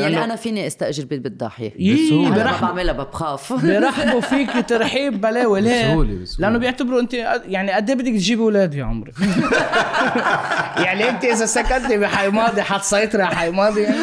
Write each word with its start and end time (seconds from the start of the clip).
يعني 0.00 0.24
أنا 0.24 0.36
فيني 0.36 0.66
أستأجر 0.66 1.04
بيت 1.04 1.20
بالضاحيه 1.20 1.72
يي 1.78 2.10
أنا 2.26 2.28
ما 2.28 2.36
برحبوا 2.44 2.68
بعملها 2.68 2.92
بخاف 2.92 3.52
بيرحبوا 3.62 4.20
فيك 4.20 4.50
ترحيب 4.68 5.20
بلاوي 5.20 5.60
ليه؟ 5.60 5.82
بسهولة- 5.82 6.22
بسهولة. 6.22 6.26
لأنه 6.38 6.58
بيعتبروا 6.58 7.00
أنت 7.00 7.14
يعني 7.14 7.72
قد 7.72 7.90
إيه 7.90 7.96
بدك 7.96 8.12
تجيبي 8.12 8.42
أولاد 8.42 8.74
يا 8.74 8.84
عمري؟ 8.84 9.12
يعني 10.84 11.08
أنت 11.10 11.24
إذا 11.24 11.46
سكتتي 11.46 11.98
بحي 11.98 12.28
ماضي 12.28 12.62
حتسيطري 12.62 13.22
على 13.22 13.36
حي 13.36 13.50
ماضي. 13.50 13.80
يعني 13.82 13.96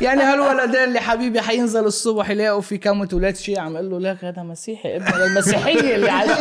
يعني 0.00 0.22
هالولدين 0.22 0.84
اللي 0.84 1.00
حبيبي 1.00 1.40
حينزلوا 1.40 1.86
الصبح 1.86 2.30
يلاقوا 2.30 2.60
في 2.60 2.78
كم 2.78 3.02
أولاد 3.12 3.36
شيء 3.36 3.58
عم 3.60 3.76
أقول 3.76 3.90
له 3.90 3.98
لك 3.98 4.24
هذا 4.24 4.42
مسيحي 4.42 4.96
ابن 4.96 5.22
المسيحية 5.22 5.94
اللي 5.94 6.10
عليه. 6.18 6.34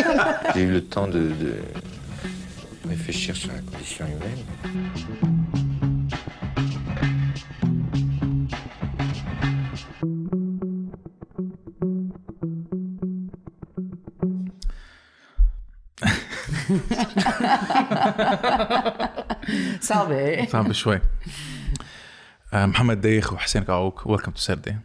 J'ai 0.53 0.57
eu 0.57 0.71
le 0.71 0.81
temps 0.95 1.07
de, 1.07 1.23
de 1.43 1.51
réfléchir 2.89 3.35
sur 3.35 3.49
la 3.49 3.59
condition 3.71 4.05
humaine. 4.05 5.34
صعبة. 19.81 20.45
صعب 20.45 20.71
شوي. 20.71 20.99
آه، 22.53 22.65
محمد 22.65 23.01
دايخ 23.01 23.33
وحسين 23.33 23.63
كعوك 23.63 24.07
ويلكم 24.07 24.31
تو 24.31 24.37
سردي 24.41 24.75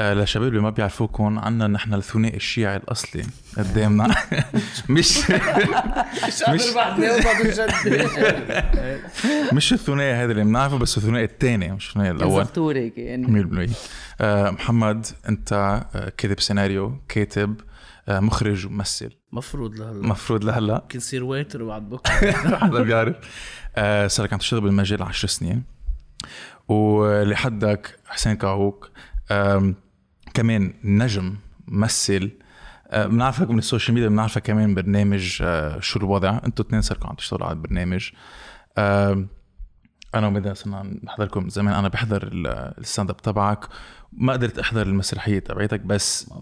للشباب 0.00 0.48
اللي 0.48 0.60
ما 0.60 0.70
بيعرفوكم 0.70 1.38
عنا 1.38 1.66
نحن 1.66 1.94
الثنائي 1.94 2.36
الشيعي 2.36 2.76
الأصلي 2.76 3.24
قدامنا. 3.56 4.08
مش 4.88 5.30
مش 5.30 5.34
مش 9.52 9.72
الثنائي 9.72 10.12
هذا 10.14 10.32
اللي 10.32 10.44
بنعرفه 10.44 10.78
بس 10.78 10.98
الثنائي 10.98 11.24
الثاني 11.24 11.72
مش 11.72 11.88
الثنائي 11.88 12.10
الأول. 12.10 12.44
زرتوري 12.44 12.92
يعني. 12.96 13.68
100% 13.70 13.74
آه، 14.20 14.50
محمد 14.50 15.06
أنت 15.28 15.52
آه، 15.52 16.12
كاتب 16.16 16.40
سيناريو 16.40 17.00
كاتب 17.08 17.60
مخرج 18.08 18.66
وممثل. 18.66 19.10
مفروض 19.32 19.74
لهلا. 19.74 20.06
مفروض 20.06 20.44
لهلا. 20.44 20.74
ممكن 20.74 20.98
يصير 20.98 21.24
ويتر 21.24 21.64
بعد 21.64 21.88
بكرة. 21.88 22.32
حدا 22.62 22.82
بيعرف. 22.82 23.16
آه، 23.76 24.06
صار 24.06 24.26
لك 24.26 24.32
عم 24.32 24.38
تشتغل 24.38 24.60
بالمجال 24.60 25.02
10 25.02 25.28
سنين. 25.28 25.62
ولحدك 26.68 27.98
حسين 28.06 28.34
كعوك 28.34 28.90
آم، 29.30 29.74
كمان 30.34 30.74
نجم 30.84 31.36
ممثل. 31.68 32.30
آه، 32.90 33.06
بنعرفك 33.06 33.50
من 33.50 33.58
السوشيال 33.58 33.94
ميديا 33.94 34.08
بنعرفك 34.08 34.42
كمان 34.42 34.74
برنامج 34.74 35.38
آه، 35.42 35.80
شو 35.80 35.98
الوضع؟ 35.98 36.40
أنتوا 36.46 36.64
اثنين 36.64 36.82
صاركم 36.82 37.08
عم 37.08 37.14
تشتغلوا 37.14 37.46
على 37.46 37.56
البرنامج. 37.56 38.10
أنا 40.14 40.26
ومدى 40.26 40.54
صرنا 40.54 40.82
نحضركم 41.04 41.48
زمان. 41.48 41.74
أنا 41.74 41.88
بحضر 41.88 42.22
ال- 42.22 42.46
الستاند 42.78 43.10
اب 43.10 43.16
تبعك. 43.16 43.64
ما 44.12 44.32
قدرت 44.32 44.58
أحضر 44.58 44.82
المسرحية 44.82 45.38
تبعتك 45.38 45.80
بس 45.80 46.32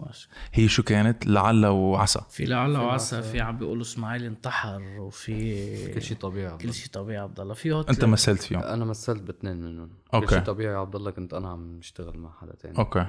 هي 0.52 0.68
شو 0.68 0.82
كانت؟ 0.82 1.26
لعل 1.26 1.66
وعسى. 1.66 2.20
في 2.30 2.44
لعل 2.44 2.76
وعسى 2.76 3.22
في 3.22 3.40
عم 3.40 3.58
بيقولوا 3.58 3.82
إسماعيل 3.82 4.24
انتحر 4.24 4.82
وفي 4.82 5.94
كل 5.94 6.02
شيء 6.02 6.16
طبيعي 6.16 6.58
كل 6.58 6.74
شيء 6.74 6.88
طبيعي 6.92 7.18
عبد 7.18 7.40
الله. 7.40 7.54
في 7.54 7.84
أنت 7.88 8.04
مثلت 8.04 8.42
فيهم. 8.42 8.60
أنا 8.60 8.84
مثلت 8.84 9.22
باثنين 9.22 9.56
منهم. 9.56 9.90
okay. 10.14 10.27
كل 10.26 10.32
شيء 10.34 10.44
طبيعي 10.44 10.74
عبد 10.74 10.96
الله 10.96 11.10
كنت 11.10 11.34
أنا 11.34 11.48
عم 11.48 11.78
اشتغل 11.78 12.18
مع 12.18 12.30
حدا 12.40 12.54
تاني. 12.54 12.78
okay. 12.78 13.06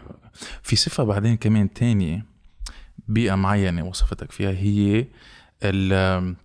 في 0.62 0.76
صفة 0.76 1.04
بعدين 1.04 1.38
كمان 1.38 1.74
تانية 1.74 2.26
بيئة 3.08 3.36
معينة 3.36 3.86
وصفوك 3.86 4.32
فيها 4.32 4.52
هي 4.52 5.08
ال 5.64 6.36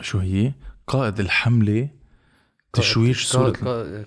شو 0.00 0.18
هي؟ 0.18 0.52
قائد 0.86 1.20
الحملة 1.20 1.88
تشويش 2.74 3.26
صورة 3.26 3.50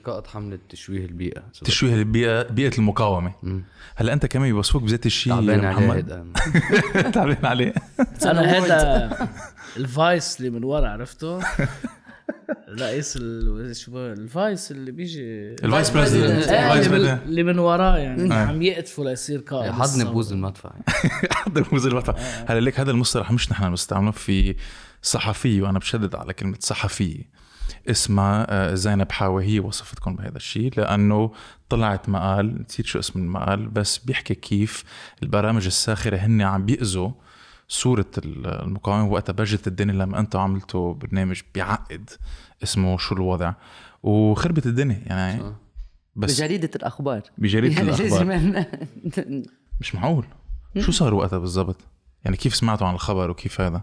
قائد- 0.06 0.28
حملة 0.28 0.60
تشويه 0.70 1.06
البيئة. 1.06 1.44
تشويه 1.64 1.94
البيئة 1.96 2.44
بيئة 2.44 2.78
المقاومة. 2.78 3.34
مم. 3.44 3.64
هلا 3.96 4.14
أنت 4.14 4.26
كمان 4.26 4.48
بيوصفوك 4.52 4.84
بذات 4.84 5.06
الشيء 5.06 5.34
تعبان 5.34 5.66
عليه 5.66 6.02
تعبان 7.14 7.46
عليه. 7.46 7.74
أنا 8.26 8.42
هذا 8.42 9.10
الفايس 9.78 10.38
اللي 10.40 10.50
من 10.50 10.64
ورا 10.64 10.90
عرفته؟ 10.90 11.40
رئيس 12.82 13.18
ال... 13.22 13.76
شو 13.76 13.98
الفايس 13.98 14.72
اللي 14.72 14.92
بيجي 14.92 15.22
الفايس 15.64 15.96
إيه، 15.96 16.38
الفايس 16.38 16.88
اللي, 16.88 17.44
من 17.44 17.60
وراه 17.60 17.98
يعني 17.98 18.34
آه. 18.34 18.36
عم 18.36 18.62
يقتفوا 18.62 19.06
ليصير 19.06 19.40
قائد 19.40 19.72
حضني 19.72 19.86
الثورة. 19.86 20.14
بوز 20.14 20.32
المدفع. 20.34 20.72
حدا 21.32 21.62
الموز 21.62 21.88
المطعم 21.88 22.16
هلا 22.48 22.60
ليك 22.60 22.80
هذا 22.80 22.92
المصطلح 22.92 23.32
مش 23.32 23.52
نحن 23.52 23.70
بنستعمله 23.70 24.12
في 24.12 24.56
صحفيه 25.02 25.62
وأنا 25.62 25.80
بشدد 25.80 26.16
على 26.16 26.34
كلمة 26.34 26.58
صحفيه 26.60 27.24
اسمها 27.90 28.46
آه، 28.50 28.74
زينب 28.74 29.12
حاوي 29.12 29.46
هي 29.46 29.60
وصفتكم 29.60 30.16
بهذا 30.16 30.36
الشيء 30.38 30.72
لأنه 30.78 31.32
طلعت 31.70 32.10
مقال 32.10 32.62
نسيت 32.70 32.86
شو 32.86 33.00
اسم 33.00 33.20
المقال 33.20 33.68
بس 33.68 33.98
بيحكي 33.98 34.36
كيف 34.36 34.84
البرامج 35.24 35.66
الساخرة 35.66 36.18
هن 36.18 36.42
عم 36.42 36.66
بيأذوا 36.66 37.12
صورة 37.68 38.06
ال- 38.18 38.48
المقاومة. 38.48 39.12
وقتها 39.12 39.34
بجت 39.34 39.68
الدنيا 39.68 39.94
لما 39.94 40.20
أنتم 40.20 40.40
عملتوا 40.40 40.94
برنامج 40.94 41.42
بيعقد 41.54 42.10
اسمه 42.64 42.98
شو 42.98 43.16
الوضع. 43.16 43.54
وخربت 44.04 44.66
الدنيا 44.66 45.02
يعني 45.06 45.42
صح. 45.42 45.52
بس 46.16 46.42
بجريدة 46.42 46.70
الأخبار. 46.76 47.22
بجريدة 47.38 47.76
يعني 47.76 47.90
الأخبار. 47.90 48.66
مش 49.80 49.96
معقول. 49.96 50.26
شو 50.80 50.92
صار 50.92 51.14
وقتها 51.14 51.40
بالضبط؟ 51.40 51.78
يعني 52.26 52.38
كيف 52.38 52.56
سمعتوا 52.56 52.88
عن 52.88 52.94
الخبر 52.94 53.30
وكيف 53.30 53.62
هذا؟ 53.62 53.82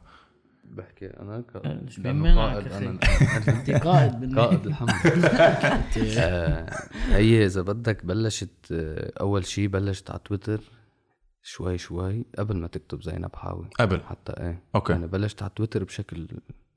بحكي 0.74 1.06
أنا 1.06 1.40
ك... 1.40 1.56
قائد. 1.56 2.72
أنا 2.72 2.90
أنت 3.48 3.70
قائد. 3.70 4.38
قائد 4.38 4.66
الحملة 4.66 4.90
آه، 6.18 6.70
هي 7.08 7.44
إذا 7.46 7.62
بدك 7.62 8.04
بلشت 8.04 8.72
آه، 8.72 9.12
أول 9.20 9.46
شيء 9.46 9.68
بلشت 9.68 10.10
على 10.10 10.20
تويتر 10.24 10.60
شوي 11.42 11.78
شوي 11.78 12.26
قبل 12.38 12.56
ما 12.56 12.66
تكتب 12.66 13.02
زينب 13.02 13.36
حاوي 13.36 13.68
قبل 13.78 14.00
حتى 14.00 14.32
إيه 14.32 14.62
okay. 14.74 14.92
يعني 14.92 15.06
بلشت 15.06 15.42
على 15.42 15.52
تويتر 15.56 15.84
بشكل 15.84 16.28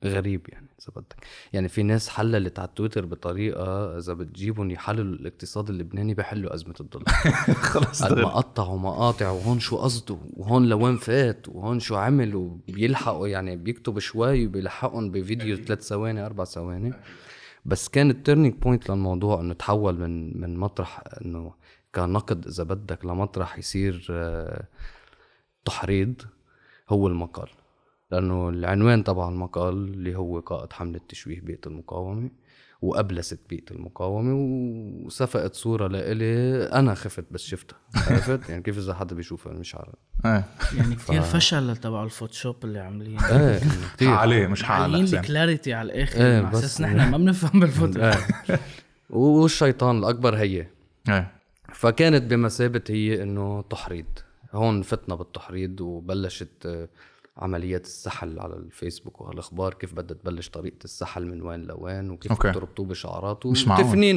غريب 0.04 0.46
يعني 0.48 0.68
إذا 0.80 0.92
بدك. 0.96 1.26
يعني 1.52 1.68
في 1.68 1.82
ناس 1.82 2.08
حللت 2.08 2.58
على 2.58 2.68
تويتر 2.76 3.06
بطريقة 3.06 3.98
إذا 3.98 4.12
بتجيبهم 4.12 4.70
يحللوا 4.70 5.14
الاقتصاد 5.14 5.70
اللبناني 5.70 6.14
بحلوا 6.14 6.54
أزمة 6.54 6.74
الدولار 6.80 7.08
خلص 7.70 8.02
قد 8.02 8.18
ما 8.18 8.28
قطعوا 8.28 8.78
مقاطع 8.78 9.30
وهون 9.30 9.60
شو 9.60 9.76
قصده 9.76 10.18
وهون 10.36 10.68
لوين 10.68 10.96
فات 10.96 11.48
وهون 11.48 11.80
شو 11.80 11.96
عمل 11.96 12.34
وبيلحقوا 12.34 13.28
يعني 13.28 13.56
بيكتب 13.56 13.98
شوي 13.98 14.46
وبيلحقهم 14.46 15.10
بفيديو 15.10 15.56
ثلاث 15.56 15.82
ثواني 15.82 16.26
أربع 16.26 16.44
ثواني. 16.44 16.92
بس 17.64 17.88
كان 17.88 18.10
ال 18.10 18.16
turning 18.16 18.54
point 18.54 18.90
للموضوع 18.90 19.40
إنه 19.40 19.54
تحول 19.54 19.98
من 19.98 20.40
من 20.40 20.56
مطرح 20.56 21.02
إنه 21.24 21.54
كنقد 21.94 22.46
إذا 22.46 22.64
بدك 22.64 23.04
لمطرح 23.04 23.58
يصير 23.58 24.06
آه، 24.10 24.64
تحريض 25.64 26.22
هو 26.88 27.08
المقال. 27.08 27.48
لأنه 28.10 28.48
العنوان 28.48 29.04
تبع 29.04 29.28
المقال 29.28 29.74
اللي 29.74 30.16
هو 30.16 30.40
قائد 30.40 30.72
حملة 30.72 31.00
تشويه 31.08 31.40
بيئة 31.40 31.60
المقاومة 31.66 32.30
وأبلست 32.82 33.40
بيئة 33.50 33.70
المقاومة 33.70 34.34
وصفقت 35.06 35.54
صورة 35.54 35.88
لإلي 35.88 36.62
أنا 36.72 36.94
خفت 36.94 37.24
بس 37.30 37.40
شفتها. 37.42 37.76
عرفت؟ 37.94 38.48
يعني 38.50 38.62
كيف 38.62 38.78
إذا 38.78 38.94
حدا 38.94 39.14
بيشوفها 39.14 39.52
مش 39.52 39.74
عارف 39.74 39.94
إيه. 40.26 40.44
يعني 40.76 40.94
كثير 40.94 41.22
فشل 41.22 41.76
تبع 41.76 42.04
الفوتوشوب 42.04 42.56
اللي 42.64 42.78
عاملين 42.78 43.18
إيه 43.20 43.58
كثير 43.96 44.08
حق 44.10 44.18
عليه 44.20 44.46
مش 44.46 44.62
حق 44.62 44.74
على 44.74 44.82
عاملين 44.96 45.18
الكلاريتي 45.18 45.72
على 45.74 45.92
الآخر. 45.92 46.20
إيه، 46.20 46.36
على 46.38 46.50
بس- 46.50 46.58
أساس 46.58 46.80
نحن 46.80 47.10
ما 47.10 47.18
بنفهم 47.18 47.60
بالفوتو 47.60 48.00
إيه. 48.00 48.14
والشيطان 49.10 49.98
الأكبر 49.98 50.36
هي. 50.36 50.66
إيه. 51.08 51.32
فكانت 51.72 52.22
بمثابة 52.30 52.82
هي 52.90 53.22
إنه 53.22 53.62
تحريض. 53.70 54.06
هون 54.52 54.82
فتنا 54.82 55.14
بالتحريض 55.14 55.80
وبلشت 55.80 56.88
عمليات 57.38 57.84
السحل 57.84 58.38
على 58.38 58.54
الفيسبوك 58.54 59.20
وهالاخبار 59.20 59.74
كيف 59.74 59.94
بدها 59.94 60.16
تبلش 60.16 60.48
طريقة 60.48 60.84
السحل 60.84 61.26
من 61.26 61.42
وين 61.42 61.62
لوين 61.62 62.10
وكيف 62.10 62.32
أوكي. 62.32 62.52
تربطوه 62.52 62.86
بشعارات 62.86 63.46
مش 63.46 63.68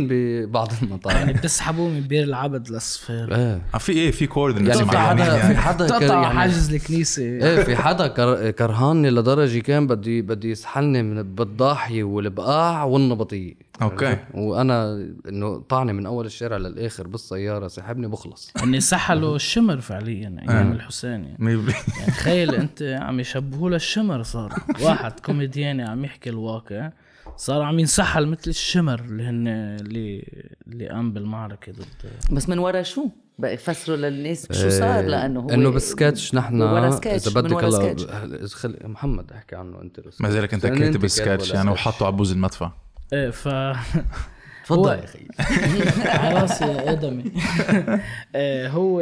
ببعض 0.09 0.71
المطاعم. 0.83 1.17
يعني 1.17 1.33
بتسحبوه 1.33 1.89
من 1.89 2.01
بير 2.01 2.23
العبد 2.23 2.69
للصفير. 2.69 3.35
إيه. 3.35 3.61
آه، 3.73 3.77
في 3.77 3.91
إيه؟ 3.91 4.11
في 4.11 4.27
coordinates 4.27 4.75
يعني 4.75 4.89
في 4.89 4.95
معينين 4.95 5.23
حدا 5.25 5.37
في 5.37 5.45
يعني 5.45 5.57
حدا 5.57 5.87
كان 5.87 5.99
تقطع 5.99 6.21
يعني 6.21 6.39
حاجز 6.39 6.73
الكنيسة. 6.73 7.23
إيه 7.23 7.63
في 7.63 7.75
حدا 7.75 8.07
كر... 8.07 8.51
كرهاني 8.51 9.09
لدرجة 9.09 9.59
كان 9.59 9.87
بدي 9.87 10.21
بدي 10.21 10.51
يسحلني 10.51 11.03
من 11.03 11.35
بالضاحيه 11.35 12.03
والبقاع 12.03 12.83
والنبطية. 12.83 13.70
okay. 13.81 14.05
عرفت؟ 14.05 14.21
وأنا 14.33 15.09
إنه 15.29 15.59
طعني 15.59 15.93
من 15.93 16.05
أول 16.05 16.25
الشارع 16.25 16.57
للآخر 16.57 17.07
بالسيارة 17.07 17.67
سحبني 17.67 18.07
بخلص 18.07 18.51
اني 18.63 18.79
سحلوا 18.79 19.35
الشمر 19.35 19.81
فعليا 19.81 20.37
أيام 20.49 20.71
الحسين 20.71 21.11
يعني. 21.11 21.37
بالمية. 21.39 21.73
يعني 21.99 22.11
تخيل 22.11 22.55
أنت 22.63 22.97
عم 23.01 23.19
يشبهوا 23.19 23.69
للشمر 23.69 24.23
صار 24.23 24.53
واحد 24.81 25.19
كوميدياني 25.19 25.83
عم 25.83 26.05
يحكي 26.05 26.29
الواقع 26.29 26.91
صار 27.37 27.61
عم 27.61 27.79
ينسحل 27.79 28.25
مثل 28.27 28.49
الشمر 28.49 28.99
اللي 28.99 29.23
هن 29.23 29.47
اللي 29.47 30.25
اللي 30.67 30.89
قام 30.89 31.13
بالمعركة 31.13 31.71
ضد 31.71 32.11
بس 32.31 32.49
من 32.49 32.59
ورا 32.59 32.81
شو؟ 32.81 33.07
بقى 33.39 33.53
يفسروا 33.53 33.97
للناس 33.97 34.51
شو 34.51 34.69
صار 34.69 35.05
لأنه 35.05 35.39
هو 35.39 35.49
إنه 35.49 35.69
بالسكتش 35.69 36.35
نحن 36.35 36.61
إذا 36.61 37.41
بدك 37.41 37.63
هلا. 37.63 38.87
محمد 38.87 39.31
احكي 39.31 39.55
عنه 39.55 39.81
أنت 39.81 39.99
ما 40.19 40.29
زالك 40.29 40.53
أنت 40.53 40.65
كاتب 40.65 40.81
أنت 40.81 41.03
السكتش 41.03 41.51
يعني 41.51 41.71
وحطه 41.71 42.05
على 42.05 42.15
بوز 42.15 42.31
المدفع 42.31 42.71
إيه 43.13 43.29
ف 43.29 43.47
تفضل 44.65 44.91
يا 44.99 45.03
أخي. 45.03 45.27
على 46.19 46.39
راسي 46.41 46.65
يا 46.65 46.91
ادمي 46.91 47.31
آه، 48.35 48.67
هو 48.67 49.01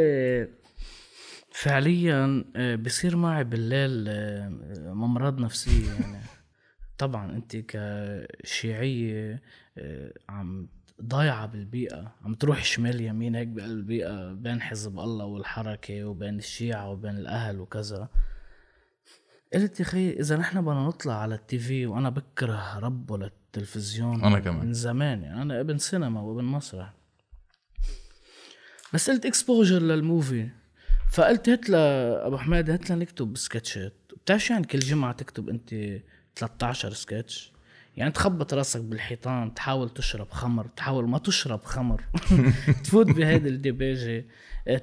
فعليا 1.52 2.44
آه، 2.56 2.76
بصير 2.76 3.16
معي 3.16 3.44
بالليل 3.44 4.08
امراض 4.88 5.40
نفسية 5.40 5.92
يعني. 5.92 6.20
طبعا 6.98 7.30
أنت 7.32 7.56
كشيعية 7.56 9.42
عم 10.28 10.68
ضايعة 11.02 11.46
بالبيئة 11.46 12.14
عم 12.24 12.34
تروح 12.34 12.64
شمال 12.64 13.00
يمين 13.00 13.34
هيك 13.34 13.48
بقلب 13.48 13.70
البيئة 13.70 14.32
بين 14.32 14.62
حزب 14.62 14.98
الله 14.98 15.24
والحركة 15.24 16.04
وبين 16.04 16.38
الشيعة 16.38 16.90
وبين 16.90 17.16
الأهل 17.18 17.60
وكذا. 17.60 18.08
قلت 19.54 19.80
يا 19.80 19.84
خي 19.84 20.10
إذا 20.10 20.36
نحن 20.36 20.60
بدنا 20.62 20.86
نطلع 20.86 21.14
على 21.14 21.34
ال 21.34 21.58
TV 21.58 21.86
وأنا 21.86 22.10
بكره 22.10 22.78
ربه 22.78 23.16
للتلفزيون 23.56 24.24
أنا 24.24 24.38
كمان. 24.40 24.66
من 24.66 24.72
زمان 24.72 25.22
يعني. 25.22 25.42
أنا 25.42 25.60
ابن 25.60 25.78
سينما 25.78 26.20
وابن 26.20 26.44
مسرح. 26.44 26.92
بس 28.94 29.10
قلت 29.10 29.26
exposure 29.26 29.78
لل 29.78 29.98
movie 29.98 30.48
فقلت 31.12 31.48
هات 31.48 31.70
لابو 31.70 32.38
حماد 32.38 32.70
هات 32.70 32.92
نكتب 32.92 33.36
سكتشات 33.36 33.94
بتعرف 34.24 34.44
شو 34.44 34.52
يعني 34.52 34.66
كل 34.66 34.78
جمعة 34.78 35.12
تكتب 35.12 35.48
أنت 35.48 35.74
13 36.36 36.92
سكتش 36.92 37.52
يعني 38.00 38.12
تخبط 38.12 38.54
راسك 38.54 38.80
بالحيطان 38.80 39.54
تحاول 39.54 39.90
تشرب 39.90 40.30
خمر 40.30 40.66
تحاول 40.76 41.08
ما 41.08 41.18
تشرب 41.18 41.64
خمر. 41.64 42.04
تفوت 42.84 43.06
بهيدي 43.06 43.48
الديباجة 43.48 44.26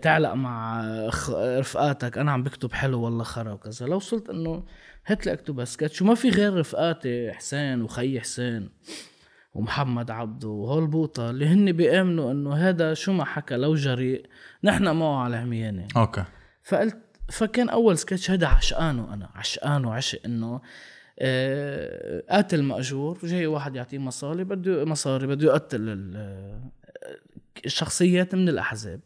تعلق 0.01 0.33
مع 0.33 0.81
خ- 1.09 1.29
رفقاتك. 1.35 2.17
أنا 2.17 2.31
عم 2.31 2.43
بكتب 2.43 2.71
حلو 2.73 3.01
والله 3.01 3.23
خرا 3.23 3.51
وكذا. 3.51 3.85
لو 3.85 3.95
وصلت 3.95 4.29
إنه 4.29 4.63
هات 5.05 5.25
لي 5.25 5.33
أكتب 5.33 5.65
سكتش 5.65 6.01
وما 6.01 6.15
في 6.15 6.29
غير 6.29 6.53
رفقاتي 6.59 7.31
حسين 7.33 7.81
وخي 7.81 8.19
حسين 8.19 8.69
ومحمد 9.53 10.11
عبده 10.11 10.47
وهول 10.47 10.87
بوطة 10.87 11.29
اللي 11.29 11.47
هن 11.47 11.71
بيآمنوا 11.71 12.31
إنه 12.31 12.53
هذا 12.55 12.93
شو 12.93 13.13
ما 13.13 13.25
حكى 13.25 13.55
لو 13.55 13.75
جريء 13.75 14.25
نحن 14.63 14.83
معه 14.95 15.23
على 15.23 15.37
عميانة. 15.37 15.87
okay. 15.97 16.23
فقلت 16.63 16.97
فكان 17.31 17.69
أول 17.69 17.97
سكتش 17.97 18.31
هذا 18.31 18.47
عشقانه 18.47 19.13
أنا 19.13 19.29
عشقانه 19.35 19.93
عشق 19.93 20.19
إنه 20.25 20.47
آه، 20.55 20.61
قاتل 22.29 22.63
مأجور 22.63 23.19
جاي 23.23 23.45
واحد 23.47 23.75
يعطيه 23.75 23.97
مصاري 23.97 24.43
بده 24.43 24.85
مصاري 24.85 25.27
بده 25.27 25.45
يقتل 25.47 25.81
ال- 25.89 26.61
الشخصيات 27.65 28.35
من 28.35 28.49
الأحزاب. 28.49 28.99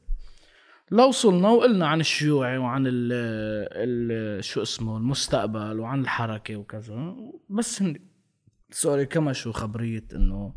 لو 0.91 1.07
وصلنا 1.07 1.49
وقلنا 1.49 1.87
عن 1.87 1.99
الشيوعي 1.99 2.57
وعن 2.57 2.83
ال 2.87 3.11
ال 3.73 4.43
شو 4.43 4.61
اسمه 4.61 4.97
المستقبل 4.97 5.79
وعن 5.79 6.01
الحركة 6.01 6.55
وكذا 6.55 7.15
بس 7.49 7.81
هن 7.81 7.95
سوري 8.71 9.05
كمشوا 9.05 9.51
خبرية 9.53 10.03
إنه 10.15 10.53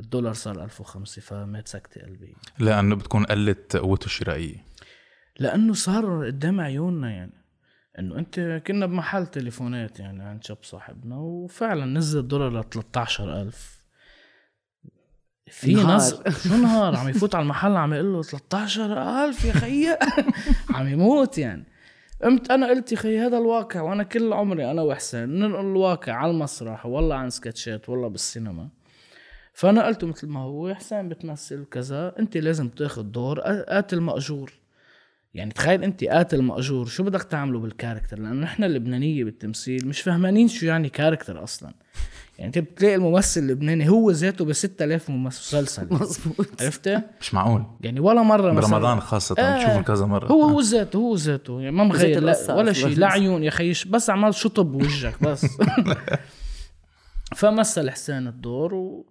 الدولار 0.00 0.32
صار 0.32 0.64
1005 0.64 1.22
فمات 1.22 1.68
سكتة 1.68 2.00
قلبي 2.02 2.34
لأنه 2.58 2.96
بتكون 2.96 3.24
قلت 3.24 3.76
قوته 3.76 4.04
الشرائية. 4.06 4.64
لأنه 5.38 5.72
صار 5.72 6.26
قدام 6.26 6.60
عيوننا 6.60 7.10
يعني. 7.10 7.32
إنه 7.98 8.18
أنت 8.18 8.62
كنا 8.66 8.86
بمحل 8.86 9.26
تليفونات 9.26 10.00
يعني 10.00 10.22
عند 10.22 10.44
شاب 10.44 10.58
صاحبنا 10.62 11.16
وفعلا 11.16 11.84
نزل 11.84 12.20
الدولار 12.20 12.60
ل 12.60 12.64
13000 12.70 13.78
في. 15.50 15.74
ناس 15.74 16.14
شو 16.48 16.56
نهار؟ 16.56 16.96
عم 16.96 17.08
يفوت 17.08 17.34
على 17.34 17.42
المحل 17.42 17.76
عم 17.76 17.94
يقول 17.94 18.12
له 18.12 18.22
13000 18.22 19.44
يا 19.44 19.52
خيي. 19.52 19.98
عم 20.74 20.88
يموت 20.88 21.38
يعني. 21.38 21.64
قمت 22.22 22.50
أنا 22.50 22.68
قلت 22.68 22.92
يا 22.92 22.96
خي 22.96 23.18
هذا 23.18 23.38
الواقع 23.38 23.80
وأنا 23.80 24.02
كل 24.02 24.32
عمري 24.32 24.70
أنا 24.70 24.82
وحسين 24.82 25.28
ننقل 25.28 25.60
الواقع 25.60 26.12
على 26.12 26.30
المسرح 26.30 26.86
والله 26.86 27.16
عن 27.16 27.30
سكتشات 27.30 27.88
والله 27.88 28.08
بالسينما. 28.08 28.68
فانا 29.52 29.86
قلت 29.86 30.04
مثل 30.04 30.28
ما 30.28 30.40
هو 30.40 30.74
حسين 30.74 31.08
بتمثل 31.08 31.64
كذا 31.64 32.18
أنت 32.18 32.36
لازم 32.36 32.68
تاخذ 32.68 33.02
دور 33.02 33.40
قاتل 33.40 34.00
مأجور. 34.00 34.52
يعني 35.38 35.52
تخيل 35.52 35.84
انت 35.84 36.04
قاتل 36.04 36.42
ماجور 36.42 36.86
شو 36.86 37.02
بدك 37.02 37.22
تعمله 37.22 37.58
بال 37.58 37.69
character 37.69 38.18
لأنه 38.18 38.40
نحن 38.40 38.64
اللبنانية 38.64 39.24
بالتمثيل 39.24 39.88
مش 39.88 40.00
فهمانين 40.00 40.48
شو 40.48 40.66
يعني 40.66 40.88
character 40.88 41.42
أصلا. 41.42 41.74
يعني 42.38 42.48
انت 42.48 42.58
بتلاقي 42.58 42.94
الممثل 42.94 43.40
اللبناني 43.40 43.88
هو 43.88 44.10
ذاته 44.10 44.44
ب 44.44 44.52
6000 44.52 45.10
مسلسل. 45.10 45.86
مزبوط 46.00 46.62
عرفت؟ 46.62 47.02
مش 47.20 47.34
معقول. 47.34 47.64
يعني 47.80 48.00
ولا 48.00 48.22
مرة 48.22 48.52
مثلا. 48.52 48.70
برمضان 48.70 49.00
خاصة 49.00 49.34
آه. 49.38 49.56
بتشوفه 49.56 49.82
كذا 49.82 50.06
مرة. 50.06 50.26
هو 50.26 50.42
هو 50.42 50.60
ذاته 50.60 50.96
هو 50.96 51.14
ذاته. 51.14 51.60
يعني 51.60 51.76
ما 51.76 51.84
مغير 51.84 52.20
لا 52.20 52.54
ولا. 52.54 52.72
شيء. 52.72 52.98
لا 52.98 53.06
عيون 53.06 53.42
يا 53.42 53.50
خيش 53.50 53.84
بس 53.84 54.10
عمال 54.10 54.34
شطب 54.34 54.72
بوجهك 54.72 55.22
بس. 55.22 55.46
فمثل 57.36 57.90
حسين 57.90 58.26
الدور 58.26 58.74
و... 58.74 59.06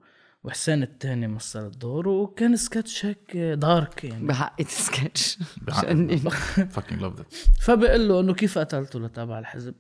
وحسين 0.48 0.84
الثاني 0.84 1.28
مثل 1.28 1.66
الدور 1.66 2.08
وكان 2.10 2.56
سكتش 2.56 3.06
هيك 3.06 3.38
دارك 3.38 4.04
يعني. 4.04 4.28
بحق 4.28 4.62
سكتش. 4.62 5.38
fucking 6.76 7.00
loved 7.02 7.20
it 7.22 7.36
فبقول 7.62 8.08
له 8.08 8.20
إنه 8.20 8.34
كيف 8.34 8.58
قتلته 8.58 9.00
لتابع 9.00 9.40
الحزب؟ 9.40 9.76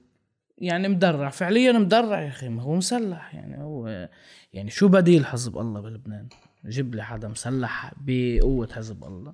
يعني 0.57 0.87
مدرع. 0.87 1.29
فعليا 1.29 1.71
مدرع 1.71 2.21
يا 2.21 2.27
أخي 2.27 2.49
ما 2.49 2.61
هو 2.63 2.75
مسلح 2.75 3.35
يعني. 3.35 3.63
هو 3.63 4.09
يعني 4.53 4.69
شو 4.69 4.87
بديل 4.87 5.25
حزب 5.25 5.57
الله 5.57 5.81
بلبنان؟ 5.81 6.27
جيب 6.65 6.95
لي 6.95 7.03
حدا 7.03 7.27
مسلح 7.27 7.93
بقوة 8.01 8.69
حزب 8.73 9.03
الله. 9.03 9.33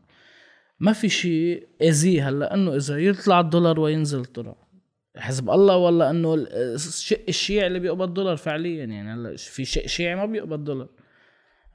ما 0.80 0.94
في 0.94 1.09
شيء 1.09 1.68
أذيه 1.81 2.30
هلأ 2.30 2.53
إنه 2.53 2.75
إذا 2.75 2.97
يطلع 2.97 3.39
الدولار 3.39 3.80
وينزل 3.80 4.25
طلع 4.25 4.56
حزب 5.18 5.50
الله 5.50 5.77
ولا 5.77 6.09
إنه 6.09 6.33
ال- 6.33 6.47
الشق 6.53 7.21
الشيعي 7.30 7.68
اللي 7.68 7.80
بيقبض 7.80 8.13
دولار 8.13 8.38
فعليا 8.38 8.85
يعني. 8.85 9.13
هلأ 9.13 9.35
في 9.38 9.65
شق 9.65 9.85
شيعي 9.85 10.15
ما 10.15 10.25
بيقبض 10.25 10.63
دولار. 10.63 10.88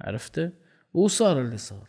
عرفت؟ 0.01 0.53
وصار 0.95 1.41
اللي 1.41 1.57
صار. 1.59 1.89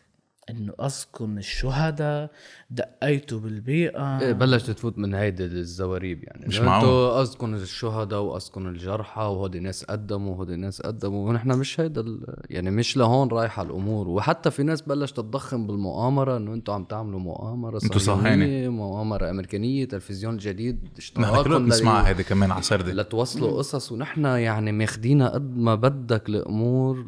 إنه 0.49 0.73
اسكن 0.79 1.37
الشهداء 1.37 2.31
دقيته 2.69 3.39
بالبيئة. 3.39 4.19
إيه 4.19 4.31
بلشت 4.33 4.71
تفوت 4.71 4.97
من 4.97 5.13
هيدي 5.13 5.45
الزواريب 5.45 6.23
يعني. 6.23 6.47
مش 6.47 6.59
معقول. 6.59 6.89
أنتوا 6.89 7.21
اسكن 7.23 7.53
الشهداء 7.53 8.21
واسكن 8.21 8.67
الجرحى 8.67 9.21
وهودي 9.21 9.59
ناس 9.59 9.83
قدموا 9.83 10.31
وهودي 10.33 10.55
ناس 10.55 10.81
قدموا. 10.81 11.29
ونحن 11.29 11.49
مش 11.51 11.79
هيدا 11.79 12.01
ال- 12.01 12.35
يعني 12.49 12.71
مش 12.71 12.97
لهون 12.97 13.27
رايحة 13.27 13.63
الأمور. 13.63 14.07
وحتى 14.07 14.51
في 14.51 14.63
ناس 14.63 14.81
بلشت 14.81 15.17
تضخم 15.17 15.67
بالمؤامرة 15.67 16.37
إنه 16.37 16.53
أنتوا 16.53 16.73
عم 16.73 16.83
تعملوا 16.83 17.19
مؤامرة 17.19 17.79
أنتوا 17.83 17.99
صهيونية، 17.99 18.23
صهاينة. 18.35 18.69
مؤامرة 18.69 19.29
امريكيه 19.29 19.85
تلفزيون 19.85 20.37
جديد. 20.37 20.83
نحن 20.83 20.93
اشتراكهم 20.97 21.65
بنسمعها 21.65 22.07
هيدي 22.07 22.23
كمان 22.23 22.51
على 22.51 22.61
سردة 22.61 22.93
لتوصلوا 22.93 23.57
قصص. 23.57 23.91
ونحن 23.91 24.25
يعني 24.25 24.71
ماخدينها 24.71 25.29
قد 25.29 25.57
ما 25.57 25.75
بدك 25.75 26.29
الأمور 26.29 27.07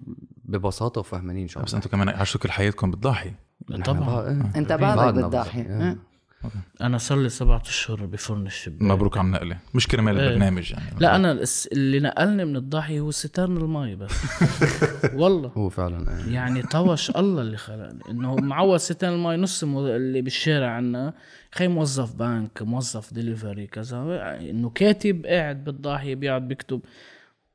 ببساطة 0.51 1.00
وفهمانين 1.00 1.48
شو 1.48 1.59
عم 1.59 1.65
بس 1.65 1.74
أنتم 1.75 1.89
كمان 1.89 2.09
عشتوا 2.09 2.42
كل 2.42 2.51
حياتكم 2.51 2.92
بتضحي 2.92 3.31
طبعا. 3.86 4.06
بقى- 4.06 4.27
إيه. 4.27 4.51
أنت 4.59 4.71
بعدك 4.74 5.13
بتضحي 5.13 5.63
بقى. 5.63 5.81
إيه. 5.87 5.97
أنا 6.81 6.97
صار 6.97 7.18
لي 7.18 7.30
سبعة 7.30 7.61
أشهر 7.61 8.06
بفرن 8.06 8.45
الشباك 8.45 8.81
مبروك 8.81 9.18
على 9.18 9.25
النقلة. 9.25 9.57
مش 9.73 9.87
كرمال 9.87 10.19
إيه. 10.19 10.28
البرنامج 10.28 10.71
يعني. 10.71 10.85
لا 10.99 11.16
أنا 11.16 11.44
اللي 11.71 11.99
نقلني 11.99 12.45
من 12.45 12.56
الضحيه 12.56 12.99
هو 12.99 13.11
سترن 13.11 13.57
المي 13.57 13.95
بس. 13.95 14.11
والله. 15.21 15.52
هو 15.57 15.69
فعلا 15.69 16.25
إيه. 16.28 16.33
يعني 16.33 16.61
طوش 16.61 17.09
الله 17.09 17.42
اللي 17.42 17.57
خلقني. 17.57 17.99
إنه 18.09 18.35
معود 18.35 18.78
ستان 18.78 19.14
المي 19.14 19.35
نص 19.37 19.64
اللي 19.64 20.21
بالشارع 20.21 20.68
عنا. 20.69 21.14
خي 21.52 21.68
موظف 21.68 22.14
بنك 22.16 22.61
موظف 22.61 23.14
ديليفري 23.14 23.68
كذا. 23.68 23.97
إنه 24.49 24.69
كاتب 24.69 25.25
قاعد 25.25 25.64
بالضاحيه 25.64 26.16
بيقعد 26.16 26.47
بيكتب. 26.47 26.81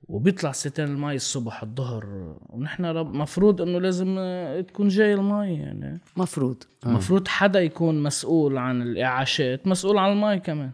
وبيطلع 0.08 0.52
ستان 0.52 0.88
المي 0.88 1.14
الصبح 1.16 1.62
الظهر. 1.62 2.34
ونحن 2.48 2.84
رب 2.84 3.14
مفروض 3.14 3.60
إنه 3.62 3.78
لازم 3.80 4.16
آه، 4.18 4.60
تكون 4.60 4.88
جاي 4.88 5.14
المي 5.14 5.54
يعني. 5.54 5.98
مفروض. 6.16 6.56
مفروض 6.86 7.28
حدا 7.28 7.60
يكون 7.60 8.02
مسؤول 8.02 8.58
عن 8.58 8.82
الإعاشات 8.82 9.66
مسؤول 9.66 9.98
عن 9.98 10.12
المي 10.12 10.38
كمان. 10.40 10.70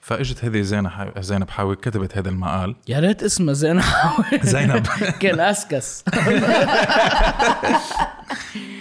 فإجت 0.00 0.44
هذه 0.44 0.60
زينب 0.60 0.86
ح- 0.86 1.20
زينب 1.20 1.50
حاوي 1.50 1.76
كتبت 1.76 2.18
هذا 2.18 2.28
المقال. 2.28 2.76
يا 2.88 3.00
ريت 3.00 3.22
اسمها 3.22 3.54
زين 3.54 3.80
حاوي. 3.80 4.40
زينب. 4.42 4.86
كان 5.22 5.40
أسكس. 5.40 6.04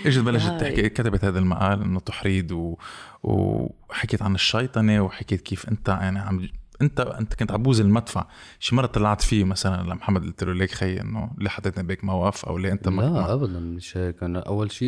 إجت 0.05 0.19
بلشت 0.19 0.51
تحكي 0.59 0.89
كتبت 0.89 1.25
هذا 1.25 1.39
المقال 1.39 1.81
إنه 1.81 1.99
تحريض 1.99 2.51
و... 2.51 2.75
وحكيت 3.23 4.21
عن 4.21 4.35
الشيطنة 4.35 5.01
وحكيت 5.01 5.41
كيف 5.41 5.69
أنت 5.69 5.87
يعني 5.89 6.19
عم 6.19 6.47
انت 6.81 6.99
انت 6.99 7.33
كنت 7.33 7.51
عبوز 7.51 7.81
المدفع. 7.81 8.25
شي 8.59 8.75
مرة 8.75 8.85
طلعت 8.85 9.21
فيه 9.21 9.43
مثلا 9.43 9.81
لمحمد 9.83 10.21
قلت 10.23 10.43
له 10.43 10.53
ليك 10.53 10.71
خي 10.71 11.01
إنه 11.01 11.31
ليه 11.37 11.49
حطيتني 11.49 11.83
بهيك 11.83 12.03
موقف 12.03 12.45
أو 12.45 12.57
ليه 12.57 12.71
أنت 12.71 12.85
لا 12.87 12.91
ما 12.93 13.33
ابدا. 13.33 13.59
مش 13.59 13.97
هيك. 13.97 14.23
أنا 14.23 14.39
أول 14.39 14.71
شيء 14.71 14.87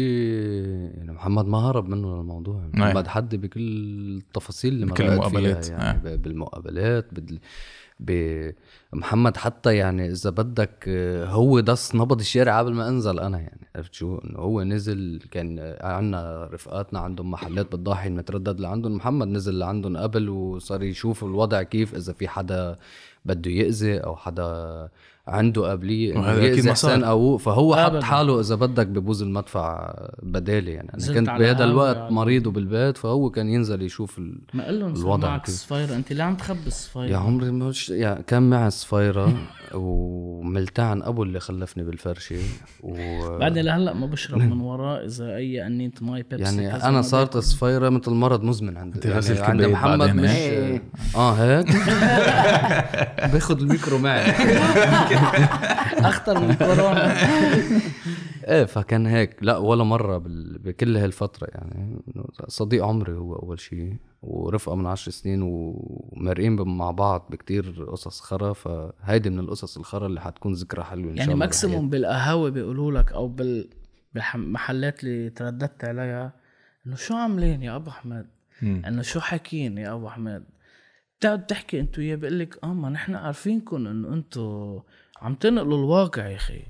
يعني 0.97 1.11
محمد 1.11 1.45
ما 1.45 1.57
هرب 1.57 1.89
منه 1.89 2.21
الموضوع 2.21 2.69
محمد 2.73 3.07
حد 3.07 3.35
بكل 3.35 3.61
التفاصيل 4.17 4.73
اللي 4.73 4.85
مرقت 4.85 5.65
فيها 5.65 5.77
يعني 5.77 5.99
ب- 6.17 6.21
بالمقابلات 6.21 7.13
بال... 7.13 7.39
ب... 8.03 8.51
محمد 8.93 9.37
حتى 9.37 9.75
يعني 9.75 10.11
إذا 10.11 10.29
بدك 10.29 10.85
آه، 10.87 11.25
هو 11.25 11.59
دس 11.59 11.95
نبض 11.95 12.19
الشارع 12.19 12.59
قبل 12.59 12.73
ما 12.73 12.87
أنزل 12.87 13.19
أنا 13.19 13.39
يعني. 13.39 13.67
عرفت 13.75 13.93
شو؟ 13.93 14.17
إنه 14.17 14.39
هو 14.39 14.63
نزل 14.63 15.21
كان 15.31 15.75
عندنا 15.81 16.49
رفقاتنا 16.53 16.99
عندهم 16.99 17.31
محلات 17.31 17.71
بالضاحي 17.71 18.07
المتردد 18.07 18.59
لعندهم 18.59 18.95
محمد 18.95 19.27
نزل 19.27 19.59
لعندهم 19.59 19.97
قبل 19.97 20.29
وصار 20.29 20.83
يشوف 20.83 21.23
الوضع 21.23 21.63
كيف 21.63 21.95
إذا 21.95 22.13
في 22.13 22.27
حدا 22.27 22.77
بده 23.25 23.51
يأذي 23.51 23.97
أو 23.97 24.15
حدا 24.15 24.89
عنده 25.27 25.67
قابليه 25.67 26.11
إنه 26.13 26.21
وهذا 26.21 26.37
أكيد 26.39 26.57
يأذي. 26.57 26.71
حسين 26.71 27.03
أبوه 27.03 27.37
فهو 27.37 27.75
حط. 27.75 28.03
حاله 28.03 28.39
إذا 28.39 28.55
بدك 28.55 28.87
ببوز 28.87 29.21
المدفع 29.21 29.95
بدالي 30.23 30.71
يعني 30.71 30.91
أنا 30.93 31.13
كنت 31.13 31.29
بهذا 31.29 31.63
الوقت 31.63 31.95
يعني. 31.95 32.11
مريض 32.15 32.47
وبالبيت 32.47 32.97
فهو 32.97 33.29
كان 33.29 33.49
ينزل 33.49 33.81
يشوف 33.81 34.17
ال... 34.17 34.37
ما 34.53 34.65
قال 34.65 34.79
لهم 34.79 34.93
الوضع 34.95 35.29
معك. 35.29 35.49
صفيرة 35.49 35.95
أنت 35.95 36.13
ليه 36.13 36.23
عم 36.23 36.35
تخبي 36.35 36.67
الصفيرة 36.67 37.05
يا 37.05 37.17
عمري 37.17 37.51
مش 37.51 37.89
يعني 37.89 38.23
كان 38.23 38.49
معي 38.49 38.69
صفيرة 38.71 39.33
وملتعن 39.73 41.01
أبو 41.01 41.23
اللي 41.23 41.39
خلفني 41.39 41.83
بالفرشة 41.83 42.35
و... 42.83 42.93
بعدني 43.39 43.61
لهلأ 43.61 43.93
ما 43.93 44.05
بشرب 44.05 44.37
من 44.39 44.61
وراء 44.61 45.05
إذا 45.05 45.35
أي 45.35 45.61
قنينه 45.61 45.91
مي 46.01 46.23
بيبسي 46.23 46.61
يعني 46.63 46.83
أنا 46.87 47.01
صارت 47.01 47.33
باكل. 47.33 47.43
صفيرة 47.47 47.89
مثل 47.89 48.11
مرض 48.11 48.43
مزمن 48.43 48.77
عندي 48.77 49.09
غسيل 49.09 49.35
يعني 49.37 49.47
عند 49.49 49.61
محمد 49.71 50.15
مش 50.15 50.29
إيه. 50.29 50.83
آه 51.15 51.33
هيك 51.33 51.67
باخذ 53.33 53.61
الميكرو 53.61 53.97
معي 53.97 54.23
اخطر 56.09 56.39
من 56.39 56.53
كورونا. 56.53 57.13
إيه 58.47 58.65
فكان 58.65 59.05
هيك. 59.05 59.37
لا 59.41 59.57
ولا 59.57 59.83
مرة 59.83 60.17
بال... 60.17 60.59
بكل 60.59 60.97
هالفترة 60.97 61.47
يعني. 61.47 62.01
صديق 62.47 62.85
عمري 62.85 63.13
هو 63.13 63.35
أول 63.35 63.59
شيء 63.59 63.97
ورفقة 64.21 64.75
من 64.75 64.85
عشر 64.85 65.11
سنين 65.11 65.41
ومرقين 65.41 66.61
مع 66.61 66.91
بعض 66.91 67.27
بكتير 67.29 67.85
قصص 67.91 68.19
خرا. 68.19 68.53
فهيدي 68.53 69.29
من 69.29 69.39
القصص 69.39 69.77
الخرا 69.77 70.07
اللي 70.07 70.21
حتكون 70.21 70.53
ذكرى 70.53 70.83
حلوة 70.83 71.11
إن 71.11 71.15
شاء 71.15 71.19
يعني 71.19 71.33
الله 71.33 71.45
maximum 71.45 71.89
بالقهاوي 71.89 72.51
بيقولوا 72.51 72.91
لك 72.91 73.11
أو 73.11 73.27
بال 73.27 73.69
بالمحلات 74.13 75.03
اللي 75.03 75.29
ترددت 75.29 75.83
عليها 75.83 76.33
إنه 76.87 76.95
شو 76.95 77.15
عاملين 77.15 77.63
يا 77.63 77.75
أبو 77.75 77.89
أحمد؟ 77.89 78.27
إنه 78.63 79.01
شو 79.01 79.19
حاكين 79.19 79.77
يا 79.77 79.93
أبو 79.93 80.07
أحمد؟ 80.07 80.43
بتقعد 81.19 81.45
تحكي 81.45 81.79
انت 81.79 81.99
وياه 81.99 82.15
بيقول 82.15 82.39
لك 82.39 82.63
آه 82.63 82.73
ما 82.73 82.89
نحن 82.89 83.15
عارفينكم 83.15 83.87
إنه 83.87 84.13
أنتم 84.13 84.79
عم 85.21 85.35
تنقلوا 85.35 85.77
الواقع 85.77 86.27
يا 86.27 86.35
أخي. 86.35 86.61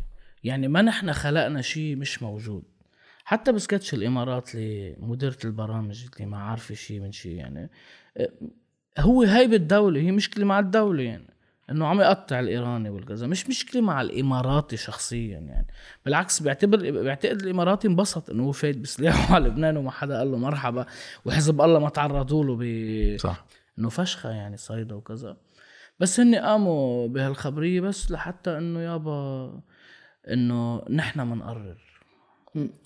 يعني 0.44 0.68
ما 0.68 0.82
نحن 0.82 1.14
خلقنا 1.14 1.62
شيء 1.62 1.96
مش 1.96 2.24
موجود. 2.24 2.64
حتى 3.26 3.52
بسكتش 3.52 3.94
الإمارات 3.94 4.56
اللي 4.56 4.96
مديرة 5.00 5.38
البرامج 5.46 6.06
اللي 6.14 6.26
ما 6.26 6.38
عارفة 6.38 6.76
شيء 6.76 7.00
من 7.00 7.12
شيء 7.12 7.36
يعني. 7.36 7.70
آه، 8.18 8.30
هو 9.00 9.22
هيبة 9.24 9.56
الدولة 9.56 10.02
هي 10.02 10.12
مشكلة 10.12 10.46
مع 10.46 10.60
الدولة 10.60 11.04
يعني. 11.04 11.34
إنه 11.70 11.88
عم 11.88 12.02
يقطع 12.02 12.40
الإيراني 12.40 12.90
والكذا 12.90 13.28
مش 13.28 13.50
مشكلة 13.50 13.82
مع 13.82 14.02
الإماراتي 14.02 14.78
شخصيا 14.78 15.40
يعني. 15.40 15.68
بالعكس 16.06 16.42
بيعتبر 16.42 16.92
بيعتقد 16.92 17.42
الإماراتي 17.42 17.88
انبسط 17.88 18.30
إنه 18.30 18.44
هو 18.44 18.52
فايت 18.52 18.78
بسلاحه 18.78 19.34
على 19.36 19.48
لبنان 19.48 19.78
وما 19.78 19.92
حدا 19.92 20.18
قال 20.18 20.32
له 20.32 20.38
مرحبا 20.38 20.86
وحزب 21.26 21.62
الله 21.62 21.80
ما 21.80 21.90
تعرضوا 21.90 22.44
له 22.44 22.56
ب 22.60 23.18
صح. 23.20 23.46
إنه 23.80 23.90
فشخة 23.90 24.30
يعني 24.30 24.58
صيدا 24.58 24.96
وكذا. 24.96 25.38
بس 26.00 26.20
هن 26.20 26.36
قاموا 26.36 27.08
بهالخبرية 27.08 27.82
بس 27.82 28.12
لحتى 28.12 28.58
إنه 28.58 28.80
يابا 28.80 29.62
إنه 30.30 30.86
نحن 30.90 31.30
بنقرر 31.30 31.78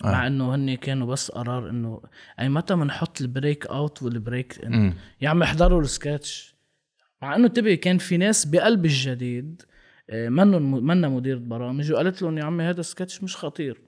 مع 0.04 0.26
إنه 0.26 0.54
هن 0.54 0.74
كانوا 0.74 1.06
بس 1.06 1.30
قرار 1.30 1.70
إنه 1.70 2.02
أي 2.40 2.48
متى 2.48 2.74
بنحط 2.74 3.20
ال 3.20 3.28
break 3.28 3.66
out 3.66 4.02
وال 4.02 4.20
break 4.20 4.64
in. 4.64 4.72
يا 5.20 5.28
عم 5.28 5.42
احضروا 5.42 5.80
السكتش. 5.80 6.56
مع 7.22 7.36
إنه 7.36 7.48
تبي 7.48 7.76
كان 7.76 7.98
في 7.98 8.16
ناس 8.16 8.44
بقلب 8.44 8.84
الجديد 8.84 9.62
آه، 10.10 10.28
منن 10.28 10.62
منا 10.62 11.08
مدير 11.08 11.38
برامج 11.38 11.92
وقالت 11.92 12.22
لهم 12.22 12.38
يا 12.38 12.44
عمي 12.44 12.64
هذا 12.64 12.80
السكتش 12.80 13.22
مش 13.22 13.36
خطير. 13.36 13.80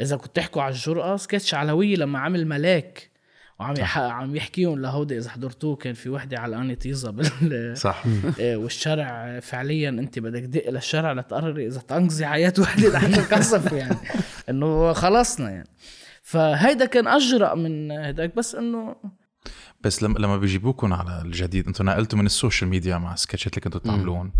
إذا 0.00 0.16
كنت 0.16 0.36
تحكوا 0.36 0.62
على 0.62 0.74
الجرأة 0.74 1.16
سكتش 1.16 1.54
علوية 1.54 1.96
لما 1.96 2.18
عمل 2.18 2.46
ملاك. 2.46 3.10
وعم 3.60 3.74
يح... 3.78 3.98
عم 3.98 4.36
يحكيهم 4.36 4.78
لهودي 4.78 5.18
إذا 5.18 5.30
حضرتوه 5.30 5.76
كان 5.76 5.94
في 5.94 6.08
وحدة 6.08 6.38
علقانه 6.38 6.74
طيزه 6.74 7.10
بال 7.10 7.78
صح. 7.78 8.04
آه، 8.40 8.56
والشرع 8.56 9.40
فعليا 9.40 9.88
أنت 9.88 10.18
بدك 10.18 10.40
تدق 10.40 10.70
للشرع 10.70 11.12
لتقرري 11.12 11.66
إذا 11.66 11.80
تنقذي 11.80 12.26
حياة 12.26 12.52
وحدة 12.58 12.92
تحت 12.92 13.18
القصف 13.18 13.72
يعني. 13.80 13.96
إنه 14.48 14.92
خلصنا 14.92 15.50
يعني. 15.50 15.68
فهيدا 16.22 16.84
كان 16.86 17.06
أجرأ 17.06 17.54
من 17.54 17.90
هداك 17.90 18.36
بس 18.36 18.54
إنه 18.54 18.96
بس 19.80 20.02
لما 20.02 20.18
لما 20.18 20.36
بيجيبوكم 20.36 20.92
على 20.92 21.22
الجديد 21.24 21.66
أنتم 21.66 21.84
نقلتوا 21.84 22.18
من 22.18 22.26
ال 22.26 22.32
social 22.32 22.70
media 22.70 22.98
مع 22.98 23.14
السكتشات 23.14 23.52
اللي 23.52 23.60
كنتوا 23.60 23.80
تعملون 23.80 24.32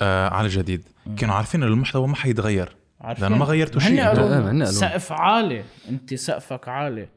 آه 0.00 0.28
على 0.28 0.46
الجديد. 0.46 0.82
كانوا 1.16 1.34
عارفين 1.34 1.62
إنه 1.62 1.72
المحتوى 1.72 2.08
ما 2.08 2.16
حيتغير 2.16 2.76
عارفين. 3.00 3.24
لأنه 3.24 3.38
ما 3.38 3.44
غيرتوا 3.44 3.80
شيء. 3.80 4.64
سقف 4.64 5.12
عالي. 5.12 5.64
أنت 5.88 6.14
سقفك 6.14 6.68
عالي. 6.68 7.08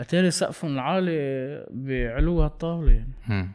أتاري 0.00 0.30
سقفهم 0.30 0.74
العالي 0.74 1.66
بعلو 1.70 2.44
الطاوله 2.46 2.92
يعني. 2.92 3.48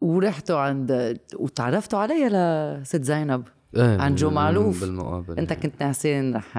ورحتوا 0.00 0.58
عند 0.58 1.20
وتعرفتوا 1.34 1.98
عليها 1.98 2.80
لست 2.80 3.02
زينب؟ 3.02 3.44
إيه 3.76 3.98
عن 4.00 4.14
جو 4.14 4.30
معلوف. 4.30 4.80
بالمقابله 4.80 5.38
أنت 5.38 5.52
كنت 5.52 5.82
ناسين 5.82 6.36
رح 6.36 6.58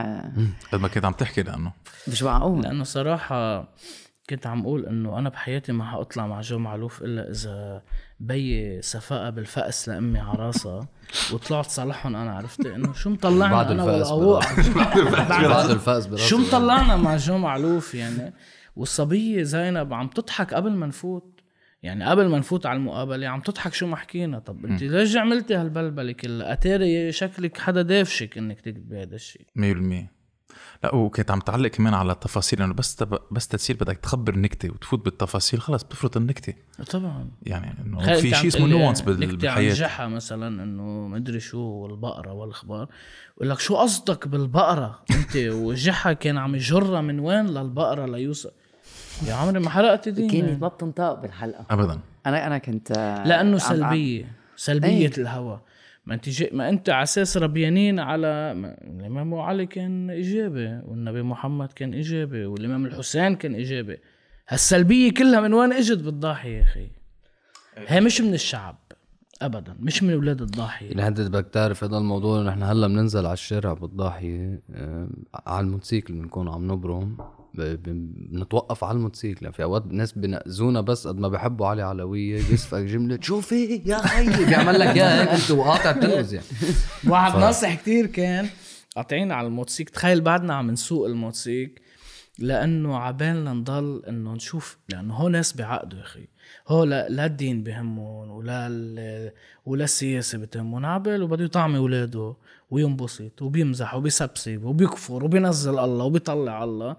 قد 0.72 0.80
ما 0.80 0.88
كنت 0.88 1.06
عم 1.06 1.14
تحكي 1.14 1.42
لأنه. 1.44 1.72
مش 2.08 2.24
معقول. 2.24 2.62
لأنه 2.64 2.84
صراحة 2.84 3.70
كنت 4.30 4.48
عم 4.48 4.62
أقول 4.62 4.86
إنه 4.86 5.20
أنا 5.20 5.30
بحياتي 5.30 5.72
ما 5.72 5.86
حأطلع 5.86 6.28
مع 6.28 6.42
جو 6.42 6.60
معلوف 6.60 7.02
إلا 7.02 7.30
إذا 7.30 7.84
بي 8.20 8.82
سفقها 8.82 9.30
بالفأس 9.30 9.90
لأمي 9.90 10.20
على 10.20 10.40
راسها 10.40 10.88
وطلعت 11.34 11.66
صالحهم 11.66 12.16
أنا 12.16 12.36
عرفت 12.36 12.66
إنه 12.66 12.94
شو 12.94 13.10
مطلعنا 13.10 13.52
بعد 13.52 13.72
أنا 13.72 13.84
الفأس 13.84 14.12
بعد 15.48 15.72
براسي 16.08 16.28
شو 16.28 16.38
مطلعنا 16.38 16.96
مع 16.96 17.18
جو 17.18 17.38
معلوف 17.38 17.96
يعني؟ 17.96 18.34
والصبية 18.76 19.44
زينب 19.44 19.94
عم 19.94 20.08
تضحك 20.08 20.54
قبل 20.54 20.72
ما 20.72 20.88
نفوت. 20.88 21.42
يعني 21.84 22.06
قبل 22.06 22.28
ما 22.28 22.40
نفوت 22.40 22.66
على 22.66 22.78
المقابلة 22.78 23.28
عم 23.28 23.42
تضحك 23.42 23.74
شو 23.74 23.88
ما 23.88 23.96
حكينا. 23.96 24.40
طب 24.40 24.66
انت 24.66 24.84
ليش 24.84 25.18
عملتي 25.18 25.56
هالبلبلة 25.56 26.12
كلها؟ 26.12 26.54
أتاري 26.54 27.12
شكلك 27.12 27.58
حدا 27.58 27.82
دافشك 27.82 28.38
إنك 28.38 28.62
تكتبي 28.62 29.02
هذا 29.02 29.16
الشيء 29.16 29.46
100% 29.58 30.15
لا 30.86 30.96
وكنت 30.96 31.32
عم 31.32 31.40
تعلق 31.40 31.68
كمان 31.70 31.94
على 31.94 32.12
التفاصيل 32.12 32.62
انه 32.62 32.74
بس 32.74 32.96
تب... 32.96 33.18
بس 33.32 33.48
تصير 33.48 33.76
بدك 33.76 33.98
تخبر 33.98 34.38
نكته 34.40 34.70
وتفوت 34.70 35.06
بالتفاصيل 35.06 35.62
خلص 35.62 35.84
بتفرط 35.84 36.18
النكتة. 36.18 36.54
طبعا. 36.92 37.30
يعني 37.44 37.76
إنه 37.86 38.16
في 38.16 38.34
شيء 38.36 38.48
اسمه 38.48 38.68
نوانس 38.68 39.02
نكتة 39.02 39.22
عن 39.26 39.38
بالحياة. 39.38 39.74
جحا 39.74 40.08
مثلا 40.08 40.64
إنه 40.64 40.84
مدري 41.08 41.40
شو 41.40 41.60
والبقرة 41.60 42.32
والأخبار 42.34 42.88
يقول 43.38 43.50
لك 43.50 43.60
شو 43.60 43.76
قصدك 43.76 44.28
بالبقرة؟ 44.28 45.00
أنت 45.12 45.36
وجحا 45.66 46.14
كان 46.14 46.38
عم 46.38 46.56
يجرها 46.56 47.02
من 47.02 47.20
وين 47.20 47.46
للبقرة 47.46 48.06
ليوسف 48.06 48.52
يا 49.28 49.34
عمري 49.34 49.60
ما 49.60 49.70
حرقت 49.70 50.10
دين 50.10 50.30
كانت 50.30 50.62
ما 50.62 50.68
بتنطق 50.68 51.14
بالحلقة. 51.22 51.66
ابدا. 51.70 52.00
أنا 52.26 52.48
أنا 52.48 52.58
كنت 52.58 52.92
لأنه 53.26 53.52
عم- 53.52 53.58
سلبية 53.58 54.32
سلبية 54.58 54.90
إيه. 55.08 55.12
الهوى 55.18 55.62
ما 56.06 56.14
انت 56.14 56.30
جي 56.30 56.50
ما 56.54 56.70
انت 56.70 56.90
على 56.90 57.04
أساس 57.04 57.38
ربيانين 57.38 58.00
على 58.00 58.54
ما- 58.54 58.78
الإمام 58.84 59.34
علي 59.34 59.66
كان 59.66 60.10
اجابه 60.10 60.82
والنبي 60.86 61.22
محمد 61.24 61.72
كان 61.72 61.94
اجابه 61.94 62.46
والإمام 62.48 62.86
الحسين 62.86 63.36
كان 63.36 63.56
اجابه 63.56 63.98
هالسلبية 64.50 65.12
كلها 65.12 65.42
من 65.42 65.54
وين 65.54 65.74
إجت 65.74 66.00
بالضاحية 66.04 66.58
يا 66.58 66.62
أخي؟ 66.64 66.88
هي 67.88 68.02
مش 68.02 68.22
من 68.22 68.34
الشعب 68.34 68.78
ابدا 69.42 69.76
مش 69.80 70.04
من 70.04 70.14
أولاد 70.14 70.42
الضاحية. 70.42 71.08
انت 71.08 71.22
بدك 71.22 71.48
تعرف 71.52 71.84
هذا 71.84 71.98
الموضوع 71.98 72.44
نحن 72.44 72.64
هلأ 72.64 72.88
بننزل 72.88 73.26
على 73.26 73.34
الشارع 73.34 73.74
بالضاحية 73.74 74.62
آه، 74.74 75.08
على 75.46 75.66
الموتوسيكل 75.66 76.14
بنكون 76.14 76.48
عم 76.50 76.72
نبرم. 76.72 77.18
بنتوقف 77.58 78.84
على 78.84 78.96
الموتوسيكل. 78.96 79.54
في 79.54 79.64
أوقات 79.64 79.86
ناس 79.88 80.12
بنقزونا 80.12 80.82
بس 80.82 81.08
قد 81.08 81.18
ما 81.18 81.28
بحبوا 81.28 81.68
علي 81.68 81.82
علوية 81.82 82.36
بيسفك 82.50 82.78
جمله 82.84 83.20
شوفي 83.22 83.82
يا 83.86 83.98
خيي 83.98 84.46
بيعمل 84.46 84.80
لك 84.80 84.88
اياها 84.88 85.22
هيك 85.22 85.30
أنت 85.42 85.52
وقاطع 85.52 85.92
بتنقز 85.92 86.34
يعني. 86.34 86.46
واحد 87.08 87.40
ناصح 87.40 87.76
كتير 87.76 88.06
كان 88.06 88.48
قاطعين 88.96 89.32
على 89.32 89.48
الموتوسيكل. 89.48 89.92
تخيل 89.92 90.22
بعدنا 90.22 90.54
عم 90.54 90.72
نسوق 90.72 91.06
الموتوسيكل 91.06 91.82
لأنه 92.40 92.98
عبالنا 92.98 93.54
نضل 93.54 94.02
إنه 94.08 94.34
نشوف 94.34 94.78
لأنه 94.90 95.14
هو 95.16 95.28
ناس 95.30 95.54
بعقده 95.58 95.98
يا 95.98 96.04
أخي. 96.04 96.28
هو 96.68 96.84
لا, 96.84 97.10
لا 97.10 97.26
الدين 97.26 97.64
بهمهم 97.64 98.30
ولا 98.30 98.68
ال- 98.68 99.32
ولا 99.66 99.84
السياسة 99.84 100.38
بتهمهم. 100.38 100.86
عباله 100.86 101.28
بده 101.28 101.44
يطعمي 101.44 101.78
أولاده 101.78 102.36
وينبسط 102.72 103.42
وبيمزح 103.42 103.96
وبيسبسب 103.96 104.64
وبيكفر 104.64 105.24
وبينزل 105.24 105.80
الله 105.80 106.06
وبيطلع 106.06 106.64
الله. 106.64 106.96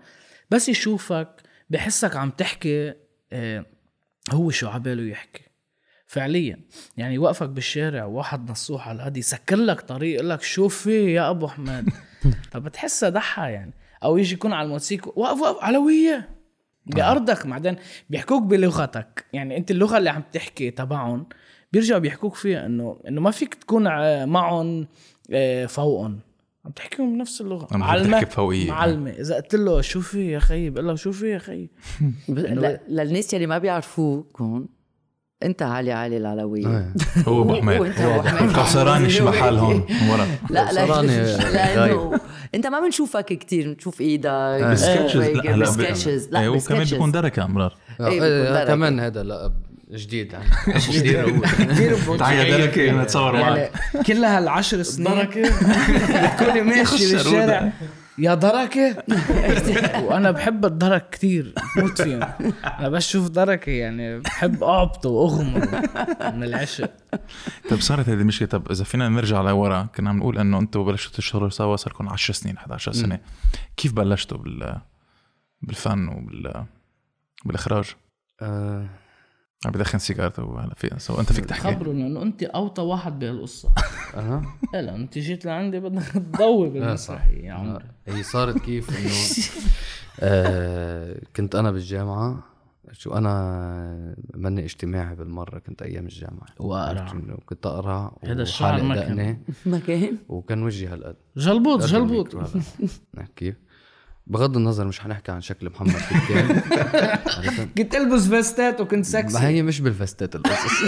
بس 0.50 0.68
يشوفك 0.68 1.28
بحسك 1.70 2.16
عم 2.16 2.30
تحكي 2.30 2.94
آه، 3.32 3.64
هو 4.32 4.50
شو 4.50 4.68
عباله 4.68 5.02
يحكي. 5.02 5.42
فعليا 6.06 6.60
يعني 6.96 7.14
يوقفك 7.14 7.48
بالشارع 7.48 8.04
واحد 8.04 8.50
نصوح 8.50 8.88
على 8.88 8.96
الهدي 8.96 9.20
يسكر 9.20 9.56
لك 9.56 9.80
طريق 9.80 10.14
يقول 10.14 10.30
لك 10.30 10.42
شو 10.42 10.68
في 10.68 11.12
يا 11.12 11.30
أبو 11.30 11.48
حماد 11.48 11.88
فبتحسها 12.50 13.08
ضحى 13.18 13.42
يعني. 13.42 13.72
أو 14.04 14.16
يجي 14.18 14.34
يكون 14.34 14.52
على 14.52 14.66
الموتوسيكل 14.66 15.12
وقف 15.16 15.40
وقف 15.40 15.64
علوية. 15.64 16.30
بأرضك 16.86 17.46
بعدين 17.46 17.76
بيحكوك 18.10 18.42
بلغتك. 18.42 19.24
يعني 19.32 19.56
أنت 19.56 19.70
اللغة 19.70 19.98
اللي 19.98 20.10
عم 20.10 20.22
تحكي 20.32 20.70
تبعهم 20.70 21.26
بيرجعوا 21.72 22.00
بيحكوك 22.00 22.34
فيها 22.34 22.66
إنه 22.66 23.00
إنه 23.08 23.20
ما 23.20 23.30
فيك 23.30 23.54
تكون 23.54 23.86
ع- 23.86 24.24
معهم 24.24 24.86
آه، 25.32 25.66
فوقهم. 25.66 26.20
عم 26.66 26.72
تحكيهم 26.72 27.12
بنفس 27.14 27.40
اللغة. 27.40 27.68
عم 27.72 28.10
تحكي 28.10 28.24
بفوقية. 28.24 28.70
معلمة. 28.70 29.10
إذا 29.10 29.34
قلت 29.36 29.54
له 29.54 29.80
شو 29.80 30.00
في 30.00 30.30
يا 30.30 30.38
خيي؟ 30.38 30.70
بقول 30.70 30.86
له 30.86 30.94
شو 30.94 31.12
في 31.12 31.30
يا 31.30 31.38
خيي؟ 31.38 31.70
للناس 32.88 33.34
يلي 33.34 33.46
ما 33.46 33.58
بيعرفوكم 33.58 34.66
أنت 35.42 35.62
علي 35.62 35.92
علي 35.92 36.16
العلويه 36.16 36.66
إيه. 36.66 36.92
هو 37.28 37.42
أبو 37.42 37.54
حميد. 37.60 38.56
قصراني 38.56 39.10
شي 39.10 39.22
محل 39.22 39.54
هون 39.54 39.86
ورا. 40.10 40.26
لا 40.50 40.72
لا 40.72 41.02
لأنه 41.02 42.20
أنت 42.54 42.66
ما 42.66 42.80
بنشوفك 42.80 43.24
كتير 43.24 43.72
بنشوف 43.72 44.00
إيدك 44.00 44.58
بالسكتشز 44.60 45.20
هيك 45.20 45.36
لا 45.36 45.50
إيه 46.40 46.48
وكمان 46.48 46.52
بالسكتشز 46.52 46.92
بيكون 46.94 47.12
دركة 47.12 47.44
امرار 47.44 47.76
إيه، 48.00 48.22
آه،. 48.22 48.64
كمان 48.64 49.00
هذا 49.00 49.22
لا 49.22 49.52
جديد. 49.90 50.32
يعني 50.32 50.50
كثير 50.66 51.24
هو 51.24 51.40
كثير 51.40 52.18
تعال 52.18 52.50
دركه 52.50 53.02
نتصور 53.02 53.32
معك. 53.32 53.72
كل 54.06 54.24
هالعشر 54.24 54.82
سنين 54.82 55.24
بتكوني 55.24 56.60
ماشي 56.60 57.12
بالشارع 57.12 57.72
يا 58.18 58.34
دركة 58.34 58.96
وأنا 60.06 60.30
بحب 60.30 60.64
الدرك 60.64 61.10
كتير 61.10 61.54
بموت 61.76 62.02
فيهم. 62.02 62.20
أنا 62.64 62.88
بس 62.88 63.08
شوف 63.08 63.28
دركة 63.28 63.70
يعني 63.70 64.18
بحب 64.18 64.62
اعبطه 64.64 65.08
واغمر 65.08 65.68
من 66.34 66.42
العشق. 66.44 66.90
طب 67.70 67.80
صارت 67.80 68.08
هذه 68.08 68.20
المشكلة 68.20 68.48
طب 68.48 68.70
إذا 68.70 68.84
فينا 68.84 69.08
نرجع 69.08 69.40
لورا 69.40 69.88
كنا 69.96 70.10
عم 70.10 70.18
نقول 70.18 70.38
إنه 70.38 70.58
أنتم 70.58 70.84
بلشتوا 70.84 71.16
تشتغلوا 71.16 71.48
سوا 71.48 71.76
صار 71.76 71.92
لكم 71.92 72.08
10 72.08 72.34
سنين 72.34 72.56
11 72.56 72.92
سنة. 72.92 73.20
كيف 73.76 73.92
بلشتوا 73.92 74.38
بال 74.38 74.80
بالفن 75.62 76.08
وبال 76.08 76.64
بالإخراج؟ 77.44 77.84
آه، 78.42 78.86
عم 79.64 79.72
بدخن 79.72 79.98
سيجارته 79.98 80.64
هلا 80.64 80.74
في 80.74 80.90
سو 80.98 81.20
أنت 81.20 81.32
فيك 81.32 81.44
تحكي. 81.44 81.74
خبروا 81.74 81.92
انه 81.92 82.22
أنت 82.22 82.42
أوطى 82.42 82.82
واحد 82.82 83.18
بهالقصة 83.18 83.72
أنا 84.14 84.44
لا 84.72 84.94
أنت 84.94 85.18
جيت 85.18 85.44
لعندي 85.44 85.80
بدك 85.80 86.02
تضوي 86.02 86.68
بالمسرحية 86.68 87.44
يا 87.44 87.52
عمري. 87.52 87.84
هي 88.06 88.22
صارت 88.22 88.58
كيف 88.58 88.90
إنه 88.98 89.10
آه 90.20 91.20
كنت 91.36 91.54
أنا 91.54 91.70
بالجامعة. 91.70 92.44
شو 92.92 93.14
أنا 93.14 94.16
ماني 94.34 94.64
اجتماعي 94.64 95.14
بالمرة 95.14 95.58
كنت 95.58 95.82
أيام 95.82 96.04
الجامعة. 96.04 96.46
إنه؟ 97.12 97.36
كنت 97.46 97.66
اقرع 97.66 98.16
هذا 98.24 98.42
الشعر 98.42 98.82
ما 98.82 98.94
كان. 98.94 99.38
ما 99.66 99.78
كان. 99.78 100.18
وكان 100.28 100.62
وجهي 100.62 100.86
هالقد. 100.88 101.16
جلبوط 101.36 101.84
جلبوط. 101.84 102.36
كيف 103.36 103.56
بغض 104.26 104.56
النظر 104.56 104.84
مش 104.84 105.00
حنحكي 105.00 105.32
عن 105.32 105.40
شكل 105.40 105.70
محمد 105.70 105.90
عرفت؟ 107.36 107.68
كنت 107.78 107.94
ألبس 107.94 108.28
فيستات 108.28 108.80
وكنت 108.80 108.94
ما 108.98 109.02
سكسي 109.02 109.38
هي 109.38 109.62
مش 109.62 109.80
بالفستات 109.80 110.36
القصص. 110.36 110.82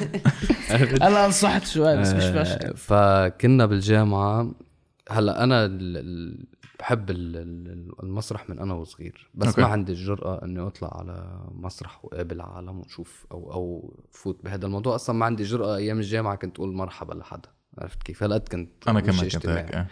أنا 1.02 1.26
انصحت 1.26 1.66
شوي 1.66 1.96
بس 1.96 2.08
مش 2.12 2.22
آه، 2.22 2.32
فاشل. 2.44 2.76
فكنا 2.76 3.66
بالجامعة. 3.66 4.50
هلا 5.10 5.44
أنا 5.44 5.64
ال- 5.64 5.96
ال- 5.96 6.46
بحب 6.78 7.10
ال- 7.10 7.36
ال- 7.36 7.92
المسرح 8.02 8.50
من 8.50 8.58
أنا 8.58 8.74
وصغير. 8.74 9.30
بس 9.34 9.48
okay. 9.48 9.60
ما 9.60 9.66
عندي 9.66 9.92
الجرأة 9.92 10.44
إني 10.44 10.60
أطلع 10.60 10.96
على 10.98 11.40
مسرح 11.54 12.04
وقابل 12.04 12.40
عالم 12.40 12.80
وشوف 12.80 13.26
أو 13.32 13.52
أو 13.52 13.94
فوت 14.12 14.44
بهذا 14.44 14.66
الموضوع. 14.66 14.94
أصلا 14.94 15.16
ما 15.16 15.26
عندي 15.26 15.42
جرأة 15.42 15.76
أيام 15.76 15.98
الجامعة 15.98 16.34
كنت 16.36 16.56
أقول 16.56 16.72
مرحبا 16.74 17.14
لحدا. 17.14 17.48
عرفت 17.78 18.02
كيف؟ 18.02 18.22
هلقد 18.22 18.48
كنت 18.48 18.88
أنا 18.88 19.00
كمان 19.00 19.28
كنت. 19.28 19.46
هيك 19.46 19.74
إيه. 19.74 19.86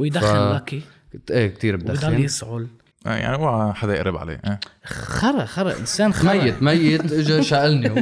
ويدخن 0.00 0.26
ف- 0.26 0.54
لكي. 0.54 0.82
إيه 1.30 1.46
كثير 1.54 1.74
ويضل 1.74 1.88
بدخن 1.88 2.18
يسعل. 2.22 2.66
آه، 3.06 3.14
يعني 3.16 3.34
اوعى 3.36 3.72
حدا 3.72 3.94
يقرب 3.94 4.16
عليه 4.16 4.40
إيه. 4.46 4.60
خرا 4.84 5.44
خرا 5.44 5.78
إنسان 5.78 6.12
خرا. 6.12 6.32
ميت 6.34 6.62
ميت 6.62 7.12
اجى 7.12 7.42
شقلني. 7.42 7.88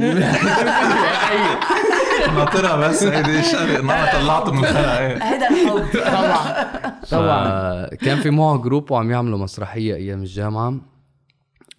ناطرها 2.36 2.76
بس 2.88 3.02
هيدي 3.02 3.42
شغله 3.42 3.82
ما 3.82 4.12
طلعته 4.12 4.52
من 4.52 4.64
الخلق 4.64 4.88
إيه. 4.88 5.16
هذا 5.34 5.48
الحب. 5.48 5.88
طبعا. 5.92 7.00
طبعا 7.10 7.86
كان 7.88 8.18
في 8.20 8.30
معه 8.30 8.58
group 8.58 8.90
وعم 8.90 9.10
يعملوا 9.10 9.38
مسرحية 9.38 9.94
أيام 9.94 10.20
الجامعة 10.22 10.74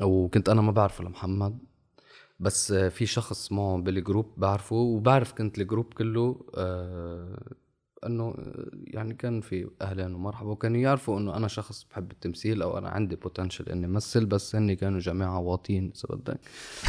وكنت 0.01 0.49
أنا 0.49 0.61
ما 0.61 0.71
بعرفه 0.71 1.03
لمحمد 1.03 1.57
بس 2.39 2.73
في 2.73 3.05
شخص 3.05 3.51
معه 3.51 3.77
بال 3.77 3.93
group 3.93 4.33
بعرفه 4.37 4.75
وبعرف 4.75 5.33
كنت 5.33 5.57
ال 5.57 5.63
group 5.63 5.93
كله 5.93 6.45
آه 6.57 7.41
إنه 8.05 8.33
يعني 8.87 9.13
كان 9.13 9.41
في 9.41 9.67
أهلا 9.81 10.15
ومرحبا 10.15 10.49
وكانوا 10.49 10.77
يعرفوا 10.77 11.19
إنه 11.19 11.35
أنا 11.37 11.47
شخص 11.47 11.85
بحب 11.91 12.11
التمثيل 12.11 12.61
أو 12.61 12.77
أنا 12.77 12.89
عندي 12.89 13.15
potential 13.15 13.69
إني 13.69 13.85
أمثل 13.85 14.25
بس 14.25 14.55
هني 14.55 14.75
كانوا 14.75 14.99
جماعة 14.99 15.39
واطين 15.39 15.91
اذا 15.95 16.15
بدك 16.15 16.39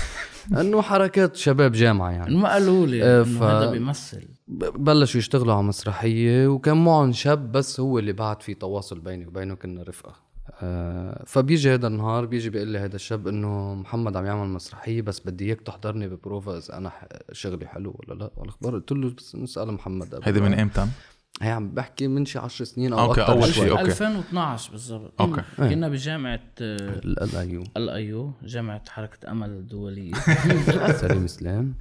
إنه 0.61 0.83
حركات 0.83 1.37
شباب 1.37 1.73
جامعة 1.73 2.11
يعني. 2.11 2.37
ما 2.37 2.53
قالوا 2.53 2.87
لي 2.87 3.03
آه، 3.05 3.23
إنه 3.23 3.39
ف- 3.41 3.43
هذا 3.43 3.71
بيمثل. 3.71 4.29
بلشوا 4.79 5.19
يشتغلوا 5.19 5.55
على 5.55 5.63
مسرحية 5.63 6.47
وكان 6.49 6.85
معهم 6.85 7.13
شاب 7.13 7.53
بس 7.53 7.81
هو 7.81 7.99
اللي 7.99 8.13
بعد 8.13 8.43
في 8.43 8.55
تواصل 8.55 9.01
بيني 9.01 9.27
وبينه 9.27 9.55
كنا 9.55 9.83
رفقة. 9.83 10.11
آه 10.11 10.30
فبيجي 11.27 11.75
هذا 11.75 11.87
النهار 11.87 12.27
بيجي 12.27 12.51
بيقول 12.51 12.69
لي 12.69 12.79
هذا 12.79 12.97
الشاب 12.97 13.29
إنه 13.29 13.75
محمد 13.75 14.17
عم 14.17 14.27
يعمل 14.27 14.49
مسرحية 14.49 15.03
بس 15.03 15.21
بدي 15.21 15.45
إياك 15.45 15.61
تحضرني 15.61 16.09
ببروفا 16.09 16.59
إذا 16.59 16.77
أنا 16.77 16.93
شغلي 17.33 17.67
حلو 17.67 17.95
ولا 17.99 18.19
لا 18.19 18.31
والأخبار 18.37 18.75
قلت 18.75 18.93
له 18.93 19.11
بس 19.11 19.37
نسأل 19.37 19.73
محمد. 19.73 20.21
هيدي 20.23 20.41
من 20.41 20.55
إمتى؟ 20.55 20.87
هي 21.43 21.51
عم 21.51 21.71
بحكي 21.71 22.09
من 22.09 22.25
شي 22.27 22.39
10 22.39 22.65
سنين 22.65 22.93
أو 22.93 23.13
أكثر 23.13 23.41
شوي. 23.41 23.53
شيء، 23.53 23.71
أوكي. 23.71 23.83
2012 23.83 24.71
بالضبط. 24.71 25.13
okay. 25.21 25.43
كنا 25.57 25.89
بجامعة 25.89 26.41
آه، 26.63 27.01
LIU 27.05 27.65
LIU 27.77 28.33
جامعة 28.43 28.83
حركة 28.89 29.31
أمل 29.31 29.49
الدولية. 29.51 30.13
سليم 31.01 31.27
سلام 31.27 31.75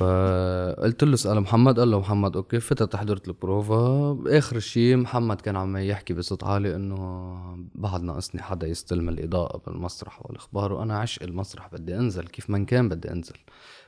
فقلت 0.00 1.04
له 1.04 1.14
اسأل 1.14 1.40
محمد 1.40 1.78
قال 1.80 1.90
له 1.90 1.98
محمد 2.00 2.36
okay 2.36 2.60
فتت 2.60 2.96
حضرت 2.96 3.28
البروفا 3.28 4.18
آخر 4.38 4.58
شيء 4.58 4.96
محمد 4.96 5.40
كان 5.40 5.56
عم 5.56 5.76
يحكي 5.76 6.14
بصوت 6.14 6.44
عالي 6.44 6.76
إنه 6.76 7.38
بعد 7.74 8.02
ناقصني 8.02 8.42
حدا 8.42 8.66
يستلم 8.66 9.08
الإضاءة 9.08 9.62
بالمسرح 9.66 10.26
والإخبار 10.26 10.72
وأنا 10.72 10.98
عشق 10.98 11.22
المسرح 11.22 11.68
بدي 11.72 11.96
أنزل 11.96 12.26
كيف 12.26 12.50
ما 12.50 12.64
كان 12.64 12.88
بدي 12.88 13.10
أنزل. 13.10 13.36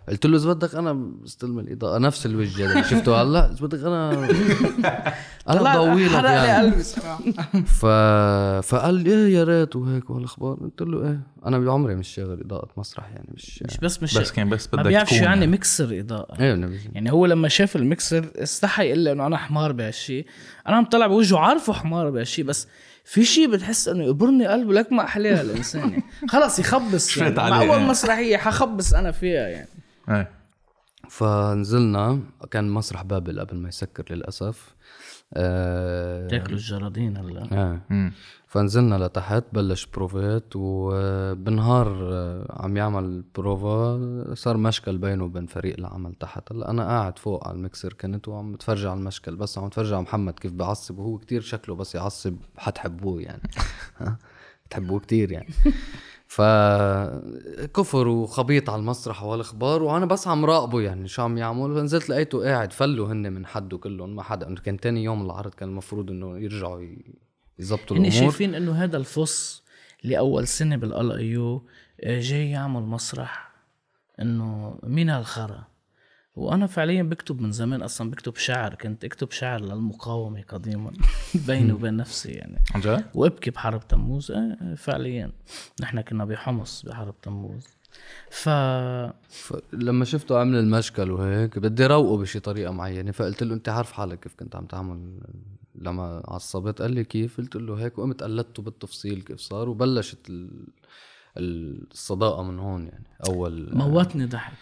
قلت 0.09 0.27
له 0.27 0.37
إذا 0.37 0.53
بدك 0.53 0.75
أنا 0.75 0.93
بستلم 0.93 1.59
الإضاءة. 1.59 1.99
نفس 1.99 2.27
الوجه 2.27 2.71
اللي 2.71 2.85
شفته 2.85 3.23
هلا. 3.23 3.51
إذا 3.53 3.67
بدك 3.67 3.85
أنا 3.85 4.13
أنا 5.49 5.75
بضوي 5.75 6.05
لك 6.05 6.11
حرق 6.13 6.31
لي 6.31 6.47
يعني. 6.47 6.83
ف... 7.81 7.87
فقال 8.67 8.95
لي 8.95 9.11
إيه 9.11 9.35
يا 9.35 9.45
ريت. 9.45 9.77
وهيك 9.77 10.11
والأخبار. 10.11 10.55
قلت 10.55 10.83
له 10.83 11.09
إيه. 11.09 11.21
أنا 11.47 11.59
بعمري 11.59 11.95
مش 11.95 12.09
شاغل 12.09 12.41
إضاءة 12.41 12.69
مسرح 12.77 13.05
يعني 13.09 13.29
مش 13.35 13.63
مش 13.63 13.79
بس 13.79 14.03
مش 14.03 14.19
بس 14.19 14.33
كان 14.33 14.49
بس 14.49 14.69
ما 14.73 14.83
بدك 14.83 14.89
بيعرف 14.89 15.09
شو 15.09 15.15
يعني 15.25 15.47
ميكسر 15.47 16.01
إضاءة. 16.01 16.41
إيه 16.41 16.71
يعني 16.93 17.13
هو 17.13 17.27
لما 17.27 17.49
شاف 17.49 17.77
الميكسر 17.77 18.31
استحى 18.37 18.87
يقول 18.87 18.99
لي 18.99 19.13
إنه 19.13 19.27
أنا 19.27 19.37
حمار 19.37 19.73
بهالشيء 19.73 20.27
أنا 20.69 20.77
عم 20.77 20.85
طلع 20.85 21.07
بوجهه 21.07 21.39
عارفه 21.39 21.73
حمار 21.73 22.11
بهالشيء 22.11 22.45
بس 22.45 22.67
في 23.05 23.25
شيء 23.25 23.51
بتحس 23.51 23.89
إنه 23.89 24.05
يقبرني 24.05 24.47
قلبه 24.47 24.73
لك 24.75 24.93
ما 24.93 25.05
احلاها 25.05 25.41
الانسان 25.43 25.91
يعني. 25.91 26.03
خلص 26.29 26.59
يخبص 26.59 27.17
يعني. 27.17 27.35
مع 27.35 27.63
اول. 27.63 27.81
مسرحية 27.81 28.37
حخبص 28.37 28.95
أنا 28.95 29.11
فيها 29.11 29.49
يعني. 29.49 29.69
إيه 30.11 30.41
فنزلنا 31.09 32.21
كان 32.51 32.71
مسرح 32.71 33.03
بابل 33.03 33.41
قبل 33.41 33.57
ما 33.57 33.69
يسكر 33.69 34.05
للأسف. 34.15 34.75
آه 35.35 36.29
تاكلوا 36.29 36.59
الجرادين 36.59 37.17
هلا. 37.17 37.49
آه. 37.53 38.13
فنزلنا 38.47 39.05
لتحت 39.07 39.45
بلش 39.53 39.87
بروفات 39.87 40.45
وبنهار 40.57 42.09
آه، 42.13 42.57
عم 42.63 42.77
يعمل 42.77 43.25
بروفا 43.35 44.35
صار 44.35 44.57
مشكل 44.57 44.99
بينه 44.99 45.25
وبين 45.25 45.47
فريق 45.47 45.79
العمل 45.79 46.15
تحت. 46.15 46.53
هلا 46.53 46.71
أنا 46.71 46.85
قاعد 46.85 47.19
فوق 47.19 47.49
على 47.49 47.57
المكسر 47.57 47.93
كنت 47.93 48.29
وعم 48.29 48.53
بتفرج 48.53 48.87
على 48.87 48.99
المشكل 48.99 49.37
بس 49.37 49.59
عم 49.59 49.67
بتفرج 49.69 49.93
على 49.93 50.03
محمد 50.03 50.39
كيف 50.39 50.53
بيعصب 50.53 50.99
وهو 50.99 51.19
كتير 51.19 51.41
شكله 51.41 51.75
بس 51.75 51.95
يعصب 51.95 52.37
حتحبوه 52.57 53.21
يعني. 53.23 53.43
ها؟ 53.99 54.19
بتحبوه 54.67 55.01
كتير 55.01 55.33
يعني. 55.33 55.49
فكفر 56.31 58.09
وخبيط 58.09 58.71
على 58.71 58.81
المسرح 58.81 59.23
والإخبار 59.23 59.83
وأنا 59.83 60.07
بس 60.07 60.29
عم 60.29 60.45
راقبه 60.45 60.81
يعني 60.81 61.09
شو 61.09 61.23
عم 61.23 61.39
يعمل 61.39 61.75
فنزلت 61.75 62.09
لقيته 62.11 62.45
قاعد 62.45 62.73
فلوا 62.73 63.13
هن 63.13 63.33
من 63.33 63.47
حده 63.47 63.79
كلهم 63.79 64.17
ما 64.17 64.23
حدا. 64.23 64.55
كان 64.55 64.81
تاني 64.81 65.05
يوم 65.05 65.23
العرض 65.25 65.55
كان 65.55 65.69
المفروض 65.69 66.11
إنه 66.11 66.39
يرجعوا 66.39 66.81
ي- 66.81 67.05
يزبطوا 67.59 67.97
هن 67.97 68.05
الأمور. 68.05 68.21
شايفين 68.21 68.55
إنه 68.55 68.73
هذا 68.73 68.97
الفص 68.97 69.63
لأول 70.05 70.47
سنة 70.49 70.77
بالأل 70.77 71.13
ايو 71.13 71.63
جاي 72.05 72.51
يعمل 72.51 72.83
مسرح 72.83 73.51
إنه 74.21 74.79
مين 74.83 75.11
هالخرا 75.11 75.65
وأنا 76.41 76.67
فعليا 76.67 77.03
بكتب 77.03 77.41
من 77.41 77.53
زمان 77.53 77.83
أصلا 77.83 78.11
بكتب 78.11 78.37
شعر. 78.37 78.75
كنت 78.75 79.05
أكتب 79.05 79.31
شعر 79.31 79.61
للمقاومة 79.61 80.43
قديما 80.49 80.93
بيني 81.47 81.73
وبين 81.73 81.97
نفسي 81.97 82.29
يعني. 82.29 82.59
عن 82.75 82.81
جد؟ 82.81 83.05
وأبكي 83.15 83.51
بحرب 83.51 83.89
تموز. 83.89 84.31
آه، 84.31 84.75
فعليا. 84.77 85.33
نحن 85.81 86.01
كنا 86.01 86.25
بحمص 86.25 86.83
بحرب 86.87 87.15
تموز. 87.23 87.67
ف 88.31 88.49
لما 89.73 90.05
شفته 90.05 90.39
عمل 90.39 90.57
المشكل 90.57 91.11
وهيك 91.11 91.59
بدي 91.59 91.87
روقه 91.87 92.17
بشي 92.19 92.41
طريقة 92.41 92.73
معينة. 92.73 93.11
فقلت 93.11 93.43
له 93.43 93.55
أنت 93.55 93.69
عارف 93.69 93.93
حالك 93.93 94.21
كيف 94.21 94.35
كنت 94.35 94.57
عم 94.57 94.65
تعمل 94.67 95.21
لما 95.75 96.23
عصبت؟ 96.29 96.83
قال 96.83 96.93
لي 96.93 97.05
كيف؟ 97.05 97.39
قلت 97.39 97.57
له 97.57 97.75
هيك. 97.75 97.99
وقمت 97.99 98.23
قلدته 98.23 98.63
بالتفصيل 98.63 99.23
كيف 99.23 99.41
صار 99.41 99.69
وبلشت 99.69 100.31
ال... 100.31 100.51
الصداقة 101.37 102.43
من 102.43 102.59
هون 102.59 102.87
يعني 102.87 103.07
أول 103.29 103.71
موتني 103.73 104.27
ضحك. 104.27 104.53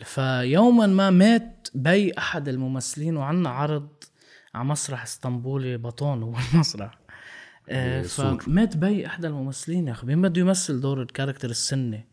فيوما 0.00 0.86
ما 0.86 1.10
مات 1.10 1.68
بي 1.74 2.18
أحد 2.18 2.48
الممثلين 2.48 3.16
وعنا 3.16 3.50
عرض 3.50 3.88
على 4.54 4.64
مسرح 4.64 5.02
اسطنبولي 5.02 5.76
بطون 5.76 6.22
هو 6.22 6.36
المسرح. 6.54 6.98
آه،. 7.68 8.02
فمات 8.02 8.76
بي 8.76 9.06
أحد 9.06 9.24
الممثلين 9.24 9.86
يا 9.88 9.92
أخي. 9.92 10.06
مين 10.06 10.22
بده 10.22 10.40
يمثل 10.40 10.80
دور 10.80 11.02
ال 11.02 11.07
character 11.07 11.50
السني. 11.50 12.08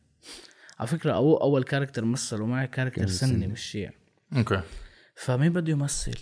على 0.80 0.88
فكرة 0.88 1.14
أو 1.14 1.38
أول 1.38 1.64
character 1.64 2.06
مثله 2.06 2.46
معي 2.46 2.68
character 2.68 3.08
سني 3.08 3.48
مش 3.48 3.62
شيعي 3.62 3.94
okay. 4.38 4.62
فمين 5.16 5.54
بده 5.54 5.72
يمثل؟ 5.72 6.16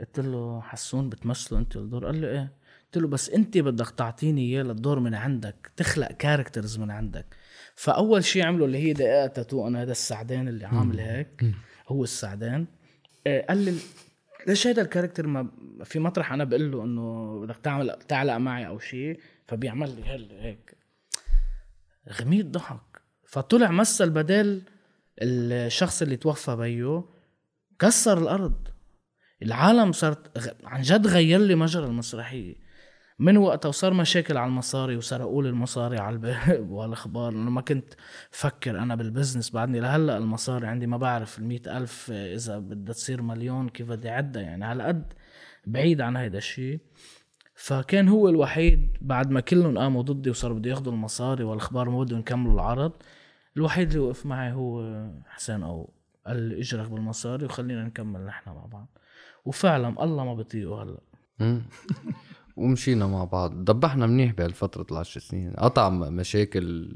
قلت 0.00 0.20
له 0.20 0.60
حسون 0.60 1.08
بتمثله 1.08 1.58
انت 1.58 1.76
الدور 1.76 2.06
قال 2.06 2.20
لي 2.20 2.30
إيه. 2.30 2.52
قلت 2.84 3.02
له 3.02 3.08
بس 3.08 3.30
انت 3.30 3.58
بدك 3.58 3.90
تعطيني 3.90 4.40
إياه 4.40 4.62
للدور 4.62 5.00
من 5.00 5.14
عندك. 5.14 5.70
تخلق 5.76 6.12
characters 6.12 6.78
من 6.78 6.90
عندك. 6.90 7.26
فأول 7.74 8.24
شيء 8.24 8.44
عمله 8.44 8.64
اللي 8.64 8.78
هي 8.78 8.92
دقيقة 8.92 9.26
تاتو 9.26 9.68
أنا 9.68 9.82
هذا 9.82 9.92
السعدان 9.92 10.48
اللي 10.48 10.64
عامل 10.64 11.00
هيك 11.00 11.44
هو 11.88 12.04
السعدان. 12.04 12.66
آه، 13.26 13.46
قال 13.48 13.58
لي 13.58 13.74
ليش 14.46 14.66
هذا 14.66 14.82
الكاركتر 14.82 15.26
ما 15.26 15.48
في 15.84 15.98
مطرح؟ 15.98 16.32
أنا 16.32 16.44
بقول 16.44 16.72
له 16.72 16.84
إنه 16.84 17.40
بدك 17.40 17.56
تعمل 17.62 17.98
تعلق 18.08 18.36
معي 18.36 18.66
أو 18.66 18.78
شيء 18.78 19.20
فبيعمل 19.48 19.96
لي 19.96 20.02
هل 20.04 20.32
هيك. 20.32 20.76
غميت 22.12 22.46
ضحك. 22.46 23.02
فطلع 23.26 23.70
مثل 23.70 24.10
بدل 24.10 24.62
الشخص 25.22 26.02
اللي 26.02 26.16
توفى 26.16 26.56
بيه 26.56 27.04
كسر 27.78 28.18
الأرض. 28.18 28.68
العالم 29.42 29.92
صارت 29.92 30.48
عن 30.64 30.82
جد 30.82 31.06
غير 31.06 31.40
لي 31.40 31.54
مجرى 31.54 31.86
المسرحية. 31.86 32.54
من 33.18 33.36
وقتها 33.36 33.68
وصار 33.68 33.94
مشاكل 33.94 34.36
على 34.36 34.48
المصاري 34.48 34.96
وسرقوا 34.96 35.42
لي 35.42 35.48
المصاري 35.48 35.98
على 35.98 36.14
الباب 36.14 36.70
والأخبار. 36.70 37.32
لأنه 37.32 37.50
ما 37.50 37.60
كنت 37.60 37.94
فكر 38.30 38.78
أنا 38.78 38.94
بالبزنس 38.94 39.50
بعدني 39.50 39.80
لهلأ 39.80 40.16
المصاري 40.18 40.66
عندي 40.66 40.86
ما 40.86 40.96
بعرف 40.96 41.38
المئة 41.38 41.78
ألف 41.78 42.10
إذا 42.10 42.58
بدها 42.58 42.94
تصير 42.94 43.22
مليون 43.22 43.68
كيف 43.68 43.88
بدي 43.88 44.10
أعدها. 44.10 44.42
يعني 44.42 44.64
على 44.64 44.84
قد 44.84 45.12
بعيد 45.66 46.00
عن 46.00 46.16
هيدا 46.16 46.38
الشيء 46.38 46.80
فكان 47.54 48.08
هو 48.08 48.28
الوحيد 48.28 48.96
بعد 49.00 49.30
ما 49.30 49.40
كلهم 49.40 49.78
قاموا 49.78 50.02
ضدي 50.02 50.30
وصاروا 50.30 50.58
بده 50.58 50.70
ياخذوا 50.70 50.92
المصاري 50.92 51.44
والأخبار 51.44 51.90
ما 51.90 52.00
بدهم 52.00 52.20
يكملوا 52.20 52.54
العرض 52.54 52.92
الوحيد 53.56 53.88
اللي 53.88 54.00
وقف 54.00 54.26
معي 54.26 54.52
هو 54.52 55.06
حسين 55.28 55.62
أو 55.62 55.92
قال 56.26 56.36
لي 56.36 56.60
اجرك 56.60 56.90
بالمصاري 56.90 57.44
وخلينا 57.44 57.84
نكمل 57.84 58.20
نحن 58.20 58.50
مع 58.50 58.66
بعض. 58.66 58.98
وفعلا 59.44 60.04
الله 60.04 60.24
ما 60.24 60.34
بطيقه 60.34 60.82
هلأ. 60.82 61.00
ومشينا 62.62 63.06
مع 63.06 63.24
بعض. 63.24 63.64
دبحنا 63.64 64.06
منيح 64.06 64.32
بهالفترة 64.32 64.86
العشر 64.92 65.20
سنين. 65.20 65.52
قطع 65.58 65.88
مشاكل. 65.88 66.88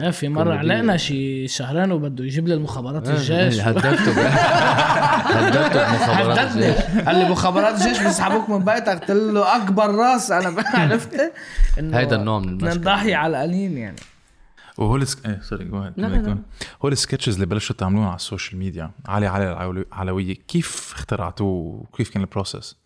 إيه 0.00 0.10
في 0.10 0.26
كوميدية. 0.28 0.52
علقنا 0.52 0.96
شي 0.96 1.48
شهرين 1.48 1.92
وبده 1.92 2.24
يجيب 2.24 2.48
لي 2.48 2.54
المخابرات 2.54 3.08
إيه، 3.08 3.16
الجيش. 3.16 3.60
هددته 3.66 4.28
هددته 4.28 5.92
بمخابرات 5.92 6.38
الجيش. 6.56 6.76
قال 7.06 7.16
لي 7.16 7.28
مخابرات 7.28 7.74
الجيش 7.74 8.02
بيسحبوك 8.02 8.50
من 8.50 8.64
بيتك. 8.64 8.88
قلت 8.88 9.10
له 9.10 9.56
أكبر 9.56 9.94
راس 9.94 10.30
أنا 10.30 10.64
عرفت. 10.74 11.32
إنه 11.78 11.98
هيدا 11.98 12.16
النوع 12.16 12.38
من 12.38 12.48
المشكلة. 12.48 12.74
نضحي 12.74 13.14
على 13.14 13.36
القليل 13.44 13.78
يعني. 13.78 13.96
وهو 14.78 14.96
السك... 14.96 15.26
إيه 15.26 15.40
sorry 15.42 15.64
جو 15.64 15.82
لا، 15.82 15.92
لا، 15.96 16.06
لا. 16.06 16.38
هو 16.84 16.88
ال 16.88 16.93
sketches 16.93 17.34
اللي 17.34 17.46
بلشوا 17.46 17.76
تعملوها 17.76 18.06
على 18.06 18.16
ال 18.16 18.22
social 18.22 18.58
media 18.58 18.90
علي 19.06 19.26
علي 19.26 19.52
العلو- 19.52 19.86
العلويه 19.92 20.34
كيف 20.48 20.92
اخترعتوه؟ 20.94 21.48
وكيف 21.92 22.10
كان 22.10 22.22
ال 22.22 22.28
process؟ 22.28 22.76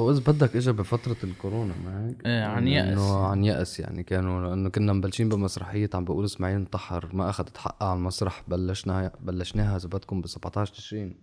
هو 0.00 0.10
اذا 0.10 0.20
بدك 0.32 0.56
اجى 0.56 0.72
بفترة 0.72 1.16
الكورونا 1.24 1.74
ما 1.84 2.08
هيك؟ 2.08 2.26
إيه، 2.26 2.44
عن 2.44 2.68
يأس. 2.68 2.86
انه 2.98 3.26
عن 3.26 3.44
يأس 3.44 3.80
يعني 3.80 4.02
كانوا 4.02 4.48
لأنه 4.48 4.68
كنا 4.68 4.92
مبلشين 4.92 5.28
بمسرحية 5.28 5.90
عم 5.94 6.04
بقول 6.04 6.24
إسماعيل 6.24 6.56
انتحر 6.56 7.08
ما 7.12 7.30
أخذت 7.30 7.56
حقها 7.56 7.88
على 7.88 7.98
المسرح 7.98 8.42
بلشنا 8.48 9.12
بلشناها 9.20 9.76
إذا 9.76 9.88
بدكم 9.88 10.20
ب 10.20 10.26
17 10.26 10.72
تشرين 10.74 11.16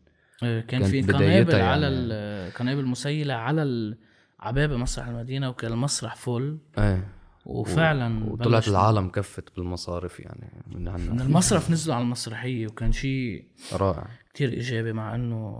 إيه، 0.43 0.61
كان 0.61 0.83
في 0.83 1.01
قنابل 1.01 1.53
يعني. 1.53 1.61
على 1.63 1.87
ال- 1.87 2.53
قنابل 2.53 2.85
مسيلة 2.85 3.33
على 3.33 3.95
عبابه 4.39 4.77
مسرح 4.77 5.07
المدينة 5.07 5.49
وكان 5.49 5.71
المسرح 5.73 6.15
فل 6.15 6.57
إيه 6.77 7.07
وفعلا 7.45 8.25
وطلعت. 8.31 8.67
العالم 8.67 9.09
كفت 9.09 9.55
بالمصارف 9.57 10.19
يعني 10.19 10.63
من 10.67 10.81
من 10.81 10.87
عنا 10.87 11.23
المسرف 11.23 11.71
نزلوا 11.71 11.95
على 11.95 12.03
المسرحية 12.03 12.67
وكان 12.67 12.91
شيء 12.91 13.45
رائع 13.73 14.07
كتير 14.33 14.49
إيجابي 14.49 14.93
مع 14.93 15.15
إنه 15.15 15.57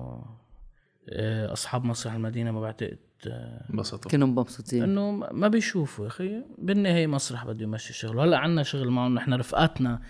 أصحاب 1.54 1.86
مسرح 1.86 2.14
المدينة 2.14 2.52
ما 2.52 2.62
بعتقد 2.62 2.98
آه، 3.28 3.66
انبسطوا. 3.70 4.12
كانوا 4.12 4.28
مبسوطين. 4.28 4.84
إنه 4.84 5.12
ما 5.12 5.48
بيشوفوا 5.48 6.06
يا 6.06 6.10
أخي. 6.10 6.42
بالنهاية 6.58 7.08
مسرح 7.08 7.46
بده 7.46 7.64
يمشي 7.64 7.94
شغله 7.94 8.24
هلأ 8.24 8.38
عنا 8.38 8.64
شغل 8.64 8.90
معهم 8.90 9.16
نحن 9.16 9.34
رفقاتنا 9.34 10.02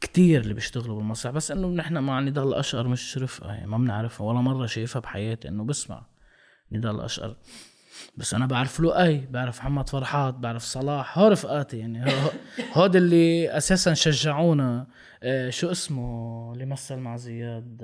كتير 0.00 0.40
اللي 0.40 0.54
بيشتغلوا 0.54 0.96
بالمسرح 0.96 1.32
بس 1.32 1.50
إنه 1.50 1.68
نحن 1.68 1.98
مع 1.98 2.20
نضال 2.20 2.48
الأشقر 2.48 2.88
مش 2.88 3.18
رفقة 3.18 3.52
يعني 3.52 3.66
ما 3.66 3.78
بنعرفها 3.78 4.26
ولا 4.26 4.40
مرة 4.40 4.66
شايفها 4.66 5.00
بحياتي 5.00 5.48
إنه 5.48 5.64
بسمع 5.64 6.06
نضال 6.72 6.94
الأشقر. 6.94 7.36
بس 8.16 8.34
أنا 8.34 8.46
بعرف 8.46 8.80
لؤي 8.80 9.18
بعرف 9.26 9.58
محمد 9.58 9.88
فرحات 9.88 10.34
بعرف 10.34 10.62
صلاح 10.62 11.18
هو 11.18 11.28
رفقاتي 11.28 11.78
يعني. 11.78 12.04
هو- 12.12 12.30
هود 12.72 12.96
اللي 12.96 13.56
أساسا 13.56 13.94
شجعونا. 13.94 14.86
آه، 15.22 15.50
شو 15.50 15.70
اسمه 15.70 16.52
اللي 16.52 16.66
مثل 16.66 16.96
مع 16.96 17.16
زياد؟ 17.16 17.78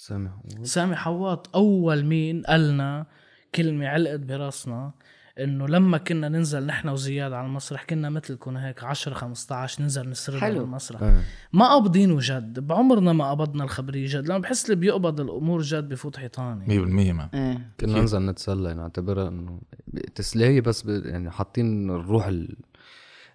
آه، 0.00 0.06
سامح 0.06 0.30
سامي 0.62 0.96
حواط 0.96 1.56
أول 1.56 2.04
مين 2.04 2.42
قالنا 2.42 3.06
كلمة 3.54 3.88
علقت 3.88 4.20
براسنا 4.20 4.92
إنه 5.40 5.68
لما 5.68 5.98
كنا 5.98 6.28
ننزل 6.28 6.66
نحن 6.66 6.88
وزياد 6.88 7.32
على 7.32 7.46
المسرح 7.46 7.84
كنا 7.84 8.10
مثلكم 8.10 8.56
هيك 8.56 8.84
10 8.84 9.14
15 9.14 9.82
ننزل 9.82 10.10
نسرد 10.10 10.44
على. 10.44 10.58
المسرح 10.58 11.02
إيه 11.02 11.22
ما 11.52 11.68
قابضينه 11.68 12.16
جد 12.20 12.60
بعمرنا 12.60 13.12
ما 13.12 13.30
قبضنا 13.30 13.64
الخبرية 13.64 14.06
جد 14.08 14.28
لأنه 14.28 14.40
بحس 14.40 14.64
اللي 14.64 14.76
بيقبض 14.76 15.20
الأمور 15.20 15.62
جد 15.62 15.88
بفوت 15.88 16.16
حيطاني 16.16 16.66
100% 16.66 17.12
ما 17.12 17.28
إيه 17.34 17.70
كنا 17.80 18.00
ننزل 18.00 18.26
نتسلى 18.26 18.74
نعتبرها 18.74 19.28
إنه 19.28 19.60
تسلية 20.14 20.60
بس 20.60 20.82
ب... 20.82 21.06
يعني 21.06 21.30
حاطين 21.30 21.90
الروح 21.90 22.26
ال... 22.26 22.56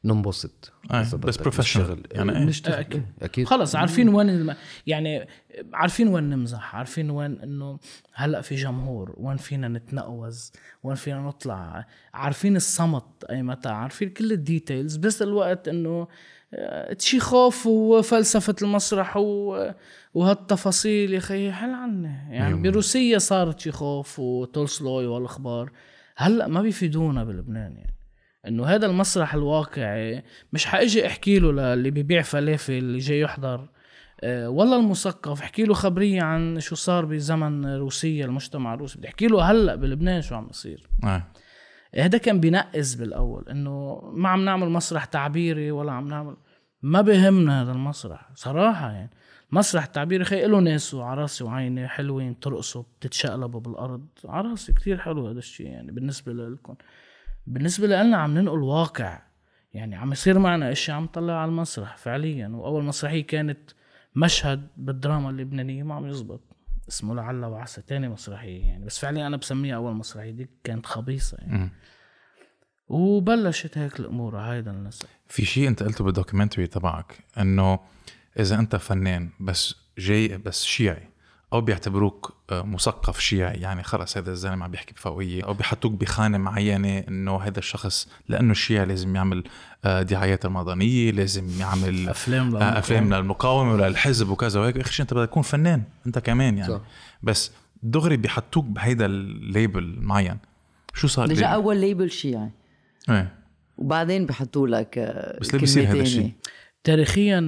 ننبسط 0.06 0.73
آه، 0.91 1.15
بس. 1.15 1.39
نشتغل. 1.60 2.04
يعني 2.12 2.38
إيه؟ 2.38 2.43
نشتغل 2.43 2.73
أكيد. 2.73 3.06
أكيد 3.21 3.47
خلص 3.47 3.75
عارفين 3.75 4.10
وين 4.10 4.30
الم... 4.30 4.56
يعني 4.88 5.28
عارفين 5.73 6.07
وين 6.07 6.23
نمزح 6.23 6.75
عارفين 6.75 7.09
وين 7.09 7.39
إنه 7.41 7.79
هلأ 8.13 8.41
في 8.41 8.55
جمهور 8.55 9.15
وين 9.17 9.37
فينا 9.37 9.67
نتنقوز 9.67 10.51
وين 10.83 10.95
فينا 10.95 11.19
نطلع 11.19 11.85
عارفين 12.13 12.55
الصمت 12.55 13.23
أي 13.29 13.43
متى 13.43 13.69
عارفين 13.69 14.09
كل 14.09 14.31
ال 14.31 14.39
details 14.39 14.95
بس 14.95 15.21
الوقت 15.21 15.67
إنه 15.67 16.07
آه، 16.53 16.93
تشيخوف 16.93 17.67
وفلسفة 17.67 18.55
المسرح 18.61 19.17
و... 19.17 19.71
وهالتفاصيل 20.13 21.13
يا 21.13 21.19
خي 21.19 21.51
حل 21.51 21.73
عني 21.73 22.07
يعني 22.07 22.47
أيوة. 22.47 22.61
بروسيا 22.61 23.17
صارت 23.17 23.59
تشيخوف 23.60 24.19
وتولستوي 24.19 25.08
والأخبار 25.07 25.71
هلأ 26.17 26.47
ما 26.47 26.61
بيفيدونا 26.61 27.23
بلبنان 27.23 27.77
يعني. 27.77 27.95
إنه 28.47 28.65
هذا 28.65 28.85
المسرح 28.85 29.33
الواقعي 29.33 30.23
مش 30.53 30.65
حاجي 30.65 31.07
أحكي 31.07 31.39
له 31.39 31.51
للي 31.51 31.91
بيبيع 31.91 32.21
فلافل 32.21 32.73
اللي 32.73 32.97
جاي 32.97 33.19
يحضر. 33.19 33.69
والله 34.23 34.80
المثقف. 34.80 35.41
احكي 35.41 35.63
له 35.63 35.73
خبرية 35.73 36.21
عن 36.21 36.60
شو 36.60 36.75
صار 36.75 37.06
بزمن 37.06 37.75
روسيا 37.75 38.25
المجتمع 38.25 38.73
الروسي. 38.73 38.97
بدي 38.97 39.08
احكي 39.08 39.28
له 39.28 39.51
هلأ 39.51 39.75
بلبنان 39.75 40.21
شو 40.21 40.36
عم 40.36 40.47
يصير 40.49 40.88
آه. 41.04 41.23
هذا 41.95 42.17
كان 42.17 42.39
بينقز 42.39 42.95
بالأول 42.95 43.49
إنه 43.49 44.01
ما 44.13 44.30
عم 44.30 44.45
نعمل 44.45 44.69
مسرح 44.69 45.06
تعبيري 45.06 45.71
ولا 45.71 45.91
عم 45.91 46.08
نعمل 46.08 46.36
ما 46.82 47.01
بهمنا 47.01 47.62
هذا 47.62 47.71
المسرح 47.71 48.30
صراحة 48.36 48.91
يعني. 48.91 49.12
مسرح 49.51 49.84
التعبيري 49.84 50.23
خي 50.23 50.45
له 50.45 50.60
ناس 50.60 50.95
على 50.95 51.21
راسي 51.21 51.43
وعيني 51.43 51.88
حلوين 51.88 52.34
بترقصوا 52.34 52.84
بتتشقلبوا 52.99 53.60
بالأرض. 53.60 54.08
على 54.25 54.49
راسي 54.49 54.73
كثير 54.73 54.97
حلو 54.97 55.28
هذا 55.28 55.39
الشيء 55.39 55.67
يعني 55.67 55.91
بالنسبة 55.91 56.34
لكم 56.34 56.75
بالنسبة 57.47 57.88
لنا 57.88 58.17
عم 58.17 58.38
ننقل 58.38 58.60
واقع. 58.60 59.21
يعني 59.73 59.95
عم 59.95 60.12
يصير 60.12 60.39
معنا 60.39 60.71
اشياء 60.71 60.97
عم 60.97 61.04
نطلع 61.04 61.34
على 61.34 61.49
المسرح 61.49 61.97
فعليا. 61.97 62.47
وأول 62.47 62.84
مسرحية 62.84 63.28
كانت 63.28 63.71
مشهد 64.15 64.67
بالدراما 64.78 65.30
اللبنانية 65.30 65.84
ما 65.84 65.95
عم 65.95 66.06
يزبط. 66.08 66.41
اسمه 66.89 67.15
لعل 67.15 67.45
وعسى 67.45 67.82
تاني 67.82 68.10
مسرحية 68.10 68.65
يعني. 68.65 68.86
بس 68.86 68.99
فعليا 68.99 69.28
أنا 69.28 69.38
بسميها 69.38 69.75
أول 69.75 69.93
مسرحية 69.93 70.32
دي 70.32 70.49
كانت 70.63 70.86
خبيصه 70.86 71.38
يعني. 71.41 71.71
وبلشت 72.88 73.78
هيك 73.78 73.99
الأمور 73.99 74.38
هيدا 74.38 74.71
النسق 74.71 75.08
في 75.28 75.45
شيء 75.45 75.67
أنت 75.67 75.84
قلته 75.84 76.04
بالدوكيومنتري 76.04 76.67
تبعك 76.67 77.23
إنه 77.38 77.80
إذا 78.39 78.60
أنت 78.60 78.75
فنان 78.75 79.30
بس 79.39 79.75
جاي 79.97 80.38
بس 80.38 80.63
شيعي 80.63 81.10
أو 81.55 81.61
بيعتبروك 81.61 82.33
آه، 82.51 82.61
مثقف 82.61 83.19
شيعي. 83.19 83.61
يعني 83.61 83.83
خلص 83.83 84.17
هذا 84.17 84.31
الزلمة 84.31 84.63
عم 84.65 84.71
بيحكي 84.71 84.93
بفوقية. 84.93 85.43
أو 85.43 85.53
بيحطوك 85.53 85.91
بخانة 85.91 86.37
معينة 86.37 86.99
إنه 86.99 87.41
هذا 87.41 87.59
الشخص 87.59 88.07
لأنه 88.29 88.53
شيعي 88.53 88.85
لازم 88.85 89.15
يعمل 89.15 89.43
آه، 89.85 90.01
دعايات 90.01 90.45
رمضانية 90.45 91.11
لازم 91.11 91.59
يعمل 91.59 92.09
أفلام 92.09 92.55
آه، 92.55 92.79
أفلام 92.79 93.13
للمقاومة 93.13 93.73
وللحزب 93.73 94.29
وكذا 94.29 94.59
وهيك. 94.59 94.77
اخر 94.77 94.91
شيء 94.91 95.03
أنت 95.03 95.13
بدك 95.13 95.29
تكون 95.29 95.43
فنان؟ 95.43 95.83
أنت 96.07 96.19
كمان 96.19 96.57
يعني. 96.57 96.73
صح. 96.73 96.81
بس 97.23 97.51
دغري 97.83 98.17
بيحطوك 98.17 98.65
بهيدا 98.65 99.05
ال 99.05 99.20
label 99.20 99.95
معين. 100.01 100.37
شو 100.93 101.07
صار 101.07 101.29
رجع؟ 101.29 101.53
أول 101.53 101.77
label 101.77 102.12
شيعي. 102.11 102.49
إيه. 103.09 103.33
وبعدين 103.77 104.25
بحطوا 104.25 104.67
لك 104.67 104.99
بس 105.41 105.53
ليه 105.53 105.59
بيصير 105.59 105.87
هذا. 105.91 106.01
الشيء؟ 106.01 106.31
تاريخيا 106.83 107.39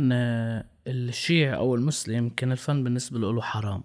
الشيعي 0.87 1.55
أو 1.55 1.75
المسلم 1.75 2.29
كان 2.29 2.51
الفن 2.51 2.83
بالنسبة 2.83 3.19
له 3.19 3.41
حرام. 3.41 3.83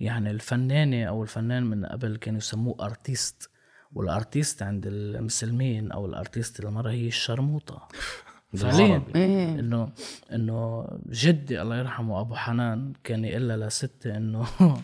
يعني 0.00 0.30
الفنانة 0.30 1.04
أو 1.04 1.22
الفنان 1.22 1.62
من 1.62 1.86
قبل 1.86 2.16
كانوا 2.16 2.38
يسموه 2.38 2.76
ارتيست 2.80 3.50
والارتيست 3.94 4.62
عند 4.62 4.86
المسلمين 4.86 5.92
أو 5.92 6.06
الارتيست 6.06 6.60
المرة 6.60 6.90
هي 6.90 7.06
الشرموطة. 7.06 7.88
فعليا 8.56 9.02
إيه. 9.14 9.60
إنه 9.60 9.88
إنه 10.32 10.86
جدي 11.10 11.62
الله 11.62 11.78
يرحمه 11.78 12.20
أبو 12.20 12.34
حنان 12.34 12.92
كان 13.04 13.24
يقول 13.24 13.48
لها 13.48 13.56
لستي 13.56 14.16
إنه 14.16 14.46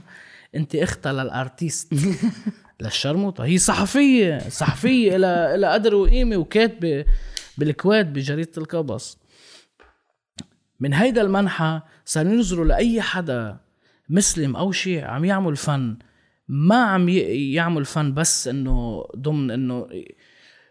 أنت 0.57 0.75
اختها 0.75 1.13
للارتيست 1.13 1.95
للشرموطة. 2.81 3.45
هي 3.45 3.59
صحفية 3.59 4.39
صحفية 4.39 5.17
لها 5.17 5.57
لها 5.57 5.73
قدر 5.73 5.95
وقيمة 5.95 6.37
وكاتبة 6.37 7.05
بالكويت 7.59 8.07
بجريدة 8.07 8.53
القبس 8.59 9.19
من 10.81 10.95
هيدا 10.95 11.23
المنحى 11.23 11.81
صار 12.05 12.27
ينظروا 12.27 12.65
لأي 12.65 13.03
حدا 13.03 13.57
مسلم 14.09 14.57
أو 14.57 14.73
شيعي 14.73 15.05
عم 15.05 15.25
يعمل 15.25 15.57
فن. 15.57 15.97
ما 16.49 16.85
عم 16.85 17.09
يعمل 17.09 17.85
فن 17.85 18.15
بس 18.15 18.49
إنه 18.49 19.05
ضمن 19.17 19.51
إنه 19.51 19.89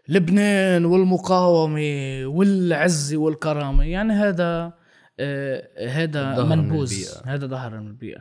لبنان 0.08 0.84
والمقاومة 0.84 2.22
والعزة 2.24 3.16
والكرامة. 3.16 3.84
يعني 3.84 4.12
هذا 4.12 4.72
آه 5.20 5.88
هذا 5.88 6.44
منبوذ. 6.44 6.94
هذا 7.24 7.46
ظهر 7.46 7.80
من 7.80 7.86
البيئة. 7.86 8.20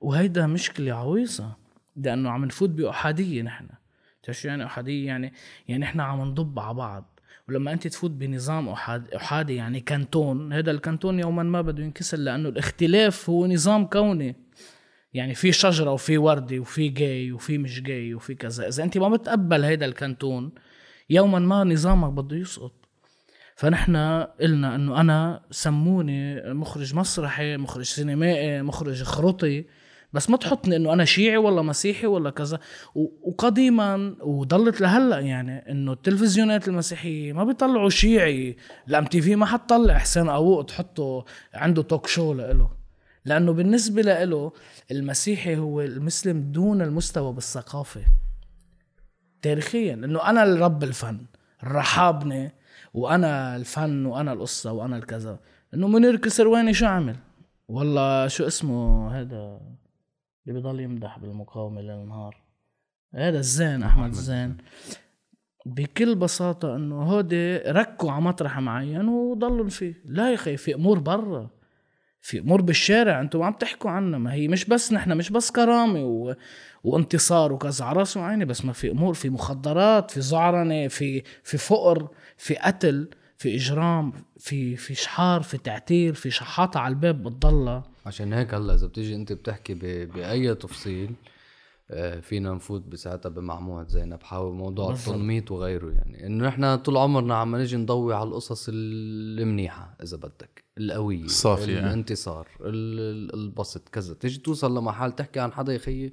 وهيدا 0.00 0.46
مشكلة 0.46 0.92
عويصة 0.92 1.56
لأنه 1.96 2.30
عم 2.30 2.44
نفوت 2.44 2.70
بأحادية 2.70 3.42
نحن. 3.42 3.66
شو 4.30 4.48
يعني 4.48 4.64
أحادية 4.64 5.06
يعني 5.06 5.32
يعني 5.68 5.84
إحنا 5.84 6.02
عم 6.02 6.20
نضب 6.20 6.58
على 6.58 6.74
بعض. 6.74 7.20
ولما 7.48 7.72
أنت 7.72 7.86
تفوت 7.86 8.10
بنظام 8.10 8.68
احاد 8.68 9.08
أحادي 9.14 9.54
يعني 9.54 9.80
كانتون 9.80 10.52
هذا 10.52 10.70
الكانتون 10.70 11.18
يوما 11.18 11.42
ما 11.42 11.60
بده 11.60 11.82
ينكسر 11.82 12.18
لأنه 12.18 12.48
الاختلاف 12.48 13.30
هو 13.30 13.46
نظام 13.46 13.86
كوني. 13.86 14.36
يعني 15.14 15.34
في 15.34 15.52
شجرة 15.52 15.92
وفي 15.92 16.18
ورده 16.18 16.58
وفي 16.58 16.88
جاي 16.88 17.32
وفي 17.32 17.58
مش 17.58 17.82
جاي 17.82 18.14
وفي 18.14 18.34
كذا. 18.34 18.68
إذا 18.68 18.84
أنت 18.84 18.98
ما 18.98 19.08
بتقبل 19.08 19.64
هيدا 19.64 19.86
الكانتون 19.86 20.52
يوما 21.10 21.38
ما 21.38 21.64
نظامك 21.64 22.12
بده 22.12 22.36
يسقط. 22.36 22.72
فنحن 23.56 23.96
قلنا 24.40 24.74
إنه 24.74 25.00
أنا 25.00 25.42
سموني 25.50 26.52
مخرج 26.54 26.94
مسرحي 26.94 27.56
مخرج 27.56 27.84
سينمائي 27.84 28.62
مخرج 28.62 29.02
خرطي 29.02 29.64
بس 30.12 30.30
ما 30.30 30.36
تحطني 30.36 30.76
إنه 30.76 30.92
أنا 30.92 31.04
شيعي 31.04 31.36
ولا 31.36 31.62
مسيحي 31.62 32.06
ولا 32.06 32.30
كذا. 32.30 32.58
وقديما 32.94 34.16
وضلت 34.20 34.80
لهلأ 34.80 35.20
يعني 35.20 35.70
إنه 35.70 35.92
التلفزيونات 35.92 36.68
المسيحية 36.68 37.32
ما 37.32 37.44
بيطلعوا 37.44 37.90
شيعي 37.90 38.56
ال 38.88 39.04
MTV 39.04 39.36
ما 39.36 39.46
حتطلع 39.46 39.98
حسين 39.98 40.30
قاووق 40.30 40.64
تحطه 40.64 41.24
عنده 41.54 41.82
توك 41.82 42.06
شو 42.06 42.34
لإله. 42.34 42.79
لأنه 43.24 43.52
بالنسبة 43.52 44.02
لإله 44.02 44.52
المسيحي 44.90 45.56
هو 45.56 45.80
المسلم 45.80 46.52
دون 46.52 46.82
المستوى 46.82 47.32
بالثقافة. 47.32 48.00
تاريخيا 49.42 49.94
إنه 49.94 50.30
أنا 50.30 50.42
الرب 50.42 50.84
الفن 50.84 51.26
رحابني 51.64 52.52
وأنا 52.94 53.56
الفن 53.56 54.06
وأنا 54.06 54.32
القصة 54.32 54.72
وأنا 54.72 54.96
الكذا. 54.96 55.38
إنه 55.74 55.88
منير 55.88 56.16
كسرواني 56.16 56.74
شو 56.74 56.86
عمل؟ 56.86 57.16
والله 57.68 58.28
شو 58.28 58.46
اسمه 58.46 59.10
هذا 59.20 59.60
اللي 60.46 60.60
بضل 60.60 60.80
يمدح 60.80 61.18
بالمقاومة 61.18 61.80
ليل 61.80 62.08
نهار 62.08 62.42
هذا 63.14 63.38
الزين 63.38 63.82
أحمد. 63.82 64.08
الزين. 64.08 64.56
بكل 65.66 66.14
بساطة 66.14 66.76
إنه 66.76 67.02
هودي 67.02 67.56
ركوا 67.56 68.10
على 68.10 68.20
مطرح 68.20 68.58
معين 68.58 69.08
وضلوا 69.08 69.68
فيه. 69.68 70.02
لا 70.04 70.30
يا 70.30 70.34
أخي 70.34 70.56
في 70.56 70.74
أمور 70.74 70.98
برا. 70.98 71.50
في 72.22 72.38
امور 72.38 72.62
بالشارع 72.62 73.20
أنتم 73.20 73.42
عم 73.42 73.52
تحكوا 73.52 73.90
عنها 73.90 74.18
ما 74.18 74.32
هي 74.32 74.48
مش 74.48 74.64
بس 74.64 74.92
نحن 74.92 75.16
مش 75.16 75.30
بس 75.30 75.50
كرامة 75.50 76.04
و... 76.04 76.34
وانتصار 76.84 77.52
وكذا. 77.52 77.84
على 77.84 77.98
راسي 77.98 78.18
وعيني 78.18 78.44
بس 78.44 78.64
ما 78.64 78.72
في 78.72 78.90
أمور 78.90 79.14
في 79.14 79.30
مخدرات 79.30 80.10
في 80.10 80.20
زعرنة 80.20 80.88
في 80.88 81.22
في 81.44 81.58
فقر 81.58 82.08
في 82.36 82.54
قتل 82.54 83.08
في 83.38 83.54
إجرام 83.54 84.12
في 84.38 84.76
في 84.76 84.94
شحار 84.94 85.42
في 85.42 85.58
تعتير 85.58 86.14
في 86.14 86.30
شحاطة 86.30 86.80
على 86.80 86.92
الباب 86.92 87.22
بتضلها. 87.22 87.82
عشان 88.06 88.32
هيك 88.32 88.54
هلا 88.54 88.74
إذا 88.74 88.86
بتيجي 88.86 89.14
أنت 89.14 89.32
بتحكي 89.32 89.74
ب... 89.74 90.12
بأي 90.12 90.54
تفصيل 90.54 91.10
فينا 92.22 92.52
نفوت 92.54 92.82
بساعتها 92.82 93.28
بمعموعة 93.28 93.88
زينب 93.88 94.22
حاول 94.22 94.54
موضوع. 94.54 94.92
التنميط 94.92 95.50
وغيره 95.50 95.90
يعني 95.90 96.26
إنه 96.26 96.46
نحن 96.46 96.76
طول 96.76 96.96
عمرنا 96.96 97.34
عم 97.34 97.56
نجي 97.56 97.76
نضوي 97.76 98.14
على 98.14 98.28
القصص 98.28 98.66
المنيحة 98.72 99.96
إذا 100.02 100.16
بدك 100.16 100.64
القوية 100.78 101.24
الصافية. 101.24 101.78
الانتصار 101.78 102.48
ال- 102.60 103.00
ال- 103.00 103.34
البسط 103.34 103.88
كذا 103.88 104.14
تيجي 104.14 104.38
توصل 104.38 104.78
لمحل 104.78 105.12
تحكي 105.12 105.40
عن 105.40 105.52
حدا 105.52 105.72
يخيي 105.74 106.12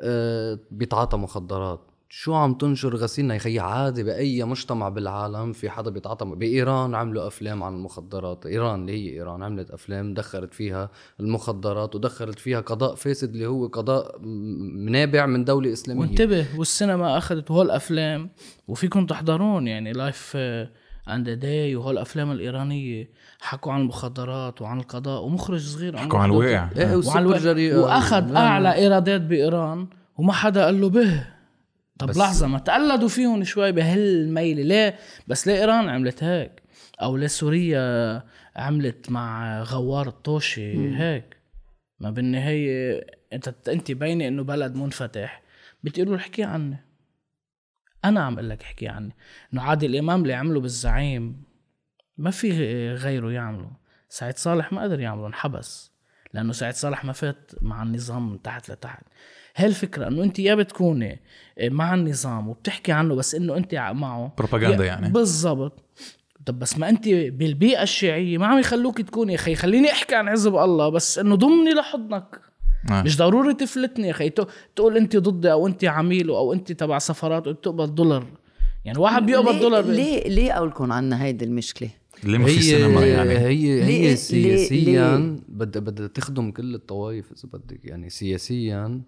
آه، 0.00 0.58
بيتعاطى 0.70 1.16
مخدرات 1.16 1.80
شو 2.08 2.34
عم 2.34 2.54
تنشر 2.54 2.96
غسيلنا 2.96 3.34
يا 3.34 3.38
خيي 3.38 3.60
عادي 3.60 4.02
بأي 4.02 4.44
مجتمع 4.44 4.88
بالعالم؟ 4.88 5.52
في 5.52 5.70
حدا 5.70 5.90
بيتعاطى 5.90 6.24
بإيران 6.24 6.94
عملوا 6.94 7.26
أفلام 7.26 7.62
عن 7.62 7.74
المخدرات. 7.74 8.46
إيران 8.46 8.80
اللي 8.80 8.92
هي 8.92 9.12
إيران 9.12 9.42
عملت 9.42 9.70
أفلام 9.70 10.14
دخلت 10.14 10.54
فيها 10.54 10.90
المخدرات 11.20 11.94
ودخلت 11.94 12.38
فيها 12.38 12.60
قضاء 12.60 12.94
فاسد 12.94 13.32
اللي 13.32 13.46
هو 13.46 13.66
قضاء 13.66 14.18
منابع 14.86 15.26
من 15.26 15.44
دولة 15.44 15.72
إسلامية. 15.72 16.00
وانتبه 16.00 16.46
والسينما 16.58 17.18
أخذت 17.18 17.50
هول 17.50 17.66
الافلام 17.66 18.30
وفيكم 18.68 19.06
تحضرون 19.06 19.66
يعني 19.66 19.92
Life 19.92 20.36
and 21.08 21.30
Day 21.30 21.76
وهول 21.76 21.94
الافلام 21.94 22.30
الإيرانية. 22.30 23.10
حكوا 23.40 23.72
عن 23.72 23.80
المخدرات 23.80 24.62
وعن 24.62 24.80
القضاء 24.80 25.22
ومخرج 25.22 25.60
صغير 25.60 25.96
حكوا 25.96 26.18
عن 26.18 26.30
الواقع. 26.30 26.68
إيه 26.76 26.96
وعن 27.06 27.22
الوقت 27.22 27.42
جريئة 27.42 27.78
وأخذ 27.78 28.20
لا، 28.20 28.38
أعلى 28.38 28.74
إيرادات 28.74 29.20
بإيران 29.20 29.86
وما 30.16 30.32
حدا 30.32 30.64
قال 30.64 30.80
له 30.80 30.88
به. 30.88 31.35
طب 31.98 32.06
بس- 32.08 32.16
لحظة 32.18 32.46
ما 32.46 32.58
تقلدوا 32.58 33.08
فيهم 33.08 33.44
شوي 33.44 33.72
بهالميلة. 33.72 34.62
ليه؟ 34.62 34.98
بس 35.26 35.46
ليه 35.46 35.54
إيران 35.54 35.88
عملت 35.88 36.24
هيك؟ 36.24 36.62
أو 37.02 37.16
ليه 37.16 37.26
سوريا 37.26 38.22
عملت 38.56 39.10
مع 39.10 39.60
غوار 39.62 40.08
الطوشي 40.08 40.96
هيك؟ 40.96 41.36
ما 42.00 42.10
بالنهاية 42.10 43.06
أنت 43.32 43.68
أنت 43.68 43.92
باينه 43.92 44.28
إنه 44.28 44.42
بلد 44.44 44.74
منفتح. 44.74 45.42
بتقولوا 45.84 46.16
احكي 46.16 46.42
عني. 46.44 46.76
أنا 48.04 48.20
عم 48.24 48.34
أقول 48.34 48.50
لك 48.50 48.62
احكي 48.62 48.88
عني. 48.88 49.16
إنه 49.54 49.62
عادل 49.62 49.96
إمام 49.96 50.22
اللي 50.22 50.34
عمله 50.34 50.60
بالزعيم 50.60 51.42
ما 52.18 52.30
في 52.30 52.50
غيره 52.94 53.32
يعمله. 53.32 53.70
سعيد 54.08 54.36
صالح 54.36 54.72
ما 54.72 54.82
قدر 54.82 55.00
يعمله 55.00 55.26
انحبس 55.26 55.92
لأنه 56.34 56.52
سعيد 56.52 56.74
صالح 56.74 57.04
ما 57.04 57.12
فات 57.12 57.50
مع 57.62 57.82
النظام 57.82 58.32
من 58.32 58.42
تحت 58.42 58.70
لتحت. 58.70 59.02
هي 59.56 59.66
الفكرة 59.66 60.08
إنه 60.08 60.22
أنت 60.22 60.38
يا 60.38 60.54
بتكوني 60.54 61.20
مع 61.62 61.94
النظام 61.94 62.48
وبتحكي 62.48 62.92
عنه 62.92 63.14
بس 63.14 63.34
إنه 63.34 63.56
أنت 63.56 63.74
معه. 63.74 64.34
بروباغندا 64.38 64.84
يعني. 64.84 65.08
بالضبط. 65.08 65.84
طب 66.46 66.58
بس 66.58 66.78
ما 66.78 66.88
أنت 66.88 67.08
بالبيئة 67.08 67.82
الشيعية 67.82 68.38
ما 68.38 68.46
عم 68.46 68.58
يخلوك 68.58 69.00
تكوني 69.00 69.32
يا 69.32 69.38
أخي. 69.38 69.54
خليني 69.54 69.92
أحكي 69.92 70.14
عن 70.14 70.30
حزب 70.30 70.56
الله 70.56 70.88
بس 70.88 71.18
إنه 71.18 71.34
ضمني 71.34 71.70
لحضنك. 71.70 72.40
آه. 72.90 73.02
مش 73.02 73.16
ضروري 73.16 73.54
تفلتني 73.54 74.06
يا 74.06 74.10
أخي. 74.12 74.30
تقول 74.76 74.96
أنت 74.96 75.16
ضدي 75.16 75.52
أو 75.52 75.66
أنت 75.66 75.84
عميل 75.84 76.28
أو 76.28 76.52
أنت 76.52 76.72
تبع 76.72 76.98
سفرات 76.98 77.46
وبتقبل 77.48 77.94
دولار. 77.94 78.26
يعني 78.84 78.98
واحد 78.98 79.26
بيقبض 79.26 79.52
ليه- 79.52 79.60
دولار 79.60 79.82
ب- 79.82 79.86
ليه 79.90 80.28
ليه 80.28 80.52
قولكم 80.52 80.92
عنا 80.92 81.24
هيدي 81.24 81.44
المشكلة؟ 81.44 81.90
ليه 82.24 82.38
ما 82.38 82.46
في 82.46 82.56
هي 82.56 82.60
سينما 82.62 83.06
يعني؟ 83.06 83.30
هي 83.38 83.46
ليه- 83.54 83.84
هي 83.84 84.00
ليه- 84.08 84.14
سياسيا 84.14 85.38
بدها 85.48 85.80
بدها 85.82 86.06
تخدم 86.06 86.50
كل 86.50 86.74
الطوائف 86.74 87.32
إذا 87.32 87.48
بدك. 87.52 87.80
يعني 87.84 88.10
سياسيا 88.10 89.00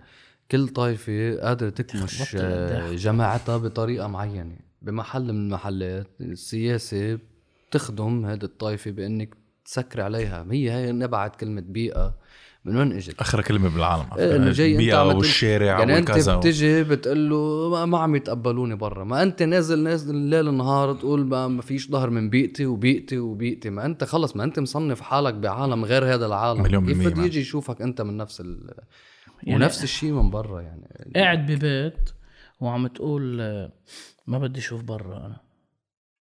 كل 0.50 0.68
طائفة 0.68 1.40
قادرة 1.40 1.68
تكمش 1.70 2.36
آه،. 2.38 2.92
جماعتها 2.92 3.56
بطريقة 3.56 4.06
معينة 4.06 4.56
بمحل 4.82 5.32
من 5.32 5.46
المحلات 5.46 6.06
السياسة 6.20 7.18
بتخدم 7.70 8.26
هذه 8.26 8.42
الطائفة 8.44 8.90
بإنك 8.90 9.34
تسكر 9.64 10.00
عليها 10.00 10.46
هي 10.50 10.70
هي 10.70 10.92
نبعت 10.92 11.36
كلمة 11.36 11.60
بيئة 11.60 12.14
من 12.64 12.76
وين 12.76 12.92
إجت؟ 12.92 13.20
آخر 13.20 13.42
كلمة 13.42 13.68
بالعالم 13.68 14.06
على 14.12 14.22
فكرة. 14.22 14.36
انه 14.36 14.50
جاي 14.50 14.70
أنت 14.72 14.80
البيئة 14.80 14.96
عم 14.96 15.04
تقول- 15.06 15.16
والشارع 15.16 15.66
يعني 15.66 15.98
أنت 15.98 16.10
والكذا 16.10 16.36
بتجي 16.36 16.84
بتقول 16.84 17.30
له 17.30 17.68
ما, 17.70 17.84
ما 17.84 17.98
عم 17.98 18.16
يتقبلوني 18.16 18.76
برا 18.76 19.04
ما 19.04 19.22
أنت 19.22 19.42
نازل 19.42 19.78
نازل 19.82 20.14
الليل 20.14 20.48
النهار 20.48 20.94
تقول 20.94 21.26
ما, 21.26 21.48
ما 21.48 21.62
فيش 21.62 21.90
ظهر 21.90 22.10
من 22.10 22.30
بيئتي 22.30 22.66
وبيئتي 22.66 23.18
وبيئتي 23.18 23.70
ما 23.70 23.86
أنت 23.86 24.04
خلص 24.04 24.36
ما 24.36 24.44
أنت 24.44 24.58
مصنف 24.58 25.00
حالك 25.00 25.34
بعالم 25.34 25.84
غير 25.84 26.14
هذا 26.14 26.26
العالم 26.26 26.62
مليون 26.62 26.86
كيف 26.86 26.92
بالمية 26.96 27.08
بده 27.08 27.16
مان. 27.16 27.26
يجي 27.26 27.40
يشوفك 27.40 27.82
أنت 27.82 28.00
من 28.00 28.16
نفس 28.16 28.40
ال... 28.40 28.70
يعني- 29.42 29.62
ونفس 29.62 29.84
الشيء 29.84 30.12
من 30.12 30.30
برا 30.30 30.60
يعني. 30.60 31.12
قاعد 31.16 31.46
ببيت 31.52 32.10
وعم 32.60 32.86
تقول 32.86 33.36
ما 34.26 34.38
بدي 34.38 34.58
أشوف 34.60 34.82
برا 34.82 35.26
أنا. 35.26 35.36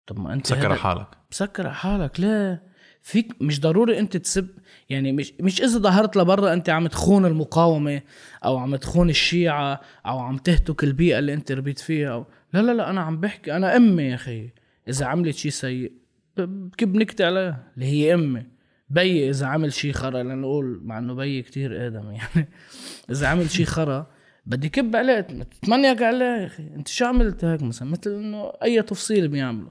طب 0.06 0.20
ما 0.20 0.32
أنت 0.32 0.46
سكر 0.46 0.66
هذا- 0.66 0.74
حالك. 0.74 1.06
مسكر 1.32 1.66
على 1.66 1.74
حالك. 1.74 2.20
لا 2.20 2.62
فيك 3.02 3.42
مش 3.42 3.60
ضروري 3.60 3.98
أنت 3.98 4.16
تسب 4.16 4.48
يعني 4.90 5.12
مش 5.12 5.32
مش 5.40 5.62
إذا 5.62 5.78
ظهرت 5.78 6.16
لبرا 6.16 6.52
أنت 6.52 6.70
عم 6.70 6.86
تخون 6.86 7.26
المقاومة 7.26 8.02
أو 8.44 8.56
عم 8.58 8.76
تخون 8.76 9.10
الشيعة 9.10 9.80
أو 10.06 10.18
عم 10.18 10.36
تهتك 10.36 10.84
البيئة 10.84 11.18
اللي 11.18 11.34
أنت 11.34 11.52
ربيت 11.52 11.78
فيها 11.78 12.12
أو 12.12 12.26
لا 12.52 12.60
لا 12.62 12.72
لا 12.72 12.90
أنا 12.90 13.00
عم 13.00 13.20
بحكي 13.20 13.56
أنا 13.56 13.76
أمي 13.76 14.02
يا 14.02 14.14
أخي. 14.14 14.50
إذا 14.88 15.06
عملت 15.06 15.34
شيء 15.34 15.50
سيء 15.50 15.92
بكب 16.36 16.94
نكتة 16.94 17.26
عليها 17.26 17.64
اللي 17.74 17.86
هي 17.86 18.14
أمي. 18.14 18.46
بيي 18.90 19.30
إذا 19.30 19.46
عمل 19.46 19.72
شيء 19.72 19.92
خرا 19.92 20.22
لنقول 20.22 20.80
مع 20.84 20.98
إنه 20.98 21.14
بيي 21.14 21.42
كتير 21.42 21.86
آدم 21.86 22.10
يعني. 22.10 22.48
إذا 23.10 23.28
عمل 23.28 23.50
شيء 23.50 23.66
خرا 23.66 24.06
بدي 24.46 24.68
كب 24.68 24.96
عليه 24.96 25.20
تمنيك 25.62 26.02
عليه 26.02 26.24
يا 26.40 26.46
أخي. 26.46 26.62
أنت 26.62 26.88
شو 26.88 27.04
عملت 27.04 27.44
هيك 27.44 27.62
مثلا؟ 27.62 27.88
مثل 27.90 28.10
إنه 28.10 28.52
أي 28.62 28.82
تفصيل 28.82 29.28
بيعمله. 29.28 29.70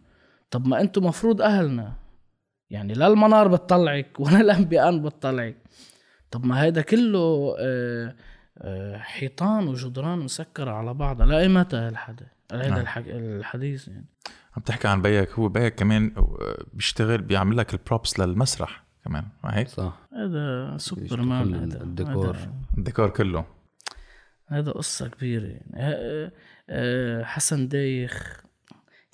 طب 0.52 0.68
ما 0.68 0.82
أنتم 0.82 1.06
مفروض 1.06 1.42
أهلنا. 1.42 1.94
يعني 2.70 2.94
لا 2.94 3.08
المنار 3.08 3.48
بتطلعك 3.48 4.20
ولا 4.20 4.42
الأنبياء 4.46 4.98
بتطلعك. 4.98 5.58
طب 6.32 6.46
ما 6.46 6.64
هيدا 6.64 6.82
كله 6.82 7.56
آه، 7.60 8.16
آه، 8.58 8.98
حيطان 8.98 9.68
وجدران 9.68 10.20
مسكرة 10.20 10.72
على 10.72 10.94
بعضها 10.94 11.26
لا 11.26 11.48
متى 11.48 11.76
هالحدا 11.78 12.28
هيدا 12.52 12.70
نعم. 12.70 12.80
الحك- 12.80 13.08
الحديث 13.08 13.88
يعني. 13.88 14.06
عم 14.58 14.62
تحكي 14.62 14.88
عن 14.88 15.02
بيك 15.02 15.32
هو 15.32 15.50
بيك 15.50 15.76
كمان 15.76 16.12
آه، 16.18 16.64
بيشتغل 16.74 17.22
بيعمل 17.22 17.58
لك 17.58 17.74
ال 17.74 17.82
props 17.82 18.20
للمسرح. 18.20 18.89
كمان 19.10 19.26
ما 19.44 19.58
هيك 19.58 19.68
صح. 19.68 20.00
هذا 20.14 20.78
سوبرمان 20.78 21.44
كل 21.44 21.56
هذا. 21.56 21.84
الديكور. 21.84 22.38
الديكور 22.78 23.10
كله. 23.10 23.46
هذا 24.48 24.72
قصة 24.72 25.08
كبيرة. 25.08 25.48
يعني 25.48 26.32
حسن 27.26 27.68
دايخ. 27.68 28.44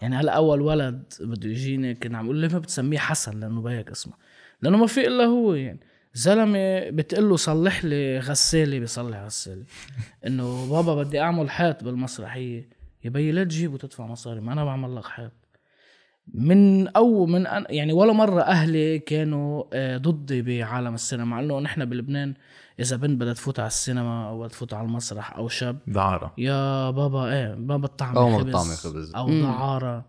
يعني 0.02 0.16
هلا 0.16 0.32
أول 0.32 0.62
ولد 0.62 1.14
بده 1.22 1.50
يجيني 1.50 1.96
كنا 1.96 2.18
عم 2.18 2.26
أقول 2.26 2.38
ليه 2.38 2.48
ما 2.48 2.60
بتسميه 2.60 2.98
حسن 2.98 3.40
لأنه 3.40 3.62
بيك 3.62 3.92
اسمه. 3.92 4.14
لأنه 4.62 4.78
ما 4.78 4.88
في 4.88 5.08
إلا 5.08 5.24
هو 5.24 5.54
يعني. 5.54 5.80
زلمة 6.14 6.90
بتقول 6.90 7.30
له 7.30 7.36
صلح 7.36 7.86
لي 7.86 8.20
غسالة 8.20 8.80
بيصلح 8.80 9.18
غسالة. 9.18 9.64
إنه 10.28 10.70
بابا 10.70 11.04
بدي 11.04 11.20
أعمل 11.20 11.50
حيط 11.50 11.84
بالمسرحية. 11.84 12.70
يا 13.04 13.10
بيي 13.10 13.32
لا 13.32 13.44
تجيب 13.44 13.74
وتدفع 13.74 14.06
مصاري 14.06 14.42
ما 14.42 14.54
أنا 14.54 14.66
بعمل 14.66 14.96
لك 14.96 15.06
حيط. 15.06 15.32
من 16.34 16.88
أو 16.88 17.26
من 17.26 17.48
أن 17.48 17.66
يعني 17.70 17.94
ولا 17.94 18.14
مرة 18.14 18.42
أهلي 18.42 19.00
كانوا 19.00 19.64
آه، 19.74 19.98
ضدي 19.98 20.42
بعالم 20.42 20.94
السينما 20.94 21.26
مع 21.26 21.40
إنه 21.40 21.60
نحن 21.60 21.86
بلبنان 21.86 22.34
إذا 22.80 22.96
بنت 22.96 23.22
بدها 23.22 23.34
تفوت 23.34 23.60
على 23.60 23.68
السينما 23.68 24.30
أو 24.30 24.38
بدها 24.38 24.48
تفوت 24.48 24.74
على 24.74 24.88
المسرح 24.88 25.38
أو 25.38 25.48
شاب 25.48 25.78
دعارة 25.88 26.34
يا 26.38 26.90
بابا 26.90 27.32
إيه 27.34 27.56
ما 27.56 27.78
بتطعمي 27.78 28.18
أو 28.18 28.30
ما 28.30 28.38
خبز. 28.38 28.54
أو 29.16 29.30
دعارة. 29.42 30.06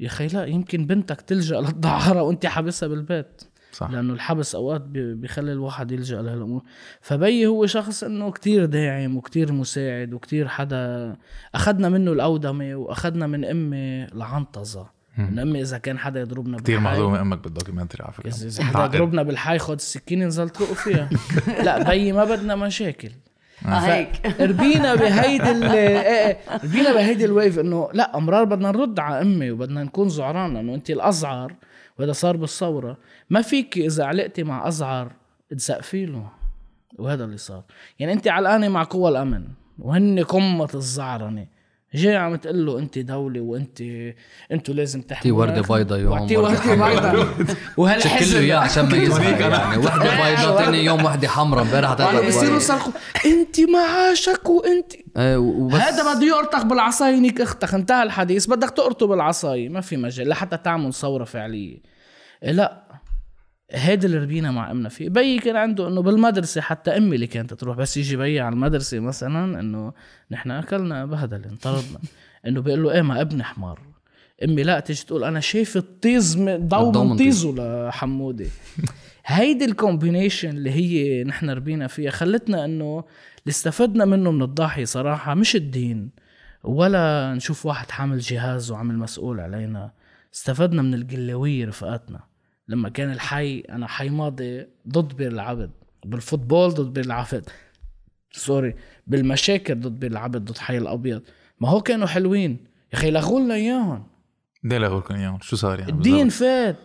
يا 0.00 0.06
أخي 0.06 0.26
لا 0.26 0.44
يمكن 0.44 0.86
بنتك 0.86 1.20
تلجأ 1.20 1.60
للدعارة 1.60 2.22
وأنت 2.22 2.46
حابسها 2.46 2.88
بالبيت. 2.88 3.42
صح. 3.72 3.90
لأنه 3.90 4.12
الحبس 4.12 4.54
أوقات 4.54 4.80
بي- 4.80 5.14
بيخلي 5.14 5.52
الواحد 5.52 5.92
يلجأ 5.92 6.22
لهالأمور. 6.22 6.62
فبي 7.00 7.46
هو 7.46 7.66
شخص 7.66 8.04
إنه 8.04 8.30
كتير 8.30 8.64
داعم 8.64 9.16
وكتير 9.16 9.52
مساعد 9.52 10.12
وكتير 10.14 10.48
حدا 10.48 11.16
أخذنا 11.54 11.88
منه 11.88 12.12
الأودمة 12.12 12.74
وأخذنا 12.74 13.26
من 13.26 13.44
أمي 13.44 14.04
العنطزه 14.04 14.93
من 15.18 15.38
امي 15.38 15.60
إذا 15.60 15.78
كان 15.78 15.98
حدا 15.98 16.20
يضربنا 16.20 16.58
كثير 16.58 16.80
مهضومة 16.80 17.20
أمك 17.20 17.38
بالدوكيومنتري 17.38 18.04
على 18.04 18.12
فكرة. 18.12 18.28
إذا 18.28 18.64
حدا. 18.64 18.96
يضربنا 18.96 19.22
بالحي 19.22 19.58
خد 19.58 19.74
السكينه 19.74 20.24
نزل 20.24 20.48
طرقوا 20.48 20.74
فيها. 20.74 21.08
لا 21.62 21.82
بيي 21.82 22.12
ما 22.12 22.24
بدنا 22.24 22.56
مشاكل. 22.56 23.10
آه، 23.66 23.68
هيك. 23.68 24.40
ربينا 24.40 24.94
بهيدي 24.94 25.50
ال 25.50 25.62
إيه 25.62 25.98
إيه، 26.00 26.38
ربينا 26.64 26.92
بهيدي 26.92 27.24
الويف 27.24 27.58
إنه 27.58 27.88
لا 27.92 28.16
أمرار 28.16 28.44
بدنا 28.44 28.70
نرد 28.70 28.98
على 28.98 29.20
أمي 29.20 29.50
وبدنا 29.50 29.84
نكون 29.84 30.08
زعران 30.08 30.54
لأنه 30.54 30.74
انت 30.74 30.90
الاصغر 30.90 31.54
وهذا 31.98 32.12
صار 32.12 32.36
بالثورة. 32.36 32.98
ما 33.30 33.42
فيك 33.42 33.78
إذا 33.78 34.04
علقتي 34.04 34.42
مع 34.42 34.68
اصغر 34.68 35.12
تسقفي 35.50 36.06
له. 36.06 36.28
وهذا 36.98 37.24
اللي 37.24 37.36
صار. 37.36 37.62
يعني 37.98 38.12
انت 38.12 38.28
علقانة 38.28 38.68
مع 38.68 38.82
قوى 38.82 39.10
الأمن 39.10 39.44
وهن 39.78 40.20
قمة 40.20 40.68
الزعرنة. 40.74 41.46
جاي 41.94 42.16
عم 42.16 42.36
تقول 42.36 42.66
له 42.66 42.78
انت 42.78 42.98
دولة 42.98 43.40
وانت 43.40 43.80
أنتوا 44.52 44.74
لازم 44.74 45.02
تحموا 45.02 45.38
وردة 45.38 45.62
بيضة 45.62 45.96
يوم 45.98 46.12
واعطيه 46.12 46.38
وردة 46.38 46.60
وردة 46.84 47.24
شكل 47.24 47.56
وهالحزب 47.76 48.34
له 48.34 48.40
إياه 48.40 48.56
عشان 48.56 48.88
ما 48.90 48.96
يزهق 48.96 49.40
يعني. 49.40 49.76
وحدة 49.78 50.02
بيضة 50.36 50.64
تاني 50.64 50.84
يوم 50.84 51.04
وحدة 51.04 51.28
حمراء. 51.28 51.64
امبارح 51.64 52.20
بيصيروا 52.20 52.56
يصرخوا 52.56 52.92
انت 53.26 53.60
معاشك 53.60 54.48
وانت 54.50 54.92
وبس. 55.18 55.74
هذا 55.74 56.14
بده 56.14 56.26
يقرطخ 56.26 56.62
بالعصاية. 56.64 57.16
نيك 57.20 57.40
أختك 57.40 57.74
انتهى 57.74 58.02
الحديث. 58.02 58.46
بدك 58.46 58.70
تقرطه 58.70 59.06
بالعصاية. 59.06 59.68
ما 59.68 59.80
في 59.80 59.96
مجال 59.96 60.28
لحتى 60.28 60.56
تعمل 60.56 60.94
ثورة 60.94 61.24
فعلية. 61.24 61.78
إيه 62.42 62.50
لا. 62.52 62.83
هيدا 63.70 64.06
اللي 64.06 64.18
ربينا 64.18 64.50
مع 64.50 64.70
أمنا. 64.70 64.88
فيه 64.88 65.08
بيي 65.08 65.38
كان 65.38 65.56
عنده 65.56 65.88
إنه 65.88 66.02
بالمدرسة 66.02 66.60
حتى 66.60 66.90
أمي 66.90 67.14
اللي 67.14 67.26
كانت 67.26 67.54
تروح 67.54 67.76
بس 67.76 67.96
يجي 67.96 68.16
بيي 68.16 68.40
على 68.40 68.52
المدرسة 68.52 69.00
مثلا 69.00 69.60
إنه 69.60 69.92
نحن 70.30 70.50
أكلنا 70.50 71.04
بهدل 71.04 71.44
انطردنا. 71.44 71.98
إنه 72.46 72.60
بيقول 72.60 72.82
له 72.82 72.92
إيه 72.92 73.02
ما 73.02 73.20
أبني 73.20 73.44
حمار. 73.44 73.80
أمي 74.44 74.62
لا 74.62 74.80
تيجي 74.80 75.04
تقول 75.04 75.24
أنا 75.24 75.40
شايف 75.40 75.76
الطيز 75.76 76.36
ضو 76.36 77.04
من 77.04 77.16
طيزه 77.16 77.54
لحمودي 77.88 78.48
هيدي 79.26 79.64
الكومبينيشن 79.64 80.48
اللي 80.48 80.70
هي 80.70 81.24
نحن 81.24 81.50
ربينا 81.50 81.86
فيها 81.86 82.10
خلتنا 82.10 82.64
إنه 82.64 83.04
اللي 83.38 83.50
استفدنا 83.50 84.04
منه 84.04 84.30
من 84.30 84.42
الضاحية 84.42 84.84
صراحة 84.84 85.34
مش 85.34 85.56
الدين 85.56 86.10
ولا 86.64 87.34
نشوف 87.34 87.66
واحد 87.66 87.90
حامل 87.90 88.18
جهاز 88.18 88.70
وعامل 88.70 88.98
مسؤول 88.98 89.40
علينا. 89.40 89.92
استفدنا 90.34 90.82
من 90.82 90.94
القلاوية 90.94 91.66
رفقاتنا. 91.66 92.20
لما 92.68 92.88
كان 92.88 93.12
الحي 93.12 93.60
أنا 93.60 93.86
حي 93.86 94.08
ماضي 94.08 94.66
ضد 94.88 95.16
بير 95.16 95.32
العبد 95.32 95.70
بال 96.04 96.17
football 96.17 96.70
ضد 96.70 96.92
بير 96.92 97.04
العبد 97.04 97.48
sorry 98.32 98.74
بالمشاكل 99.06 99.80
ضد 99.80 100.00
بير 100.00 100.10
العبد 100.10 100.44
ضد 100.44 100.58
حي 100.58 100.78
الأبيض. 100.78 101.22
ما 101.60 101.68
هو 101.68 101.80
كانوا 101.80 102.06
حلوين. 102.06 102.50
يا 102.92 102.98
أخي 102.98 103.10
لغوا 103.10 103.40
لنا 103.40 103.54
إياهم. 103.54 104.06
ليه 104.64 104.78
لغوا 104.78 104.86
لكم 104.86 105.14
إياهم؟ 105.14 105.38
شو 105.40 105.56
صار 105.56 105.80
يعني؟ 105.80 105.92
الدين؟ 105.92 106.28
فات. 106.28 106.76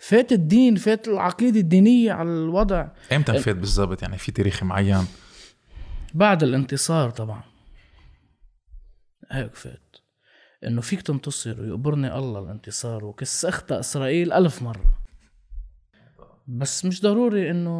فات 0.00 0.32
الدين 0.32 0.76
فات 0.76 1.08
العقيدة 1.08 1.60
الدينية 1.60 2.12
على 2.12 2.28
الوضع. 2.28 2.88
إمتى 3.12 3.38
فات 3.38 3.56
بالضبط؟ 3.56 4.02
يعني 4.02 4.18
في 4.18 4.32
تاريخ 4.32 4.62
معين. 4.62 5.06
بعد 6.14 6.42
الانتصار 6.42 7.10
طبعا. 7.10 7.42
هيك 9.30 9.54
فات. 9.54 9.85
إنه 10.64 10.80
فيك 10.80 11.02
تنتصر 11.02 11.60
ويقبرني 11.60 12.18
الله 12.18 12.40
الانتصار 12.40 13.04
وكس 13.04 13.44
اخطا 13.44 13.80
إسرائيل 13.80 14.32
ألف 14.32 14.62
مرة. 14.62 15.06
بس 16.48 16.84
مش 16.84 17.02
ضروري 17.02 17.50
إنه 17.50 17.72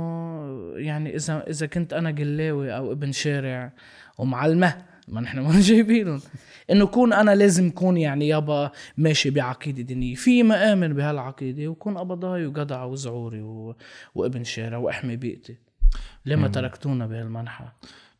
يعني 0.77 1.17
إذا 1.17 1.45
إذا 1.51 1.67
كنت 1.67 1.93
أنا 1.93 2.11
قلاوي 2.11 2.77
أو 2.77 2.93
ابن 2.93 3.13
شارع 3.13 3.73
ومعلمة 4.19 4.85
ما 5.09 5.21
نحن 5.21 5.39
ما 5.47 5.61
جايبينهم. 5.61 6.21
إنه 6.71 6.87
كون 6.87 7.13
أنا 7.13 7.35
لازم 7.35 7.71
كون 7.71 7.97
يعني 7.97 8.29
يابا 8.29 8.71
ماشي 8.97 9.31
بعقيدة 9.31 9.83
دينية. 9.83 10.15
في 10.15 10.43
ما 10.43 10.73
آمن 10.73 10.95
بهالعقيدة 10.95 11.69
وكون 11.69 11.99
قبضاي 11.99 12.47
وجدع 12.47 12.85
وزعوري 12.85 13.41
و... 13.41 13.77
وابن 14.15 14.45
شارع 14.45 14.79
وأحمي 14.79 15.17
بيئتي. 15.17 15.57
ليه 16.27 16.37
ما 16.37 16.49
تركتونا 16.49 17.07
بهالمنحى 17.07 17.65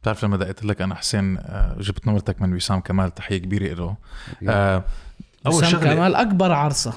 بتعرف 0.07 0.25
لما 0.25 0.37
دقيت 0.37 0.65
لك 0.65 0.83
أنا 0.83 0.95
حسين 0.95 1.39
آه، 1.39 1.77
جبت 1.79 2.07
نمرتك 2.07 2.43
من 2.43 2.55
وسام 2.55 2.81
كمال 2.81 3.15
تحية 3.15 3.39
كبيرة 3.39 3.75
له 3.75 3.97
آه، 4.49 4.85
أول 5.47 5.55
وسام 5.55 5.71
شغله 5.71 5.95
كمال 5.95 6.15
أكبر 6.15 6.53
عرصة. 6.53 6.93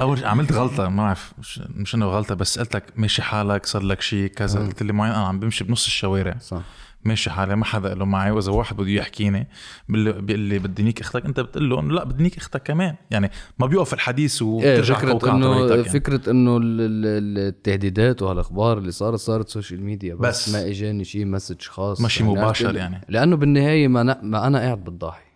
أول 0.00 0.24
عملت 0.24 0.52
غلطة 0.52 0.88
ما 0.88 1.02
بعرف 1.02 1.32
مش, 1.38 1.60
مش 1.74 1.94
إنه 1.94 2.06
غلطة 2.06 2.34
بس 2.34 2.58
قلت 2.58 2.74
لك 2.76 2.82
ماشي 2.96 3.22
حالك 3.22 3.66
صار 3.66 3.82
لك 3.82 4.00
شيء 4.00 4.26
كذا 4.26 4.60
قلت 4.60 4.82
لي 4.82 4.92
معين 4.92 5.12
أنا 5.12 5.26
عم 5.26 5.40
بمشي 5.40 5.64
بنص 5.64 5.86
الشوارع. 5.86 6.34
صح. 6.40 6.60
ماشي 7.06 7.30
حالي 7.30 7.56
ما 7.56 7.64
حدا 7.64 7.94
له 7.94 8.04
معي 8.04 8.30
وإذا 8.30 8.52
واحد 8.52 8.76
بده 8.76 8.90
يحكيني 8.90 9.48
بيقول 9.88 10.04
لي- 10.04 10.12
بيقول 10.22 10.40
لي 10.40 10.58
بدي 10.58 10.82
نيك 10.82 11.00
أختك 11.00 11.24
أنت 11.24 11.40
بتقول 11.40 11.70
له 11.70 11.80
إنه 11.80 11.94
لا 11.94 12.04
بدي 12.04 12.22
نيك 12.22 12.36
أختك 12.36 12.62
كمان 12.62 12.94
يعني 13.10 13.30
ما 13.58 13.66
بيوقف 13.66 13.94
الحديث 13.94 14.42
إيه 14.42 14.48
وبترجع 14.48 14.94
فكرة 14.94 15.12
قوقعة 15.12 15.36
انه 15.36 15.66
يعني. 15.70 15.84
فكرة 15.84 16.30
إنه 16.30 16.56
ال- 16.56 16.62
ال- 16.80 17.38
التهديدات 17.48 18.22
وهالأخبار 18.22 18.78
اللي 18.78 18.90
صارت 18.90 19.18
صارت 19.18 19.48
social 19.48 19.82
media 19.82 20.14
بس, 20.14 20.48
بس. 20.48 20.54
ما 20.54 20.68
إجاني 20.70 21.04
شيء 21.04 21.24
message 21.26 21.60
خاص 21.62 22.00
ماشي 22.00 22.24
يعني 22.24 22.34
مباشر؟ 22.34 22.76
يعني. 22.76 23.00
لأنه 23.08 23.36
بالنهاية 23.36 23.88
ما 23.88 24.00
أنا, 24.00 24.20
ما 24.22 24.46
أنا 24.46 24.58
قاعد 24.58 24.84
بالضاحية 24.84 25.26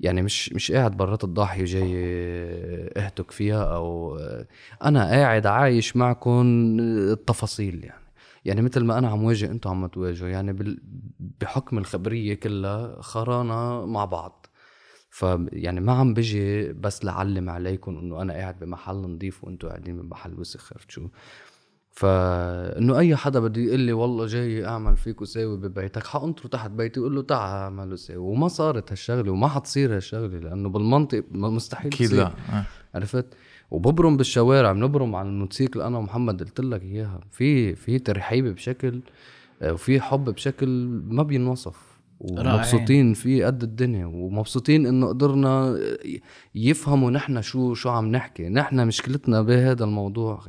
يعني 0.00 0.22
مش 0.22 0.52
مش 0.52 0.72
قاعد 0.72 0.96
برات 0.96 1.24
الضاحية 1.24 1.62
وجاي 1.62 1.92
أهتك 2.96 3.30
فيها 3.30 3.62
أو 3.64 4.18
أنا 4.84 5.04
قاعد 5.10 5.46
عايش 5.46 5.96
معكم 5.96 6.42
التفاصيل 6.80 7.84
يعني 7.84 8.05
يعني 8.46 8.62
مثل 8.62 8.84
ما 8.84 8.98
أنا 8.98 9.08
عم 9.08 9.24
واجه 9.24 9.50
أنتم 9.50 9.70
عم 9.70 9.86
تواجهوا 9.86 10.28
يعني 10.28 10.52
بال- 10.52 10.80
بحكم 11.40 11.78
الخبرية 11.78 12.34
كلها 12.34 13.02
خرانا 13.02 13.84
مع 13.86 14.04
بعض. 14.04 14.46
ف 15.10 15.24
يعني 15.52 15.80
ما 15.80 15.92
عم 15.92 16.14
بجي 16.14 16.72
بس 16.72 17.04
لعلم 17.04 17.50
عليكم 17.50 17.98
إنه 17.98 18.22
أنا 18.22 18.32
قاعد 18.32 18.58
بمحل 18.58 18.94
نظيف 18.96 19.44
وأنتم 19.44 19.68
قاعدين 19.68 20.02
بمحل 20.02 20.40
وسخ 20.40 20.72
عرفت 20.72 20.90
شو؟ 20.90 21.08
فانه 21.90 22.98
أي 22.98 23.16
حدا 23.16 23.40
بده 23.40 23.60
يقول 23.60 23.80
لي 23.80 23.92
والله 23.92 24.26
جاي 24.26 24.66
أعمل 24.66 24.96
فيك 24.96 25.22
وساوي 25.22 25.56
ببيتك 25.56 26.06
حانطره 26.06 26.46
تحت 26.48 26.70
بيتي 26.70 27.00
وقول 27.00 27.14
له 27.14 27.22
تعال 27.22 27.62
اعمل 27.62 27.92
وساوي 27.92 28.18
وما 28.18 28.48
صارت 28.48 28.92
هالشغلة 28.92 29.32
وما 29.32 29.48
حتصير 29.48 29.96
هالشغلة 29.96 30.38
لأنه 30.38 30.68
بالمنطق 30.68 31.24
مستحيل 31.32 31.86
أكيد. 31.92 32.12
لا. 32.14 32.26
آه. 32.26 32.64
عرفت؟ 32.94 33.26
وببرم 33.70 34.16
بالشوارع 34.16 34.72
بنبرم 34.72 35.16
على 35.16 35.28
الموتوسيكل. 35.28 35.80
أنا 35.80 35.98
ومحمد 35.98 36.42
قلت 36.42 36.60
لك 36.60 36.82
إياها. 36.82 37.20
في 37.30 37.74
في 37.74 37.98
ترحيب 37.98 38.44
بشكل 38.54 39.00
آه، 39.62 39.72
وفي 39.72 40.00
حب 40.00 40.24
بشكل 40.24 40.68
ما 41.08 41.22
بينوصف. 41.22 41.96
ومبسوطين 42.20 43.14
فيه 43.14 43.46
قد 43.46 43.62
الدنيا. 43.62 44.06
ومبسوطين 44.06 44.86
إنه 44.86 45.06
قدرنا 45.06 45.78
يفهموا 46.54 47.10
نحن 47.10 47.42
شو 47.42 47.74
شو 47.74 47.88
عم 47.88 48.06
نحكي. 48.06 48.48
نحن 48.48 48.86
مشكلتنا 48.86 49.42
بهذا 49.42 49.84
الموضوع. 49.84 50.40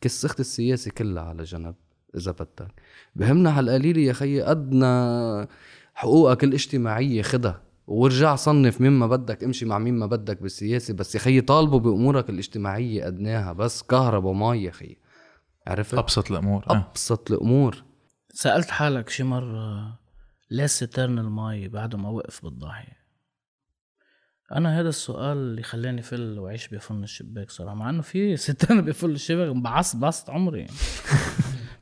كسخت 0.00 0.40
السياسي 0.40 0.90
كلها 0.90 1.22
على 1.22 1.42
جنب 1.42 1.74
إذا 2.16 2.32
بدك. 2.32 2.68
بهمنا 3.16 3.58
هالقليل 3.58 3.98
يا 3.98 4.12
خيي 4.12 4.42
قدنا 4.42 5.48
حقوقك 5.94 6.44
الاجتماعية 6.44 7.22
خدها. 7.22 7.67
ورجع 7.88 8.34
صنف 8.34 8.80
مين 8.80 8.92
ما 8.92 9.06
بدك 9.06 9.44
امشي 9.44 9.64
مع 9.64 9.78
مين 9.78 9.94
ما 9.98 10.06
بدك 10.06 10.42
بالسياسة 10.42 10.94
بس 10.94 11.14
يا 11.14 11.20
خيي 11.20 11.40
طالبوا 11.40 11.80
بأمورك 11.80 12.30
الاجتماعية 12.30 13.06
ادناها 13.06 13.52
بس 13.52 13.82
كهرباء 13.82 14.32
مي 14.32 14.62
يا 14.62 14.70
خيي 14.70 14.98
عرفت؟ 15.66 15.94
أبسط 15.94 16.30
الأمور 16.30 16.64
آه. 16.70 16.76
أبسط 16.90 17.30
الأمور. 17.30 17.84
سألت 18.32 18.70
حالك 18.70 19.08
شي 19.08 19.22
مرة 19.22 19.98
ليه 20.50 20.66
سترن 20.66 21.18
المي 21.18 21.68
بعد 21.68 21.94
ما 21.94 22.08
وقف 22.08 22.44
بالضاحية 22.44 22.98
أنا 24.52 24.80
هذا 24.80 24.88
السؤال 24.88 25.36
اللي 25.36 25.62
خلاني 25.62 26.02
فل 26.02 26.38
وعيش 26.38 26.68
بفن 26.68 27.02
الشباك 27.02 27.50
صراحة 27.50 27.74
مع 27.74 27.90
إنه 27.90 28.02
في 28.02 28.36
سترن 28.36 28.80
بفل 28.86 29.10
الشباك 29.10 29.50
انبعصت 29.50 29.96
بعصت 29.96 30.30
عمري. 30.30 30.58
يعني 30.60 30.72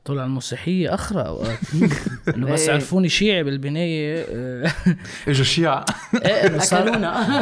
طلع 0.07 0.25
المسيحية 0.25 0.93
أخرى. 0.93 1.21
أوقات 1.21 1.57
إنه 2.35 2.47
بس 2.51 2.67
إيه. 2.67 2.73
عرفوني 2.73 3.09
شيعي 3.09 3.43
بالبناية. 3.43 4.25
إجوا 5.27 5.41
الشيعة 5.41 5.85
إيه 6.25 6.47
إنه 6.47 6.57
صار 6.57 6.87
اكلونا 6.87 7.37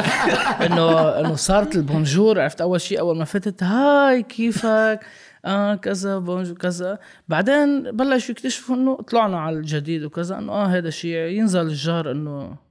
انه 0.66 1.08
إنه 1.20 1.34
صارت 1.34 1.76
البونجور. 1.76 2.40
عرفت 2.40 2.60
أول 2.60 2.80
شيء 2.80 3.00
أول 3.00 3.18
ما 3.18 3.24
فتت 3.24 3.62
هاي 3.62 4.22
كيفك؟ 4.22 5.00
آه 5.44 5.74
كذا 5.74 6.18
bonjour 6.18 6.56
كذا. 6.56 6.98
بعدين 7.28 7.90
بلشوا 7.90 8.30
يكتشفوا 8.30 8.76
إنه 8.76 8.96
طلعنا 8.96 9.40
على 9.40 9.56
الجديد 9.56 10.04
وكذا 10.04 10.38
إنه 10.38 10.52
آه 10.52 10.66
هذا 10.66 10.90
شيء 10.90 11.16
ينزل 11.16 11.60
الجار 11.60 12.10
إنه 12.10 12.65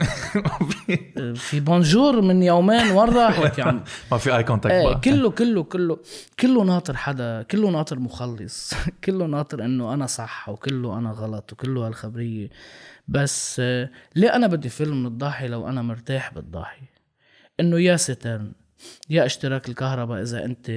في 1.34 1.60
bonjour 1.60 2.20
من 2.20 2.42
يومين 2.42 2.90
وين 2.90 3.08
راحت 3.08 3.58
يا 3.58 3.64
عم. 3.64 3.84
ما 4.12 4.18
في 4.18 4.36
اي 4.36 4.44
contact 4.44 4.74
إيه 4.74 4.94
كله 4.94 5.30
كله 5.30 5.62
كله 5.62 5.98
كله 6.40 6.64
ناطر 6.64 6.96
حدا 6.96 7.42
كله 7.42 7.70
ناطر 7.70 7.98
مخلص. 7.98 8.74
كله 9.04 9.26
ناطر 9.26 9.64
إنه 9.64 9.94
أنا 9.94 10.06
صح 10.06 10.48
وكله 10.48 10.98
أنا 10.98 11.10
غلط 11.10 11.52
وكله 11.52 11.86
هالخبرية. 11.86 12.50
بس 13.08 13.56
آه، 13.60 13.90
ليه 14.16 14.34
أنا 14.36 14.46
بدي 14.46 14.68
فل 14.68 15.00
من 15.00 15.06
الضاحي 15.06 15.48
لو 15.48 15.68
أنا 15.68 15.82
مرتاح 15.82 16.34
بالضاحي؟ 16.34 16.82
إنه 17.60 17.80
يا 17.80 17.96
سترن 17.96 18.52
يا 19.10 19.26
اشتراك 19.26 19.68
الكهرباء 19.68 20.22
إذا 20.22 20.44
أنت 20.44 20.70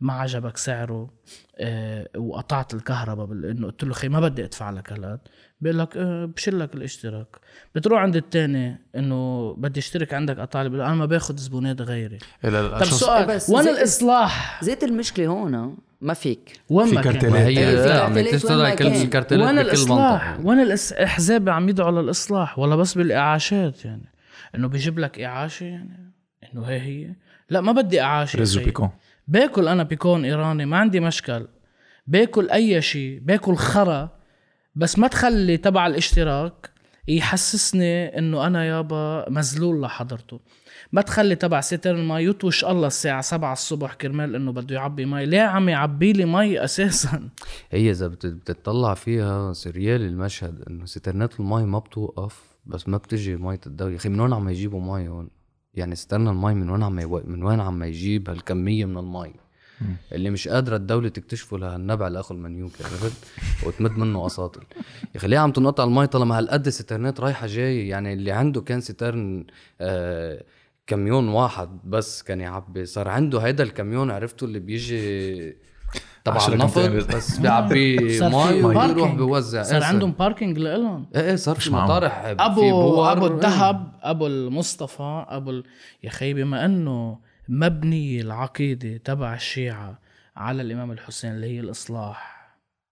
ما 0.00 0.12
عجبك 0.12 0.56
سعره 0.56 1.10
آه، 1.58 2.08
وقطعت 2.16 2.74
الكهرباء 2.74 3.32
إنه 3.32 3.66
قلت 3.66 3.84
له 3.84 3.94
خي 3.94 4.08
ما 4.08 4.20
بدي 4.20 4.44
أدفع 4.44 4.70
لك 4.70 4.92
هالقد 4.92 5.20
بيقول 5.60 5.78
لك 5.78 5.96
آه، 5.96 6.24
بشيل 6.24 6.58
لك 6.60 6.74
الاشتراك. 6.74 7.26
بتروح 7.74 8.00
عند 8.00 8.16
التاني 8.16 8.78
إنه 8.96 9.52
بدي 9.58 9.80
اشترك 9.80 10.14
عندك 10.14 10.36
بيقول 10.54 10.80
أنا 10.80 10.94
ما 10.94 11.06
باخذ 11.06 11.36
زبونات 11.36 11.82
غيري. 11.82 12.18
لا 12.44 12.48
لا 12.68 12.78
طب 12.78 12.84
شو- 12.84 12.94
سؤال 12.96 13.26
بس 13.26 13.50
وين 13.50 13.68
الإصلاح؟ 13.68 14.64
ذات 14.64 14.84
المشكلة 14.84 15.26
هون 15.26 15.76
ما 16.00 16.14
فيك. 16.14 16.60
وين 16.70 16.86
في 16.86 16.94
كارتيلات. 16.94 17.24
ما 17.32 17.46
هي 17.46 17.58
إيه، 17.58 17.92
عم 18.00 18.14
كارتيلات 18.14 18.34
تشتغل 18.34 18.70
كل 18.70 18.76
كان. 18.88 19.02
الكارتيلات 19.02 19.48
وين 19.48 19.58
الإصلاح؟ 19.58 20.38
وين 20.44 20.60
الأحزاب 20.60 21.48
عم 21.48 21.68
يدعوا 21.68 21.88
على 21.88 22.00
الاصلاح 22.00 22.58
ولا 22.58 22.76
بس 22.76 22.94
بالإعاشات 22.98 23.84
يعني. 23.84 24.12
إنه 24.54 24.68
بيجيب 24.68 24.98
لك 24.98 25.20
إعاشة 25.20 25.64
يعني 25.64 26.12
إنه 26.54 26.64
هي 26.64 26.80
هي. 26.80 27.14
لا 27.50 27.60
ما 27.60 27.72
بدي 27.72 28.00
إعاشة 28.00 28.38
رز 28.40 28.56
خي. 28.56 28.62
وبيكون. 28.62 28.90
باكل 29.28 29.68
أنا 29.68 29.82
بيكون 29.82 30.24
إيراني 30.24 30.66
ما 30.66 30.76
عندي 30.76 31.00
مشكل. 31.00 31.46
باكل 32.06 32.50
أي 32.50 32.82
شيء 32.82 33.18
باكل 33.22 33.56
خرا. 33.56 34.19
بس 34.74 34.98
ما 34.98 35.08
تخلي 35.08 35.56
تبع 35.56 35.86
الاشتراك 35.86 36.70
يحسسني 37.08 38.18
إنه 38.18 38.46
أنا 38.46 38.64
يابا 38.64 39.30
مذلول 39.30 39.82
لحضرته 39.82 40.40
ما 40.92 41.02
تخلي 41.02 41.34
تبع 41.34 41.60
ستر 41.60 41.94
المي 41.94 42.24
يطوش 42.24 42.64
الله 42.64 42.86
الساعة 42.86 43.20
7 43.20 43.52
الصبح 43.52 43.94
كرمال 43.94 44.34
إنه 44.34 44.52
بده 44.52 44.74
يعبي 44.74 45.04
مي 45.04 45.26
ليه 45.26 45.40
عم 45.40 45.68
يعبي 45.68 46.12
لي 46.12 46.24
مي 46.24 46.64
أساسا 46.64 47.28
هي 47.70 47.90
إذا 47.90 48.06
بت- 48.08 48.26
بتطلع 48.26 48.94
فيها 48.94 49.52
surreal 49.52 49.99
ي 49.99 50.06
المشهد 50.06 50.62
إنه 50.70 50.84
سترنات 50.86 51.40
المي 51.40 51.64
ما 51.64 51.78
بتوقف 51.78 52.50
بس 52.66 52.88
ما 52.88 52.96
بتجي 52.96 53.36
مية 53.36 53.60
الدوري 53.66 53.92
يا 53.92 53.98
أخي 53.98 54.08
من 54.08 54.20
وين 54.20 54.32
عم 54.32 54.48
يجيبوا 54.48 54.80
مي 54.98 55.08
هون؟ 55.08 55.30
يعني 55.74 55.94
سترنا 55.94 56.30
المي 56.30 56.54
من 56.54 56.70
وين 56.70 56.82
عم. 56.82 56.94
من 57.24 57.42
وين 57.42 57.60
عم 57.60 57.82
يجيب 57.82 58.30
هالكمية 58.30 58.84
من 58.84 58.98
المي 58.98 59.34
اللي 60.12 60.30
مش 60.30 60.48
قادرة 60.48 60.76
الدولة 60.76 61.08
تكتشفه 61.08 61.58
لهالنبع 61.58 62.06
الاخو 62.06 62.34
المنيوك 62.34 62.72
عرفت 62.80 63.24
وتمد 63.66 63.90
منه 63.98 64.26
اساطل 64.26 64.62
يا 65.14 65.28
ليه 65.28 65.38
عم 65.38 65.52
تنقطع 65.52 65.84
المي 65.84 66.06
طالما 66.06 66.38
هالقد 66.38 66.68
سترنات 66.68 67.20
رايحة 67.20 67.46
جاية 67.46 67.90
يعني 67.90 68.12
اللي 68.12 68.32
عنده 68.32 68.60
كان 68.60 68.80
سترن 68.80 69.44
آه 69.80 70.44
كميون 70.86 71.28
واحد 71.28 71.68
بس 71.84 72.22
كان 72.22 72.40
يعبي 72.40 72.86
صار 72.86 73.08
عنده 73.08 73.38
هيدا 73.38 73.64
الكميون 73.64 74.10
عرفتوا 74.10 74.48
اللي 74.48 74.58
بيجي 74.58 75.56
تبع 76.24 76.46
النفط. 76.48 76.78
بس 77.16 77.38
بيعبي 77.38 78.08
صار 78.18 78.30
في 78.30 78.36
مي 78.54 78.62
وبيروح 78.62 78.86
parking. 78.86 79.16
بيوزع 79.16 79.62
صار 79.62 79.78
إيه 79.78 79.84
عندهم 79.84 80.12
parking 80.12 80.58
لإلهم 80.58 81.06
إيه 81.14 81.20
إيه 81.22 81.36
صار 81.36 81.56
في. 81.56 81.70
مطارح 81.70 82.22
في 82.22 82.36
ابو. 82.38 83.04
أبو. 83.04 83.26
الذهب 83.26 83.92
أبو 84.02 84.26
المصطفى 84.26 85.24
أبو 85.28 85.50
ال... 85.50 85.64
يا 86.04 86.10
خي 86.10 86.34
بما 86.34 86.64
أنه 86.64 87.18
مبنيه 87.50 88.20
العقيدة 88.20 88.96
تبع 88.96 89.34
الشيعة 89.34 89.98
على 90.36 90.62
الإمام 90.62 90.92
الحسين 90.92 91.30
اللي 91.32 91.46
هي 91.46 91.60
الإصلاح. 91.60 92.40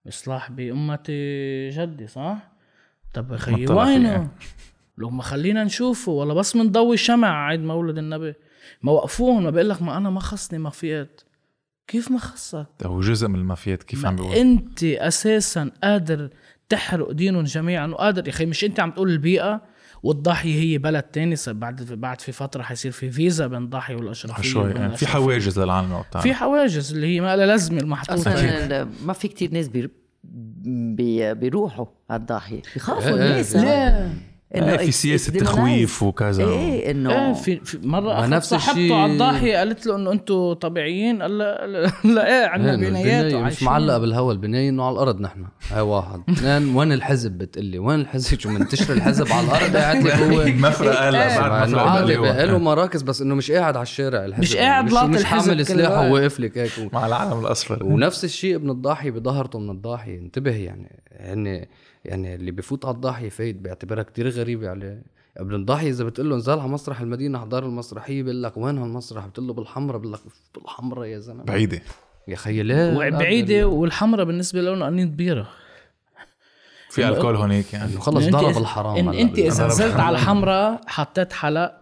إصلاح 0.08 0.50
بأمة 0.50 1.04
جدي 1.72 2.06
صح؟ 2.06 2.52
طب 3.14 3.32
يا 3.32 3.36
خي 3.36 3.52
مطلع 3.52 3.84
فيه. 3.84 3.92
وينه؟ 3.92 4.28
لو 4.98 5.10
ما 5.10 5.22
خلينا 5.22 5.64
نشوفه 5.64 6.12
ولا 6.12 6.34
بس 6.34 6.56
منضوي 6.56 6.96
شمع 6.96 7.46
عيد 7.46 7.60
مولد 7.60 7.98
النبي. 7.98 8.34
ما 8.82 8.92
وقفوهم 8.92 9.44
ما 9.44 9.50
بقول 9.50 9.68
لك 9.68 9.82
ما 9.82 9.96
أنا 9.96 10.10
ما 10.10 10.20
خصني 10.20 10.58
مافيات 10.58 11.20
كيف 11.86 12.10
ما 12.10 12.18
خصك؟ 12.18 12.66
هو 12.82 13.00
جزء 13.00 13.28
من 13.28 13.34
المافيات 13.38 13.82
كيف 13.82 14.06
عم 14.06 14.16
بيقول؟ 14.16 14.34
أنت 14.34 14.84
أساسا 14.84 15.70
قادر 15.82 16.30
تحرق 16.68 17.10
دينهم 17.10 17.44
جميعا 17.44 17.86
وقادر 17.86 18.24
يا 18.28 18.32
أخي 18.32 18.46
مش 18.46 18.64
أنت 18.64 18.80
عم 18.80 18.90
تقول 18.90 19.10
البيئة 19.10 19.62
والضاحيه 20.02 20.60
هي 20.60 20.78
بلد 20.78 21.02
تاني. 21.02 21.34
بعد 21.48 21.82
بعد 21.82 22.20
في 22.20 22.32
فترة 22.32 22.62
حيصير 22.62 22.92
في 22.92 23.10
فيزا 23.10 23.46
بين 23.46 23.62
الضاحيه 23.62 23.96
والأشرفية 23.96 24.42
شوي 24.42 24.70
يعني 24.70 24.96
في. 24.96 25.06
حواجز 25.06 25.58
للعالم 25.58 25.92
وبتاع 25.92 26.20
في 26.20 26.34
حواجز 26.34 26.94
اللي 26.94 27.06
هي 27.06 27.20
ما 27.20 27.36
لها 27.36 27.46
لازمة 27.46 27.80
المحطوطة. 27.80 28.34
أصلا 28.34 28.88
ما 29.04 29.12
في 29.12 29.28
كتير 29.28 29.52
ناس 29.52 29.68
بير... 29.68 29.90
بي... 30.24 31.34
بيروحوا 31.34 31.86
على 32.10 32.20
الضاحيه 32.20 32.62
بيخافوا 32.74 33.08
إيه، 33.08 33.14
إيه، 33.14 33.30
الناس. 33.30 33.56
لا. 33.56 34.08
إيه، 34.54 34.76
في 34.76 34.92
سياسة. 34.92 35.32
تخويف 35.32 36.02
وكذا. 36.02 36.44
إيه 36.44 36.90
إنه 36.90 37.26
إيه 37.28 37.32
في, 37.32 37.60
في 37.64 37.78
مرة 37.82 38.26
نفس 38.26 38.48
صاحبته 38.48 38.70
الشيء- 38.72 38.92
على 38.94 39.12
الضاحية 39.12 39.56
قالت 39.58 39.86
له 39.86 39.96
إنه 39.96 40.12
أنتم 40.12 40.52
طبيعيين 40.52 41.22
قال 41.22 41.38
لا 41.38 41.66
لا, 41.66 41.90
لا 42.14 42.26
إيه 42.42 42.46
عندنا 42.48 42.70
إيه، 42.72 42.88
بنايات 42.90 43.34
مش. 43.34 43.62
معلقة 43.62 43.98
بالهواء 43.98 44.32
البنايه 44.32 44.68
إنه 44.68 44.84
على 44.84 44.92
الأرض 44.92 45.20
نحن. 45.20 45.44
هاي 45.70 45.80
واحد. 45.80 46.20
اثنين 46.30 46.74
وين 46.76 46.92
الحزب؟ 46.92 47.32
بتقلي 47.32 47.78
وين 47.78 48.00
الحزب؟ 48.00 48.40
شو 48.40 48.50
منتشر 48.50 48.92
الحزب 48.94 49.32
على 49.32 49.46
الأرض؟ 49.46 49.76
قاعد 49.76 50.02
لك 50.06 50.12
هو. 50.12 50.44
مفرقة 50.68 51.10
بعد 51.10 51.68
إنه 51.68 51.84
مفرقه 51.84 52.44
له 52.44 52.58
مراكز 52.58 53.02
بس 53.02 53.20
إنه 53.22 53.34
مش 53.34 53.50
قاعد 53.50 53.76
على 53.76 53.82
الشارع 53.82 54.24
الحزب. 54.24 54.42
مش 54.42 54.56
قاعد 54.56 54.92
لاطي 54.92 55.06
مش 55.06 55.20
الحزب 55.20 55.50
حامل 55.50 55.82
وقت. 55.82 56.10
وواقف 56.10 56.40
لك 56.40 56.58
هيك. 56.58 56.72
مع 56.94 57.06
العالم 57.06 57.40
الأصفر. 57.40 57.84
ونفس 57.84 58.24
الشيء 58.24 58.54
ابن 58.56 58.70
الضاحية 58.70 59.10
بظهرته 59.10 59.58
من 59.58 59.70
الضاحية 59.70 60.18
انتبه 60.18 60.56
يعني 60.56 61.00
يعني 61.10 61.68
يعني 62.04 62.34
اللي 62.34 62.50
بيفوت 62.50 62.84
على 62.84 62.94
الضاحية 62.94 63.28
فايت 63.28 63.56
بيعتبرها 63.56 64.02
كتير 64.02 64.28
غريبة 64.28 64.70
عليه 64.70 65.02
ابن 65.36 65.54
الضاحية 65.54 65.88
إذا 65.88 66.04
بتقول 66.04 66.30
له 66.30 66.34
انزل 66.34 66.52
على 66.52 66.68
مسرح 66.68 67.00
المدينة 67.00 67.38
حضر 67.38 67.66
المسرحية 67.66 68.22
بيقول 68.22 68.42
لك 68.42 68.56
وين 68.56 68.78
هالمسرح؟ 68.78 69.26
بتقول 69.26 69.46
له 69.46 69.52
بالحمرة 69.52 69.98
بيقول 69.98 70.12
لك 70.12 70.20
بالحمرة 70.54 71.06
يا 71.06 71.18
زلمة. 71.18 71.44
بعيدة. 71.44 71.80
يا 72.28 72.36
خيي 72.36 72.62
ليه؟ 72.62 72.96
وبعيدة 72.96 73.66
والحمراء 73.66 74.24
بالنسبة 74.24 74.60
له 74.60 74.86
قنين 74.86 75.08
كبيرة. 75.08 75.48
في 76.90 77.08
ألكول 77.08 77.36
هونيك 77.36 77.72
يعني. 77.72 77.92
خلص 77.92 78.26
ضرب 78.26 78.58
الحرام 78.58 78.96
إن 78.96 79.14
أنت 79.14 79.38
إذا. 79.38 79.66
نزلت 79.66 80.00
على 80.00 80.16
الحمراء 80.16 80.80
حطيت 80.86 81.32
حلق 81.32 81.77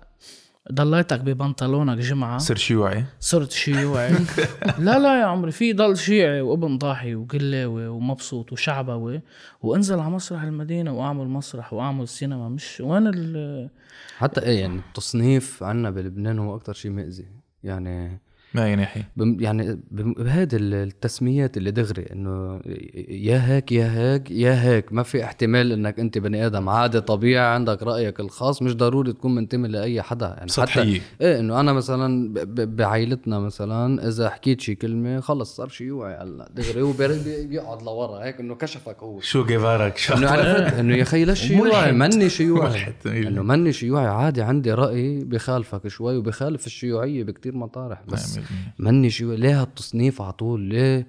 ضليتك 0.73 1.21
ببنطلونك 1.21 1.99
جمعة؟ 1.99 2.39
صرت 2.39 2.59
شيوعي. 2.59 3.05
صرت 3.21 3.53
شيوعي. 3.53 4.13
لا 4.79 4.99
لا 4.99 5.21
يا 5.21 5.25
عمري 5.25 5.53
في 5.53 5.73
ضل 5.73 5.97
شيعي 5.97 6.41
وابن 6.41 6.79
ضاحي 6.79 7.15
وقلاوي 7.15 7.87
ومبسوط 7.87 8.53
وشعبوي. 8.53 9.21
وانزل 9.63 10.01
على 10.01 10.11
مسرح 10.11 10.43
المدينة 10.43 10.93
وأعمل 10.93 11.29
مسرح 11.29 11.73
وأعمل 11.73 12.09
سينما. 12.09 12.49
مش 12.49 12.81
وين 12.81 13.07
ال 13.07 13.71
حتى 14.19 14.43
إيه 14.43 14.61
يعني 14.61 14.81
التصنيف 14.89 15.63
عنا 15.63 15.91
بلبنان 15.91 16.39
هو 16.39 16.57
أكتر 16.57 16.73
شيء 16.73 16.91
مأذي. 16.91 17.27
يعني 17.65 18.21
ما 18.55 18.87
بـ 19.17 19.37
يعني 19.41 19.81
بهيدي 19.91 20.57
التسميات 20.57 21.57
اللي 21.57 21.71
دغري 21.71 22.03
إنه 22.13 22.61
يا 23.09 23.47
هيك 23.49 23.73
يا 23.73 23.91
هيك 23.93 24.31
يا 24.31 24.63
هيك. 24.63 24.93
ما 24.93 25.03
في 25.03 25.25
احتمال 25.25 25.73
إنك 25.73 26.01
أنت 26.01 26.19
بني 26.19 26.47
آدم 26.47 26.69
عادي 26.69 27.01
طبيعي 27.01 27.55
عندك 27.55 27.83
رأيك 27.83 28.21
الخاص 28.21 28.63
مش 28.63 28.77
ضروري 28.77 29.13
تكون 29.13 29.35
منتمي 29.35 29.69
لأي 29.69 30.03
حدا. 30.03 30.27
يعني 30.27 30.49
سطحية. 30.49 31.01
حتى 31.01 31.03
إيه 31.21 31.41
إنه 31.41 31.61
أنا 31.61 31.73
مثلا 31.73 32.35
بعائلتنا 32.65 33.39
مثلا 33.39 34.09
إذا 34.09 34.29
حكيت 34.31 34.61
شي 34.61 34.75
كلمة 34.75 35.21
خلص 35.21 35.57
صار 35.57 35.69
شيوعي 35.69 36.15
هلا. 36.15 36.49
دغري 36.55 36.83
هو 36.83 36.93
بي- 36.93 37.09
بي- 37.09 37.47
بيقعد 37.47 37.83
لورا 37.83 38.25
هيك 38.25 38.41
إنه 38.41 38.55
كشفك 38.55 38.97
هو. 39.03 39.21
شو 39.21 39.45
جيفارك؟ 39.45 39.97
شو؟ 39.97 40.15
إنه 40.15 40.29
عرفت 40.31 40.75
إنه 40.81 40.97
يا 40.97 41.05
خي 41.05 41.25
ليش 41.25 41.41
شيوعي 41.41 41.93
مني 41.93 42.29
شيوعي 42.29 42.71
ملحد. 42.71 42.95
إنه 43.07 43.43
مني 43.43 43.73
شيوعي 43.73 44.07
عادي 44.07 44.43
عندي 44.43 44.73
رأي 44.73 45.25
بخالفك 45.25 45.89
شوي 45.89 46.17
وبخالف 46.17 46.67
الشيوعية 46.67 47.25
بكتير 47.25 47.55
مطارح. 47.57 48.03
بس 48.09 48.36
نعم، 48.41 48.47
مني 48.79 49.11
شيوعي 49.11 49.37
ليه 49.37 49.63
هالتصنيف 49.63 50.23
على 50.23 50.33
طول 50.33 50.61
ليه 50.61 51.07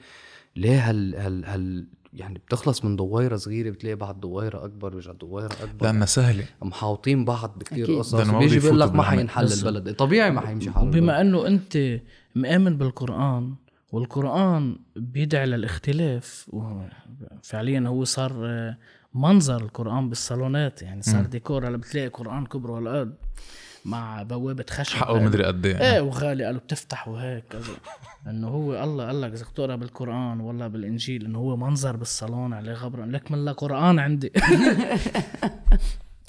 ليه 0.56 0.90
هال 0.90 1.16
هال 1.16 1.46
هال 1.46 1.88
يعني 2.14 2.40
بتخلص 2.40 2.86
من 2.86 2.96
دويرة 2.96 3.36
صغيرة 3.36 3.70
بتلاقي 3.70 3.96
بعد 3.96 4.20
دويرة 4.20 4.66
أكبر 4.66 4.90
بيرجع 4.90 5.12
دويرة 5.12 5.54
أكبر 5.64 5.86
لأنها 5.86 6.06
سهلة 6.06 6.46
محاوطين 6.62 7.26
بعض 7.26 7.60
بكثير. 7.60 7.98
قصص 7.98 8.16
بيجي 8.16 8.60
بيقول 8.60 8.80
لك 8.80 8.94
ما. 8.94 9.04
حينحل. 9.04 9.54
البلد 9.54 9.96
طبيعي 9.96 10.32
ما 10.32 10.42
حيمشي 10.42 10.72
حال 10.72 10.84
البلد. 10.84 11.02
بما 11.02 11.22
أنه 11.22 11.48
أنت 11.48 12.00
مآمن 12.36 12.78
بالقرآن 12.78 13.56
والقرآن 13.92 14.78
بيدعي 14.96 15.46
للاختلاف 15.46 16.50
فعليا 17.44 17.84
هو 17.88 18.04
صار 18.04 18.32
آه، 18.46 18.78
منظر 19.14 19.62
القرآن 19.62 20.10
بالصالونات 20.10 20.82
يعني 20.82 21.02
صار 21.02 21.26
ديكور 21.26 21.68
هلا 21.68 21.78
بتلاقي 21.78 22.08
قرآن 22.08 22.46
كبر 22.46 22.72
والقد 22.72 23.16
مع 23.88 24.24
بوابة 24.24 24.66
خشب 24.70 24.96
حقه 24.96 25.20
مدري 25.20 25.44
قد 25.44 25.66
إيه 25.66 25.94
إيه 25.94 26.02
وغالي 26.02 26.46
قالوا 26.46 26.60
بتفتح 26.60 27.08
وهيك. 27.08 27.44
كذا 27.50 27.62
إنه 28.28 28.48
هو 28.48 28.84
الله 28.84 29.06
قال 29.06 29.22
لك 29.22 29.32
إذا 29.32 29.46
تقرا 29.56 29.76
بالقرآن 29.76 30.40
ولا 30.40 30.68
بالإنجيل 30.68 31.26
إنه 31.26 31.40
هو 31.40 31.58
منظر 31.58 31.96
بالصالون 31.96 32.54
عليه 32.54 32.74
غبرة. 32.74 33.06
لك 33.06 33.32
من 33.32 33.46
لا 33.46 33.52
قرآن 33.52 34.00
عندي. 34.00 34.32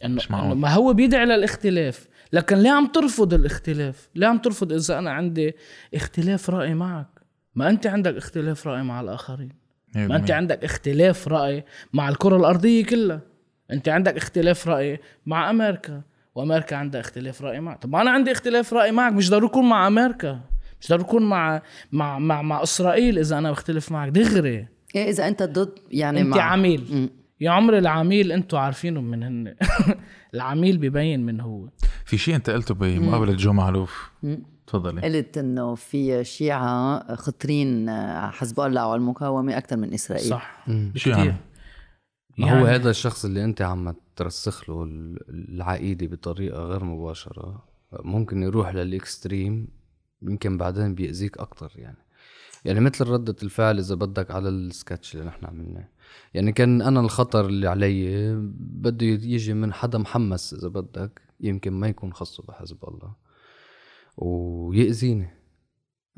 إنه 0.04 0.20
ما 0.54 0.74
هو 0.74 0.92
بيدعي 0.92 1.24
للاختلاف. 1.24 2.08
لكن 2.32 2.56
ليه 2.56 2.70
عم 2.70 2.86
ترفض 2.86 3.34
الاختلاف؟ 3.34 4.08
ليه 4.14 4.26
عم 4.26 4.38
ترفض 4.38 4.72
إذا 4.72 4.98
أنا 4.98 5.10
عندي 5.10 5.54
اختلاف 5.94 6.50
رأي 6.50 6.74
معك؟ 6.74 7.08
ما 7.54 7.70
أنت 7.70 7.86
عندك 7.86 8.16
اختلاف 8.16 8.66
رأي 8.66 8.82
مع 8.82 9.00
الآخرين. 9.00 9.52
ما 9.94 10.16
أنت 10.16 10.30
عندك 10.30 10.64
اختلاف 10.64 11.28
رأي 11.28 11.64
مع 11.92 12.08
الكرة 12.08 12.36
الأرضية 12.36 12.84
كلها. 12.84 13.20
أنت 13.70 13.88
عندك 13.88 14.16
اختلاف 14.16 14.68
رأي 14.68 15.00
مع 15.26 15.50
أمريكا. 15.50 16.02
وأمريكا 16.38 16.76
عندها 16.76 17.00
اختلاف 17.00 17.42
رأي 17.42 17.60
معك. 17.60 17.82
طب 17.82 17.94
أنا 17.94 18.10
عندي 18.10 18.32
اختلاف 18.32 18.74
رأي 18.74 18.92
معك 18.92 19.12
مش 19.12 19.30
ضروري 19.30 19.46
يكون 19.46 19.68
مع 19.68 19.86
أمريكا. 19.86 20.40
مش 20.80 20.88
ضروري 20.88 21.04
يكون 21.04 21.22
مع 21.22 21.62
مع 21.92 22.18
مع, 22.18 22.42
مع 22.42 22.62
إسرائيل 22.62 23.18
إذا 23.18 23.38
أنا 23.38 23.50
بختلف 23.50 23.92
معك. 23.92 24.08
دغري 24.08 24.66
إيه 24.94 25.10
إذا 25.10 25.28
أنت 25.28 25.42
ضد 25.42 25.72
يعني 25.90 26.20
أنت 26.20 26.36
مع. 26.36 26.42
عميل. 26.42 26.84
مم. 26.90 27.10
يا 27.40 27.50
عمر 27.50 27.78
العميل 27.78 28.32
أنتوا 28.32 28.58
عارفينه 28.58 29.00
من 29.00 29.22
هن. 29.22 29.54
العميل 30.34 30.78
ببين 30.78 31.26
من 31.26 31.40
هو. 31.40 31.68
في 32.04 32.18
شيء 32.18 32.34
أنت 32.34 32.50
قلته 32.50 32.74
بمقابلة 32.74 33.32
جو 33.32 33.52
معلوف 33.52 34.10
تفضلي. 34.66 35.00
قلت 35.00 35.38
إنه 35.38 35.74
في 35.74 36.24
شيعة 36.24 37.16
خطرين 37.16 37.88
على 37.88 38.32
حزب 38.32 38.60
الله 38.60 38.80
أو 38.80 38.90
على 38.90 38.98
المقاومة 38.98 39.58
أكثر 39.58 39.76
من 39.76 39.94
إسرائيل. 39.94 40.26
صح. 40.26 40.66
شو 40.94 41.10
يعني؟ 41.10 41.34
ما 42.38 42.46
هو 42.52 42.66
يعني- 42.66 42.68
هذا 42.76 42.90
الشخص 42.90 43.24
اللي 43.24 43.44
أنت 43.44 43.62
عم 43.62 43.94
ترسخ 44.16 44.70
له 44.70 44.82
ال- 44.84 45.18
العقيدة 45.54 46.06
بطريقة 46.06 46.58
غير 46.62 46.84
مباشرة 46.84 47.64
ممكن 47.92 48.42
يروح 48.42 48.74
للإكستريم 48.74 49.68
يمكن 50.22 50.58
بعدين 50.58 50.94
بيأذيك 50.94 51.38
أكتر 51.38 51.72
يعني. 51.76 51.96
يعني 52.64 52.80
مثل 52.80 53.06
ردة 53.06 53.36
الفعل 53.42 53.78
إذا 53.78 53.94
بدك 53.94 54.30
على 54.30 54.48
السكتش 54.48 55.14
اللي 55.14 55.26
نحن 55.26 55.46
عملناه 55.46 55.88
يعني 56.34 56.52
كان 56.52 56.82
أنا 56.82 57.00
الخطر 57.00 57.46
اللي 57.46 57.68
علي 57.68 58.32
بده 58.58 59.06
يجي 59.06 59.54
من 59.54 59.72
حدا 59.72 59.98
محمس 59.98 60.54
إذا 60.54 60.68
بدك 60.68 61.20
يمكن 61.40 61.72
ما 61.72 61.88
يكون 61.88 62.12
خصه 62.12 62.42
بحزب 62.48 62.78
الله. 62.88 63.12
ويأذيني. 64.16 65.30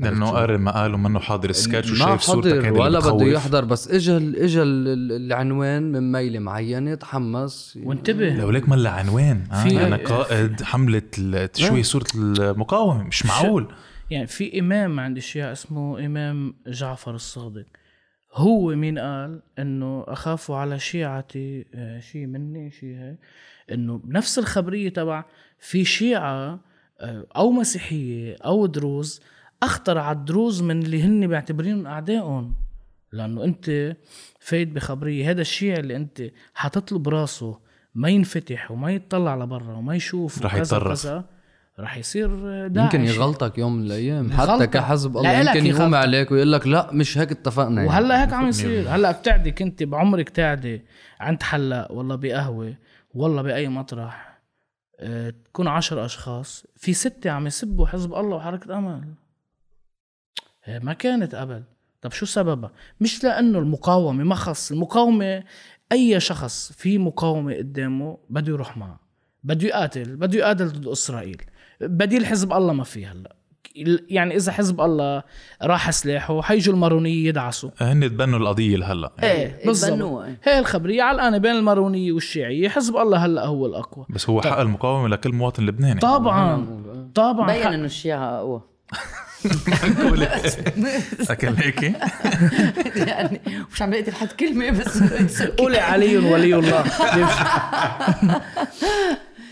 لأنه؟ 0.00 0.30
قاري 0.30 0.54
المقال 0.54 0.94
ومنه 0.94 1.18
حاضر 1.20 1.50
السكتش 1.50 1.90
وشايف 1.90 2.20
صورتك 2.20 2.52
هيدي 2.64 2.70
ولا 2.78 2.98
بده. 3.00 3.26
يحضر 3.26 3.64
بس 3.64 3.88
اجى 3.88 4.16
اجى 4.16 4.62
ال- 4.62 4.88
ال- 4.88 5.12
العنوان 5.26 5.92
من 5.92 6.12
ميلة 6.12 6.38
معينة 6.38 6.94
تحمس 6.94 7.78
وانتبه. 7.84 8.28
لوليك 8.34 8.68
ملا 8.68 8.90
عنوان 8.90 9.44
آه 9.52 9.62
في- 9.64 9.86
أنا 9.86 9.96
قائد 9.96 10.62
حملة 10.62 11.02
تشويه 11.52 11.82
صورة 11.82 12.06
المقاومة 12.16 13.02
مش 13.02 13.26
معقول. 13.26 13.68
يعني 14.10 14.26
في 14.26 14.60
إمام 14.60 15.00
عند 15.00 15.16
الشيعة 15.16 15.52
اسمه 15.52 16.06
إمام 16.06 16.54
جعفر 16.66 17.14
الصادق. 17.14 17.64
هو 18.34 18.74
مين 18.74 18.98
قال؟ 18.98 19.42
إنه 19.58 20.04
أخاف 20.08 20.50
على 20.50 20.78
شيعتي 20.78 21.66
آه، 21.74 22.00
شيء 22.00 22.26
مني 22.26 22.70
شيء 22.70 22.96
هيك. 22.98 23.18
إنه 23.72 23.98
بنفس 23.98 24.38
الخبرية 24.38 24.88
تبع 24.88 25.24
في 25.58 25.84
شيعة 25.84 26.60
آه، 27.00 27.26
أو 27.36 27.50
مسيحية 27.50 28.36
أو 28.44 28.66
دروز 28.66 29.20
أخطر 29.62 29.98
على 29.98 30.18
الدروز 30.18 30.62
من 30.62 30.82
اللي 30.82 31.02
هن 31.02 31.26
بيعتبرينهم 31.26 31.86
أعدائهم. 31.86 32.54
لأنه 33.12 33.44
أنت 33.44 33.96
فايت 34.40 34.68
بخبرية. 34.68 35.30
هذا 35.30 35.40
الشيعي 35.40 35.80
اللي 35.80 35.96
أنت 35.96 36.22
حاطط 36.54 36.92
له 36.92 36.98
براسه. 36.98 37.58
ما 37.94 38.08
ينفتح 38.08 38.70
وما 38.70 38.92
يطلع 38.92 39.36
لبرا 39.36 39.72
وما 39.72 39.94
يشوف 39.94 40.42
رح 40.42 40.54
يتطرف. 40.54 41.00
وكذا. 41.04 41.24
رح 41.80 41.96
يصير 41.96 42.28
داعش. 42.68 42.94
يمكن 42.94 43.04
يغلطك 43.04 43.58
يوم 43.58 43.76
من 43.76 43.86
الأيام. 43.86 44.32
حتى. 44.32 44.66
كحزب 44.66 45.16
الله 45.16 45.32
يمكن 45.32 45.66
يقوم 45.66 45.80
يغلطك. 45.80 45.94
عليك 45.94 46.30
ويقول 46.32 46.52
لك 46.52 46.66
لا 46.66 46.92
مش 46.92 47.18
هيك 47.18 47.30
اتفقنا 47.30 47.76
يعني. 47.76 47.88
وهلا 47.88 48.22
هيك 48.22 48.32
عم 48.32 48.48
يصير. 48.48 48.88
هلا 48.88 49.10
بتعدي 49.10 49.50
كنت 49.50 49.82
بعمرك 49.82 50.28
تعدي 50.28 50.82
عند 51.20 51.42
حلاق 51.42 51.92
والله 51.92 52.16
بقهوة 52.16 52.74
والله 53.14 53.42
بأي 53.42 53.68
مطرح 53.68 54.40
آه 55.00 55.34
تكون 55.44 55.68
عشر 55.68 56.04
أشخاص. 56.04 56.66
في 56.76 56.92
ستة 56.92 57.30
عم 57.30 57.46
يسبوا 57.46 57.86
حزب 57.86 58.14
الله 58.14 58.36
وحركة 58.36 58.78
أمل. 58.78 59.14
ما 60.78 60.92
كانت 60.92 61.34
قبل. 61.34 61.62
طب 62.02 62.12
شو 62.12 62.26
سببها؟ 62.26 62.70
مش 63.00 63.24
لأنه 63.24 63.58
المقاومة 63.58 64.24
ما 64.24 64.34
خص 64.34 64.72
المقاومة 64.72 65.44
أي 65.92 66.20
شخص 66.20 66.72
في 66.72 66.98
مقاومة 66.98 67.54
قدامه 67.54 68.18
بده 68.30 68.52
يروح 68.52 68.76
معه 68.76 69.00
بده 69.44 69.68
يقاتل 69.68 70.16
بده 70.16 70.38
يقاتل 70.38 70.68
ضد 70.68 70.86
إسرائيل. 70.86 71.42
بديل 71.80 72.26
حزب 72.26 72.52
الله 72.52 72.72
ما 72.72 72.84
في 72.84 73.06
هلأ. 73.06 73.36
يعني 74.08 74.36
إذا 74.36 74.52
حزب 74.52 74.80
الله 74.80 75.22
راح 75.62 75.90
سلاحه 75.90 76.42
حيجوا 76.42 76.74
المارونية 76.74 77.28
يدعسوا. 77.28 77.70
هن 77.78 78.00
تبنوا 78.00 78.38
القضية 78.38 78.76
لهلأ. 78.76 79.12
إيه 79.22 79.66
بالضبط. 79.66 80.22
إيه. 80.22 80.38
هي 80.44 80.58
الخبرية 80.58 81.02
علقانه 81.02 81.38
بين 81.38 81.52
المارونية 81.52 82.12
والشيعية. 82.12 82.68
حزب 82.68 82.96
الله 82.96 83.18
هلأ 83.24 83.46
هو 83.46 83.66
الأقوى. 83.66 84.06
بس 84.10 84.30
هو 84.30 84.42
حق 84.42 84.58
المقاومة 84.58 85.08
لكل 85.08 85.32
مواطن 85.32 85.66
لبناني. 85.66 86.00
طبعا. 86.00 86.66
طبعا. 87.14 87.46
بين 87.52 87.66
إنه 87.66 87.84
الشيعة 87.84 88.38
أقوى. 88.38 88.62
اكل 91.30 91.54
هيك. 91.62 91.82
يعني 92.96 93.40
مش 93.72 93.82
عم 93.82 93.90
بقتل 93.90 94.12
حد 94.12 94.28
كلمة 94.32 94.70
بس 94.70 95.02
قولي 95.58 95.78
علي 95.90 96.16
ولي 96.16 96.54
الله. 96.54 96.84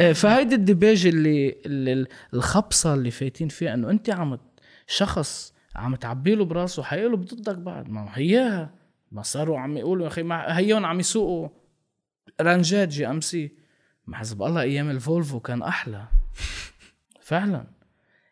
إيه، 0.00 0.12
فهيدي 0.12 0.54
الدباج 0.54 1.06
اللي, 1.06 1.56
اللي 1.66 2.06
الخبصة 2.34 2.94
اللي 2.94 3.10
فايتين 3.10 3.48
فيها 3.48 3.74
إنه 3.74 3.90
انت 3.90 4.10
عم 4.10 4.38
شخص 4.86 5.52
عم 5.76 5.94
تعبي 5.94 6.34
له 6.34 6.44
براسه 6.44 6.82
حيقلب 6.82 7.24
ضدك 7.24 7.58
بعد. 7.58 7.88
ما 7.88 8.08
هياها. 8.14 8.70
ما 9.12 9.22
صاروا 9.22 9.58
عم 9.58 9.76
يقولوا 9.76 10.02
يا 10.04 10.08
أخي 10.10 10.22
ما 10.22 10.58
هيون 10.58 10.84
عم 10.84 11.00
يسوقوا 11.00 11.48
رانجات 12.40 12.88
GMC. 12.88 13.52
ما 14.06 14.16
حزب 14.16 14.42
الله 14.42 14.60
أيام 14.60 14.90
الفولفو 14.90 15.40
كان 15.40 15.62
أحلى. 15.62 16.04
فعلا. 17.20 17.77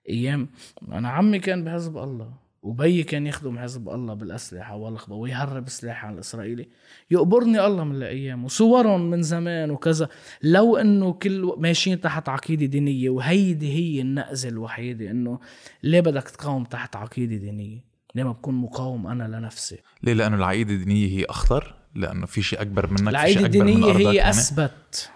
أيام 0.09 0.49
أنا 0.93 1.09
عمي 1.09 1.39
كان 1.39 1.65
بحزب 1.65 1.99
الله 1.99 2.47
وبيي 2.67 3.03
كان 3.03 3.27
يخدم 3.27 3.59
حزب 3.59 3.89
الله 3.89 4.15
بالأسلحة 4.15 4.77
والخبة 4.77 5.15
ويهرب 5.15 5.69
سلاح 5.69 6.05
على 6.05 6.15
الإسرائيلي 6.15 6.69
يقبرني 7.11 7.67
الله 7.67 7.85
من 7.85 7.97
الأيام 7.97 8.45
وصورهم 8.45 9.11
من 9.11 9.23
زمان 9.23 9.71
وكذا 9.71 10.09
لو 10.43 10.77
إنه 10.77 11.13
كل 11.13 11.55
ماشيين 11.59 12.01
تحت 12.01 12.29
عقيدة 12.29 12.67
دينية 12.67 13.11
وهيدي 13.11 13.73
هي 13.73 14.01
النقزه 14.01 14.49
الوحيدة 14.49 15.11
إنه 15.11 15.39
ليه 15.83 16.01
بدك 16.01 16.23
تقاوم 16.23 16.65
تحت 16.65 16.97
عقيدة 16.97 17.37
دينية؟ 17.37 17.85
ليه 18.15 18.25
ما 18.25 18.33
بكون 18.33 18.55
مقاوم 18.55 19.07
أنا 19.07 19.37
لنفسي؟ 19.37 19.79
ليه 20.03 20.13
لأنه 20.13 20.37
العقيدة 20.37 20.75
الدينية 20.75 21.19
هي 21.19 21.25
أخطر 21.25 21.75
لأنه 21.95 22.27
في 22.27 22.43
شيء 22.43 22.61
أكبر 22.61 22.91
منك 22.91 23.09
العقيدة 23.09 23.41
شيء 23.41 23.47
أكبر 23.47 23.65
من 23.65 23.71
الدينية 23.71 23.91
أرضك 23.91 24.07
هي 24.07 24.15
يعني. 24.15 24.31
أثبت 24.31 25.11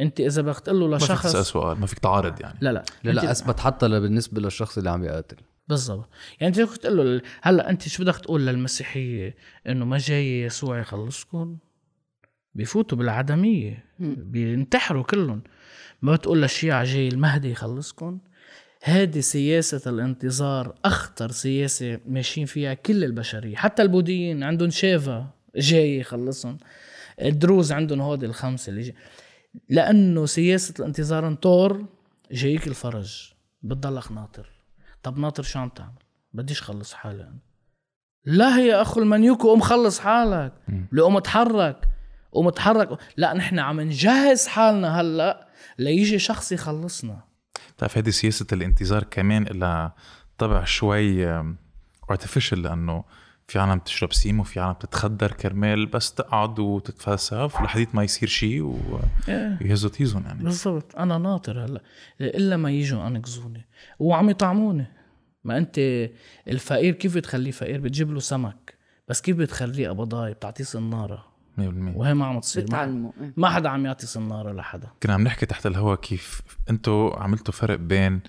انت 0.00 0.20
اذا 0.20 0.42
بدك 0.42 0.60
تقول 0.60 0.80
له 0.80 0.86
ما 0.86 0.98
فيك 0.98 1.08
تسأل 1.08 1.30
لشخص 1.30 1.52
سؤال 1.52 1.80
ما 1.80 1.86
فيك 1.86 1.98
تعارض 1.98 2.40
يعني. 2.40 2.58
لا 2.60 2.72
لا. 2.72 2.84
لا 3.04 3.10
لا 3.10 3.30
أثبت 3.30 3.60
حتى 3.60 3.88
بالنسبة 3.88 4.40
للشخص 4.40 4.78
اللي 4.78 4.90
عم 4.90 5.04
يقاتل. 5.04 5.36
بالضبط. 5.68 6.08
يعني 6.40 6.60
انت 6.60 6.72
تقول 6.72 6.96
له 6.96 7.22
هلأ 7.42 7.70
انت 7.70 7.88
شو 7.88 8.02
بدك 8.02 8.16
تقول 8.16 8.46
للمسيحية؟ 8.46 9.36
إنه 9.68 9.84
ما 9.84 9.98
جاي 9.98 10.42
يسوع 10.42 10.78
يخلصكم 10.78 11.56
بيفوتوا 12.54 12.98
بالعدمية. 12.98 13.84
بينتحروا 13.98 15.02
كلهم 15.02 15.42
ما 16.02 16.14
بتقول 16.14 16.42
للشيعة 16.42 16.84
جاي 16.84 17.08
المهدي 17.08 17.50
يخلصكم 17.50 18.18
هذه 18.82 19.20
سياسة 19.20 19.90
الانتظار 19.90 20.74
أخطر 20.84 21.30
سياسة 21.30 22.00
ماشيين 22.06 22.46
فيها 22.46 22.74
كل 22.74 23.04
البشرية. 23.04 23.56
حتى 23.56 23.82
البوذيين 23.82 24.42
عندهم 24.42 24.70
شيفا 24.70 25.30
جاي 25.56 25.98
يخلصهم 25.98 26.58
الدروز 27.22 27.72
عندهم 27.72 28.00
هودي 28.00 28.26
الخمسة 28.26 28.70
اللي 28.70 28.82
جاي. 28.82 28.94
لأنه 29.68 30.26
سياسة 30.26 30.74
الانتظار 30.78 31.28
انطور 31.28 31.86
جايك 32.32 32.66
الفرج. 32.66 33.32
بتضلك 33.62 34.12
ناطر. 34.12 34.50
طب 35.02 35.18
ناطر 35.18 35.42
شو 35.42 35.58
عم 35.58 35.68
تعمل؟ 35.68 35.92
بديش 36.32 36.62
خلص 36.62 36.92
حالي 36.92 37.22
أنا. 37.22 37.38
لا 38.24 38.56
هي 38.56 38.74
أخو 38.74 39.00
المنيوكو 39.00 39.48
قوم 39.48 39.60
خلص 39.60 40.00
حالك. 40.00 40.52
لو 40.92 41.04
قوم 41.04 41.16
اتحرك. 41.16 41.88
قوم 42.32 42.48
اتحرك. 42.48 42.98
لا 43.16 43.34
نحن 43.34 43.58
عم 43.58 43.80
نجهز 43.80 44.46
حالنا 44.46 45.00
هلأ 45.00 45.48
ليجي 45.78 46.18
شخص 46.18 46.52
يخلصنا. 46.52 47.20
بتعرف 47.76 47.98
هذه 47.98 48.10
سياسة 48.10 48.46
الانتظار 48.52 49.04
كمان 49.04 49.44
لها 49.44 49.94
طبع 50.38 50.64
شوي 50.64 51.26
artificial 52.10 52.62
لأنه 52.62 53.04
في 53.48 53.58
عالم 53.58 53.78
بتشرب 53.78 54.12
سيم 54.12 54.40
وفي 54.40 54.60
عالم 54.60 54.72
بتتخدر 54.72 55.32
كرمال 55.32 55.86
بس 55.86 56.14
تقعد 56.14 56.58
وتتفلسف 56.58 57.60
لحديت 57.60 57.94
ما 57.94 58.04
يصير 58.04 58.28
شيء 58.28 58.80
إيه. 59.28 59.58
ويهزوا 59.62 59.90
تيزهم 59.90 60.24
يعني. 60.26 60.44
بالضبط. 60.44 60.96
أنا 60.96 61.18
ناطر 61.18 61.64
هلأ. 61.64 61.82
إلا 62.20 62.56
ما 62.56 62.70
يجوا 62.70 63.06
أنقذوني. 63.06 63.66
وعم 63.98 64.30
يطعموني. 64.30 64.86
ما 65.44 65.58
أنت 65.58 65.78
الفقير 66.48 66.94
كيف 66.94 67.16
بتخليه 67.16 67.50
فقير؟ 67.50 67.80
بتجيب 67.80 68.12
له 68.12 68.20
سمك. 68.20 68.74
بس 69.08 69.20
كيف 69.20 69.36
بتخليه 69.36 69.88
قبضاي 69.88 70.32
بتعطيه 70.32 70.64
صنارة. 70.64 71.26
100% 71.58 71.60
وهي 71.96 72.14
ما 72.14 72.26
عم 72.26 72.40
تصير. 72.40 72.62
ما, 72.62 72.68
بتعلموا 72.68 73.12
إيه. 73.20 73.32
ما 73.36 73.50
حدا 73.50 73.68
عم 73.68 73.86
يعطي 73.86 74.06
صنارة 74.06 74.52
لحدا. 74.52 74.88
كنا 75.02 75.14
عم 75.14 75.22
نحكي 75.22 75.46
تحت 75.46 75.66
الهواء 75.66 76.00
كيف 76.00 76.42
أنتوا 76.70 77.22
عملتوا 77.22 77.54
فرق 77.54 77.76
بين 77.76 78.20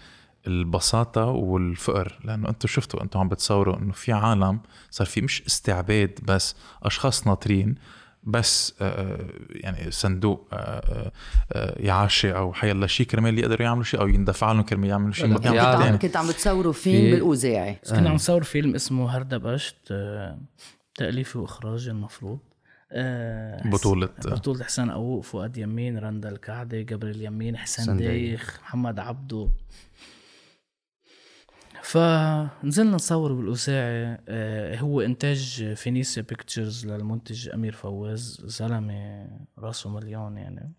البساطة 0.48 1.26
والفقر 1.26 2.20
لأنه 2.24 2.50
أنتوا 2.50 2.70
شفتوا 2.70 3.04
أنتوا 3.04 3.22
عم 3.22 3.30
بتصوروا 3.30 3.78
أنه 3.78 3.92
في 3.94 4.12
عالم 4.14 4.60
صار 4.92 5.08
في 5.08 5.22
مش 5.22 5.42
استعباد 5.48 6.20
بس 6.24 6.56
أشخاص 6.84 7.28
ناطرين 7.28 7.76
بس 8.24 8.74
آه، 8.82 9.30
يعني 9.50 9.92
صندوق 9.92 10.48
آه، 10.54 11.12
آه، 11.52 11.90
إعاشة 11.90 12.32
أو 12.32 12.54
حيلا 12.54 12.88
شيء 12.88 13.06
كرمال 13.06 13.40
يقدروا 13.40 13.62
يعملوا 13.62 13.84
شيء 13.84 14.02
أو 14.02 14.08
يندفع 14.08 14.52
لهم 14.52 14.62
كرمال 14.62 14.90
يعملوا 14.90 15.14
شيء 15.14 15.28
في 15.28 15.34
كنت. 15.34 15.48
عم. 15.48 15.98
كنت 15.98 16.18
عم 16.18 16.28
بتصوروا 16.28 16.74
فيلم 16.74 17.02
في- 17.02 17.12
بالأوزاعي 17.12 17.78
كنا 17.90 18.10
عم 18.10 18.16
نصور 18.16 18.44
فيلم 18.44 18.76
اسمه 18.76 19.18
هردبشت 19.18 19.76
آه، 19.92 20.38
تأليفي 20.96 21.38
وإخراجي 21.38 21.92
المفروض 21.92 22.40
آه، 22.92 23.70
بطولة 23.70 24.10
بطولة 24.26 24.64
حسين 24.64 24.90
أوق 24.90 25.24
فؤاد 25.24 25.58
يمين 25.58 25.98
رندا 25.98 26.30
الكعدي 26.30 26.84
جبريل 26.84 27.22
يمين 27.22 27.58
حسين 27.58 27.86
دايخ. 27.98 28.00
دايخ 28.10 28.60
محمد 28.64 29.00
عبدو 29.00 29.50
فنزلنا 31.90 32.96
نصور 32.96 33.34
بالأوزاعي 33.34 34.18
آه، 34.28 34.76
هو 34.76 35.02
إنتاج 35.02 35.74
فينيسيا 35.76 36.22
Pictures 36.22 36.88
للمنتج 36.88 37.50
أمير 37.50 37.74
فواز 37.74 38.42
زلمة 38.46 39.28
رأسه 39.58 39.90
مليون 39.90 40.38
يعني. 40.38 40.74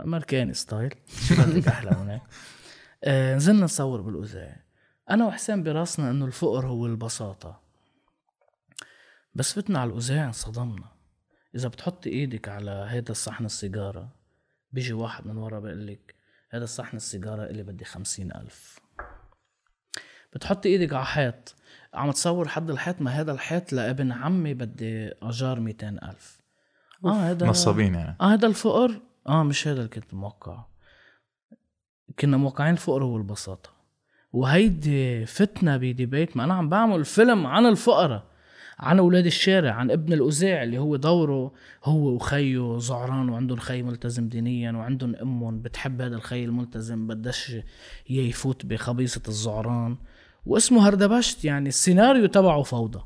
أمريكاني 0.00 0.54
style 0.54 0.94
شو 1.28 1.34
بدك 1.34 1.68
أحلى 1.68 1.90
هيك؟ 2.12 2.22
آه، 3.04 3.36
نزلنا 3.36 3.64
نصور 3.64 4.00
بالأوساعي 4.00 4.56
أنا 5.10 5.26
وحسين 5.26 5.62
براسنا 5.62 6.10
إنه 6.10 6.24
الفقر 6.24 6.66
هو 6.66 6.86
البساطة. 6.86 7.60
بس 9.34 9.52
فتنا 9.52 9.78
على 9.78 9.88
الأوزاع 9.88 10.26
انصدمنا. 10.26 10.88
إذا 11.54 11.68
بتحط 11.68 12.06
إيدك 12.06 12.48
على 12.48 12.86
هيدا 12.88 13.10
الصحن 13.10 13.44
السيجارة 13.44 14.08
بيجي 14.72 14.92
واحد 14.92 15.26
من 15.26 15.36
ورا 15.36 15.60
بيقول 15.60 15.86
لك 15.86 16.14
هذا 16.50 16.64
الصحن 16.64 16.96
السيجارة 16.96 17.44
اللي 17.44 17.62
بدي 17.62 17.84
خمسين 17.84 18.32
ألف. 18.32 18.87
بتحط 20.32 20.66
إيدك 20.66 20.92
على 20.92 21.04
حيط. 21.06 21.54
عم 21.94 22.10
تصور 22.10 22.48
حد 22.48 22.70
الحيط؟ 22.70 23.00
ما 23.00 23.10
هذا 23.10 23.32
الحيط 23.32 23.72
لابن 23.72 24.12
عمي 24.12 24.54
بدي 24.54 25.10
أجار 25.22 25.60
ميتين 25.60 25.98
ألف. 26.02 26.38
آه 27.04 27.30
هذا 27.30 27.46
نصابين 27.46 27.94
يعني. 27.94 28.16
آه 28.20 28.34
هذا 28.34 28.46
الفقر؟ 28.46 29.00
آه 29.28 29.42
مش 29.42 29.68
هذا 29.68 29.78
اللي 29.78 29.88
كنت 29.88 30.14
موقع 30.14 30.64
كنا 32.18 32.36
موقعين 32.36 32.72
الفقر 32.72 33.02
والبساطة 33.02 33.70
وهيدي 34.32 35.26
فتنة 35.26 35.76
بديبيت 35.76 36.36
ما 36.36 36.44
أنا 36.44 36.54
عم 36.54 36.68
بعمل 36.68 37.04
فيلم 37.04 37.46
عن 37.46 37.66
الفقراء 37.66 38.24
عن 38.78 38.98
أولاد 38.98 39.26
الشارع 39.26 39.72
عن 39.72 39.90
ابن 39.90 40.12
الأوزاع 40.12 40.62
اللي 40.62 40.78
هو 40.78 40.96
دوره 40.96 41.52
هو 41.84 42.08
وخيه 42.08 42.78
زعران 42.78 43.28
وعندهم 43.28 43.58
خي 43.58 43.82
ملتزم 43.82 44.28
دينيا 44.28 44.72
وعندهم 44.72 45.16
أمهم 45.16 45.62
بتحب 45.62 46.02
هذا 46.02 46.16
الخي 46.16 46.44
الملتزم 46.44 47.06
بدش 47.06 47.56
يفوت 48.10 48.66
بخبيصة 48.66 49.22
الزعران. 49.28 49.96
واسمه 50.46 50.88
هردبشت 50.88 51.44
يعني 51.44 51.68
السيناريو 51.68 52.26
تبعه 52.26 52.62
فوضى. 52.62 53.00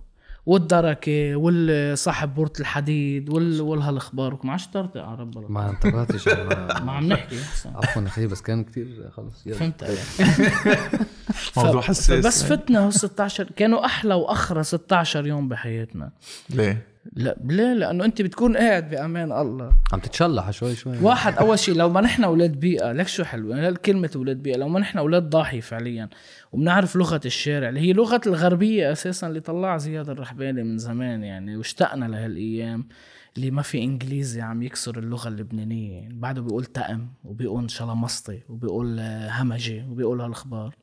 والدركة 0.46 1.36
والصاحب 1.36 2.34
بورت 2.34 2.60
الحديد 2.60 3.30
وال 3.30 3.60
والهالأخبار. 3.60 4.38
ما 4.44 4.52
عادش 4.52 4.68
على 4.76 5.16
رب 5.18 5.38
الله. 5.38 5.48
ما 5.48 5.70
انتبهتش. 5.70 6.28
ما 6.86 6.92
عم 6.92 7.08
نحكي. 7.08 7.40
احسن 7.40 7.70
عفوا 7.76 8.02
أخي 8.06 8.26
بس 8.26 8.42
كان 8.42 8.64
كتير 8.64 9.10
خلص. 9.16 9.48
فهمت 9.48 9.82
عليك. 9.82 10.28
موضوع 11.56 11.80
حساس. 11.80 12.26
بس 12.26 12.44
فتنا 12.44 12.86
هال 12.86 12.94
16 12.94 13.44
كانوا 13.56 13.84
أحلى 13.84 14.14
وأخرى 14.14 14.62
16 14.62 15.26
يوم 15.26 15.48
بحياتنا. 15.48 16.12
ليه؟ 16.50 16.91
لا 17.12 17.36
ليه؟ 17.44 17.72
لأنه 17.72 18.04
أنت 18.04 18.22
بتكون 18.22 18.56
قاعد 18.56 18.90
بأمان 18.90 19.32
الله. 19.32 19.72
عم 19.92 20.00
تتشلح 20.00 20.50
شوي 20.50 20.74
شوي. 20.74 20.98
واحد 20.98 21.34
أول 21.38 21.58
شيء 21.58 21.74
لو 21.74 21.88
ما 21.88 22.00
نحن 22.00 22.24
أولاد 22.24 22.60
بيئة 22.60 22.92
لك 22.92 23.08
شو 23.08 23.24
حلو؟ 23.24 23.50
يعني 23.50 23.76
كلمة 23.76 24.10
أولاد 24.16 24.36
بيئة؟ 24.36 24.56
لو 24.56 24.68
ما 24.68 24.80
نحن 24.80 24.98
أولاد 24.98 25.30
ضاحيه 25.30 25.60
فعليا 25.60 26.08
وبنعرف 26.52 26.96
لغة 26.96 27.20
الشارع 27.24 27.68
اللي 27.68 27.80
هي 27.80 27.92
لغة 27.92 28.20
الغربية 28.26 28.92
أساسا 28.92 29.26
اللي 29.26 29.40
طلعها 29.40 29.78
زياد 29.78 30.08
الرحباني 30.08 30.62
من 30.62 30.78
زمان 30.78 31.24
يعني 31.24 31.56
واشتقنا 31.56 32.04
لهالأيام 32.04 32.88
اللي 33.36 33.50
ما 33.50 33.62
في 33.62 33.82
إنجليزي 33.82 34.40
عم 34.40 34.62
يكسر 34.62 34.98
اللغة 34.98 35.28
اللبنانية. 35.28 35.92
يعني 35.92 36.14
بعده 36.14 36.42
بيقول 36.42 36.64
تأم 36.64 37.08
وبيقول 37.24 37.70
شلمسطي 37.70 38.40
وبيقول 38.48 38.98
آه، 39.00 39.28
همجي 39.30 39.84
وبيقول 39.90 40.20
هالأخبار. 40.20 40.74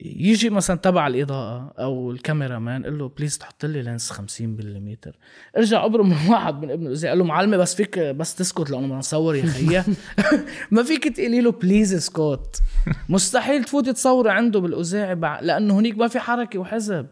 يجي 0.00 0.50
مثلا 0.50 0.76
تبع 0.76 1.06
الإضاءة 1.06 1.72
أو 1.78 2.10
الكاميرا 2.10 2.58
مان 2.58 2.84
قال 2.84 2.98
له 2.98 3.08
please 3.08 3.38
تحط 3.38 3.64
لي 3.64 3.82
lens 3.82 4.10
50 4.10 4.48
ملم 4.48 4.96
ارجع 5.56 5.84
أبرم 5.84 6.08
من 6.10 6.16
واحد 6.28 6.62
من 6.62 6.70
ابن 6.70 6.82
الاوزاعي 6.82 7.10
قال 7.10 7.18
له 7.18 7.24
معلم 7.24 7.56
بس 7.56 7.74
فيك 7.74 7.98
بس 7.98 8.34
تسكت 8.34 8.70
لأنه 8.70 8.86
بدنا 8.86 8.98
نصور 8.98 9.34
يا 9.34 9.46
خيي. 9.46 9.82
ما 10.70 10.82
فيك 10.82 11.08
تقولي 11.16 11.40
له 11.40 11.52
بليز 11.52 11.94
اسكت. 11.94 12.62
مستحيل 13.08 13.64
تفوتي 13.64 13.92
تصوري 13.92 14.30
عنده 14.30 14.60
بالاوزاعي 14.60 15.14
بع- 15.16 15.42
لأنه 15.42 15.78
هنيك 15.78 15.98
ما 15.98 16.08
في 16.08 16.18
حركة 16.18 16.58
وحزب. 16.58 17.06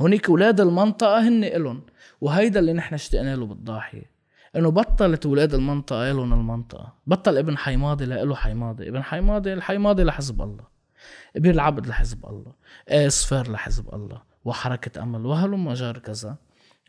هنيك 0.00 0.28
أولاد 0.28 0.60
المنطقة 0.60 1.28
هن 1.28 1.44
إلهم. 1.44 1.82
وهيدا 2.20 2.60
اللي 2.60 2.72
نحن 2.72 2.94
اشتقنا 2.94 3.36
له 3.36 3.46
بالضاحية. 3.46 4.12
إنه 4.56 4.70
بطلت 4.70 5.26
أولاد 5.26 5.54
المنطقة 5.54 6.10
إلهم 6.10 6.32
المنطقة. 6.32 6.92
بطل 7.06 7.38
ابن 7.38 7.56
حيماضي 7.58 8.04
له 8.06 8.34
حيماضي. 8.34 8.88
ابن 8.88 9.02
حيماضي 9.02 9.52
الحيماضي 9.52 10.02
لحزب 10.04 10.42
الله. 10.42 10.71
ابن 11.36 11.50
العبد 11.50 11.86
لحزب 11.86 12.26
الله 12.26 12.52
آه 12.88 13.08
صفار 13.08 13.50
لحزب 13.50 13.94
الله 13.94 14.22
وحركة 14.44 15.02
أمل 15.02 15.26
وهلم 15.26 15.72
جار 15.72 15.98
كذا. 15.98 16.36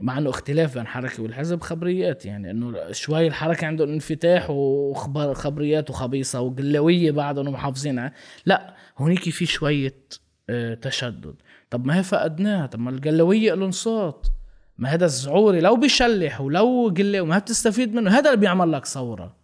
مع 0.01 0.17
إنه 0.17 0.29
اختلاف 0.29 0.73
بين 0.73 0.87
حركة 0.87 1.23
والحزب 1.23 1.61
خبريات 1.61 2.25
يعني 2.25 2.51
إنه 2.51 2.91
شوي 2.91 3.27
الحركة 3.27 3.67
عندهم 3.67 3.89
انفتاح 3.89 4.49
وخبر 4.49 5.33
خبريات 5.33 5.89
وخبيصة 5.89 6.41
وقلاويه 6.41 7.11
بعدهم 7.11 7.47
محافظين 7.47 8.11
لا 8.45 8.73
هونيك 8.97 9.29
في 9.29 9.45
شوية 9.45 9.95
آه، 10.49 10.73
تشدد. 10.73 11.35
طب 11.69 11.85
ما 11.85 11.97
هي 11.97 12.03
فقدناها؟ 12.03 12.65
طب 12.65 12.79
ما 12.79 12.89
القلاويه 12.89 13.53
لهم 13.53 13.71
صوت. 13.71 14.31
ما 14.77 14.89
هذا 14.89 15.05
الزعوري 15.05 15.59
لو 15.61 15.75
بيشلح 15.75 16.41
ولو 16.41 16.93
قلاوي 16.97 17.27
ما 17.27 17.37
بتستفيد 17.37 17.93
منه 17.93 18.11
هذا 18.11 18.29
اللي 18.29 18.41
بيعمل 18.41 18.71
لك 18.71 18.85
ثورة. 18.85 19.35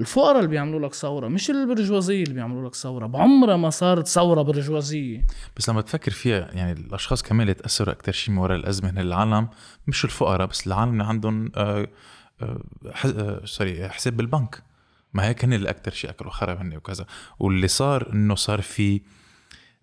الفقراء 0.00 0.36
اللي 0.36 0.48
بيعملوا 0.48 0.80
لك 0.80 0.94
ثورة 0.94 1.28
مش 1.28 1.50
البرجوازية 1.50 2.22
اللي 2.22 2.34
بيعملوا 2.34 2.68
لك 2.68 2.74
ثورة. 2.74 3.06
بعمرها 3.06 3.56
ما 3.56 3.70
صارت 3.70 4.06
ثورة 4.06 4.42
برجوازية. 4.42 5.26
بس 5.56 5.68
لما 5.68 5.80
تفكر 5.80 6.10
فيها 6.10 6.48
يعني 6.52 6.72
الأشخاص 6.72 7.22
كمان 7.22 7.40
اللي 7.40 7.54
تأثروا 7.54 7.94
أكثر 7.94 8.12
شيء 8.12 8.34
من 8.34 8.40
وراء 8.40 8.56
الأزمة 8.56 8.90
هن 8.90 8.98
العالم 8.98 9.48
مش 9.86 10.04
الفقراء 10.04 10.46
بس 10.46 10.66
العالم 10.66 10.92
اللي 10.92 11.04
عندهم 11.04 11.52
آه، 11.56 11.88
آه، 12.42 12.60
آه، 13.04 13.44
سوري 13.44 13.88
حساب 13.88 14.16
بالبنك. 14.16 14.62
ما 15.14 15.28
هيك 15.28 15.44
هن 15.44 15.52
اللي 15.52 15.70
أكثر 15.70 15.90
شيء 15.90 16.10
أكلوا 16.10 16.30
خرب 16.30 16.58
هن 16.58 16.76
وكذا. 16.76 17.06
واللي 17.38 17.68
صار 17.68 18.12
إنه 18.12 18.34
صار 18.34 18.62
في 18.62 19.00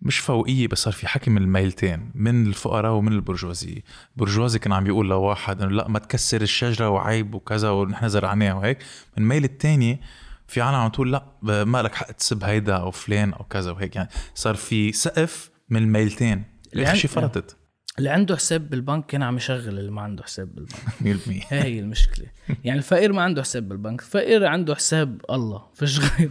مش 0.02 0.20
فوقية 0.20 0.68
بس 0.68 0.80
صار 0.80 0.94
في 0.94 1.08
حكي 1.08 1.30
من 1.30 1.42
الميلتين 1.42 2.12
من 2.16 2.48
الفقراء 2.48 2.92
ومن 2.92 3.12
البرجوازية. 3.12 3.82
البرجوازي 4.18 4.60
كان 4.60 4.74
عم 4.74 4.84
بيقول 4.84 5.10
لواحد 5.10 5.62
إنه 5.62 5.72
لا 5.72 5.88
ما 5.88 6.00
تكسر 6.00 6.42
الشجرة 6.42 6.90
وعيب 6.90 7.34
وكذا 7.36 7.70
ونحن 7.70 8.10
زرعناها 8.10 8.54
وهيك. 8.54 8.78
من 9.18 9.24
الميل 9.24 9.44
الثاني 9.44 10.02
في 10.48 10.62
عالم 10.62 10.76
عم 10.76 10.90
تقول 10.90 11.12
لا 11.12 11.24
ما 11.64 11.82
لك 11.82 11.96
حق 11.96 12.12
تسب 12.12 12.44
هيدا 12.44 12.76
أو 12.76 12.92
فلان 12.92 13.34
أو 13.34 13.44
كذا 13.44 13.72
وهيك. 13.72 13.96
يعني 13.96 14.10
صار 14.36 14.56
في 14.56 14.92
سقف 14.92 15.50
من 15.70 15.84
الميلتين. 15.84 16.44
اللي 16.74 16.86
عن- 16.86 16.96
فرطت. 16.96 17.58
اللي 18.00 18.10
عنده 18.10 18.36
حساب 18.36 18.70
بالبنك 18.70 19.06
كان 19.06 19.24
عم 19.24 19.38
يشغل 19.38 19.80
اللي 19.80 19.92
ما 19.92 20.02
عنده 20.02 20.24
حساب 20.24 20.56
بالبنك. 20.56 20.80
100% 21.02 21.54
هاي 21.54 21.64
هي 21.76 21.80
المشكلة. 21.80 22.26
يعني 22.64 22.78
الفقير 22.80 23.14
ما 23.14 23.22
عنده 23.22 23.42
حساب 23.42 23.70
بالبنك 23.70 24.02
الفقير 24.02 24.46
عنده 24.46 24.76
حساب 24.76 25.22
الله. 25.30 25.64
فيش 25.74 26.00
غير؟ 26.00 26.30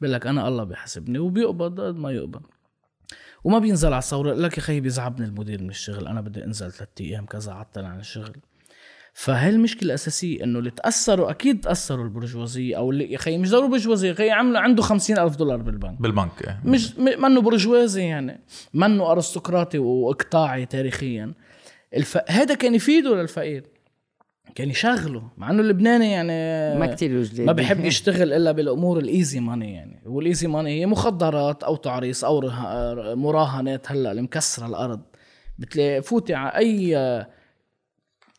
بيقول 0.00 0.14
لك 0.14 0.26
أنا 0.26 0.48
الله 0.48 0.64
بيحاسبني 0.64 1.18
وبيقبض 1.18 1.80
قد 1.80 1.96
ما 1.96 2.10
يقبض. 2.10 2.42
وما 3.44 3.58
بينزل 3.58 3.88
على 3.88 3.98
الثورة. 3.98 4.34
لك 4.34 4.56
يا 4.56 4.62
خيي 4.62 4.80
بيزعبني 4.80 5.26
المدير 5.26 5.62
من 5.62 5.70
الشغل. 5.70 6.06
أنا 6.06 6.20
بدي 6.20 6.44
أنزل 6.44 6.72
ثلاث 6.72 6.88
أيام 7.00 7.26
كذا 7.26 7.52
عطل 7.52 7.84
عن 7.84 8.00
الشغل. 8.00 8.36
فهي 9.12 9.50
المشكلة 9.50 9.82
الأساسية 9.82 10.44
إنه 10.44 10.58
اللي 10.58 10.70
تأثروا 10.70 11.30
أكيد 11.30 11.60
تأثروا 11.60 12.04
البرجوازية 12.04 12.76
أو 12.76 12.90
اللي 12.90 13.12
يا 13.12 13.18
خيي 13.18 13.38
مش 13.38 13.50
ضروري 13.50 13.70
برجوازية 13.70 14.08
يا 14.08 14.14
خيي 14.14 14.30
عملوا 14.30 14.60
عنده 14.60 14.82
خمسين 14.82 15.18
ألف 15.18 15.36
دولار 15.36 15.56
بالبنك. 15.56 16.00
بالبنك 16.00 16.30
إيه. 16.46 16.60
مش 16.64 16.98
منه 16.98 17.40
برجوازي 17.40 18.02
يعني. 18.02 18.40
منه 18.74 19.12
أرستقراطي 19.12 19.78
وإقطاعي 19.78 20.66
تاريخيا. 20.66 21.34
الف... 21.94 22.18
هذا 22.28 22.54
كان 22.54 22.74
يفيده 22.74 23.16
للفقير. 23.16 23.64
كان 24.54 24.70
يشغله 24.70 25.22
مع 25.36 25.50
إنه 25.50 25.62
اللبناني 25.62 26.12
يعني 26.12 26.32
ما 26.78 26.94
كتير 26.94 27.18
وجدان 27.18 27.46
ما 27.46 27.52
بحب 27.52 27.84
يشتغل 27.84 28.32
إلا 28.32 28.52
بالأمور 28.52 28.98
الإيزي 28.98 29.40
ماني 29.40 29.72
يعني. 29.72 30.02
والإيزي 30.06 30.46
ماني 30.46 30.80
هي 30.80 30.86
مخدرات 30.86 31.62
أو 31.62 31.76
تعريس 31.76 32.24
أو 32.24 32.40
مراهنات 33.16 33.92
هلأ 33.92 34.10
اللي 34.10 34.22
مكسره 34.22 34.66
الأرض. 34.66 35.00
بتلاقي 35.58 36.02
فوتي 36.02 36.34
على 36.34 36.56
أي 36.56 37.26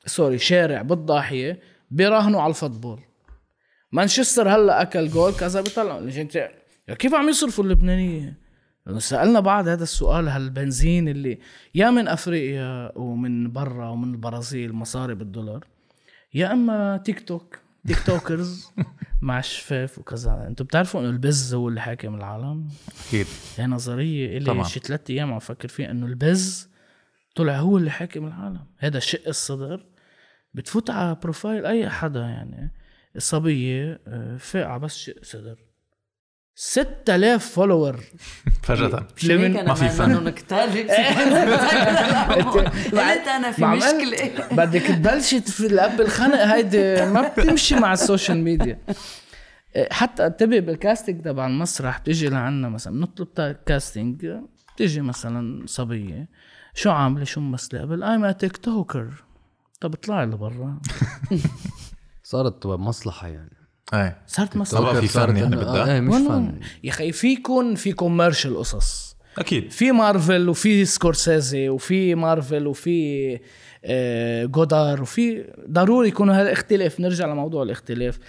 سوري 0.06 0.38
شارع 0.38 0.82
بالضاحية 0.82 1.60
بيراهنوا 1.92 2.42
على 2.42 2.50
الفوتبول. 2.50 3.00
مانشستر 3.92 4.50
هلأ 4.50 4.82
أكل 4.82 5.08
جول 5.08 5.34
كذا 5.34 5.62
بيطلعوا. 5.62 6.10
كيف 7.00 7.14
عم 7.14 7.30
يصرفوا 7.30 7.64
اللبنانية؟ 7.64 8.42
سألنا 8.98 9.40
بعض 9.40 9.68
هذا 9.68 9.84
السؤال 9.84 10.28
هالبنزين 10.28 11.08
اللي 11.08 11.40
يا 11.76 11.90
من 11.90 12.08
أفريقيا 12.08 12.92
ومن 12.96 13.52
برا 13.52 13.90
ومن 13.90 14.12
البرازيل 14.12 14.74
مصاري 14.74 15.16
بالدولار؟ 15.16 15.66
يا 16.34 16.52
أما 16.54 16.98
تيك 16.98 17.28
توك 17.28 17.60
تيك 17.88 18.04
توكرز 18.06 18.72
مع 19.22 19.40
الشفاف 19.40 20.00
وكذا. 20.00 20.48
أنتم 20.48 20.66
بتعرفوا 20.66 21.02
إنه 21.02 21.10
البز 21.10 21.54
هو 21.54 21.70
اللي 21.70 21.82
حاكم 21.82 22.16
العالم؟ 22.16 22.70
أكيد. 23.08 23.28
هي 23.58 23.66
نظرية. 23.66 24.38
اللي 24.38 24.66
شي 24.66 24.80
ثلاث 24.80 25.10
أيام 25.10 25.34
عم 25.34 25.40
فكر 25.40 25.68
فيها 25.68 25.92
إنه 25.92 26.06
البز 26.06 26.70
طلع 27.36 27.56
هو 27.58 27.78
اللي 27.78 27.92
حاكم 27.92 28.28
العالم. 28.28 28.66
هذا 28.78 29.00
شق 29.00 29.28
الصدر. 29.28 29.86
بتفوت 30.54 30.90
على 30.90 31.16
بروفايل 31.24 31.66
أي 31.66 31.90
حدا 31.90 32.20
يعني. 32.20 32.72
الصبيه 33.16 34.02
آه، 34.08 34.38
فاقعة 34.38 34.78
بس 34.78 34.98
شق 34.98 35.24
صدر. 35.24 35.71
6000 36.66 37.46
فولور 37.56 38.00
فجأة. 38.64 39.08
ما 39.64 39.74
في 39.74 39.90
فن. 39.90 40.24
نكتالك 40.24 40.92
قلت 42.92 43.28
أنا 43.28 43.52
في 43.52 43.62
مع 43.62 43.76
مشكلة. 43.76 44.34
بدك 44.66 44.82
تبلشي 44.82 45.42
في 45.42 45.66
الأب 45.68 46.02
الخنق 46.02 46.36
هيدي 46.46 47.06
ما 47.06 47.28
بتمشي 47.38 47.76
مع 47.76 47.94
السوشيال 47.94 48.38
ميديا 48.38 48.80
حتى 49.92 50.26
انتبه 50.26 50.60
بالكاستنج 50.60 51.22
تبع 51.24 51.48
المسرح 51.48 52.00
بتيجي 52.00 52.30
لعنا 52.30 52.70
مثلا 52.70 52.94
بنطلب 52.94 53.34
تا- 53.34 53.52
كاستنج 53.52 54.28
بتيجي 54.76 55.02
مثلا 55.02 55.64
صبية 55.68 56.30
شو 56.74 56.92
عاملة؟ 56.92 57.24
شو 57.24 57.42
ممثلة؟ 57.42 57.82
قبل 57.82 58.04
ايم 58.04 58.32
تيك 58.32 58.58
توكر 58.58 59.24
طب 59.82 59.94
اطلعي 59.94 60.26
لبرا. 60.26 60.80
صارت 62.24 62.66
مصلحة 62.66 63.28
يعني. 63.28 63.61
إيه 63.94 64.18
صارت 64.28 64.58
مسرح 64.58 65.00
في 65.00 65.08
فن 65.08 65.38
يعني 65.38 65.56
آه، 65.56 65.60
بدها 65.60 66.00
مش. 66.00 66.28
فن. 66.28 66.60
يا 66.84 66.90
أخي 66.90 67.12
في 67.12 67.28
يكون 67.28 67.76
في 67.76 67.92
commercial 67.94 68.58
قصص. 68.58 69.18
أكيد. 69.38 69.72
في 69.72 69.92
مارفل 69.92 70.50
وفي 70.50 70.86
سكورسيزي 70.86 71.70
وفي 71.70 72.16
مارفل 72.16 72.68
وفي 72.68 73.40
آه، 73.86 74.46
غودار 74.46 75.02
وفي 75.02 75.46
ضروري 75.70 76.08
يكونوا 76.08 76.36
هالاختلاف. 76.42 77.00
نرجع 77.00 77.26
لموضوع 77.26 77.64
الاختلاف. 77.64 78.20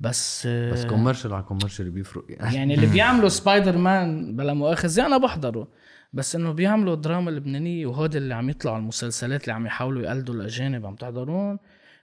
بس 0.00 0.42
آه، 0.46 0.72
بس 0.72 0.84
commercial 0.84 1.34
على 1.34 1.42
commercial 1.42 1.90
بيفرق. 1.90 2.24
يعني 2.28 2.56
يعني 2.56 2.74
اللي 2.74 2.86
بيعملوا 2.86 3.28
سبايدر 3.28 3.78
مان 3.78 4.36
بلا 4.36 4.54
مؤاخذة 4.54 5.06
أنا 5.06 5.18
بحضره. 5.18 5.68
بس 6.12 6.34
إنه 6.36 6.52
بيعملوا 6.52 6.94
دراما 6.94 7.30
لبنانية 7.30 7.86
وهود 7.86 8.16
اللي 8.16 8.34
عم 8.34 8.50
يطلعوا 8.50 8.78
المسلسلات 8.78 9.42
اللي 9.42 9.52
عم 9.52 9.66
يحاولوا 9.66 10.02
يقلدوا 10.02 10.34
الأجانب 10.34 10.86
عم 10.86 10.94
تحضرون. 10.94 11.58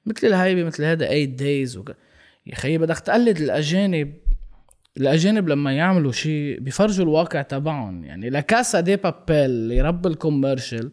مثل 0.05 0.28
الهيبة 0.28 0.64
مثل 0.64 0.84
هذا 0.84 1.05
8 1.05 1.26
days 1.26 1.78
وك... 1.78 1.91
يا 2.48 2.56
خيي 2.56 2.78
بدك 2.78 3.00
تقلد 3.00 3.38
الأجانب. 3.38 4.14
الأجانب 4.98 5.50
لما 5.50 5.74
يعملوا 5.74 6.12
شيء 6.12 6.60
بيفرجوا 6.60 7.06
الواقع 7.06 7.41
تبعهم. 7.41 8.04
يعني 8.04 8.30
لا 8.30 8.46
كاسا 8.46 8.80
دي 8.80 8.96
بابيل 8.96 9.36
اللي 9.38 9.82
رب 9.82 10.08
ال 10.08 10.14
commercial. 10.14 10.91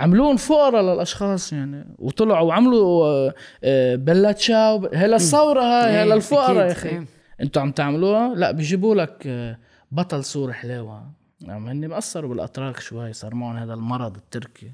عملوهم 0.00 0.36
فقراء 0.36 0.82
للأشخاص 0.82 1.52
يعني 1.52 1.94
وطلعوا 1.98 2.48
وعملوا 2.48 3.06
آه، 3.06 3.34
آه، 3.64 3.94
بيلا 3.94 4.32
تشاو. 4.32 4.88
هي 4.92 5.06
للثوره 5.06 5.62
هاي 5.62 5.92
هي 5.92 6.02
إيه، 6.02 6.14
للفقراء 6.14 6.66
يا 6.66 6.72
أخي 6.72 6.88
إيه. 6.88 7.04
أنتوا 7.40 7.62
عم 7.62 7.72
تعملوها؟ 7.72 8.34
لا 8.34 8.50
بيجيبوا 8.50 8.94
لك 8.94 9.22
آه، 9.26 9.58
بطل 9.92 10.24
سوري 10.24 10.52
حلاوة. 10.52 11.10
يعني 11.40 11.70
هن 11.70 11.88
مأثروا 11.88 12.30
بالأتراك 12.30 12.80
شوي 12.80 13.12
صار 13.12 13.34
معهم 13.34 13.56
هذا 13.56 13.74
المرض 13.74 14.16
التركي. 14.16 14.72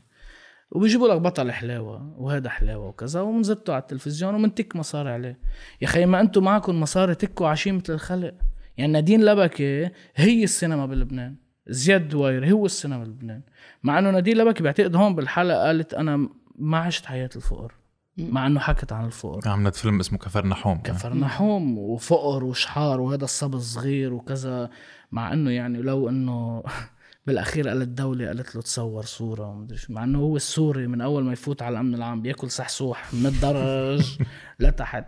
وبيجيبوا 0.75 1.09
لك 1.09 1.21
بطل 1.21 1.53
حلاوة 1.53 2.15
وهذا 2.19 2.49
حلاوة 2.49 2.87
وكذا 2.87 3.21
ومنزتوا 3.21 3.75
على 3.75 3.83
التلفزيون 3.83 4.35
ومنتك 4.35 4.77
مصاري 4.77 5.11
عليه. 5.11 5.39
يا 5.83 5.87
خي 5.87 6.07
ما 6.07 6.21
أنتم 6.21 6.45
معكم 6.45 6.81
مصاري 6.81 7.15
تكوا 7.15 7.49
عشية 7.49 7.73
مثل 7.73 7.93
الخلق. 7.93 8.35
يعني 8.77 8.93
نادين 8.93 9.25
لبكي 9.25 9.91
هي 10.15 10.45
السينما 10.45 10.87
بلبنان. 10.87 11.37
زياد 11.67 12.09
دوير 12.09 12.53
هو 12.53 12.67
السينما 12.67 13.05
بلبنان. 13.05 13.41
مع 13.83 13.99
إنه 13.99 14.11
نادين 14.11 14.37
لبكي 14.37 14.63
بعتقد 14.63 14.97
هون 14.97 15.15
بالحلقة 15.15 15.67
قالت 15.67 15.95
أنا 15.95 16.29
ما 16.59 16.79
عشت 16.79 17.07
حياة 17.07 17.31
الفقر. 17.37 17.73
مع 18.17 18.47
إنه 18.47 18.61
حكت 18.61 18.93
عن 18.93 19.07
الفقر. 19.07 19.49
عملت 19.49 19.77
فيلم 19.77 20.01
اسمه 20.01 20.19
كفر 20.19 20.47
نحوم. 20.47 20.79
كفرناحوم 20.79 21.79
وفقر 21.79 22.45
وشحار 22.45 23.01
وهذا 23.01 23.25
الصب 23.25 23.55
الصغير 23.55 24.15
وكذا. 24.15 24.71
مع 25.13 25.33
إنه 25.33 25.51
يعني 25.51 25.83
لو 25.83 26.09
إنه 26.09 26.63
بالأخير 27.27 27.69
قالت 27.69 27.83
الدولة 27.83 28.27
قالت 28.27 28.57
له 28.57 28.63
تصور 28.63 29.03
صورة 29.05 29.49
ومدري 29.49 29.79
شو. 29.79 29.93
مع 29.93 30.05
إنه 30.05 30.19
هو 30.19 30.37
السوري 30.37 30.87
من 30.87 31.01
أول 31.01 31.25
ما 31.25 31.33
يفوت 31.33 31.63
على 31.63 31.73
الأمن 31.73 31.95
العام 31.95 32.23
بياكل 32.23 32.51
سحسوح 32.51 33.15
من 33.15 33.27
الدرج 33.27 34.19
لتحت 34.61 35.05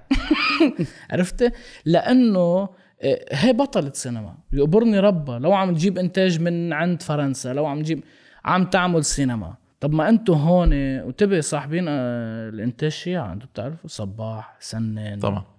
عرفت؟ 1.10 1.52
لأنه 1.84 2.68
آه، 3.02 3.24
هي 3.32 3.52
بطلة 3.52 3.92
سينما. 3.94 4.34
يقبرني 4.52 4.98
ربها 5.00 5.38
لو 5.38 5.52
عم 5.52 5.74
تجيب 5.74 5.98
إنتاج 5.98 6.40
من 6.40 6.72
عند 6.72 7.02
فرنسا 7.02 7.52
لو 7.52 7.66
عم 7.66 7.82
تجيب 7.82 8.04
عم 8.44 8.64
تعمل 8.64 9.04
سينما. 9.04 9.54
طب 9.80 9.92
ما 9.92 10.08
أنتم 10.08 10.34
هون 10.34 11.00
وتبقى 11.00 11.42
صاحبين 11.42 11.84
آه، 11.88 12.48
الإنتاج 12.48 12.90
شيعة 12.90 13.32
أنتم 13.32 13.46
بتعرفوا؟ 13.46 13.88
صباح 13.88 14.56
سنان. 14.60 15.18
طبعا. 15.18 15.55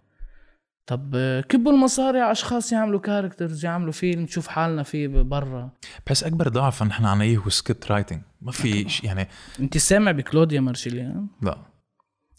طب 0.88 1.12
آه، 1.16 1.42
كبوا 1.42 1.72
المصاري 1.72 2.20
على 2.20 2.32
أشخاص 2.32 2.72
يعملوا 2.72 3.00
كاركترز 3.00 3.66
يعملوا 3.66 3.92
فيلم 3.92 4.22
نشوف 4.22 4.48
حالنا 4.48 4.84
فيه 4.84 5.08
برا. 5.08 5.70
بحس 6.08 6.24
أكبر 6.24 6.48
ضعف 6.48 6.84
نحن 6.84 7.06
عنا 7.06 7.24
اياه 7.24 7.38
هو 7.38 7.50
script 7.50 7.92
writing 7.92 8.22
ما 8.42 8.52
في 8.52 8.90
شيء 8.90 9.06
يعني 9.06 9.28
أنت 9.60 9.78
سامع 9.78 10.12
بكلوديا 10.12 10.62
مارشيليان 10.62 11.28
لا. 11.42 11.58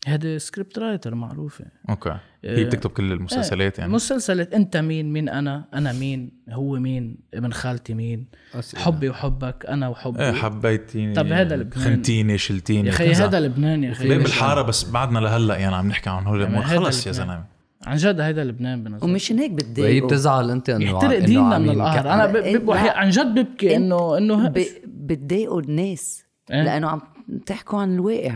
هذا 0.07 0.38
script 0.39 0.79
writer 0.79 1.14
معروفة. 1.14 1.64
okay. 1.91 2.18
هي 2.44 2.64
بتكتب 2.64 2.90
كل 2.90 3.12
المسلسلات 3.12 3.78
يعني. 3.78 3.92
مسلسلات 3.92 4.53
أنت 4.53 4.76
مين؟ 4.76 5.12
مين 5.12 5.28
أنا؟ 5.28 5.68
أنا 5.74 5.92
مين؟ 5.92 6.42
هو 6.51 6.76
مين؟ 6.76 7.16
ابن 7.34 7.53
خالتي 7.53 7.94
مين؟ 7.94 8.26
أسئلة. 8.55 8.84
حبي 8.84 9.09
وحبك 9.09 9.66
أنا 9.66 9.88
وحبي. 9.88 10.20
إيه 10.20 10.32
حبيتيني. 10.32 11.14
طب 11.14 11.26
هذا 11.26 11.57
لبنان. 11.57 11.84
خنتيني 11.84 12.38
شلتيني 12.38 12.88
يا 12.88 12.92
خي 12.92 13.09
كذا. 13.09 13.24
هذا 13.24 13.40
لبنان 13.40 13.84
يا 13.84 13.94
خي 13.94 14.09
ليه 14.09 14.18
بالحارة 14.18 14.62
بس 14.62 14.84
بعدنا 14.84 15.18
لهلأ 15.18 15.57
يعني 15.57 15.74
عم 15.74 15.88
نحكي 15.88 16.11
عن 16.11 16.26
هول 16.26 16.64
خلص 16.64 17.07
يا. 17.07 17.12
زلمة. 17.12 17.58
عن 17.89 17.97
جد 17.97 18.20
هيدا 18.20 18.45
لبنان 18.45 18.84
بالنسبة 18.84 19.07
ومشان 19.07 19.39
هيك 19.39 19.51
وهي 19.51 19.57
بتضايقوا 19.57 20.09
بتزعل 20.09 20.51
أنت 20.51 20.70
إنه 20.70 20.91
يحترق 20.91 21.18
ديننا 21.18 21.59
من 21.59 21.70
القهر 21.70 22.11
أنا 22.12 22.26
ب- 22.26 22.36
لا. 22.36 22.59
ب- 22.59 22.68
وحي- 22.68 22.89
عن 22.89 23.11
جد 23.11 23.39
ببكي 23.39 23.76
انه 23.76 24.18
إنه 24.18 24.49
ب- 24.49 24.64
بتضايقوا 24.86 25.61
الناس 25.61 26.24
إيه. 26.51 26.62
لأنه 26.62 26.89
عم 26.89 27.01
تحكوا 27.47 27.78
عن 27.80 27.95
الواقع. 27.95 28.34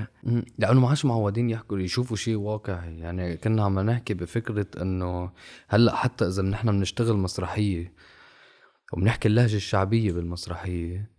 لأنه 0.58 0.80
ما 0.80 0.88
عادش 0.88 1.04
معودين 1.04 1.50
يحكوا 1.50 1.78
يشوفوا 1.78 2.16
شيء 2.16 2.36
واقعي 2.36 2.98
يعني 2.98 3.36
كنا 3.36 3.64
عم 3.64 3.80
نحكي 3.80 4.14
بفكرة 4.14 4.66
إنه 4.82 5.30
هلأ 5.68 5.94
حتى 5.96 6.26
إذا 6.26 6.42
نحن 6.42 6.70
بنشتغل 6.70 7.16
مسرحية 7.16 7.92
وبنحكي 8.92 9.28
اللهجة 9.28 9.56
الشعبية 9.56 10.12
بالمسرحية 10.12 11.10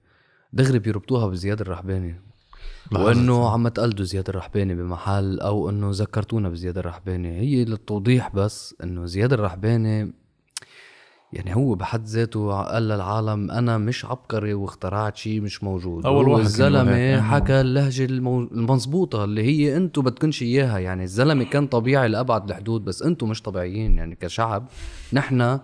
دغري 0.53 0.79
بيربطوها 0.79 1.27
بزياد 1.27 1.61
الرحباني. 1.61 2.15
وإنه 2.91 3.49
عم 3.49 3.67
تقلدوا 3.67 4.05
زياد 4.05 4.29
الرحباني 4.29 4.75
بمحل 4.75 5.39
أو 5.39 5.69
إنه 5.69 5.89
ذكرتونا 5.93 6.49
بزياد 6.49 6.77
الرحباني. 6.77 7.39
هي 7.39 7.65
للتوضيح 7.65 8.35
بس 8.35 8.75
إنه 8.83 9.05
زياد 9.05 9.33
الرحباني 9.33 10.13
يعني 11.33 11.55
هو 11.55 11.75
بحد 11.75 12.05
ذاته 12.05 12.61
قال 12.61 12.83
للعالم 12.87 13.51
أنا 13.51 13.77
مش 13.77 14.05
عبقري 14.05 14.53
واخترعت 14.53 15.17
شيء 15.17 15.41
مش 15.41 15.63
موجود. 15.63 16.05
هو 16.05 16.31
واحد 16.31 16.43
الزلمة. 16.43 17.21
حكى 17.21 17.61
اللهجة 17.61 18.05
المو... 18.05 18.41
المزبوطه 18.41 19.23
اللي 19.23 19.43
هي 19.43 19.77
أنتم 19.77 20.01
بدكنش 20.01 20.41
إياها. 20.41 20.79
يعني 20.79 21.03
الزلمة 21.03 21.43
كان 21.43 21.67
طبيعي 21.67 22.07
لأبعد 22.07 22.49
الحدود 22.49 22.85
بس 22.85 23.01
أنتم 23.01 23.29
مش 23.29 23.41
طبيعيين. 23.41 23.97
يعني 23.97 24.15
كشعب 24.15 24.69
نحن 25.13 25.59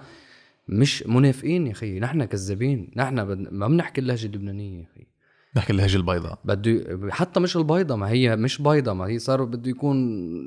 مش 0.68 1.04
منافقين 1.08 1.68
يا 1.68 1.74
خيي 1.74 2.00
نحن 2.00 2.24
كذابين. 2.26 2.92
نحن. 2.96 3.16
ما 3.52 3.68
بنحكي 3.68 4.02
اللهجة 4.02 4.26
اللبنانية 4.26 4.80
يا 4.80 4.88
خيي 4.96 5.08
نحكي 5.56 5.74
اللهجة 5.74 5.96
البيضاء 5.98 6.40
بده 6.46 7.00
حتى 7.12 7.40
مش 7.40 7.58
البيضة 7.58 7.96
ما 7.96 8.10
هي 8.10 8.36
مش 8.36 8.62
بيضة 8.62 8.94
ما 8.94 9.06
هي 9.06 9.20
صار 9.20 9.44
بده 9.44 9.70
يكون 9.70 9.98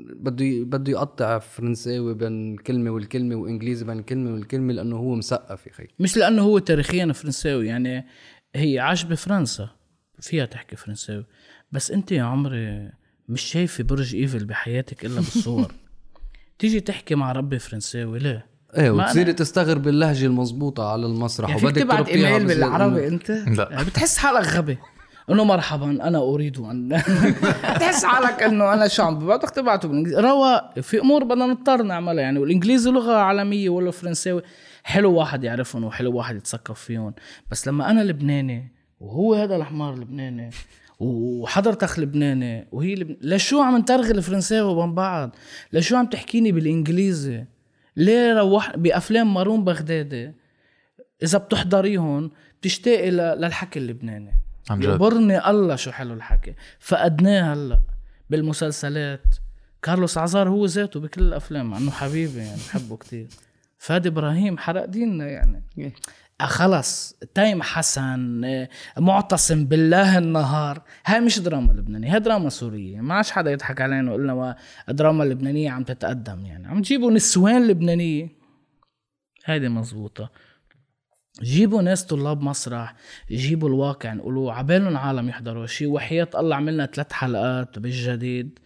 بده 0.05 0.45
بده 0.77 0.91
يقطع 0.91 1.39
فرنساوي 1.39 2.13
بين 2.13 2.53
الكلمة 2.53 2.89
والكلمة 2.91 3.35
وإنجليزي 3.35 3.85
بين 3.85 3.99
الكلمة 3.99 4.31
والكلمة 4.33 4.73
لأنه 4.73 4.95
هو 4.95 5.15
مثقف 5.15 5.67
يا 5.67 5.71
خي 5.73 5.87
مش 5.99 6.17
لأنه 6.17 6.41
هو 6.41 6.59
تاريخيا 6.59 7.11
فرنساوي 7.13 7.67
يعني 7.67 8.05
هي 8.55 8.79
عاش 8.79 9.03
بفرنسا 9.03 9.69
فيها 10.19 10.45
تحكي 10.45 10.75
فرنساوي 10.75 11.25
بس 11.71 11.91
أنت 11.91 12.11
يا 12.11 12.23
عمري 12.23 12.91
مش 13.29 13.41
شايفة 13.41 13.83
برج 13.83 14.15
إيفل 14.15 14.45
بحياتك 14.45 15.05
إلا 15.05 15.15
بالصور 15.15 15.71
تيجي 16.59 16.79
تحكي 16.79 17.15
مع 17.15 17.31
ربي 17.31 17.59
فرنساوي 17.59 18.19
ليه؟ 18.19 18.45
إيه 18.77 18.91
ما 18.95 19.03
وتصيري 19.05 19.31
أنا- 19.33 19.35
تستغرب 19.35 19.81
باللهجة 19.83 20.25
المزبوطة 20.25 20.91
على 20.91 21.05
المسرح 21.05 21.49
يعني 21.49 21.61
فيك 21.61 21.75
تبعت 21.75 22.09
إيميل 22.09 22.45
بالعربي 22.47 23.07
أنت؟ 23.07 23.31
لا. 23.31 23.83
بتحس 23.83 24.17
حالك 24.17 24.47
غبي 24.47 24.77
انه 25.29 25.43
مرحبا 25.43 26.07
أنا 26.07 26.17
أريد 26.17 26.57
أن 26.57 26.87
بتحس 27.75 28.05
حالك 28.05 28.43
إنه 28.43 28.73
أنا 28.73 28.87
شو 28.87 29.03
عم 29.03 29.19
بدك 29.19 29.49
تبعته 29.49 29.87
بالإنجليزي. 29.87 30.21
رواق 30.21 30.79
في 30.79 30.99
أمور 30.99 31.23
بدنا 31.23 31.45
نضطر 31.45 31.83
نعملها. 31.83 32.23
يعني 32.23 32.39
والانجليزي 32.39 32.91
لغة 32.91 33.13
عالمية 33.13 33.69
ولا 33.69 33.91
فرنساوي 33.91 34.41
حلو 34.83 35.13
واحد 35.13 35.43
يعرفهم 35.43 35.83
وحلو 35.83 36.17
واحد 36.17 36.35
يتثقف 36.35 36.79
فيهم. 36.79 37.13
بس 37.51 37.67
لما 37.67 37.91
أنا 37.91 38.01
لبناني 38.01 38.71
وهو 38.99 39.33
هذا 39.33 39.55
الحمار 39.55 39.95
لبناني 39.95 40.49
وحضرتك 40.99 41.99
لبناني 41.99 42.67
وهي 42.71 42.95
لبن... 42.95 43.17
لشو 43.21 43.61
عم 43.61 43.77
نترغي 43.77 44.11
الفرنساوي 44.11 44.75
بين 44.75 44.95
بعض؟ 44.95 45.35
لشو 45.73 45.95
عم 45.95 46.05
تحكيني 46.05 46.51
بالإنجليزي؟ 46.51 47.45
ليه 47.97 48.33
روح 48.33 48.75
بأفلام 48.75 49.33
مارون 49.33 49.63
بغدادي؟ 49.63 50.31
إذا 51.23 51.37
بتحضريهم 51.37 52.31
بتشتاقي. 52.61 53.11
للحكي 53.11 53.79
اللبناني. 53.79 54.42
عن 54.69 54.79
جد. 54.79 55.01
الله 55.01 55.75
شو 55.75 55.91
حلو 55.91 56.13
الحكي. 56.13 56.55
فقدناه 56.79 57.53
هلا 57.53 57.79
بالمسلسلات. 58.29 59.35
كارلوس 59.81 60.17
عزار 60.17 60.49
هو 60.49 60.65
ذاته 60.65 60.99
بكل 60.99 61.21
الأفلام 61.21 61.69
مع 61.69 61.77
إنه 61.77 61.91
حبيبي 61.91 62.37
يعني 62.37 62.61
بحبه 62.67 62.97
كتير. 62.97 63.27
فادي 63.77 64.09
إبراهيم 64.09 64.57
حرق 64.57 64.85
ديننا 64.85 65.25
يعني. 65.25 65.63
آه 66.41 66.45
خلص. 66.45 67.15
تايم 67.33 67.63
حسن 67.63 68.45
آه، 68.45 68.69
معتصم 68.97 69.65
بالله 69.65 70.17
النهار. 70.17 70.81
هاي 71.05 71.19
مش 71.19 71.39
دراما 71.39 71.71
لبنانية 71.71 72.13
هاي 72.13 72.19
دراما 72.19 72.49
سورية. 72.49 73.01
ما 73.01 73.13
عادش 73.13 73.31
حدا 73.31 73.51
يضحك 73.51 73.81
علينا 73.81 74.11
ويقول 74.11 74.23
لنا 74.23 74.55
الدراما 74.89 75.23
اللبنانية 75.23 75.71
عم 75.71 75.83
تتقدم 75.83 76.45
يعني. 76.45 76.67
عم 76.67 76.81
تجيبوا 76.81 77.11
نسوان 77.11 77.67
لبنانية. 77.67 78.29
هيدي 79.45 79.69
مزبوطة. 79.69 80.29
جيبوا 81.41 81.81
ناس 81.81 82.05
طلاب 82.05 82.41
مسرح 82.41 82.95
جيبوا 83.31 83.69
الواقع 83.69 84.13
نقولوا 84.13 84.53
عبالهم 84.53 84.97
عالم 84.97 85.29
يحضروا 85.29 85.65
شيء 85.65 85.87
وحياة 85.87 86.29
الله 86.35 86.55
عملنا 86.55 86.85
ثلاث 86.85 87.11
حلقات 87.11 87.79
بالجديد 87.79 88.59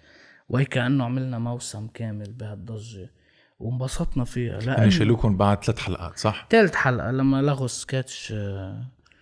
وكأنه 0.49 1.03
عملنا 1.03 1.39
موسم 1.39 1.87
كامل 1.87 2.33
بهالضجة 2.33 3.11
وانبسطنا 3.59 4.23
فيها. 4.23 4.59
يعني 4.61 4.85
لا 4.85 4.89
شالوكم 4.89 5.37
بعد 5.37 5.63
ثلاث 5.63 5.79
حلقات 5.79 6.17
صح؟ 6.17 6.47
ثالث 6.51 6.75
حلقة 6.75 7.11
لما 7.11 7.41
لغوا 7.41 7.67
سكتش 7.67 8.33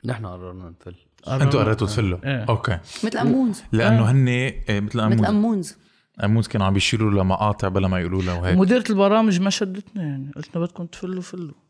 نحن 0.05 0.25
قررنا 0.25 0.69
نفل. 0.69 0.95
أنتوا 1.27 1.63
قررتوا 1.63 1.87
تفلوا؟ 1.87 2.19
إيه. 2.23 2.45
أوكي. 2.49 2.79
مثل 3.03 3.17
أمونز. 3.17 3.63
لأنه 3.71 4.11
هن 4.11 4.27
إيه، 4.27 4.79
مثل 4.79 5.01
مثل 5.01 5.25
اموز 5.25 5.25
أمونز 5.25 5.77
اموز 6.23 6.47
كانوا 6.47 6.67
عم 6.67 6.73
بيشيلوا 6.73 7.11
لها 7.11 7.23
مقاطع 7.23 7.67
بلا 7.67 7.87
ما 7.87 7.99
يقولوا 7.99 8.21
لها 8.21 8.33
وهيك. 8.33 8.57
مديرة 8.57 8.83
البرامج 8.89 9.41
ما 9.41 9.49
شدتنا 9.49 10.03
يعني 10.03 10.31
قلت 10.35 10.55
لها 10.55 10.65
بدكم 10.65 10.85
تفلوا 10.85 11.21
فلوا. 11.21 11.64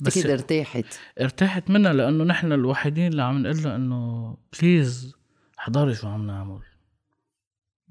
بس 0.00 0.16
أفتكر 0.18 0.32
ارتاحت. 0.32 0.84
ارتاحت 1.20 1.70
منها 1.70 1.92
لأنه 1.92 2.24
نحن 2.24 2.52
الوحيدين 2.52 3.06
اللي 3.06 3.22
عم 3.22 3.42
نقول 3.42 3.62
لها 3.62 3.76
إنه 3.76 4.36
please 4.60 5.14
احضري 5.58 5.94
شو 5.94 6.08
عم 6.08 6.26
نعمل. 6.26 6.60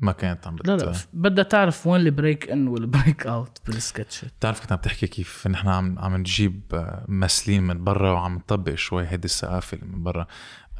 ما 0.02 0.12
كانت 0.12 0.48
عم 0.48 0.56
بت... 0.56 0.68
لا 0.68 0.78
لا 0.78 0.94
بدها 1.14 1.44
تعرف 1.44 1.88
وين 1.88 2.02
ال 2.02 2.10
break 2.10 2.50
in 2.50 2.68
وال 2.68 2.85
break 2.85 3.28
out 3.28 3.58
بالسكتشات 3.68 4.32
بتعرف 4.40 4.62
كنت 4.62 4.72
عم 4.72 4.78
تحكي 4.78 5.08
كيف 5.08 5.48
نحن 5.48 5.68
عم 5.68 6.00
عم 6.00 6.16
نجيب 6.16 6.62
ممثلين 7.08 7.64
من 7.64 7.84
برا 7.84 8.12
وعم 8.12 8.36
نطبق 8.36 8.76
شوي 8.76 9.08
هيدي 9.08 9.26
الثقافة 9.26 9.78
اللي 9.78 9.88
من 9.96 10.04
برا. 10.04 10.28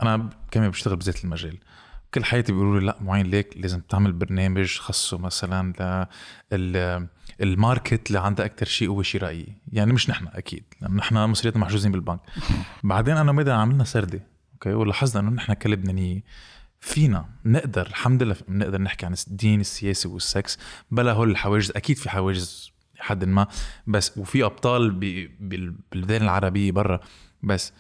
أنا 0.02 0.30
كمان 0.52 0.70
بشتغل 0.70 0.96
بذات 0.96 1.24
المجال. 1.24 1.58
كل 2.14 2.24
حياتي 2.24 2.52
بيقولوا 2.52 2.80
لي 2.80 2.86
لا 2.86 2.98
معين 3.02 3.26
ليك 3.26 3.58
لازم 3.58 3.80
تعمل 3.80 4.14
برنامج 4.14 4.78
خصه 4.78 5.18
مثلا 5.18 5.74
لل 6.52 7.08
market 7.42 8.08
اللي 8.08 8.20
عندها 8.20 8.46
أكثر 8.46 8.66
شيء 8.66 8.90
هو 8.90 9.02
شرائي 9.02 9.48
يعني 9.72 9.94
مش 9.94 10.10
نحن 10.10 10.28
أكيد. 10.28 10.64
لأنه 10.82 10.96
نحن 10.96 11.16
مصرياتنا 11.16 11.62
محجوزين 11.62 11.92
بالبنك. 11.92 12.20
بعدين 12.84 13.18
أنا 13.18 13.32
وميدا 13.32 13.54
عملنا؟ 13.54 13.84
سردة. 13.84 14.24
okay؟ 14.54 14.74
ولاحظنا 14.74 15.20
إنه 15.28 15.36
نحن 15.36 15.54
كلبنانية. 15.54 16.24
فينا 16.80 17.26
نقدر 17.46 17.88
الحمد 17.88 18.24
لله 18.24 18.36
بنقدر 18.48 18.82
نحكي 18.82 19.06
عن 19.06 19.16
الدين 19.28 19.60
السياسة 19.60 20.08
وال 20.08 20.25
sex. 20.25 20.60
بلا 20.92 21.12
هول 21.12 21.32
الحواجز 21.32 21.72
أكيد 21.72 21.98
في 21.98 22.10
حواجز 22.10 22.72
حد 23.00 23.26
ما. 23.26 23.48
بس 23.88 24.18
وفي 24.18 24.46
أبطال 24.46 24.92
بالبلدان 25.40 26.22
العربية 26.22 26.72
برا. 26.72 27.00
بس 27.44 27.74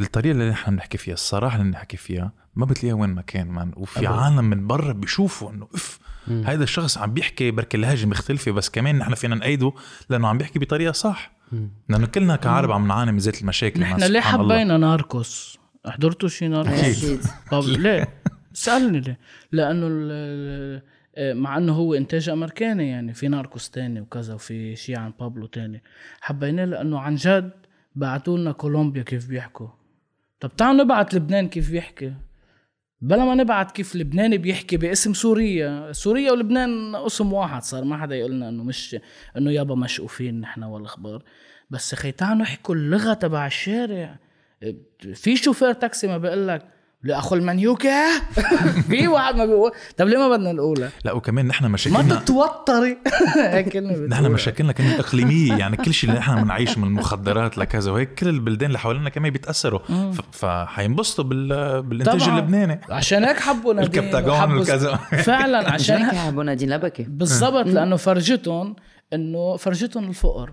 الطريقة 0.00 0.32
اللي 0.32 0.50
نحن 0.50 0.70
بنحكي 0.70 0.98
فيها 0.98 1.14
الصراحة 1.14 1.56
اللي 1.56 1.70
بنحكي 1.70 1.96
فيها 1.96 2.32
ما 2.56 2.66
بتلاقيها 2.66 2.94
وين 2.94 3.10
ما 3.10 3.22
كان 3.22 3.46
man. 3.46 3.72
وفي 3.76 3.98
أبداً. 3.98 4.08
عالم 4.08 4.44
من 4.44 4.66
برا 4.66 4.92
بيشوفوا 4.92 5.50
إنه 5.50 5.68
أف 5.74 5.98
هذا 6.44 6.64
الشخص 6.64 6.98
عم 6.98 7.14
بيحكي 7.14 7.50
بركي 7.50 7.76
لهجه 7.76 8.06
مختلفه 8.06 8.50
بس 8.52 8.70
كمان 8.70 8.98
نحن 8.98 9.14
فينا 9.14 9.34
نأيده 9.34 9.72
لأنه 10.10 10.28
عم 10.28 10.38
بيحكي 10.38 10.58
بطريقة 10.58 10.92
صح. 10.92 11.32
لأنه 11.88 12.06
كلنا 12.06 12.36
كعرب 12.36 12.70
عم 12.70 12.88
نعاني 12.88 13.12
من 13.12 13.18
ذات 13.18 13.40
المشاكل 13.40 13.80
نحن 13.80 14.02
ليه. 14.02 14.20
حبينا 14.20 14.76
ناركوس؟ 14.76 15.58
حضرتوا 15.86 16.28
شي 16.28 16.48
ناركوس؟ 16.48 17.04
أكيد. 17.04 17.20
طب 17.50 17.64
ليه؟ 17.64 18.08
سألني 18.52 19.00
ليه. 19.00 19.18
لأنه 19.52 19.86
مع 21.18 21.58
إنه 21.58 21.72
هو 21.72 21.94
إنتاج 21.94 22.28
أمريكاني 22.28 22.88
يعني 22.88 23.14
في 23.14 23.28
ناركوس 23.28 23.70
تاني 23.70 24.00
وكذا 24.00 24.34
وفي 24.34 24.76
شي 24.76 24.96
عن 24.96 25.12
بابلو 25.20 25.46
تاني. 25.46 25.82
حبيناه 26.20 26.64
لأنه 26.64 27.00
عن 27.00 27.14
جد 27.14 27.52
بعتوا 27.94 28.38
لنا 28.38 28.52
كولومبيا 28.52 29.02
كيف 29.02 29.28
بيحكوا. 29.28 29.68
طب 30.40 30.56
تعالوا 30.56 30.84
نبعت 30.84 31.14
لبنان 31.14 31.48
كيف 31.48 31.70
بيحكي. 31.70 32.14
بلا 33.00 33.24
ما 33.24 33.34
نبعت 33.34 33.70
كيف 33.70 33.96
لبناني 33.96 34.38
بيحكي 34.38 34.76
باسم 34.76 35.14
سوريا. 35.14 35.92
سوريا 35.92 36.32
ولبنان 36.32 36.94
اسم 36.94 37.32
واحد 37.32 37.62
صار 37.62 37.84
ما 37.84 37.96
حدا 37.96 38.16
يقول 38.16 38.32
لنا 38.32 38.48
إنه 38.48 38.64
مش 38.64 38.96
إنه 39.36 39.50
يابا 39.50 39.74
مشقوفين 39.74 40.40
نحن 40.40 40.62
والأخبار. 40.62 41.22
بس 41.70 41.92
أخي 41.92 42.12
تعالوا 42.12 42.42
نحكوا 42.42 42.74
اللغة 42.74 43.14
تبع 43.14 43.46
الشارع. 43.46 44.18
في 45.14 45.36
شوفير 45.36 45.72
تاكسي 45.72 46.06
ما 46.06 46.18
بيقول 46.18 46.48
لك 46.48 46.75
لأخو 47.06 47.34
المنيوكة؟ 47.34 48.04
في 48.90 49.08
واحد 49.08 49.36
ما 49.36 49.44
بيقول 49.46 49.72
طب 49.96 50.06
ليه 50.06 50.18
ما 50.18 50.28
بدنا 50.28 50.52
نقولها 50.52 50.90
لا 51.04 51.12
وكمان 51.12 51.46
نحن 51.46 51.64
ما 51.64 51.68
مشاكلنا 51.70 52.14
تتوتري 52.14 52.98
هيك 53.36 53.68
كلمة 53.68 54.06
نحن. 54.06 54.30
مشاكلنا 54.30 54.72
كمان 54.72 54.98
اقليميه 55.00 55.54
يعني 55.56 55.76
كل 55.76 55.94
شيء 55.94 56.10
اللي 56.10 56.20
نحن 56.20 56.42
بنعيشه 56.44 56.80
من 56.80 56.86
المخدرات 56.88 57.58
لكذا 57.58 57.90
وهيك 57.92 58.14
كل 58.14 58.28
البلدان 58.28 58.66
اللي 58.66 58.78
حوالينا 58.78 59.10
كمان 59.10 59.30
بيتأثروا. 59.32 59.80
فحينبسطوا 60.32 61.24
بال... 61.24 61.82
بالإنتاج 61.82 62.20
طبعاً. 62.24 62.38
اللبناني. 62.38 62.80
عشان 62.90 63.24
هيك 63.24 63.36
حبوا 63.40 63.74
نادين. 63.74 63.90
الكبتاجون 64.04 64.52
والكذا. 64.56 64.96
فعلا 64.96 65.70
عشان 65.74 65.96
هيك 65.96 66.14
حبوا 66.14 66.44
نادين 66.44 66.70
لبكي. 66.70 67.02
بالضبط 67.02 67.66
لأنه 67.66 67.96
فرجتهم 67.96 68.76
انه 69.12 69.56
فرجتهم 69.56 70.08
الفقر. 70.08 70.52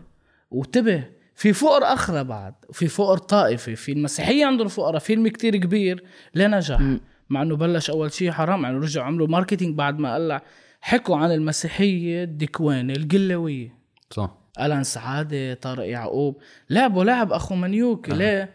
وانتبه 0.51 1.03
في 1.35 1.53
فقر 1.53 1.83
أخرى 1.83 2.23
بعد 2.23 2.53
وفي 2.69 2.87
فقر 2.87 3.17
طائفي 3.17 3.75
في 3.75 3.91
المسيحية 3.91 4.45
عندهم 4.45 4.67
فقراء 4.67 4.99
فيلم 4.99 5.27
كتير 5.27 5.57
كبير 5.57 6.03
ليه 6.35 6.47
نجح 6.47 6.81
مع 7.29 7.41
إنه 7.41 7.55
بلش 7.55 7.89
أول 7.89 8.13
شيء 8.13 8.31
حرام 8.31 8.63
يعني 8.63 8.77
رجعوا 8.77 9.05
عملوا 9.05 9.27
ماركتينج 9.27 9.75
بعد 9.75 9.99
ما 9.99 10.15
قلع 10.15 10.41
حكوا 10.81 11.17
عن 11.17 11.31
المسيحية 11.31 12.23
الدكوانه 12.23 12.93
القلويه 12.93 13.75
صح. 14.09 14.37
ألان 14.61 14.83
سعادة 14.83 15.53
طارق 15.53 15.87
يعقوب 15.87 16.41
لعبوا 16.69 17.03
لعب 17.03 17.31
أخو 17.31 17.55
منيوكي. 17.55 18.11
ليه؟ 18.11 18.49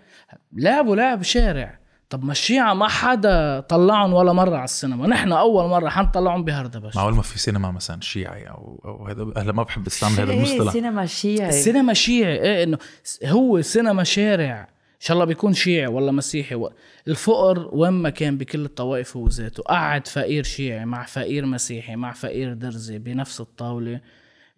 لعبوا 0.53 0.97
لعب 0.97 1.23
شارع. 1.23 1.78
طب 2.11 2.25
ما 2.25 2.33
الشيعة 2.33 2.75
ما 2.75 2.89
حدا 2.89 3.61
طلعهم 3.61 4.13
ولا 4.13 4.33
مرة 4.33 4.57
على 4.57 4.65
السينما. 4.65 5.07
نحن 5.07 5.33
أول 5.33 5.69
مرة 5.69 5.89
حنطلعهم 5.89 6.45
بهردبش 6.45 6.97
معقول 6.97 7.15
ما 7.15 7.23
في 7.23 7.39
سينما 7.39 7.71
مثلا 7.71 8.01
شيعي 8.01 8.49
أو 8.49 8.81
أو 8.85 9.07
هذا 9.07 9.33
هلا 9.37 9.53
ما 9.53 9.63
بحب 9.63 9.87
استعمل 9.87 10.15
هذا 10.15 10.33
المصطلح. 10.33 10.73
سينما 10.73 11.07
شيعي. 11.07 11.49
السينما 11.49 11.95
شيعي 11.95 12.43
إيه 12.43 12.65
إنه 12.65 12.79
هو 13.25 13.61
سينما 13.61 14.05
شارع. 14.05 14.61
إن 14.61 15.05
شاء 15.05 15.15
الله 15.15 15.25
بيكون 15.25 15.55
شيعي 15.55 15.87
ولا 15.87 16.13
مسيحي. 16.13 16.55
و... 16.55 16.73
الفقر 17.09 17.69
وين 17.73 17.93
ما 17.93 18.11
كان 18.11 18.39
بكل 18.39 18.65
الطوائف 18.65 19.17
هو 19.17 19.29
ذاته 19.29 19.63
قعد 19.63 20.07
فقير 20.07 20.45
شيعي 20.45 20.85
مع 20.85 21.05
فقير 21.05 21.47
مسيحي 21.47 21.97
مع 21.97 22.13
فقير 22.13 22.55
درزي 22.55 22.99
بنفس 22.99 23.41
الطاولة. 23.41 24.01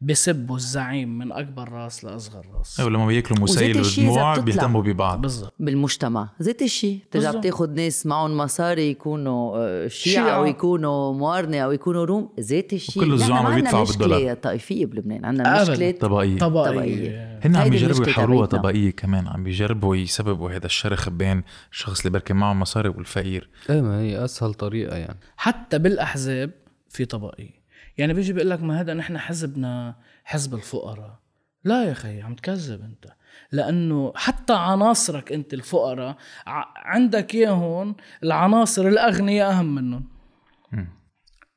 بسبوا 0.02 0.56
الزعيم 0.56 1.18
من 1.18 1.32
أكبر 1.32 1.68
راس 1.68 2.04
لأصغر 2.04 2.46
راس. 2.54 2.80
أيوة 2.80 2.90
لما 2.90 3.06
بياكلوا 3.06 3.40
مسيل 3.40 3.80
ودموع. 3.80 4.38
بيهتموا 4.38 4.82
ببعض. 4.82 5.20
بالضبط. 5.20 5.54
بالمجتمع. 5.58 6.28
ذات 6.42 6.62
الشيء. 6.62 6.98
بترجع. 7.10 7.30
بتاخد 7.30 7.74
ناس 7.76 8.06
معهم 8.06 8.36
مصاري 8.36 8.90
يكونوا 8.90 9.58
آه، 9.58 9.88
شيعة. 9.88 10.30
أو 10.30 10.44
يكونوا 10.44 11.12
موارنة 11.12 11.58
أو 11.58 11.72
يكونوا 11.72 12.04
روم. 12.04 12.28
ذات 12.40 12.72
الشيء. 12.72 13.02
وكل 13.02 13.12
الزعماء 13.12 13.54
بيدفعوا 13.54 13.78
عندنا 13.78 13.84
بالدولار. 13.84 14.18
مشكلة 14.18 14.34
طائفية 14.34 14.86
بلبنان. 14.86 15.24
عندنا 15.24 15.64
طبقية. 15.64 15.98
طبقية. 15.98 16.38
طبقية. 16.38 17.40
هن 17.44 17.56
عم 17.56 17.62
هيدي 17.62 17.76
يجربوا 17.76 17.94
المشكلة 17.94 18.10
يحولوها. 18.10 18.46
طبقية 18.46 18.90
كمان. 18.90 19.26
عم 19.26 19.44
بيجربوا 19.44 19.96
يسببوا 19.96 20.50
هذا 20.50 20.66
الشرخ 20.66 21.08
بين 21.08 21.42
الشخص 21.72 22.00
اللي 22.00 22.10
بركي 22.10 22.32
معه 22.32 22.52
مصاري 22.52 22.88
والفقير. 22.88 23.50
إيه 23.70 23.80
ما 23.80 24.00
هي 24.00 24.24
أسهل 24.24 24.54
طريقة 24.54 24.96
يعني. 24.96 25.18
حتى 25.36 25.78
بالأحزاب 25.78 26.50
في 26.88 27.04
طبقية. 27.04 27.59
يعني 28.00 28.14
بيجي 28.14 28.32
بيقول 28.32 28.50
لك 28.50 28.62
ما 28.62 28.80
هذا 28.80 28.94
نحن 28.94 29.18
حزبنا 29.18 29.96
حزب 30.24 30.54
الفقراء. 30.54 31.18
لا 31.64 31.84
يا 31.84 31.92
أخي 31.92 32.22
عم 32.22 32.34
تكذب 32.34 32.82
أنت. 32.82 33.12
لأنه 33.52 34.12
حتى 34.16 34.52
عناصرك 34.52 35.32
أنت 35.32 35.54
الفقراء 35.54 36.16
عندك 36.76 37.34
إياهم 37.34 37.96
العناصر 38.22 38.88
الأغنياء 38.88 39.50
أهم 39.50 39.74
منهم. 39.74 40.08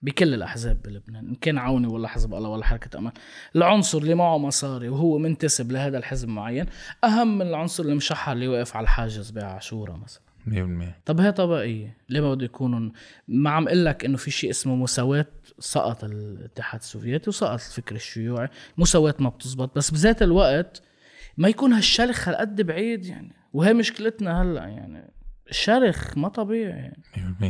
بكل 0.02 0.34
الأحزاب 0.34 0.82
بلبنان 0.82 1.28
إن 1.28 1.36
كان 1.36 1.58
عوني 1.58 1.88
ولا 1.88 2.08
حزب 2.08 2.34
الله 2.34 2.50
ولا 2.50 2.66
حركة 2.66 2.98
أمان. 2.98 3.14
العنصر 3.56 3.98
اللي 3.98 4.16
معه 4.16 4.38
مصاري 4.38 4.90
وهو 4.90 5.18
منتسب 5.18 5.72
لهذا 5.72 5.98
الحزب 5.98 6.28
معين 6.28 6.66
أهم 7.04 7.38
من 7.38 7.48
العنصر 7.48 7.84
المشحر 7.84 8.32
اللي 8.32 8.48
واقف 8.48 8.76
على 8.76 8.84
الحاجز 8.84 9.32
بعاشورة 9.32 9.96
مثلا. 9.96 10.24
100% 10.48 10.52
طب 11.06 11.20
هي 11.20 11.32
طبقية 11.32 11.98
ليه 12.10 12.22
ما 12.22 12.34
بده 12.34 12.46
يكونوا 12.46 12.92
ما 13.28 13.50
عم 13.50 13.68
أقول 13.68 13.86
لك 13.86 14.06
إنه 14.06 14.18
في 14.18 14.32
شيء 14.32 14.50
اسمه 14.50 14.76
مساواة 14.76 15.26
سقط 15.60 16.04
الاتحاد 16.04 16.80
السوفيتي 16.80 17.30
وسقط 17.30 17.52
الفكر 17.54 17.96
الشيوعي. 17.96 18.50
مساواة 18.78 19.16
ما 19.20 19.30
بتزبط. 19.30 19.78
بس 19.78 19.92
بذات 19.92 20.22
الوقت 20.22 20.82
ما 21.38 21.48
يكون 21.50 21.74
هالشرخ 21.74 22.30
هالقد 22.30 22.62
بعيد 22.62 23.06
يعني. 23.06 23.36
وهي 23.54 23.74
مشكلتنا 23.74 24.42
هلأ 24.42 24.68
يعني. 24.68 25.12
شرخ 25.52 26.18
ما 26.18 26.28
طبيعي 26.28 26.94
100% 27.42 27.46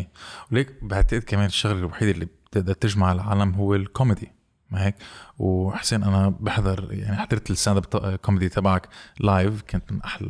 وليك 0.51 0.83
بعتقد 0.83 1.23
كمان 1.23 1.45
الشغلة 1.45 1.79
الوحيدة 1.79 2.11
اللي 2.11 2.25
بتقدر 2.25 2.73
تجمع 2.73 3.11
العالم 3.11 3.53
هو 3.53 3.75
الكوميدي. 3.75 4.31
ما 4.73 4.85
هيك 4.85 4.95
وحسين 5.39 6.03
أنا 6.03 6.33
بحضر 6.39 6.87
يعني 6.91 7.17
حضرت 7.17 7.51
ال 7.51 7.77
stand-up 7.77 8.15
comedy 8.15 8.49
تبعك 8.49 8.87
live 9.19 9.61
كانت 9.61 9.91
من 9.91 10.01
أحلى 10.01 10.27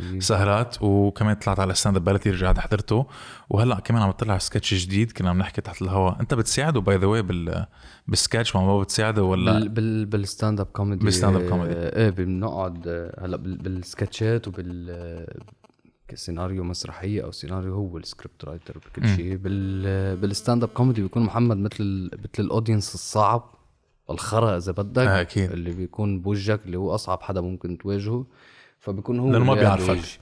السهرات 0.00 0.76
وكمان 0.82 1.34
طلعت 1.34 1.60
على 1.60 1.74
stand 1.74 1.96
up 1.96 2.04
بلدي 2.04 2.30
رجعت 2.30 2.58
حضرته. 2.58 3.06
وهلأ 3.50 3.80
كمان 3.80 4.02
عم 4.02 4.10
تطلع 4.10 4.38
سكتش 4.38 4.74
جديد 4.74 5.12
كنا 5.12 5.30
عم 5.30 5.38
نحكي 5.38 5.60
تحت 5.60 5.82
الهواء 5.82 6.20
أنت 6.20 6.34
بتساعده 6.34 6.80
by 6.80 6.96
the 6.96 7.06
way 7.06 7.22
بال 7.22 7.66
بالسكتش 8.08 8.56
ما 8.56 8.80
بتساعده 8.80 9.22
ولا؟ 9.24 9.52
بال 9.52 9.68
بال 9.68 10.06
بال 10.06 10.21
stand 10.21 10.60
up 10.60 10.66
comedy. 10.66 11.04
بال 11.04 11.13
stand 11.13 11.36
up 11.36 11.48
comedy. 11.48 11.74
إيه 11.74 12.10
بنقعد 12.10 12.88
هلأ 13.20 13.36
بال- 13.36 13.56
بالسكتشات 13.58 14.48
وبال 14.48 14.86
آه، 14.90 16.14
سيناريو 16.14 16.64
مسرحية 16.64 17.24
أو 17.24 17.30
سيناريو 17.32 17.74
هو 17.74 17.98
ال 17.98 18.05
script 18.05 18.44
writer 18.44 18.78
بكل. 18.78 19.08
شيء. 19.16 19.36
بال 19.36 20.16
بال 20.16 20.29
stand 20.29 20.62
up 20.62 20.68
comedy 20.68 21.02
بيكون 21.02 21.22
محمد 21.22 21.56
مثل 21.56 22.10
مثل 22.12 22.44
ال 22.44 22.50
audience 22.50 22.94
الصعب. 22.94 23.54
الخرا 24.10 24.56
إذا 24.56 24.72
بدك 24.72 25.06
آه، 25.06 25.20
أكيد. 25.20 25.50
اللي 25.50 25.72
بيكون 25.72 26.20
بوجهك 26.20 26.66
اللي 26.66 26.78
هو 26.78 26.94
أصعب 26.94 27.22
حدا 27.22 27.40
ممكن 27.40 27.78
تواجهه. 27.78 28.26
فبيكون 28.78 29.18
هو 29.18 29.30
لأنه 29.32 29.44
ما 29.44 29.54
قاعد 29.54 29.78
بيعرفك. 29.78 30.20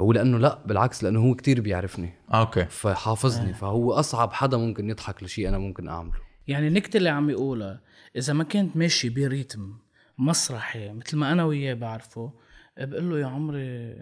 هو 0.00 0.12
لأنه 0.12 0.38
لا 0.38 0.58
بالعكس 0.66 1.04
لأنه 1.04 1.20
هو 1.20 1.34
كتير 1.34 1.60
بيعرفني. 1.60 2.12
آه، 2.32 2.40
أوكي. 2.40 2.64
فحافظني. 2.64 3.54
فهو 3.54 3.92
أصعب 3.92 4.32
حدا 4.32 4.56
ممكن 4.56 4.90
يضحك 4.90 5.22
لشيء 5.22 5.48
أنا 5.48 5.58
ممكن 5.58 5.88
أعمله. 5.88 6.28
يعني 6.48 6.68
النكتة 6.68 6.96
اللي 6.96 7.08
عم 7.08 7.30
يقولها 7.30 7.80
إذا 8.16 8.32
ما 8.32 8.44
كنت 8.44 8.76
ماشي 8.76 9.08
بريتم 9.08 9.72
مسرحي 10.18 10.92
مثل 10.92 11.16
ما 11.16 11.32
أنا 11.32 11.44
وياه 11.44 11.74
بعرفه 11.74 12.32
بقول 12.78 13.10
له 13.10 13.18
يا 13.18 13.26
عمري 13.26 13.96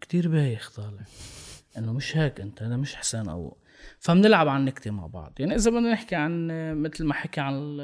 كتير 0.00 0.28
بايخ 0.28 0.70
طالع. 0.76 1.04
إنه 1.78 1.92
مش 1.92 2.16
هيك 2.16 2.40
أنت 2.40 2.62
هذا 2.62 2.76
مش 2.76 2.94
حسين 2.94 3.28
أو 3.28 3.56
فبنلعب 3.98 4.48
عن 4.48 4.60
النكتة 4.60 4.90
مع 4.90 5.06
بعض. 5.06 5.32
يعني 5.38 5.54
إذا 5.54 5.70
بدنا 5.70 5.92
نحكي 5.92 6.14
عن 6.14 6.48
مثل 6.82 7.04
ما 7.04 7.14
حكي 7.14 7.40
عن 7.40 7.76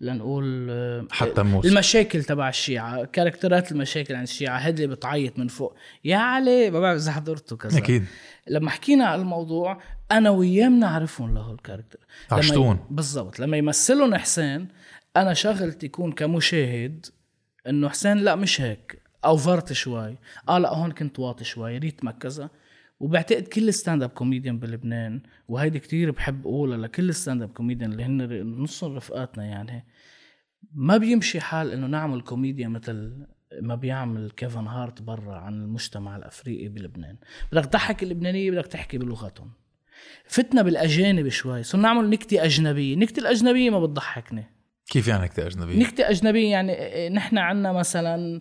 لنقول 0.00 1.08
حتى 1.10 1.42
موسى. 1.42 1.68
المشاكل 1.68 2.24
تبع 2.24 2.48
الشيعة 2.48 3.04
كاركترات 3.04 3.72
المشاكل 3.72 4.14
عن 4.14 4.22
الشيعة 4.22 4.58
هاد 4.58 4.80
اللي 4.80 4.94
بتعيط 4.94 5.38
من 5.38 5.48
فوق. 5.48 5.74
يا 6.04 6.16
علي 6.16 6.70
ما 6.70 6.80
بعرف 6.80 7.00
إذا 7.02 7.12
حضرته 7.12 7.56
كذا. 7.56 7.78
أكيد. 7.78 8.04
لما 8.48 8.70
حكينا 8.70 9.06
على 9.06 9.20
الموضوع 9.20 9.80
أنا 10.12 10.30
وياه 10.30 10.68
بنعرفهم 10.68 11.34
له 11.34 11.52
الكاركتر. 11.52 11.98
لما 12.32 12.38
عشتون. 12.38 12.86
بالضبط. 12.90 13.40
لما 13.40 13.56
يمثلهم 13.56 14.14
حسين 14.14 14.68
أنا 15.16 15.34
شغلتي 15.34 15.86
يكون 15.86 16.12
كمشاهد 16.12 17.06
إنه 17.68 17.88
حسين 17.88 18.16
لا 18.18 18.34
مش 18.34 18.60
هيك. 18.60 19.02
أوفرت 19.24 19.72
شوي. 19.72 20.18
آه 20.48 20.58
لا 20.58 20.74
هون 20.74 20.92
كنت 20.92 21.18
واطي 21.18 21.44
شوي. 21.44 21.78
ريتمك 21.78 22.18
كذا. 22.18 22.50
وبعتقد 23.00 23.42
كل 23.42 23.74
stand 23.74 24.02
up 24.02 24.10
comedian 24.10 24.58
بلبنان 24.58 25.22
وهيدي 25.48 25.78
كتير 25.78 26.10
بحب 26.10 26.46
أقولها 26.46 26.78
لكل 26.78 27.14
stand 27.14 27.42
up 27.42 27.48
comedian 27.48 27.92
اللي 27.92 28.04
هن 28.04 28.42
نصهم 28.62 28.96
رفقاتنا 28.96 29.44
يعني 29.44 29.84
ما 30.72 30.96
بيمشي 30.96 31.40
حال 31.40 31.70
إنه 31.70 31.86
نعمل 31.86 32.20
كوميديا 32.20 32.68
مثل 32.68 33.26
ما 33.60 33.74
بيعمل 33.74 34.30
كيفن 34.30 34.66
هارت 34.66 35.02
برا 35.02 35.36
عن 35.36 35.54
المجتمع 35.54 36.16
الأفريقي 36.16 36.68
بلبنان. 36.68 37.16
بدك 37.52 37.66
تضحك 37.66 38.02
اللبنانية 38.02 38.50
بدك 38.50 38.66
تحكي 38.66 38.98
بلغتهم. 38.98 39.52
فتنا 40.26 40.62
بالأجانب 40.62 41.28
شوي 41.28 41.62
صرنا 41.62 41.82
نعمل 41.82 42.10
نكتة 42.10 42.44
أجنبية. 42.44 42.96
نكتة 42.96 43.20
الأجنبية 43.20 43.70
ما 43.70 43.80
بتضحكني. 43.80 44.44
كيف 44.90 45.08
يعني 45.08 45.22
نكتة 45.22 45.46
أجنبية؟ 45.46 45.78
نكتة 45.78 46.10
أجنبية 46.10 46.50
يعني 46.50 46.72
إيه، 46.72 47.08
نحن 47.08 47.38
عنا 47.38 47.72
مثلا 47.72 48.40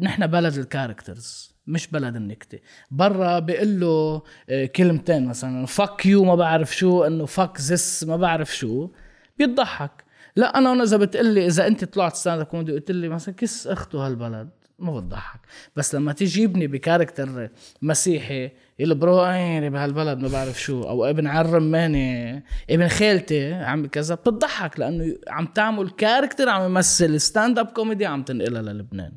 نحن 0.00 0.26
بلد 0.26 0.54
ال 0.54 0.63
characters 0.63 1.53
مش 1.66 1.86
بلد 1.86 2.16
النكتة. 2.16 2.58
برا 2.90 3.38
بيقول 3.38 3.80
له 3.80 4.22
إيه، 4.48 4.66
كلمتين 4.66 5.26
مثلا 5.26 5.66
fuck 5.66 6.06
you 6.06 6.24
ما 6.24 6.34
بعرف 6.34 6.76
شو 6.76 7.04
إنه 7.04 7.26
fuck 7.26 7.58
this 7.58 8.04
ما 8.04 8.16
بعرف 8.16 8.56
شو 8.56 8.90
بيضحك 9.38 10.04
لا 10.36 10.58
أنا 10.58 10.82
إذا 10.82 10.96
بتقلي 10.96 11.46
إذا 11.46 11.66
أنت 11.66 11.84
طلعت 11.84 12.16
stand 12.16 12.40
up 12.40 12.46
comedy 12.46 12.72
قلت 12.72 12.90
لي 12.90 13.08
مثلا 13.08 13.34
كس 13.34 13.66
أخته 13.66 14.06
هالبلد 14.06 14.48
ما 14.78 15.00
بتضحك. 15.00 15.40
بس 15.76 15.94
لما 15.94 16.12
تجيبني 16.12 16.66
ب 16.66 16.74
character 16.74 17.50
مسيحي 17.82 18.50
يقول 18.78 18.94
bro 18.94 19.20
عيني 19.20 19.70
بهالبلد 19.70 20.18
ما 20.18 20.28
بعرف 20.28 20.60
شو. 20.60 20.82
أو 20.82 21.04
ابن 21.04 21.26
عالرماني 21.26 22.42
ابن 22.70 22.88
خالتي 22.88 23.52
عم 23.52 23.86
كذا 23.86 24.14
بتضحك 24.14 24.80
لأنه 24.80 25.16
عم 25.28 25.46
تعمل 25.46 25.90
كاركتر 25.90 26.48
عم 26.48 26.64
يمثل 26.64 27.20
ستاند 27.20 27.58
اب 27.58 27.66
كوميدي 27.66 28.06
عم 28.06 28.22
تنقلها 28.22 28.62
للبنان. 28.62 29.12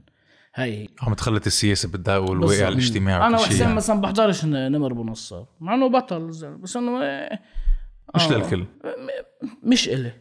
هي 0.58 0.82
هي 0.84 0.88
عم 1.02 1.14
تخلط 1.14 1.46
السياسة 1.46 1.90
بالدواء 1.90 2.32
والواقع. 2.32 2.68
الاجتماعي 2.68 3.28
أنا 3.28 3.38
وحسين 3.38 3.62
يعني. 3.62 3.76
مثلا 3.76 4.02
بحضرش 4.02 4.46
نمر 4.46 4.94
بنصر 4.94 5.44
مع 5.60 5.76
إنه 5.76 5.88
بطل 5.90 6.28
بس 6.62 6.78
إنه 6.78 6.92
مش 8.16 8.22
آه. 8.22 8.32
للكل 8.38 8.66
مش 9.64 9.90
إلي 9.90 10.12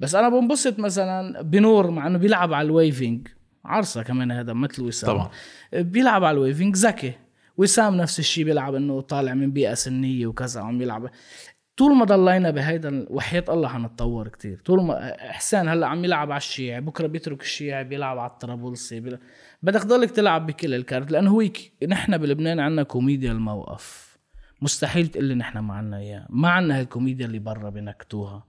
بس 0.00 0.14
أنا 0.14 0.28
بنبسط 0.28 0.78
مثلا 0.78 1.42
بنور 1.42 1.90
مع 1.90 2.06
إنه 2.06 2.18
بيلعب 2.18 2.52
على 2.52 2.66
الويفينج 2.66 3.28
عرصه 3.64 4.02
كمان 4.02 4.30
هذا 4.30 4.52
مثل 4.52 4.82
وسام 4.82 5.10
طبعا. 5.10 5.30
بيلعب 5.72 6.24
على 6.24 6.34
الويفينج 6.34 6.76
ذكي 6.76 7.12
وسام 7.56 7.96
نفس 7.96 8.18
الشيء 8.18 8.44
بيلعب 8.44 8.74
إنه 8.74 9.00
طالع 9.00 9.34
من 9.34 9.52
بيئة 9.52 9.74
سنية 9.74 10.26
وكذا 10.26 10.60
عم 10.60 10.82
يلعب 10.82 11.10
طول 11.76 11.96
ما 11.96 12.04
ضلينا 12.04 12.50
بهيدا 12.50 13.06
وحياة 13.10 13.44
الله 13.48 13.68
حنتطور 13.68 14.28
كتير 14.28 14.60
طول 14.64 14.82
ما 14.82 15.16
حسين 15.18 15.68
هلأ 15.68 15.86
عم 15.86 16.04
يلعب 16.04 16.30
على 16.30 16.38
الشيعي 16.38 16.80
بكرة 16.80 17.06
بيترك 17.06 17.42
الشيعي 17.42 17.84
بيلعب 17.84 18.18
على 18.18 18.30
الطرابلسي 18.30 19.00
بيلعب. 19.00 19.20
بدك 19.62 19.82
تضلك 19.82 20.10
تلعب 20.10 20.46
بكل 20.46 20.74
ال 20.74 20.82
cart 20.82 21.12
لأنه 21.12 21.30
هو. 21.30 21.44
نحن 21.88 22.18
بلبنان 22.18 22.60
عنا 22.60 22.82
كوميديا 22.82 23.32
الموقف. 23.32 24.18
مستحيل 24.62 25.08
تقول 25.08 25.24
لي 25.24 25.34
نحن 25.34 25.58
ما 25.58 25.74
عنا 25.74 25.98
إياه 25.98 26.26
ما 26.30 26.48
عنا 26.48 26.80
هالكوميديا 26.80 27.26
اللي 27.26 27.38
برا 27.38 27.70
بنكتوها 27.70 28.44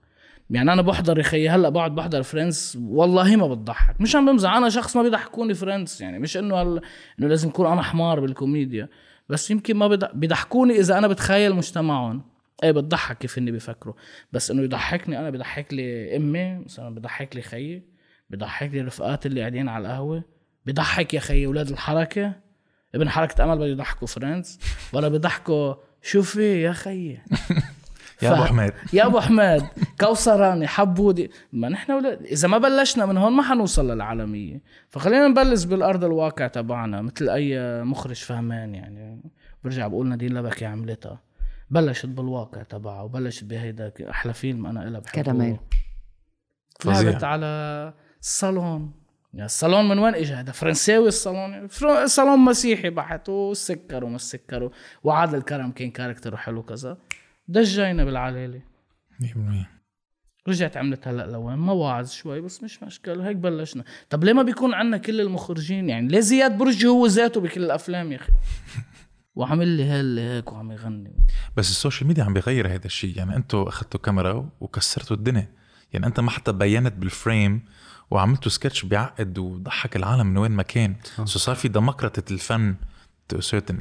يعني 0.49 0.73
أنا 0.73 0.81
بحضر 0.81 1.17
يا 1.17 1.23
خيي 1.23 1.49
هلأ 1.49 1.69
بقعد 1.69 1.95
بحضر 1.95 2.23
Friends 2.23 2.77
والله 2.81 3.35
ما 3.35 3.47
بتضحك. 3.47 4.01
مش 4.01 4.15
عم 4.15 4.25
بمزح 4.25 4.53
أنا 4.53 4.69
شخص 4.69 4.95
ما 4.95 5.03
بيضحكوني 5.03 5.53
Friends 5.53 6.01
يعني 6.01 6.19
مش 6.19 6.37
إنه 6.37 6.55
هل... 6.55 6.81
إنه 7.19 7.27
لازم 7.27 7.49
اكون 7.49 7.67
أنا 7.67 7.81
حمار 7.81 8.19
بالكوميديا. 8.19 8.89
بس 9.29 9.51
يمكن 9.51 9.77
ما. 9.77 9.87
بيضحكوني 10.13 10.79
إذا 10.79 10.97
أنا 10.97 11.07
بتخيل 11.07 11.55
مجتمعهم. 11.55 12.21
إيه 12.63 12.71
بتضحك 12.71 13.17
كيف 13.17 13.37
إني 13.37 13.51
بيفكروا 13.51 13.93
بس 14.31 14.51
إنه 14.51 14.61
يضحكني 14.61 15.19
أنا 15.19 15.29
بضحك 15.29 15.73
لي 15.73 16.17
أمي 16.17 16.55
مثلا 16.57 16.95
بضحك 16.95 17.35
لي 17.35 17.41
خيي 17.41 17.83
بضحك 18.29 18.69
لي 18.73 18.81
رفقاتي 18.81 19.27
اللي 19.27 19.39
قاعدين 19.39 19.69
على 19.69 19.87
القهوة. 19.87 20.23
بضحك 20.65 21.13
يا 21.13 21.19
خيي 21.19 21.45
أولاد 21.45 21.69
الحركة. 21.69 22.33
ابن 22.95 23.09
حركة 23.09 23.43
أمل 23.43 23.57
بده 23.57 23.65
يضحكوا 23.65 24.07
Friends. 24.07 24.59
ولا 24.93 25.07
بضحكوا 25.07 25.75
شو 26.01 26.21
في 26.21 26.61
يا 26.61 26.71
خيي 26.71 27.21
يا 28.21 28.33
أبو 28.33 28.43
حماد 28.43 28.73
يا 28.93 29.05
أبو 29.05 29.19
حماد 29.19 29.67
كوثراني 29.99 30.67
حبودي. 30.67 31.31
ما 31.53 31.69
نحن 31.69 31.91
ولاد 31.91 32.21
إذا 32.21 32.47
ما 32.47 32.57
بلشنا 32.57 33.05
من 33.05 33.17
هون 33.17 33.33
ما 33.33 33.43
حنوصل 33.43 33.91
للعالمية. 33.91 34.61
فخلينا 34.89 35.27
نبلش 35.27 35.63
بالأرض 35.63 36.03
الواقع 36.03 36.47
تبعنا 36.47 37.01
مثل 37.01 37.29
أي 37.29 37.83
مخرج 37.83 38.15
فهمان 38.15 38.75
يعني. 38.75 39.21
برجع 39.63 39.87
بقول 39.87 40.07
نادين 40.07 40.33
لبكي 40.37 40.65
عملتها. 40.65 41.21
بلشت 41.69 42.05
بالواقع 42.05 42.63
تبعها 42.63 43.01
وبلشت 43.01 43.43
بهيدا 43.43 43.91
أحلى 44.09 44.33
فيلم 44.33 44.65
أنا 44.65 44.87
إلها 44.87 44.99
بحبه. 44.99 45.21
كراميل. 45.23 45.57
فظيع. 46.79 47.01
لعبت 47.11 47.23
على 47.23 47.45
الصالون 48.21 49.02
الصالون 49.39 49.89
من 49.89 49.99
وين 49.99 50.15
اجى 50.15 50.33
هذا 50.33 50.51
فرنساوي 50.51 51.07
الصالون. 51.07 51.67
صالون 52.05 52.39
مسيحي 52.39 52.89
بحت 52.89 53.29
وسكر 53.29 54.03
وما 54.03 54.17
سكر 54.17 54.71
وعادل 55.03 55.41
كرم 55.41 55.71
كان 55.71 55.91
كاركتر 55.91 56.37
حلو 56.37 56.63
كذا. 56.63 56.97
دجينا 57.47 58.03
بالعلالي. 58.03 58.61
100% 59.21 59.25
رجعت 60.47 60.77
عملت 60.77 61.07
هلأ 61.07 61.25
لوين؟ 61.25 61.57
مواعظ 61.57 62.11
شوي 62.11 62.41
بس 62.41 62.63
مش 62.63 62.83
مشكلة. 62.83 63.27
هيك 63.27 63.35
بلشنا. 63.35 63.83
طب 64.09 64.23
ليه 64.23 64.33
ما 64.33 64.43
بيكون 64.43 64.73
عنا 64.73 64.97
كل 64.97 65.21
المخرجين؟ 65.21 65.89
يعني 65.89 66.07
ليه 66.07 66.19
زياد 66.19 66.57
برجي 66.57 66.87
هو 66.87 67.05
ذاته 67.05 67.41
بكل 67.41 67.63
الأفلام 67.63 68.11
يا 68.11 68.17
أخي؟ 68.17 68.31
وعمل 69.35 69.67
لي 69.67 69.83
هل 69.83 70.19
هيك 70.19 70.51
وعم 70.51 70.71
يغني. 70.71 71.25
بس 71.57 71.69
ال 71.69 71.75
social 71.75 72.07
media 72.07 72.23
عم 72.23 72.33
بيغير 72.33 72.67
هذا 72.67 72.85
الشيء 72.85 73.17
يعني 73.17 73.35
أنتوا 73.35 73.69
أخذتوا 73.69 73.99
كاميرا 73.99 74.49
وكسرتوا 74.59 75.15
الدنيا. 75.15 75.62
يعني 75.93 76.05
أنت 76.05 76.19
ما 76.19 76.29
حتى 76.31 76.51
بينت 76.51 76.93
بال 76.93 77.13
frame 77.13 77.61
وعملتوا 78.11 78.51
سكتش 78.51 78.85
بيعقد 78.85 79.37
وضحك 79.37 79.95
العالم 79.95 80.27
من 80.27 80.37
وين 80.37 80.51
ما 80.51 80.63
كان. 80.63 80.95
so 81.25 81.39
صار 81.39 81.55
في 81.55 81.67
ديمقراطة 81.67 82.33
الفن 82.33 82.75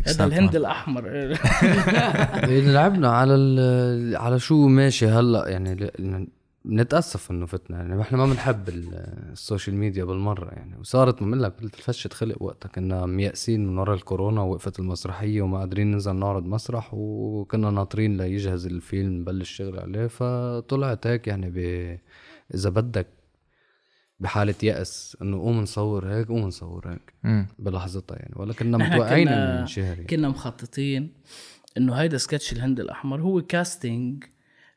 هذا 0.07 0.25
الهند 0.25 0.57
الأحمر. 0.57 1.07
إيه، 2.49 2.61
لعبنا 2.61 3.09
على 3.13 3.35
ال- 3.35 4.17
على 4.17 4.39
شو 4.39 4.69
ماشي 4.69 5.07
هلأ 5.07 5.49
يعني 5.49 5.75
ل- 5.75 6.27
بنتاسف 6.65 7.31
إنه 7.31 7.47
فتنا 7.47 7.77
يعني 7.77 8.01
إحنا 8.01 8.19
ما 8.19 8.27
بنحب 8.27 8.69
ال- 8.69 8.95
ال 9.33 9.39
social 9.39 9.77
media 9.77 10.05
بالمرة 10.05 10.49
يعني 10.51 10.77
وصارت 10.79 11.23
بقول 11.23 11.43
لك 11.43 11.61
قلت 11.63 11.75
فشة 11.77 12.09
خلق 12.09 12.43
وقتها 12.43 12.69
كنا 12.69 13.07
ميأسين 13.07 13.67
من 13.67 13.79
ورا 13.79 13.95
الكورونا 13.95 14.41
ووقفت 14.41 14.79
المسرحية 14.79 15.43
وما 15.43 15.59
قادرين 15.59 15.91
ننزل 15.91 16.17
نعرض 16.17 16.45
مسرح 16.47 16.91
وكنا 16.95 17.71
ناطرين 17.71 18.17
ليجهز 18.17 18.67
الفيلم 18.67 19.13
نبلش 19.21 19.51
شغل 19.51 19.81
عليه 19.81 20.07
فطلعت 20.07 21.07
هيك 21.07 21.27
يعني 21.29 21.51
ب 21.51 21.59
إذا 22.55 22.71
بدك 22.71 23.07
بحالة 24.21 24.55
يأس 24.63 25.17
إنه 25.23 25.39
قوم 25.39 25.61
نصور 25.61 26.09
هيك 26.15 26.29
قوم 26.29 26.39
نصور 26.41 26.89
هيك. 27.25 27.45
بلحظتها 27.59 28.17
يعني 28.17 28.33
ولا 28.37 28.53
كنا 28.53 28.79
متوقعين 28.79 29.29
كنا- 29.29 29.53
إنه 29.53 29.61
ينشهر 29.61 29.85
يعني. 29.95 30.05
كنا 30.05 30.29
مخططين 30.29 31.13
إنه 31.77 31.95
هيدا 31.95 32.19
سكتش 32.19 32.53
الهند 32.53 32.81
الأحمر 32.81 33.21
هو 33.21 33.43
casting 33.43 34.25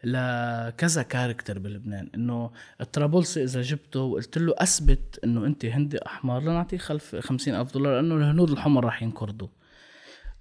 لكذا 0.03 1.01
character 1.01 1.59
بلبنان. 1.59 2.09
إنه 2.15 2.51
الطرابلسي 2.81 3.43
إذا 3.43 3.61
جبته 3.61 3.99
وقلت 3.99 4.37
له 4.37 4.53
أثبت 4.57 5.19
إنه 5.23 5.45
أنت 5.45 5.65
هندي 5.65 6.05
أحمر 6.05 6.39
لنعطيه 6.39 6.77
خلف 6.77 7.15
خمسين 7.15 7.55
ألف 7.55 7.73
دولار 7.73 7.95
لأنه 7.95 8.15
الهنود 8.15 8.51
الحمر 8.51 8.85
رح 8.85 9.03
ينقرضوا. 9.03 9.47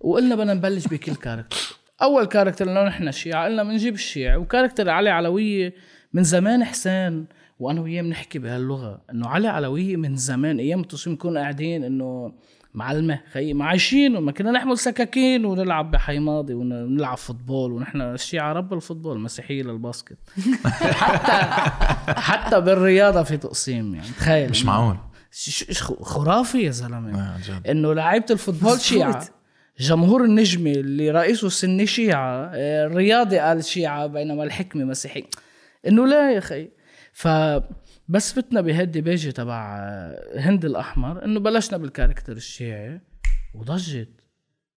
وقلنا 0.01 0.35
بدنا 0.35 0.55
نبلش 0.55 0.87
بكل 0.87 1.15
character 1.15 1.77
أول 2.03 2.25
character 2.25 2.65
لأنه 2.67 2.85
نحن 2.85 3.13
شيعة 3.13 3.45
قلنا 3.45 3.63
بنجيب 3.63 3.95
الشيعة. 3.95 4.39
و 4.39 4.44
character 4.44 4.91
علي 4.91 5.11
علوية 5.11 5.75
من 6.13 6.23
زمان 6.23 6.65
حسين 6.65 7.27
وأنا 7.59 7.81
وياه 7.81 8.03
بنحكي 8.03 8.39
بهاللغة. 8.39 9.05
إنه 9.11 9.29
علي 9.29 9.49
علوية 9.49 9.97
من 9.97 10.17
زمان 10.17 10.59
أيام 10.59 10.81
التصوير 10.81 11.17
نكون 11.17 11.39
قاعدين 11.39 11.85
إنه 11.85 12.33
معلمة 12.75 13.21
خيي 13.33 13.55
ما 13.55 13.65
عايشين 13.65 14.17
وما 14.17 14.33
كنا 14.33 14.51
نحمل 14.51 14.79
سكاكين 14.79 15.45
ونلعب 15.45 15.91
بحي 15.91 16.19
ماضي 16.19 16.55
ونلعب 16.55 17.17
football 17.17 17.73
ونحن 17.73 18.01
الشيعة 18.01 18.53
رب 18.53 18.73
ال 18.75 18.80
football 18.80 19.19
مسيحية 19.21 19.63
لل 19.63 19.75
basket. 19.75 20.17
حتى 20.95 21.33
حتى 22.21 22.61
بالرياضة 22.61 23.23
في 23.23 23.37
تقسيم 23.37 23.95
يعني 23.95 24.07
تخيل. 24.19 24.51
مش 24.51 24.65
معقول. 24.65 24.97
ش- 25.31 25.65
ش- 25.71 25.83
خرافي 25.83 26.63
يا 26.63 26.71
زلمة. 26.71 27.21
آه،. 27.21 27.71
إنه 27.71 27.93
لعيبة 27.95 28.27
ال 28.31 28.36
football 28.36 28.81
شيعة. 28.81 29.25
جمهور 29.79 30.25
النجمة 30.25 30.71
اللي 30.71 31.11
رئيسه 31.11 31.47
السني 31.47 31.87
شيعة 31.87 32.51
آه، 32.55 32.87
الرياضي 32.87 33.39
قال 33.39 33.65
شيعة 33.65 34.07
بينما 34.07 34.45
الحكمة 34.45 34.85
مسيحي 34.85 35.25
إنه 35.87 36.07
لا 36.07 36.33
يا 36.33 36.39
أخي. 36.39 36.69
فبس 38.09 38.33
فتنا 38.33 38.61
بهال 38.61 39.01
DP 39.01 39.33
تبع 39.33 39.77
هند 40.37 40.65
الأحمر 40.65 41.25
إنه 41.25 41.41
بلشنا 41.41 41.79
بال 41.79 41.89
character 41.89 42.33
الشيعي 42.33 43.01
وضجت. 43.55 44.09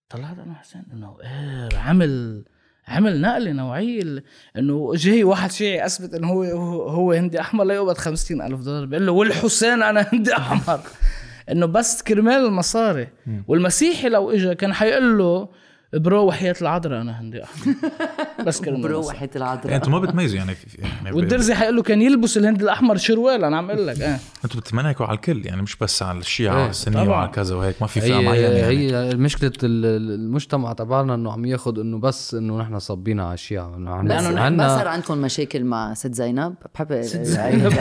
طلعت 0.09 0.39
أنا 0.39 0.53
حسين 0.53 0.83
إنه 0.93 1.17
إيه 1.21 1.77
عمل 1.79 2.43
عمل 2.87 3.21
نقلة 3.21 3.51
نوعية 3.51 4.23
إنه 4.57 4.91
جاي 4.95 5.23
واحد 5.23 5.51
شيعي 5.51 5.85
أثبت 5.85 6.13
إنه 6.13 6.27
هو 6.27 6.43
هو, 6.43 6.89
هو 6.89 7.11
هندي 7.11 7.39
أحمر 7.39 7.63
لا 7.63 7.73
يقبض 7.73 7.97
50 7.97 8.41
ألف 8.41 8.61
دولار 8.61 8.85
بيقول 8.85 9.05
له 9.05 9.11
والحسين 9.11 9.83
أنا 9.83 10.09
هندي 10.13 10.33
أحمر. 10.33 10.79
إنه 11.51 11.65
بس 11.65 12.03
كرمال 12.03 12.45
المصاري. 12.45 13.07
والمسيحي 13.47 14.09
لو 14.09 14.31
اجى 14.31 14.55
كان 14.55 14.73
حيقول 14.73 15.17
له 15.17 15.49
bro 15.93 16.25
وحياة 16.25 16.55
العذراء 16.61 17.01
أنا 17.01 17.21
هندي 17.21 17.43
احمر 17.43 17.73
بس 18.47 18.61
كرمال 18.61 18.75
المصاري. 18.75 18.93
بروحة 18.93 19.13
يعني 19.15 19.29
العذراء. 19.35 19.75
أنتم 19.75 19.91
ما 19.91 19.99
بتميزوا 19.99 20.37
يعني 20.37 20.55
في 20.55 20.67
يعني 20.81 21.11
والدرزي 21.17 21.55
حيقول 21.55 21.75
له 21.75 21.83
كان 21.83 22.01
يلبس 22.01 22.37
الهند 22.37 22.61
الأحمر 22.61 22.97
شروال 22.97 23.43
أنا 23.43 23.57
عم 23.57 23.69
أقول 23.71 23.87
لك 23.87 24.01
آه. 24.01 24.19
أنتم 24.45 24.59
بتمنعكوا 24.59 25.05
على 25.05 25.15
الكل 25.15 25.45
يعني 25.45 25.61
مش 25.61 25.75
بس 25.75 26.03
على 26.03 26.17
الشيعة 26.19 26.51
إيه، 26.53 26.57
وعلى 26.59 26.69
السنية. 26.69 27.09
وعلى 27.09 27.31
كذا 27.31 27.55
وهيك 27.55 27.75
ما 27.81 27.87
في 27.87 28.01
فئة 28.01 28.15
هي 28.19 28.25
معينة 28.25 28.47
يعني. 28.47 28.93
هي 28.93 29.15
مشكلة 29.15 29.51
ال- 29.63 29.85
المجتمع 30.11 30.73
تبعنا 30.73 31.13
إنه 31.15 31.31
عم 31.31 31.45
ياخذ 31.45 31.79
إنه 31.79 31.99
بس 31.99 32.33
إنه 32.33 32.57
نحن 32.57 32.79
صبينا 32.79 33.25
على 33.25 33.33
الشيعة. 33.33 33.75
إنه 33.75 33.91
عنا- 33.91 34.17
بس 34.17 34.23
ما 34.51 34.77
صار 34.77 34.87
عندكم 34.87 35.17
مشاكل 35.17 35.63
مع 35.63 35.93
ست 35.93 36.13
زينب؟ 36.13 36.55
بحب 36.75 37.01
ست 37.01 37.21
زينب. 37.21 37.73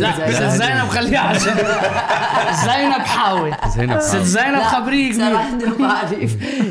لا 0.00 0.32
ست 0.32 0.62
زينب 0.62 0.88
خليها 0.88 1.20
عشان 1.20 1.54
زينب 2.66 2.92
حاوي. 3.02 3.52
زينب 3.76 3.98
ست. 4.00 4.16
زينب 4.16 4.62
خبرية 4.62 5.12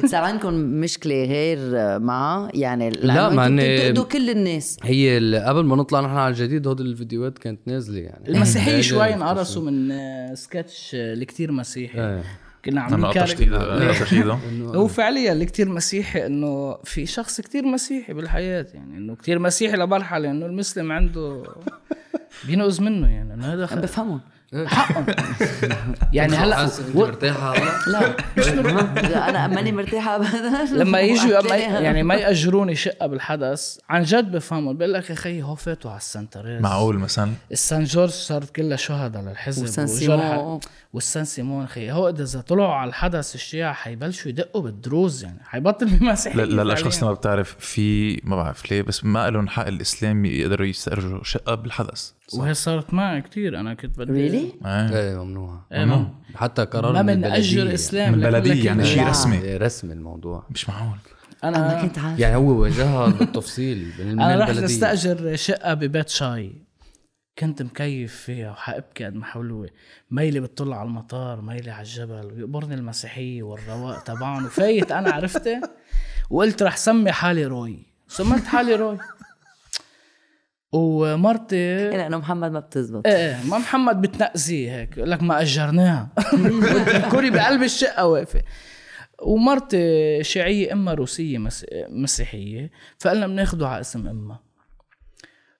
صار 0.07 0.23
عندكم 0.23 0.76
مشكلة 0.77 1.23
غير 1.23 1.59
معها 1.99 2.49
يعني 2.53 2.89
لا، 2.89 3.29
ما 3.29 3.45
بتنتقدوا 3.47 4.03
كل 4.03 4.29
الناس. 4.29 4.77
هي 4.83 5.19
قبل 5.47 5.65
ما 5.65 5.75
نطلع 5.75 6.01
نحن 6.01 6.15
على 6.17 6.31
الجديد 6.31 6.67
هود 6.67 6.79
الفيديوهات 6.79 7.37
كانت 7.37 7.59
نازلة 7.65 7.99
يعني. 7.99 8.29
المسيحية 8.29 8.75
إيه. 8.75 8.81
شوي 8.91 9.05
إيه. 9.05 9.15
انقرصوا 9.15 9.71
من 9.71 9.91
آه، 9.91 10.33
سكتش 10.33 10.95
آه، 10.95 11.13
اللي 11.13 11.25
كتير 11.25 11.51
مسيحي. 11.51 11.99
إيه. 11.99 12.23
كنا 12.65 13.11
كاركتر 13.11 13.43
ايده 13.43 13.89
قطشت 13.89 14.13
ايده 14.13 14.33
هو 14.59 14.87
فعليا 14.87 15.31
اللي 15.31 15.45
كتير 15.45 15.69
مسيحي 15.69 16.25
إنه 16.25 16.77
في 16.83 17.05
شخص 17.05 17.41
كتير 17.41 17.65
مسيحي 17.65 18.13
بالحياة 18.13 18.67
يعني 18.73 18.97
إنه 18.97 19.15
كتير 19.15 19.39
مسيحي 19.39 19.77
لمرحلة 19.77 20.31
انه 20.31 20.45
المسلم 20.45 20.91
عنده 20.91 21.43
بينقذ 22.47 22.81
منه 22.81 23.07
يعني 23.07 23.33
إنه 23.33 23.53
هذا 23.53 23.65
خ... 23.65 23.73
بفهمهم. 23.73 24.21
حقهم. 24.65 25.05
يعني 26.13 26.35
هلا 26.35 26.63
و... 26.95 26.99
مرتاحة 26.99 27.53
هلا؟ 27.57 27.71
لا 27.91 28.15
مش 28.37 28.47
لا 28.47 29.29
أنا 29.29 29.47
ماني 29.47 29.71
مرتاحة 29.71 30.15
ابدا. 30.15 30.63
لما 30.83 30.99
يجوا 30.99 31.39
أما 31.39 31.55
يعني 31.55 32.03
ما 32.03 32.15
يأجروني 32.15 32.75
شقة 32.75 33.07
بالحدث 33.07 33.77
عن 33.89 34.03
جد 34.03 34.31
بفهموا 34.31 34.73
بقول 34.73 34.93
لك 34.93 35.09
يا 35.09 35.15
خيي 35.15 35.43
هو 35.43 35.55
فاتوا 35.55 35.91
على 35.91 35.97
السنتريز 35.97 36.61
معقول 36.61 36.97
مثلا؟ 36.99 37.31
السان 37.51 37.83
جورج 37.83 38.09
صارت 38.09 38.55
كلها 38.55 38.77
شهداء 38.77 39.21
للحزب. 39.23 39.63
وسان 39.63 39.85
وجرحى. 39.85 39.99
سيمون. 40.37 40.59
والسان 40.93 41.25
سيمون 41.25 41.67
خي 41.67 41.91
هو 41.91 42.09
إذا 42.09 42.41
طلعوا 42.41 42.73
على 42.73 42.89
الحدث 42.89 43.35
الشيعة 43.35 43.73
حيبلشوا 43.73 44.29
يدقوا 44.31 44.61
بالدروز 44.61 45.23
يعني. 45.23 45.39
حيبطل 45.43 45.85
بمسيحية 45.85 46.43
ل- 46.43 46.55
للاشخاص 46.57 46.95
اللي 46.97 47.07
ما 47.09 47.13
بتعرف 47.13 47.55
في 47.59 48.15
ما 48.23 48.35
بعرف 48.35 48.71
ليه 48.71 48.81
بس 48.81 49.05
ما 49.05 49.29
لهم 49.29 49.47
حق 49.47 49.67
الإسلام 49.67 50.25
يقدروا 50.25 50.67
يستاجروا 50.67 51.23
شقة 51.23 51.55
بالحدث. 51.55 52.11
وهي 52.33 52.53
صارت 52.53 52.93
معي 52.93 53.21
كتير 53.21 53.59
أنا 53.59 53.73
كنت 53.73 53.99
بدي 53.99 54.11
ريلي 54.11 54.51
آه. 54.65 54.89
إيه 54.89 55.23
ممنوع. 55.23 55.59
إيه، 55.73 55.85
ما- 55.85 56.13
حتى 56.35 56.65
قرار 56.65 56.93
ما 56.93 57.01
من 57.01 57.17
من 57.17 57.25
أجر 57.25 57.57
البلدية. 57.59 57.73
إسلام 57.75 58.11
من 58.13 58.19
لكل 58.19 58.35
البلدية 58.35 58.65
يعني. 58.65 58.85
شيء 58.85 59.03
لا. 59.03 59.09
رسمي. 59.09 59.35
يعني. 59.35 59.57
رسمي 59.57 59.93
الموضوع. 59.93 60.45
مش 60.49 60.69
معقول. 60.69 60.97
أنا 61.43 61.57
أنا 61.73 61.81
كنت 61.81 61.99
عارف. 61.99 62.19
يعني 62.19 62.35
هو 62.35 62.49
واجهها 62.61 63.07
بالتفصيل 63.19 63.91
من 63.99 64.21
أنا 64.21 64.43
رحت. 64.43 64.57
أستأجر 64.57 65.35
شقة 65.35 65.73
ببيت 65.73 66.09
شاي. 66.09 66.51
كنت 67.39 67.61
مكيف 67.61 68.15
فيها 68.15 68.51
وحأبكي 68.51 69.05
قد 69.05 69.15
ما 69.15 69.25
حولوه 69.25 69.69
ميلي 70.11 70.39
بتطل 70.39 70.73
على 70.73 70.87
المطار 70.87 71.41
ميلي 71.41 71.71
على 71.71 71.81
الجبل 71.81 72.31
ويقبرني 72.35 72.73
المسيحية 72.75 73.43
والرواق 73.43 74.03
تبعهم. 74.03 74.45
وفايت 74.45 74.91
أنا 74.91 75.11
عرفته 75.11 75.61
وقلت 76.29 76.63
رح 76.63 76.77
سمي 76.77 77.11
حالي 77.11 77.45
روي. 77.45 77.79
سميت 78.07 78.43
حالي 78.43 78.75
روي. 78.75 78.97
ومرتي 80.71 81.89
لأنه 81.89 82.17
محمد 82.17 82.51
ما 82.51 82.59
بتزبط. 82.59 83.07
إيه 83.07 83.13
إيه 83.15 83.49
ما 83.49 83.57
محمد 83.57 84.01
بتنقزي 84.01 84.71
هيك 84.71 84.97
لك 84.97 85.23
ما 85.23 85.41
أجرناها. 85.41 86.09
كوري 87.11 87.29
بقلب 87.29 87.63
الشقة 87.63 88.05
واقفة. 88.05 88.41
ومرتي 89.21 90.23
شيعية 90.23 90.73
امها 90.73 90.93
روسية 90.93 91.37
مس... 91.37 91.65
مسيحية 91.89 92.71
فقلنا 92.99 93.27
بناخده 93.27 93.67
على 93.67 93.81
اسم 93.81 94.07
إمها. 94.07 94.43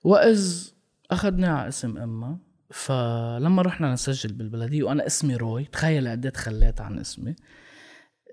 وإذ 0.03 0.69
أخذناه 1.11 1.51
على 1.51 1.67
اسم 1.67 1.97
إمها 1.97 2.39
فلما 2.71 3.61
رحنا 3.61 3.93
نسجل 3.93 4.33
بالبلدية 4.33 4.83
وأنا 4.83 5.05
اسمي 5.05 5.35
روي 5.35 5.65
تخيل 5.65 6.07
قد 6.07 6.25
إيه 6.25 6.33
تخليت 6.33 6.81
عن 6.81 6.99
اسمي. 6.99 7.35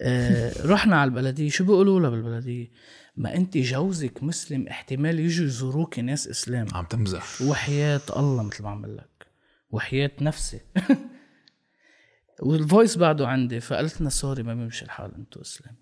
آه، 0.01 0.53
رحنا 0.65 1.01
على 1.01 1.09
البلدية. 1.09 1.49
شو 1.49 1.65
بيقولوا 1.65 2.01
لها 2.01 2.11
بالبلدية؟ 2.11 2.71
ما 3.17 3.37
انت 3.37 3.59
جوزك 3.59 4.23
مسلم 4.23 4.69
احتمال 4.69 5.21
يجوا 5.21 5.47
يزوروك 5.47 5.99
ناس 5.99 6.29
إسلام. 6.29 6.67
عم 6.75 6.85
تمزح. 6.85 7.43
وحياة 7.43 8.01
الله 8.17 8.43
مثل 8.43 8.63
ما 8.63 8.71
عم 8.71 8.87
قلك. 8.87 9.27
وحياة 9.71 10.11
نفسي. 10.21 10.61
وال 12.43 12.59
voice 12.59 12.99
بعده 12.99 13.29
عندي 13.29 13.61
فقلت 13.61 14.01
لنا 14.01 14.11
sorry 14.11 14.43
ما 14.43 14.55
بيمشي 14.55 14.85
الحال 14.85 15.15
انتو 15.15 15.41
إسلام. 15.41 15.75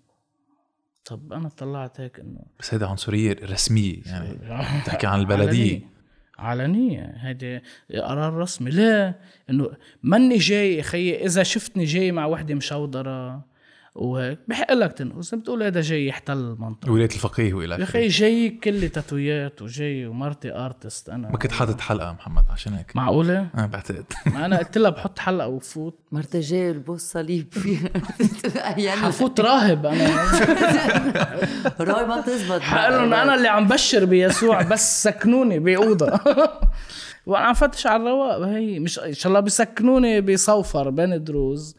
طب 1.05 1.33
أنا 1.33 1.49
طلعت 1.49 1.99
هيك 1.99 2.19
إنه 2.19 2.39
بس 2.59 2.73
هيدا 2.73 2.87
عنصرية 2.87 3.35
رسمية 3.43 4.01
يعني 4.05 4.33
بتحكي 4.81 5.07
عن 5.07 5.19
البلدية. 5.19 5.93
علنية. 6.37 7.13
هيدي 7.17 7.61
قرار 7.93 8.33
رسمي. 8.33 8.71
لا 8.71 9.19
إنه 9.49 9.71
ماني 10.03 10.37
جاي 10.37 10.83
خيي 10.83 11.25
إذا 11.25 11.43
شفتني 11.43 11.83
جاي 11.85 12.11
مع 12.11 12.25
وحدة 12.25 12.55
مشودره 12.55 13.45
وهيك. 13.95 14.39
بحق 14.47 14.73
لك 14.73 14.93
تنقص. 14.93 15.35
بتقول 15.35 15.63
هذا 15.63 15.81
جاي 15.81 16.07
يحتل 16.07 16.33
المنطقة. 16.37 16.91
ولايه 16.91 17.05
الفقيه 17.09 17.53
وإلى 17.53 17.75
يا 17.75 17.83
آخره. 17.83 17.89
أخي 17.99 18.07
جاي 18.07 18.49
كل 18.49 18.89
تاتويات 18.89 19.61
وجاي 19.61 20.05
ومرتي 20.05 20.53
أرتست. 20.55 21.09
أنا 21.09 21.29
ما 21.29 21.37
كنت 21.37 21.51
حاطط 21.51 21.81
حلقة 21.81 22.11
محمد 22.11 22.43
عشان 22.51 22.73
هيك. 22.73 22.95
معقولة؟ 22.95 23.47
أنا 23.55 23.65
بعتقد. 23.67 24.05
ما 24.25 24.45
أنا 24.45 24.57
قلت 24.57 24.77
لها 24.77 24.89
بحط 24.89 25.19
حلقة 25.19 25.47
وفوت. 25.47 25.99
مرتي 26.11 26.39
جاي 26.39 26.71
البوس 26.71 27.01
صليب. 27.01 27.47
فيها 27.53 27.89
يعني 28.85 29.01
حفوت 29.01 29.39
راهب 29.39 29.85
أنا. 29.85 30.07
روي 31.79 32.05
ما 32.05 32.21
بتزبط. 32.21 32.61
حقول 32.61 32.93
لهم 32.93 33.13
أنا 33.13 33.35
اللي 33.35 33.47
عم 33.47 33.67
بشر 33.67 34.05
بيسوع 34.05 34.61
بس 34.61 35.03
سكنوني 35.03 35.59
بأوضة. 35.59 36.19
وأنا 37.25 37.45
عم 37.45 37.53
فتش 37.53 37.87
على 37.87 38.03
الرواق. 38.03 38.39
هي 38.47 38.79
مش 38.79 38.99
إن 38.99 39.13
شاء 39.13 39.27
الله 39.29 39.39
بسكنوني 39.39 40.21
بصوفر 40.21 40.89
بين 40.89 41.23
دروز. 41.23 41.75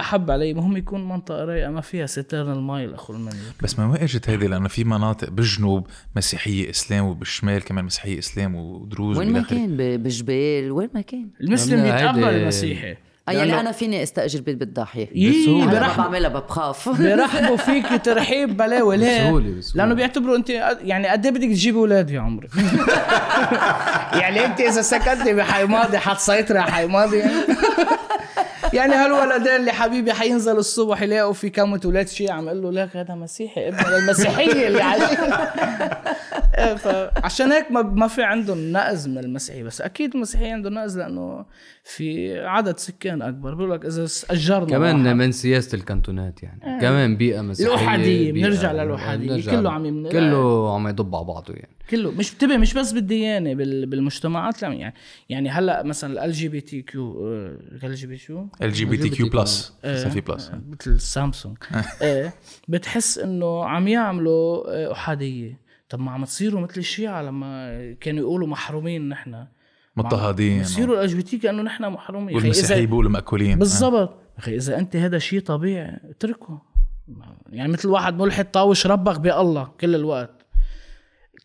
أحب 0.00 0.30
علي 0.30 0.54
مهم 0.54 0.76
يكون 0.76 1.08
منطقة 1.08 1.44
رايقة 1.44 1.70
ما 1.70 1.80
فيها 1.80 2.06
ستيرن 2.06 2.52
المي 2.52 2.84
الاخو 2.84 3.12
المنزل. 3.12 3.38
بس 3.62 3.78
ما 3.78 3.86
وين 3.86 3.96
اجت 4.02 4.30
هيدي 4.30 4.46
لأنه 4.46 4.68
في 4.68 4.84
مناطق 4.84 5.30
بالجنوب 5.30 5.86
مسيحية 6.16 6.70
إسلام 6.70 7.04
وبالشمال 7.04 7.64
كمان 7.64 7.84
مسيحية 7.84 8.18
إسلام 8.18 8.54
ودروز 8.54 9.18
وين 9.18 9.32
ما 9.32 9.42
كان؟ 9.42 9.76
ب- 9.76 10.02
بجبال 10.02 10.72
وين 10.72 10.88
ما 10.94 11.00
كان. 11.00 11.28
المسلم 11.40 11.86
يتقبل 11.86 12.24
المسيحي. 12.24 12.96
يعني 13.28 13.60
أنا 13.60 13.72
فيني 13.72 14.02
أستأجر 14.02 14.40
بيت 14.40 14.56
بالضاحية. 14.56 15.08
يي 15.14 15.62
أنا 15.62 15.64
ما 15.64 15.72
برحبوا 15.80 16.04
بعملها 16.04 16.28
بخاف 16.40 16.88
بيرحبوا 17.00 17.56
فيك 17.56 17.86
ترحيب 18.04 18.56
بلاوي. 18.56 18.96
ليه؟ 18.96 19.18
بسهولة- 19.18 19.58
بسهولة. 19.58 19.62
لأنه 19.74 19.94
بيعتبروا 19.94 20.36
أنت 20.36 20.50
يعني 20.50 21.08
قد 21.08 21.26
إيه 21.26 21.32
بدك 21.32 21.48
تجيب 21.48 21.76
أولاد 21.76 22.10
يا 22.10 22.20
عمري؟ 22.20 22.48
يعني 24.20 24.44
أنت 24.46 24.60
إذا 24.60 24.82
سكنتي 24.82 25.34
بحي 25.34 25.64
ماضي 25.64 25.98
حتسيطري 25.98 26.58
على 26.58 26.72
حي 26.72 26.86
ماضي. 26.86 27.16
يعني 27.18 27.32
يعني 28.72 28.94
هالولدين 28.94 29.56
اللي 29.56 29.72
حبيبي 29.72 30.12
حينزلوا 30.12 30.58
الصبح 30.58 31.02
يلاقوا 31.02 31.32
في 31.32 31.50
كم 31.50 31.78
ولاد 31.84 32.08
شيعة 32.08 32.36
عم 32.36 32.46
يقول 32.48 32.62
له 32.62 32.70
لك 32.70 32.96
هذا 32.96 33.14
مسيحي 33.14 33.68
ابن 33.68 33.94
المسيحية 33.94 34.66
اللي 34.66 34.82
إيه، 34.82 35.08
فعشان 36.76 37.52
هيك 37.52 37.70
ما 37.70 37.82
ما 37.82 38.06
في 38.08 38.22
عندهم 38.22 38.72
نقز 38.72 39.08
من 39.08 39.18
المسيحية 39.18 39.62
بس 39.62 39.80
أكيد 39.80 40.14
المسيحية 40.14 40.52
عندهم 40.52 40.74
نقز 40.74 40.98
لأنه 40.98 41.46
في 41.84 42.38
عدد 42.40 42.78
سكان 42.78 43.22
أكبر. 43.22 43.54
بقول 43.54 43.70
لك 43.70 43.84
إذا 43.84 44.06
اجرنا 44.30 44.66
كمان 44.66 44.96
واحد- 45.06 45.16
من 45.16 45.32
سياسة 45.32 45.76
الكانتونات 45.76 46.42
يعني. 46.42 46.80
كمان 46.80 47.16
بيئة 47.16 47.40
مسيحية 47.40 47.96
بيئة- 47.96 48.34
بنرجع 48.34 48.72
للأحادية. 48.72 49.26
بنرجع 49.28 49.52
كله 49.52 49.70
عم 49.72 49.86
يمن- 49.86 50.08
كله 50.08 50.74
عم 50.74 50.88
يضب 50.88 51.14
على 51.14 51.24
بعضه 51.24 51.54
يعني. 51.54 51.76
كله. 51.90 52.10
مش 52.10 52.34
بتبه 52.34 52.56
مش 52.56 52.74
بس 52.74 52.92
بالديانة 52.92 53.54
بال- 53.54 53.86
بالمجتمعات 53.86 54.62
لا 54.62 54.68
يعني 54.68 54.94
يعني 55.28 55.50
هلأ 55.50 55.82
مثلا 55.82 56.24
ال 56.24 56.32
جي 56.32 56.48
بي 56.48 56.60
تي 56.60 56.82
كيو 56.82 57.28
ال 57.84 57.94
جي 57.94 58.06
بي 58.06 58.16
شو 58.16 58.44
ال 58.62 58.72
جي 58.72 58.84
بي 58.84 58.96
تي 58.96 59.08
كيو 59.08 59.28
بلس 59.28 59.72
في 59.82 60.20
بلس 60.20 60.48
آه، 60.50 60.60
مثل 60.70 61.00
سامسونج 61.00 61.56
إيه 62.02 62.32
بتحس 62.68 63.18
إنه 63.18 63.64
عم 63.64 63.88
يعملوا 63.88 64.70
آه، 64.88 64.92
احاديه 64.92 65.67
طب 65.88 66.00
ما 66.00 66.10
عم 66.10 66.24
تصيروا 66.24 66.60
مثل 66.60 66.74
الشيعة 66.76 67.22
لما 67.22 67.92
كانوا 68.00 68.20
يقولوا 68.20 68.46
محرومين 68.46 69.08
نحن. 69.08 69.46
مضطهدين. 69.96 70.60
يصيروا 70.60 71.02
LGBT 71.02 71.38
كأنه 71.38 71.62
نحن 71.62 71.84
محرومين. 71.84 72.36
والمسيحيين 72.36 72.86
بيقولوا 72.86 73.10
مأكولين. 73.10 73.58
بالضبط. 73.58 74.14
أخي 74.38 74.56
إذا 74.56 74.78
أنت 74.78 74.96
هذا 74.96 75.18
شيء 75.18 75.40
طبيعي 75.40 76.00
اتركه. 76.10 76.62
يعني 77.50 77.72
مثل 77.72 77.88
واحد 77.88 78.14
ملحد 78.14 78.50
طاوش 78.50 78.86
ربك 78.86 79.20
بألله 79.20 79.64
كل 79.80 79.94
الوقت. 79.94 80.46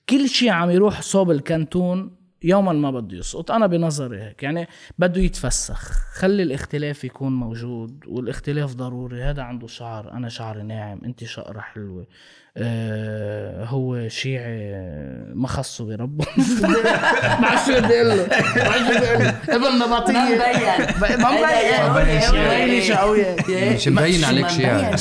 كل 0.09 0.29
شيء 0.29 0.49
عم 0.49 0.69
يروح 0.69 1.01
صوب 1.01 1.31
الكانتون 1.31 2.15
يوما 2.43 2.73
ما 2.73 2.91
بده 2.91 3.17
يسقط. 3.17 3.51
أنا 3.51 3.67
بنظري 3.67 4.21
هيك 4.21 4.43
يعني 4.43 4.67
بده 4.99 5.21
يتفسخ. 5.21 5.91
خلي 6.13 6.43
الاختلاف 6.43 7.03
يكون 7.03 7.31
موجود 7.35 8.03
والاختلاف 8.07 8.73
ضروري. 8.73 9.23
هذا 9.23 9.41
عنده 9.41 9.67
شعر. 9.67 10.11
أنا 10.11 10.29
شعري 10.29 10.63
ناعم 10.63 10.99
أنت 11.05 11.23
شقرة 11.23 11.59
حلوة. 11.59 12.07
آه 12.57 13.65
هو 13.65 14.07
شيعي 14.07 14.71
ما 15.33 15.47
خصه 15.47 15.85
بربه. 15.85 16.25
ما 16.61 16.75
بعرف 17.41 17.65
شو 17.65 17.71
بدي 17.81 17.93
أقول 18.01 18.09
له. 18.09 18.15
ما 18.15 18.87
بدي 18.87 19.07
أقول 19.07 19.23
له. 19.23 19.29
ابن 19.49 19.79
نبطية 19.79 20.13
ما 20.13 20.25
مبين. 20.25 21.17
ب- 21.17 21.19
ما 21.21 21.31
مبين. 21.31 22.21
مبين. 22.69 22.81
شقوية 22.81 23.35
مش 23.75 23.87
مبين 23.87 24.23
عليك 24.23 24.47
شيعي. 24.47 24.95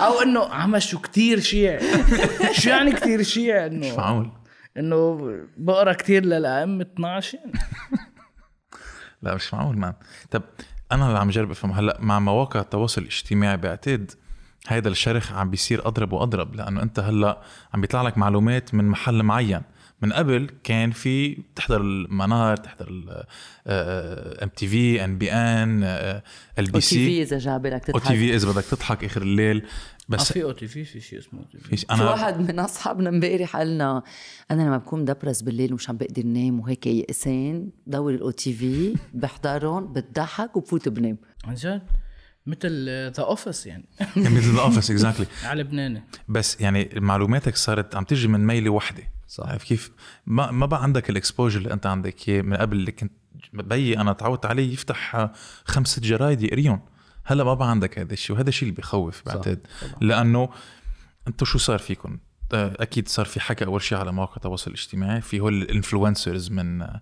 أو 0.00 0.22
إنه 0.22 0.44
عم 0.44 0.66
شو 0.66 1.00
كتير 1.00 1.40
شيعي. 1.40 1.80
شو 2.52 2.68
يعني 2.70 2.92
كتير 2.92 3.22
شيعي 3.22 3.68
مش 3.68 3.86
انه 3.86 3.96
معقول. 3.96 4.30
إنه 4.78 5.30
بقرأ 5.56 5.92
كتير 5.92 6.24
للائمه 6.24 6.82
12 6.82 7.38
يعني 7.38 7.52
لا 9.22 9.34
مش 9.34 9.54
معقول 9.54 9.78
man 9.78 9.94
طب 10.30 10.42
أنا 10.92 11.08
اللي 11.08 11.18
عم 11.18 11.30
جرب 11.30 11.50
أفهم. 11.50 11.72
هلأ 11.72 11.96
مع 12.00 12.18
مواقع 12.18 12.60
التواصل 12.60 13.02
الاجتماعي 13.02 13.56
بعتقد 13.56 14.10
هيدا 14.68 14.90
الشرخ 14.90 15.32
عم 15.32 15.50
بيصير 15.50 15.88
أضرب 15.88 16.12
وأضرب 16.12 16.54
لأنه 16.54 16.82
أنت 16.82 17.00
هلأ 17.00 17.42
عم 17.74 17.80
بيطلع 17.80 18.02
لك 18.02 18.18
معلومات 18.18 18.74
من 18.74 18.84
محل 18.84 19.22
معين. 19.22 19.62
من 20.02 20.12
قبل 20.12 20.50
كان 20.64 20.90
في 20.90 21.42
تحضر 21.56 21.80
المنار 21.80 22.56
تحضر 22.56 23.24
ام 24.42 24.48
تي 24.48 24.68
في 24.68 25.04
ان 25.04 25.18
بي 25.18 25.32
ان 25.32 25.84
LB 26.58 26.74
OTV 26.74 26.80
سي 26.80 27.22
إذا 27.22 27.38
جابلك 27.38 27.90
أو 27.90 27.98
تي 27.98 28.04
تضحك 28.04 28.16
في 28.16 28.34
إذا 28.34 28.50
بدك 28.50 28.64
تضحك 28.64 29.04
آخر 29.04 29.22
الليل. 29.22 29.66
بس 30.08 30.20
بس 30.20 30.32
في 30.32 30.42
OTV 30.42 30.84
في 30.84 31.00
شيء 31.00 31.18
اسمه. 31.18 31.40
في 31.66 31.76
في 31.76 31.86
أنا 31.90 32.10
واحد 32.10 32.40
من 32.50 32.58
أصحابنا 32.58 33.08
امبارح 33.08 33.56
قال 33.56 33.66
لنا 33.74 34.02
أنا 34.50 34.62
لما 34.62 34.76
بكون 34.78 35.00
مدبرس 35.00 35.42
بالليل 35.42 35.72
ومش 35.72 35.90
عم 35.90 35.96
بقدر 35.96 36.22
نام 36.26 36.60
وهيك 36.60 36.86
يئسان 36.86 37.70
دور 37.86 38.14
ال 38.14 38.30
OTV 38.30 38.94
بحضرهم 39.14 39.92
بتضحك 39.92 40.56
وبفوت 40.56 40.88
بنام. 40.88 41.18
عن 41.44 41.54
جد؟ 41.54 41.82
مثل 42.46 42.84
The 42.88 43.22
Office 43.22 43.66
يعني. 43.70 43.84
مثل 44.16 44.50
ال 44.54 44.59
Office 44.59 44.90
exactly 44.90 45.26
على 45.44 45.62
لبناني 45.62 46.02
بس 46.28 46.60
يعني 46.60 46.90
معلوماتك 46.96 47.56
صارت 47.56 47.94
عم 47.96 48.04
تجي 48.04 48.28
من 48.28 48.46
ميلة 48.46 48.70
وحدة. 48.70 49.02
صح. 49.26 49.46
عارف 49.46 49.64
كيف؟ 49.64 49.90
ما 50.26 50.50
ما 50.50 50.66
بقى 50.66 50.82
عندك 50.82 51.10
ال 51.10 51.15
exposure 51.15 51.58
اللي 51.58 51.72
أنت 51.72 51.86
عندك 51.86 52.28
إياه 52.28 52.42
من 52.42 52.56
قبل 52.56 52.76
اللي 52.76 52.92
كنت 52.92 53.12
بيي 53.52 53.98
أنا 54.00 54.12
تعودت 54.12 54.46
عليه 54.46 54.72
يفتح 54.72 55.30
خمسة 55.64 56.02
جرايد 56.02 56.42
يقريهم. 56.42 56.80
هلا 57.28 57.44
ما 57.44 57.54
بقى 57.54 57.70
عندك 57.70 57.98
هذا 57.98 58.12
الشيء 58.12 58.36
وهذا 58.36 58.48
الشيء 58.48 58.68
اللي 58.68 58.80
بخوف 58.80 59.22
بعتقد. 59.26 59.66
لأنه 60.00 60.48
أنتم 61.28 61.46
شو 61.46 61.58
صار 61.58 61.78
فيكم 61.78 62.18
آه، 62.52 62.76
أكيد 62.80 63.08
صار 63.08 63.26
في 63.26 63.40
حكي 63.40 63.64
أول 63.64 63.82
شيء 63.82 63.98
على 63.98 64.12
مواقع 64.12 64.36
التواصل 64.36 64.70
الاجتماعي 64.70 65.20
في 65.20 65.40
هول 65.40 65.62
ال 65.62 65.69
influencers 65.69 66.50
من 66.50 66.82
آه، 66.82 67.00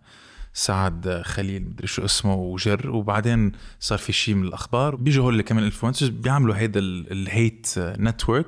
سعد 0.53 1.07
آه، 1.07 1.23
خليل 1.23 1.65
مدري 1.65 1.86
شو 1.86 2.05
اسمه 2.05 2.35
وجر 2.35 2.90
وبعدين 2.90 3.53
صار 3.81 3.98
في 3.98 4.12
شيء 4.12 4.35
من 4.35 4.44
الأخبار. 4.44 4.97
بيجوا 4.97 5.24
هول 5.24 5.43
كمان 5.43 5.62
ال 5.62 5.66
influencers 5.66 6.09
بيعملوا 6.09 6.57
هيدا 6.57 6.81
ال 6.80 6.99
hate 6.99 7.72
network 7.78 8.47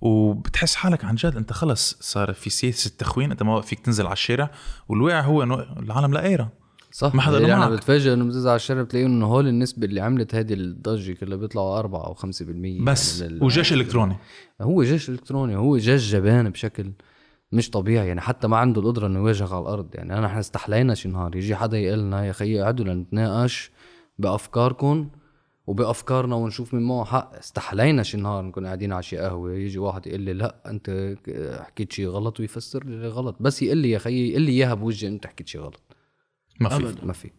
وبتحس 0.00 0.74
حالك 0.74 1.04
عن 1.04 1.14
جد 1.14 1.36
أنت 1.36 1.52
خلص 1.52 1.96
صار 2.00 2.32
في 2.32 2.50
سياسة 2.50 2.90
تخوين 2.98 3.30
أنت 3.30 3.42
ما 3.42 3.60
فيك 3.60 3.80
تنزل 3.80 4.06
على 4.06 4.12
الشارع 4.12 4.50
والواقع 4.88 5.20
هو 5.20 5.42
إنه 5.42 5.54
العالم 5.54 6.12
لا 6.12 6.50
صح. 6.92 7.14
ما 7.14 7.22
حدا 7.22 7.38
له 7.38 7.54
أنا. 7.56 7.70
بتفاجئ 7.70 8.12
إنه 8.12 8.24
بتنزل 8.24 8.48
على 8.48 8.56
الشارع 8.56 8.82
بتلاقيه 8.82 9.06
إنه 9.06 9.26
هول 9.26 9.48
النسبة 9.48 9.86
اللي 9.86 10.00
عملت 10.00 10.34
هذه 10.34 10.52
الضجة 10.54 11.12
كلها 11.12 11.36
بيطلعوا 11.36 11.78
4 11.78 12.06
أو 12.06 12.14
5% 12.14 12.84
بس. 12.84 13.22
ال- 13.22 13.44
وجيش 13.44 13.72
إلكتروني. 13.72 14.16
هو 14.60 14.82
جيش 14.82 15.08
إلكتروني 15.10 15.56
هو 15.56 15.76
جيش 15.76 16.12
جبان 16.12 16.50
بشكل 16.50 16.92
مش 17.52 17.70
طبيعي. 17.70 18.08
يعني 18.08 18.20
حتى 18.20 18.48
ما 18.48 18.56
عنده 18.56 18.80
القدرة 18.80 19.06
إنه 19.06 19.18
يواجهك 19.18 19.52
على 19.52 19.62
الأرض. 19.62 19.88
يعني 19.94 20.18
أنا 20.18 20.26
إحنا 20.26 20.40
استحلينا 20.40 20.94
شي 20.94 21.08
نهار 21.08 21.36
يجي 21.36 21.56
حدا 21.56 21.78
يقول 21.78 21.98
لنا 21.98 22.24
يا 22.26 22.32
خيي 22.32 22.60
قعدوا 22.62 22.84
لنتناقش 22.84 23.70
بأفكاركم 24.18 25.08
وبأفكارنا 25.66 26.36
ونشوف 26.36 26.74
مين 26.74 26.82
معه 26.82 27.04
حق. 27.04 27.36
استحلينا 27.38 28.02
شي 28.02 28.16
نهار 28.16 28.44
نكون 28.44 28.66
قاعدين 28.66 28.92
على 28.92 29.02
شي 29.02 29.16
قهوة 29.18 29.52
يجي 29.54 29.78
واحد 29.78 30.06
يقول 30.06 30.20
لي 30.20 30.32
لا 30.32 30.56
أنت 30.66 31.16
حكيت 31.60 31.92
شي 31.92 32.06
غلط 32.06 32.40
ويفسر 32.40 32.84
لي 32.84 33.08
غلط. 33.08 33.36
بس 33.40 33.62
يقول 33.62 33.76
لي 33.78 33.90
يا 33.90 33.98
خيي 33.98 34.30
يقول 34.30 34.42
لي 34.42 34.52
إياها 34.52 34.74
بوجهي 34.74 35.08
أنت 35.08 35.26
حكيت 35.26 35.48
شي 35.48 35.58
غلط. 35.58 35.80
ما 36.60 36.68
في 36.68 36.76
أبداً. 36.76 37.04
ما 37.04 37.12
في. 37.12 37.30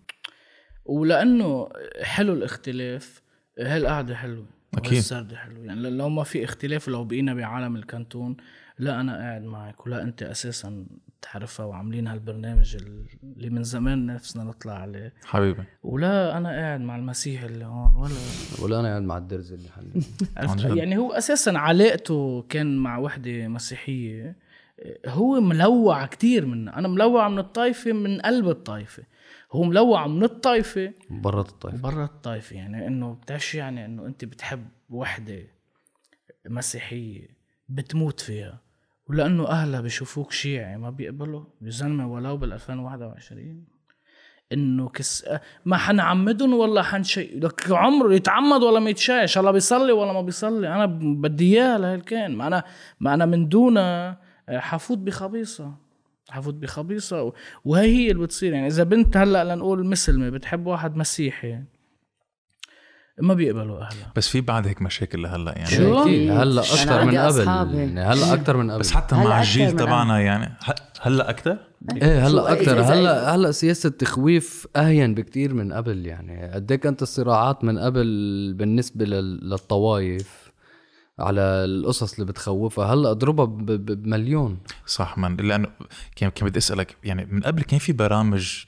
ولأنه 0.86 1.70
حلو 2.02 2.34
الاختلاف 2.34 3.22
هالقعده 3.60 4.16
حلوة؟ 4.16 4.46
أكيد. 4.78 4.94
والسرد 4.94 5.34
حلو 5.34 5.64
يعني 5.64 5.90
لو 5.90 6.10
ما 6.10 6.24
في 6.24 6.44
اختلاف 6.44 6.88
لو 6.88 7.04
بقينا 7.06 7.34
بعالم 7.34 7.76
الكانتون 7.76 8.38
لا 8.80 9.02
أنا 9.02 9.18
قاعد 9.18 9.42
معك 9.44 9.86
ولا 9.86 10.02
أنت 10.04 10.24
أساسا 10.24 10.86
تعرفها 11.22 11.66
وعاملين 11.66 12.08
هالبرنامج 12.08 12.78
اللي 13.24 13.50
من 13.50 13.64
زمان 13.64 14.06
نفسنا 14.06 14.44
نطلع 14.44 14.74
عليه. 14.74 15.14
حبيبي. 15.26 15.64
ولا 15.84 16.38
أنا 16.38 16.50
قاعد 16.50 16.82
مع 16.82 16.96
المسيح 16.96 17.44
اللي 17.44 17.66
هون 17.66 17.96
ولا 17.96 18.14
ولا 18.64 18.80
أنا 18.80 18.88
قاعد 18.90 19.02
مع 19.02 19.18
الدرز 19.18 19.54
اللي 19.54 19.70
حل 19.70 19.92
عرفت؟ 20.38 20.66
عن 20.66 20.72
جد. 20.72 20.78
يعني 20.78 20.98
هو 20.98 21.12
أساسا 21.12 21.50
علاقته 21.50 22.46
كان 22.50 22.78
مع 22.78 22.98
وحدة 22.98 23.48
مسيحية 23.48 24.36
هو 25.08 25.42
ملوع 25.42 26.06
كتير 26.06 26.46
منا 26.46 26.80
أنا 26.80 26.88
ملوع 26.88 27.30
من 27.30 27.40
الطائفه 27.40 27.92
من 27.92 28.22
قلب 28.22 28.50
الطائفه 28.50 29.04
هو 29.52 29.64
ملوع 29.64 30.08
من 30.08 30.24
الطائفه 30.24 30.94
برات 31.10 31.50
الطائفه 31.50 31.78
وبرا 31.88 32.06
الطائفه 32.06 32.56
يعني 32.56 32.88
إنه 32.88 33.14
بتعرف 33.14 33.56
يعني 33.56 33.86
إنه 33.86 34.06
أنت 34.06 34.26
بتحب 34.26 34.68
وحدة 34.90 35.48
مسيحية 36.50 37.28
بتموت 37.70 38.20
فيها 38.20 38.62
ولأنه 39.10 39.48
أهلها 39.48 39.82
بيشوفوك 39.82 40.32
شيعي 40.32 40.78
ما 40.78 40.90
بيقبلوا 40.90 41.44
يا 41.62 41.70
زلمه 41.70 42.08
ولو 42.08 42.38
بال 42.38 42.54
2021 42.54 43.66
إنه 44.54 44.90
كس 44.90 45.26
ما 45.66 45.78
حنعمدهم 45.78 46.54
ولا 46.54 46.84
حنشي 46.84 47.40
لك 47.40 47.72
عمره 47.72 48.14
يتعمد 48.14 48.64
ولا 48.64 48.80
ما 48.80 48.90
يتشاي 48.90 49.22
ان 49.22 49.28
شاء 49.28 49.42
الله 49.42 49.52
بيصلي 49.52 49.92
ولا 49.92 50.14
ما 50.14 50.22
بيصلي. 50.22 50.68
أنا 50.68 50.86
بدي 51.02 51.56
اياه 51.56 51.78
لهالكان 51.78 52.36
ما 52.36 52.48
أنا 52.48 52.64
ما 53.00 53.14
أنا 53.14 53.26
من 53.26 53.50
دونها 53.50 54.22
حفوت 54.50 54.98
بخبيصة. 54.98 55.74
حفوت 56.32 56.54
بخبيصة 56.54 57.34
وهي 57.66 57.88
هي 57.98 58.12
اللي 58.12 58.24
بتصير. 58.24 58.54
يعني 58.54 58.68
إذا 58.68 58.84
بنت 58.84 59.18
هلأ 59.18 59.56
لنقول 59.56 59.86
مسلمة 59.86 60.30
بتحب 60.30 60.66
واحد 60.68 60.96
مسيحي 60.96 61.60
ما 63.22 63.34
بيقبلوا 63.34 63.78
أهلها. 63.82 64.12
بس 64.16 64.28
في 64.28 64.42
بعد 64.42 64.68
هيك 64.68 64.82
مشاكل 64.82 65.22
لهلأ 65.24 65.52
يعني. 65.58 65.66
شو؟ 65.72 66.02
أكيد. 66.04 66.32
هلأ 66.32 66.62
أكثر 66.62 67.06
من 67.06 67.18
قبل. 67.18 67.76
يعني 67.76 68.02
هلأ 68.02 68.34
أكثر 68.34 68.58
من 68.58 68.72
قبل. 68.72 68.80
بس 68.80 68.92
حتى 68.92 69.16
مع 69.16 69.40
الجيل 69.40 69.72
تبعنا 69.72 70.20
يعني. 70.20 70.54
هلأ 71.02 71.30
أكثر 71.30 71.58
إيه 72.02 72.28
هلأ 72.28 72.52
أكثر 72.54 72.84
إذا- 72.84 72.88
إذا- 72.88 72.92
هلأ 72.92 73.36
هلأ 73.36 73.52
سياسة 73.52 73.88
التخويف 73.88 74.68
أهين 74.76 75.14
بكتير 75.16 75.54
من 75.54 75.74
قبل 75.74 76.06
يعني. 76.06 76.52
قد 76.54 76.72
إيه 76.72 76.80
كانت 76.80 77.02
الصراعات 77.02 77.64
من 77.64 77.80
قبل 77.80 78.54
بالنسبة 78.58 79.06
لل- 79.06 79.50
للطوايف 79.50 80.41
على 81.20 81.42
القصص 81.42 82.14
اللي 82.14 82.26
بتخوفها. 82.26 82.86
هلا 82.94 83.12
أضربها 83.12 83.46
بمليون؟ 83.46 84.58
صح 84.86 85.18
من 85.18 85.36
لأنه 85.38 85.68
كان 86.16 86.30
كان 86.30 86.48
بدي 86.50 86.60
أسألك 86.60 86.96
يعني 87.04 87.26
من 87.26 87.42
قبل 87.42 87.62
كان 87.64 87.80
في 87.80 87.94
برامج 87.94 88.64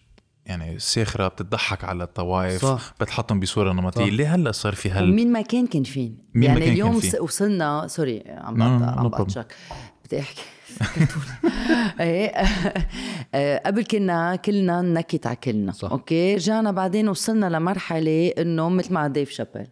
يعني 0.46 0.80
ساخرة 0.80 1.28
بتضحك 1.28 1.84
على 1.84 2.04
الطوائف 2.04 2.62
صح. 2.62 2.94
بتحطهم 3.02 3.40
بصورة 3.40 3.74
نمطية. 3.74 4.06
صح. 4.06 4.12
ليه 4.12 4.36
هلأ 4.36 4.52
صار 4.52 4.76
في 4.76 4.90
هال 4.90 5.10
ومين 5.10 5.32
ما 5.32 5.42
كان 5.42 5.68
كان 5.68 5.84
فين؟ 5.84 6.18
مين 6.34 6.42
ما 6.42 6.46
يعني 6.46 6.60
كان 6.60 6.66
كان 6.66 6.74
اليوم 6.74 7.00
فين. 7.00 7.10
س- 7.12 7.16
وصلنا 7.22 7.88
سوري 7.88 8.24
عم 8.28 8.58
no 8.60 8.84
عم 8.84 9.10
بدي 10.06 10.20
أحكي. 10.20 10.42
إيه. 12.00 12.28
آه، 13.36 13.62
قبل 13.66 13.84
كنا 13.84 14.36
كلنا 14.36 14.82
نكت 14.82 15.28
على 15.28 15.36
كلنا. 15.36 15.72
صح. 15.72 15.92
okay؟ 15.92 16.36
رجعنا 16.36 16.72
بعدين 16.72 17.10
وصلنا 17.10 17.46
لمرحلة 17.46 18.28
إنه 18.38 18.70
مثل 18.70 18.94
مع 18.94 19.08
ديف 19.08 19.30
شابيل 19.30 19.68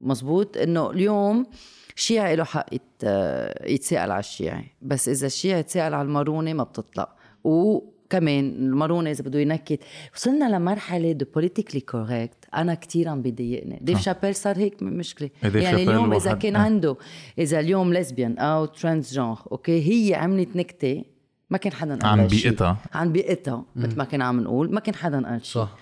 مزبوط؟ 0.00 0.56
إنه 0.56 0.90
اليوم 0.90 1.46
شيعي 1.94 2.36
له 2.36 2.44
حق 2.44 2.66
يت- 2.74 2.80
آه، 3.04 3.66
يتساقل 3.68 4.10
على 4.10 4.20
الشيعي 4.20 4.64
بس 4.82 5.08
إذا 5.08 5.26
الشيعي 5.26 5.60
يتساقل 5.60 5.94
على 5.94 6.02
المارونة 6.06 6.52
ما 6.52 6.64
بتطلع. 6.64 7.08
وكمان 7.44 8.48
المارونة 8.50 9.10
إذا 9.10 9.24
بده 9.24 9.38
ينكت 9.38 9.80
وصلنا 10.14 10.56
لمرحلة 10.56 11.12
the 11.12 11.26
politically 11.34 11.80
correct 11.80 12.44
أنا 12.54 12.74
كثير 12.74 13.08
عم 13.08 13.22
بيضايقني 13.22 13.78
ديف 13.82 14.00
شابيل 14.00 14.34
صار 14.34 14.58
هيك 14.58 14.82
مشكلة. 14.82 15.30
إيه، 15.44 15.62
يعني 15.62 15.82
اليوم 15.82 16.12
إذا 16.12 16.32
كان 16.32 16.56
آه. 16.56 16.60
عنده 16.60 16.96
إذا 17.38 17.60
اليوم 17.60 17.92
lesbian 17.92 18.38
أو 18.38 18.64
transgender 18.64 19.38
okay 19.52 20.08
هي 20.10 20.14
عملت 20.14 20.56
نكتة 20.56 21.04
ما 21.50 21.58
كان 21.58 21.72
حدا 21.72 21.94
قال 21.98 22.20
عن. 22.20 22.26
بيئتها. 22.26 22.76
عن 22.94 23.12
بيئتها 23.12 23.64
مثل 23.76 23.96
ما 23.98 24.04
كنا 24.04 24.24
عم 24.24 24.40
نقول 24.40 24.74
ما 24.74 24.80
كان 24.80 24.94
حدا 24.94 25.26
قال 25.28 25.46
شيء. 25.46 25.62
صح. 25.62 25.76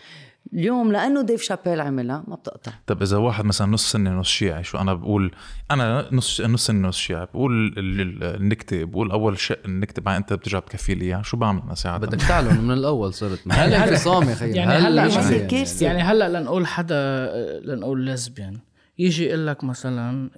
اليوم 0.55 0.93
لأنه 0.93 1.23
ديف 1.23 1.43
شابيل 1.43 1.81
عملها 1.81 2.25
ما 2.29 2.37
بتقطع. 2.37 2.73
طب 2.87 3.03
إذا 3.03 3.17
واحد 3.17 3.45
مثلا 3.45 3.67
نص 3.67 3.93
سنة 3.93 4.11
نص 4.11 4.29
شيعي 4.29 4.65
شو 4.65 4.79
أنا 4.79 4.95
بقول؟ 4.95 5.31
أنا 5.71 6.09
نص 6.13 6.41
نص 6.41 6.67
سنة 6.67 6.89
نص 6.89 6.97
شيعي 6.97 7.27
بقول 7.35 7.67
ال- 7.79 8.01
ال- 8.01 8.25
النكتة 8.25 8.85
بقول 8.85 9.11
أول 9.11 9.39
شيء 9.39 9.59
النكتة 9.65 10.03
بعدين 10.03 10.21
أنت 10.21 10.33
بترجع 10.33 10.59
بكفي 10.59 10.95
لي 10.95 11.05
إياها. 11.05 11.23
شو 11.23 11.37
بعمل 11.37 11.63
أنا 11.63 11.75
ساعتها 11.75 12.07
بدك 12.07 12.21
تعلن 12.21 12.61
من 12.61 12.71
الأول 12.75 13.15
صرت 13.15 13.41
هلا 13.53 13.89
انفصام 13.89 14.29
يا 14.29 14.35
خيي 14.35 14.53
يعني 14.57 14.73
هلا 14.73 15.07
مش 15.07 15.15
يعني. 15.17 15.65
يعني 15.81 16.03
هلا 16.03 16.39
لنقول 16.41 16.67
حدا 16.67 17.27
لنقول 17.65 18.01
lesbian 18.05 18.59
يجي 18.99 19.25
يقول 19.25 19.47
لك 19.47 19.65
مثلا 19.65 20.31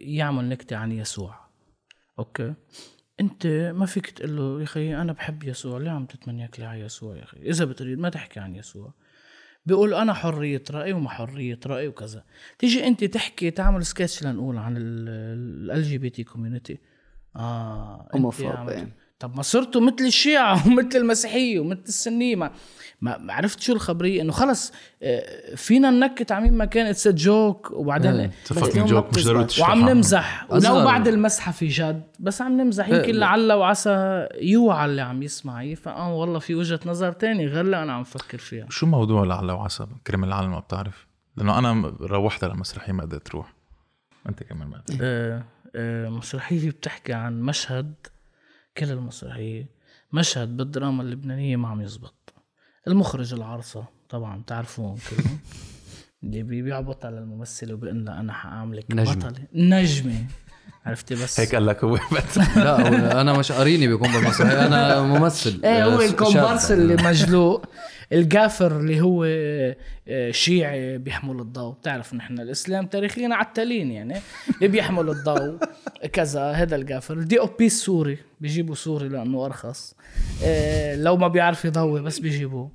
يعمل 0.00 0.48
نكتة 0.48 0.76
عن 0.76 0.92
يسوع. 0.92 1.34
okay؟ 2.18 2.54
أنت 3.20 3.46
ما 3.74 3.86
فيك 3.86 4.10
تقول 4.10 4.36
له 4.36 4.58
يا 4.58 4.64
أخي 4.64 4.96
أنا 4.96 5.12
بحب 5.12 5.44
يسوع 5.44 5.78
ليه 5.78 5.90
عم 5.90 6.06
تتمنيك 6.06 6.60
لي 6.60 6.66
على 6.66 6.80
يسوع 6.80 7.16
يا 7.16 7.22
أخي؟ 7.22 7.50
إذا 7.50 7.64
بتريد 7.64 7.98
ما 7.98 8.08
تحكي 8.08 8.40
عن 8.40 8.54
يسوع. 8.54 8.92
بيقول 9.66 9.94
أنا 9.94 10.12
حرية 10.14 10.62
رأي 10.70 10.92
وما 10.92 11.10
حرية 11.10 11.60
رأي 11.66 11.88
وكذا. 11.88 12.24
تيجي 12.58 12.86
أنت 12.86 13.04
تحكي 13.04 13.50
تعمل 13.50 13.86
سكتش 13.86 14.22
لنقول 14.22 14.56
عن 14.58 14.74
LGBT 14.76 16.24
community 16.24 16.78
آه 17.36 18.08
إيه. 18.68 18.96
طب 19.20 19.36
ما 19.36 19.42
صرتوا 19.42 19.80
مثل 19.80 20.04
الشيعة 20.04 20.52
ومثل 20.66 20.98
المسيحية 20.98 21.60
ومثل 21.60 21.82
السنية. 21.88 22.36
ما 22.36 22.50
ما 23.00 23.32
عرفت 23.32 23.60
شو 23.60 23.72
الخبرية؟ 23.72 24.22
إنه 24.22 24.32
خلص 24.32 24.72
آه، 25.02 25.54
فينا 25.54 25.90
ننكت 25.90 26.32
على 26.32 26.44
مين 26.44 26.58
ما 26.58 26.64
كان 26.64 26.86
it's 26.86 27.08
joke 27.08 27.70
وبعدين 27.70 28.12
إيه. 28.12 28.30
joke 28.76 29.04
ما 29.04 29.10
مش 29.16 29.24
ضروري. 29.24 29.46
وعم 29.60 29.88
نمزح. 29.88 30.46
ولو. 30.50 30.84
بعد 30.84 31.08
المزحة 31.08 31.52
في 31.52 31.66
جد 31.66 32.02
بس 32.20 32.42
عم 32.42 32.60
نمزح. 32.60 32.88
يمكن 32.88 33.04
إيه. 33.04 33.12
لعل 33.12 33.52
وعسى 33.52 34.26
يوعى 34.40 34.86
اللي 34.86 35.02
عم 35.02 35.22
يسمع 35.22 35.74
فأه 35.74 36.14
والله 36.14 36.38
في 36.38 36.54
وجهة 36.54 36.80
نظر 36.86 37.12
تاني 37.12 37.46
غير 37.46 37.60
اللي 37.60 37.82
أنا 37.82 37.92
عم 37.92 38.04
فكر 38.04 38.38
فيها. 38.38 38.66
شو 38.70 38.86
موضوع 38.86 39.24
لعل 39.24 39.50
وعسى؟ 39.50 39.86
كريم 40.06 40.24
العالم 40.24 40.50
ما 40.50 40.60
بتعرف. 40.60 41.06
لأنه 41.36 41.58
أنا 41.58 41.94
روحت 42.00 42.44
على 42.44 42.52
المسرحيه 42.52 42.92
ما 42.92 43.02
قدرت 43.02 43.28
أروح 43.28 43.54
أنت 44.28 44.42
كمان 44.42 44.68
ما 44.68 44.76
قدرت. 44.78 44.98
آه، 45.02 46.08
مسرحية 46.08 46.70
بتحكي 46.70 47.12
عن 47.12 47.40
مشهد 47.42 47.94
كل 48.76 48.90
المسرحية 48.90 49.68
مشهد 50.12 50.56
بالدراما 50.56 51.02
اللبنانية 51.02 51.56
ما 51.56 51.68
عم 51.68 51.80
يزبط. 51.80 52.34
المخرج 52.88 53.34
العرصة 53.34 53.84
طبعا 54.08 54.38
بتعرفون 54.42 54.98
كلهم. 55.10 55.38
اللي 56.22 56.42
بي- 56.42 56.62
بيعبط 56.62 57.04
على 57.04 57.18
الممثلة 57.18 57.74
وبيقول 57.74 58.04
لها 58.04 58.20
أنا 58.20 58.32
حأعملك 58.32 58.84
نجمة. 58.90 59.14
بطلة. 59.14 59.46
نجمة. 59.54 60.26
عرفتي 60.86 61.14
بس؟ 61.14 61.40
هيك 61.40 61.54
قال 61.54 61.66
لك 61.66 61.84
هو 61.84 61.98
بس. 62.12 62.38
لا 62.56 63.20
أنا 63.20 63.38
مش 63.38 63.52
قاريني 63.52 63.88
بيكون 63.88 64.12
بالمسرحيه 64.12 64.66
أنا 64.66 65.02
ممثل 65.02 65.60
إيه 65.64 65.84
هو 65.84 66.00
الكومبارس. 66.00 66.72
اللي 66.72 66.94
مجلوق 66.94 67.66
الجافر 68.12 68.76
اللي 68.80 69.00
هو 69.00 69.24
آه، 70.08 70.30
شيعي 70.30 70.98
بيحمل 70.98 71.40
الضوء. 71.40 71.74
بتعرف 71.74 72.14
نحن 72.14 72.40
الإسلام 72.40 72.86
تاريخيا 72.86 73.28
عتالين 73.32 73.90
يعني 73.90 74.20
اللي 74.56 74.68
بيحمل 74.68 75.08
الضوء 75.10 75.58
كذا 76.12 76.50
هذا 76.50 76.76
ال 76.76 76.81
gaffer. 76.81 77.14
ال 77.14 77.40
DOP 77.40 77.66
السوري 77.66 78.18
بيجيبوا 78.40 78.74
سوري 78.74 79.08
لأنه 79.08 79.46
أرخص. 79.46 79.94
آه، 80.44 80.96
لو 80.96 81.16
ما 81.16 81.28
بيعرف 81.28 81.64
يضوي 81.64 82.02
بس 82.02 82.18
بيجيبوه. 82.18 82.70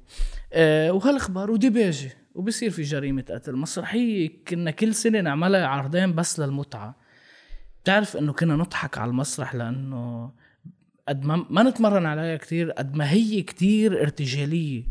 آه، 0.54 0.92
وهالأخبار 0.92 1.52
وديباجي 1.52 2.10
وبصير 2.36 2.70
في 2.72 2.82
جريمة 2.82 3.24
قتل 3.30 3.56
مسرحية 3.56 4.32
كنا 4.48 4.72
كل 4.72 4.96
سنة 4.96 5.22
نعملها 5.22 5.68
عرضين 5.68 6.16
بس 6.16 6.40
للمتعة. 6.40 7.05
بتعرف 7.86 8.18
إنه 8.18 8.34
كنا 8.34 8.56
نضحك 8.56 8.98
على 8.98 9.10
المسرح 9.10 9.56
لأنه 9.56 10.32
قد 11.08 11.26
ما 11.26 11.46
ما 11.50 11.64
نتمرن 11.64 12.06
عليها 12.06 12.38
كتير 12.38 12.72
قد 12.72 12.96
ما 12.96 13.12
هي 13.12 13.42
كتير 13.42 14.02
ارتجالية. 14.02 14.84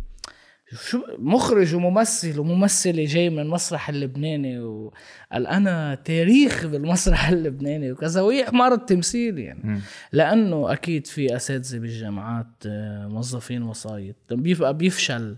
شو 0.72 1.02
مخرج 1.18 1.74
وممثل 1.74 2.38
وممثلة 2.38 3.04
جاي 3.04 3.30
من 3.30 3.38
المسرح 3.38 3.88
اللبناني 3.88 4.60
وقال 4.60 5.46
أنا 5.46 5.94
تاريخ 5.94 6.66
بالمسرح 6.66 7.28
اللبناني 7.36 7.92
وكذا 7.92 8.20
وهي 8.20 8.44
حمار 8.44 8.72
التمثيل 8.72 9.38
يعني. 9.38 9.80
لأنه 10.12 10.72
أكيد 10.72 11.06
في 11.06 11.36
أساتذة 11.36 11.78
بالجامعات 11.78 12.66
آه، 12.66 13.06
موظفين 13.06 13.62
وسايط 13.62 14.16
بيبقى 14.30 14.76
بيفشل 14.76 15.36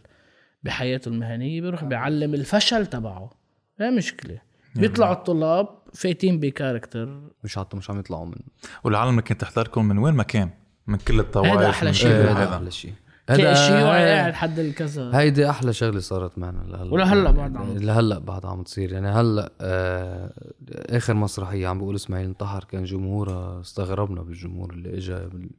بحياته 0.62 1.08
المهنية 1.08 1.60
بيروح 1.60 1.84
بيعلم 1.84 2.34
الفشل 2.34 2.86
تبعه. 2.86 3.30
لا 3.78 3.90
مشكلة. 3.90 4.38
بيطلعوا 4.74 5.12
الطلاب 5.12 5.68
فايتين 5.96 6.40
بكاركتر. 6.40 7.20
مش 7.44 7.58
حتى 7.58 7.76
مش 7.76 7.90
عم 7.90 7.98
يطلعوا 7.98 8.26
من 8.26 8.38
والعالم 8.84 9.10
اللي 9.10 9.22
كنت 9.22 9.40
تحضركم 9.40 9.84
من 9.84 9.98
وين 9.98 10.14
ما 10.14 10.22
كان؟ 10.22 10.50
من 10.86 10.96
كل 10.96 11.20
الطوائف 11.20 11.52
هذا 11.52 11.70
أحلى 11.70 11.88
من 11.88 11.94
شيء. 11.94 12.10
هذا. 12.10 12.32
هذا. 12.32 12.56
أحلى 12.56 12.70
شيء. 12.70 12.92
تلاقي 13.26 13.56
شيء 13.56 13.74
هذا 13.74 14.14
قاعد 14.20 14.34
حد 14.34 14.58
الكذا 14.58 15.18
هيدي 15.18 15.50
أحلى 15.50 15.72
شغلة 15.72 16.00
صارت 16.00 16.38
معنا 16.38 16.62
لهلا. 16.68 16.92
ولهلا 16.92 17.30
بعد 17.30 17.56
عم 17.56 17.76
لهلا 17.76 18.18
بعد 18.18 18.46
عم 18.46 18.62
تصير. 18.62 18.92
يعني 18.92 19.08
هلأ 19.08 19.52
آه 19.60 20.32
آخر 20.72 21.14
مسرحية 21.14 21.68
عم 21.68 21.78
بقول 21.78 21.94
اسماعيل 21.94 22.26
انتحر 22.26 22.64
كان 22.64 22.84
جمهورها 22.84 23.60
استغربنا 23.60 24.22
بالجمهور 24.22 24.72
اللي 24.72 24.96
اجى 24.96 25.18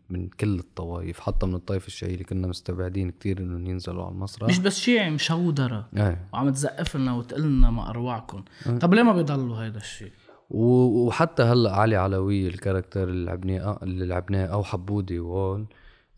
من 0.10 0.28
كل 0.28 0.60
الطوائف 0.60 1.20
حتى 1.20 1.46
من 1.46 1.56
الطائفه 1.56 1.88
الشيعيه 1.88 2.14
اللي 2.14 2.24
كنا 2.24 2.48
مستبعدين 2.48 3.12
كتير 3.12 3.40
إنهم 3.40 3.68
ينزلوا 3.68 4.06
على 4.06 4.12
المسرح. 4.12 4.50
مش 4.50 4.60
بس 4.60 4.80
شيعي 4.80 5.10
مشودرة 5.10 5.88
إيه. 5.98 6.28
وعم 6.34 6.50
تزقف 6.50 6.96
لنا 6.96 7.14
وتقول 7.14 7.42
لنا 7.42 7.72
ما 7.72 7.90
اروعكم 7.90 8.44
طب 8.82 8.94
ليه 8.94 9.04
ما 9.04 9.14
بيضلوا 9.14 9.58
هيدا 9.58 9.78
الشيء؟ 9.78 10.12
وحتى 10.50 11.44
هلأ 11.44 11.72
علي 11.76 11.96
علوي 11.96 12.48
الكاركتر 12.48 13.10
اللي 13.10 13.26
لعبناه 13.26 13.80
اللي 13.84 14.06
لعبناه 14.06 14.46
أو 14.46 14.64
حبودي 14.64 15.20
وهول 15.20 15.66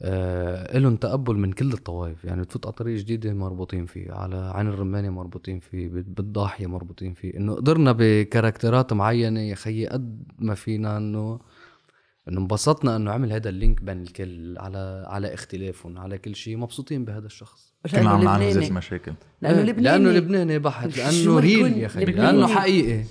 آه 0.01 0.77
لهم 0.77 0.95
تقبل 0.95 1.35
من 1.35 1.51
كل 1.51 1.73
الطوائف. 1.73 2.23
يعني 2.26 2.41
بتفوت 2.41 2.65
على 2.65 2.73
طريق 2.73 2.97
جديدة 2.99 3.34
مربوطين 3.34 3.85
فيه 3.85 4.11
على 4.11 4.51
عين 4.56 4.68
الرمانة 4.68 5.10
مربوطين 5.10 5.60
فيه 5.60 5.88
بال- 5.89 6.03
بالضاحية 6.03 6.68
مربوطين 6.68 7.14
فيه. 7.14 7.38
إنه 7.38 7.53
قدرنا 7.56 7.95
بكاركترات 7.97 8.93
معينة 8.93 9.39
يا 9.39 9.56
خيي 9.56 9.88
قد 9.88 10.23
ما 10.39 10.56
فينا 10.56 10.97
إنه 10.97 11.39
إنه 12.27 12.39
انبسطنا 12.41 12.95
إنه 12.95 13.11
عمل 13.11 13.34
هذا 13.34 13.49
ال 13.49 13.56
link 13.56 13.81
بين 13.81 14.01
الكل 14.01 14.57
على 14.57 15.03
على 15.07 15.34
اختلافهم 15.34 15.97
على 15.97 16.18
كل 16.18 16.35
شيء 16.35 16.57
مبسوطين 16.57 17.06
بهذا 17.06 17.26
الشخص. 17.26 17.73
كنا 17.91 18.10
عم 18.10 18.23
نعمل 18.23 18.73
مشاكل. 18.73 19.14
لأنه 19.41 19.57
إيه، 19.57 19.64
لبناني 19.64 20.03
لأنه 20.03 20.18
لبناني. 20.19 20.60
بحت 20.60 20.97
لأنه 20.97 21.39
real 21.39 21.77
يا 21.77 21.88
لبناني. 21.88 22.11
لأنه 22.11 22.47
حقيقي. 22.47 23.03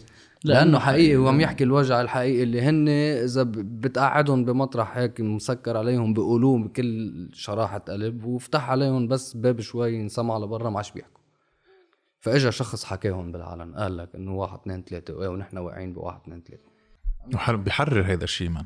لأنه 0.45 0.61
لأنه 0.61 0.79
حقيقي 0.79 1.17
وعم 1.17 1.41
يحكي 1.41 1.65
الوجع 1.65 2.01
الحقيقي 2.01 2.43
اللي 2.43 2.63
هن 2.63 2.89
إذا 2.89 3.43
بتقعدهم 3.57 4.45
بمطرح 4.45 4.97
هيك 4.97 5.21
مسكر 5.21 5.77
عليهم 5.77 6.15
بيقولوه 6.15 6.59
بكل 6.59 7.29
شراحة 7.33 7.79
قلب 7.79 8.25
وفتح 8.25 8.71
عليهم 8.71 9.09
بس 9.09 9.37
باب 9.37 9.61
شوي 9.61 9.95
ينسمع 9.95 10.39
لبرا 10.39 10.71
ما 10.71 10.77
عادش 10.77 10.91
بيحكوا. 10.91 11.21
فإجا 12.21 12.51
شخص 12.51 12.85
حكاهم 12.85 13.33
بالعلن 13.33 13.75
قال 13.75 13.97
لك 13.97 14.15
إنه 14.15 14.35
واحد 14.35 14.59
اثنين 14.59 14.83
ثلاثة 14.83 15.31
ونحن 15.31 15.59
واقعين 15.59 15.93
بواحد 15.93 16.21
اثنين 16.21 16.43
ثلاثة. 16.43 17.57
بحرر 17.57 18.07
هيدا 18.07 18.25
الشيء 18.25 18.49
من 18.49 18.65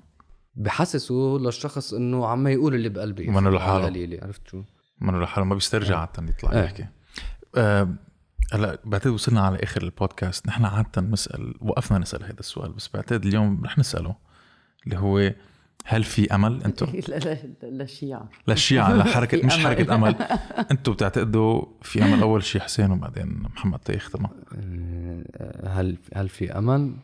بحسسه 0.55 1.39
للشخص 1.41 1.95
إنه 1.95 2.27
عم 2.27 2.47
يقول 2.49 2.75
اللي 2.75 2.89
بقلبي. 2.89 3.29
ومنه 3.29 3.51
لحاله. 3.51 4.19
عرفت 4.23 4.49
شو؟ 4.49 4.63
منه 5.01 5.21
لحاله؟ 5.21 5.47
ما 5.47 5.55
بيسترجع 5.55 5.99
عادة 5.99 6.29
يطلع 6.29 6.53
إيه. 6.53 6.65
يحكي. 6.65 6.87
آه، 7.57 7.89
هلا 8.53 8.79
بعتقد 8.85 9.13
وصلنا 9.13 9.41
على 9.41 9.59
آخر 9.63 9.83
البودكاست. 9.83 10.47
نحن 10.47 10.65
عادة 10.65 11.03
نسال 11.03 11.55
وقفنا 11.61 11.99
نسأل 11.99 12.23
هذا 12.25 12.41
السؤال 12.41 12.73
بس 12.73 12.89
بعتقد 12.95 13.27
اليوم 13.27 13.65
رح 13.65 13.79
نسأله 13.79 14.17
اللي 14.87 14.99
هو 14.99 15.33
هل 15.85 16.05
في 16.05 16.35
أمل؟ 16.35 16.65
أنتم 16.65 16.87
لا 17.09 17.19
لا 17.19 17.35
لا 17.63 17.67
للشيعة 17.69 18.29
للشيعة 18.49 18.95
لحركة 18.97 19.41
مش. 19.47 19.59
حركة 19.59 19.95
أمل. 19.95 20.15
أنتم 20.71 20.93
بتعتقدوا 20.93 21.65
في 21.83 22.03
أمل 22.05 22.23
أول 22.23 22.43
شيء 22.43 22.61
حسين 22.61 22.91
وبعدين 22.91 23.43
محمد 23.43 23.79
تيختمها 23.79 24.31
آه، 24.57 25.69
هل 25.69 25.97
هل 26.15 26.29
في 26.29 26.59
أمل؟ 26.59 26.95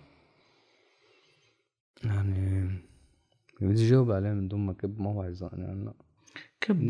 يعني 2.04 2.70
بدي 3.60 3.88
جاوب 3.90 4.10
عليه 4.10 4.30
من 4.30 4.48
دون 4.48 4.66
ما 4.66 4.72
كب 4.72 5.00
موعظة 5.00 5.50
يعني 5.52 5.82
هلا. 5.82 5.92
كب 6.60 6.80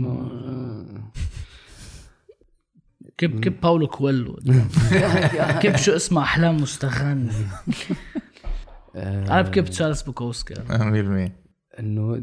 كب 3.19 3.41
كب 3.41 3.61
باولو 3.61 3.87
كويلو. 3.87 4.39
كب 5.63 5.77
شو 5.77 5.97
اسمه؟ 5.97 6.23
أحلام 6.23 6.57
مستغانمي 6.57 7.33
أنا 8.95 9.43
بكب 9.43 9.65
تشارلز 9.65 10.03
بوكوفسكي؟ 10.03 10.55
100% 10.55 11.31
إنه 11.81 12.23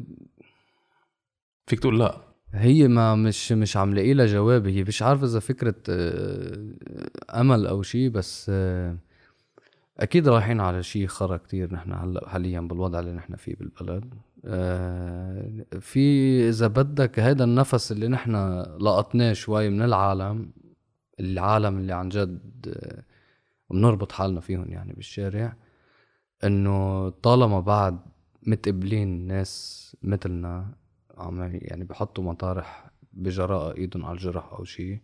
فيك 1.67 1.79
تقول 1.79 1.99
لا. 1.99 2.21
هي 2.53 2.87
ما 2.87 3.15
مش 3.15 3.51
مش 3.51 3.77
عم 3.77 3.93
لاقي 3.93 4.13
لها 4.13 4.25
جواب. 4.25 4.67
هي 4.67 4.83
مش 4.83 5.01
عارف 5.01 5.23
إذا 5.23 5.39
فكرة 5.39 5.75
آه، 5.89 6.73
أمل 7.33 7.67
أو 7.67 7.81
شيء 7.81 8.09
بس 8.09 8.47
آه، 8.49 8.97
أكيد 9.99 10.27
رايحين 10.27 10.59
على 10.59 10.83
شيء 10.83 11.07
خرا 11.07 11.37
كتير 11.37 11.73
نحن 11.73 11.93
هلا 11.93 12.29
حاليا 12.29 12.59
بالوضع 12.59 12.99
اللي 12.99 13.11
نحن 13.11 13.35
فيه 13.35 13.55
بالبلد. 13.55 14.13
آه، 14.45 15.65
في 15.79 16.49
إذا 16.49 16.67
بدك 16.67 17.19
هذا 17.19 17.43
النفس 17.43 17.91
اللي 17.91 18.07
نحن 18.07 18.35
لقطناه 18.81 19.33
شوي 19.33 19.69
من 19.69 19.81
العالم 19.81 20.51
العالم 21.19 21.77
اللي 21.77 21.93
عن 21.93 22.09
جد 22.09 22.75
بنربط 23.69 24.11
حالنا 24.11 24.41
فيهم 24.41 24.69
يعني 24.69 24.93
بالشارع 24.93 25.55
إنه 26.43 27.09
طالما 27.09 27.59
بعد 27.59 27.99
متقبلين 28.43 29.27
ناس 29.27 29.97
مثلنا 30.01 30.75
عم 31.17 31.49
يعني 31.53 31.83
بحطوا 31.83 32.23
مطارح 32.23 32.91
بجراءة 33.13 33.77
إيدهم 33.77 34.05
على 34.05 34.13
الجرح 34.13 34.53
أو 34.53 34.63
شيء 34.63 34.99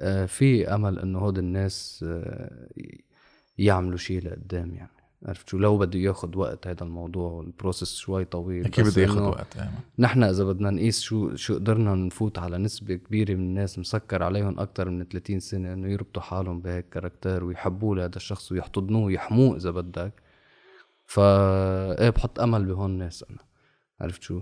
آه، 0.00 0.26
في 0.26 0.74
أمل 0.74 0.98
إنه 0.98 1.18
هود 1.18 1.38
الناس 1.38 2.04
آه، 2.08 2.68
يعملوا 3.58 3.98
شيء 3.98 4.24
لقدام 4.24 4.74
يعني. 4.74 4.95
عرفت 5.24 5.48
شو 5.48 5.58
لو 5.58 5.78
بده 5.78 5.98
ياخد 5.98 6.36
وقت 6.36 6.66
هذا 6.66 6.82
الموضوع 6.82 7.30
وال 7.30 7.45
process 7.45 7.96
شوي 7.96 8.24
طويل 8.24 8.64
أكيد 8.64 8.86
بده 8.86 9.04
إنه 9.04 9.28
وقت 9.28 9.56
يعني. 9.56 9.70
نحن 9.98 10.22
إذا 10.22 10.44
بدنا 10.44 10.70
نقيس 10.70 11.00
شو 11.00 11.34
شو 11.34 11.54
قدرنا 11.54 11.94
نفوت 11.94 12.38
على 12.38 12.58
نسبة 12.58 12.94
كبيرة 12.94 13.34
من 13.34 13.40
الناس 13.40 13.78
مسكر 13.78 14.22
عليهم 14.22 14.60
أكثر 14.60 14.90
من 14.90 15.04
30 15.04 15.40
سنة 15.40 15.72
إنه 15.72 15.88
يربطوا 15.88 16.22
حالهم 16.22 16.60
بهيك 16.60 16.88
character 16.88 17.44
ويحبوه 17.44 17.96
لهذا 17.96 18.16
الشخص 18.16 18.52
ويحتضنوه 18.52 19.04
ويحموه 19.04 19.56
إذا 19.56 19.70
بدك. 19.70 20.12
فا 21.04 22.02
إيه 22.02 22.10
بحط 22.10 22.40
أمل 22.40 22.64
بهون 22.64 22.90
الناس 22.90 23.24
أنا. 23.30 23.38
عرفت 24.00 24.22
شو؟ 24.22 24.40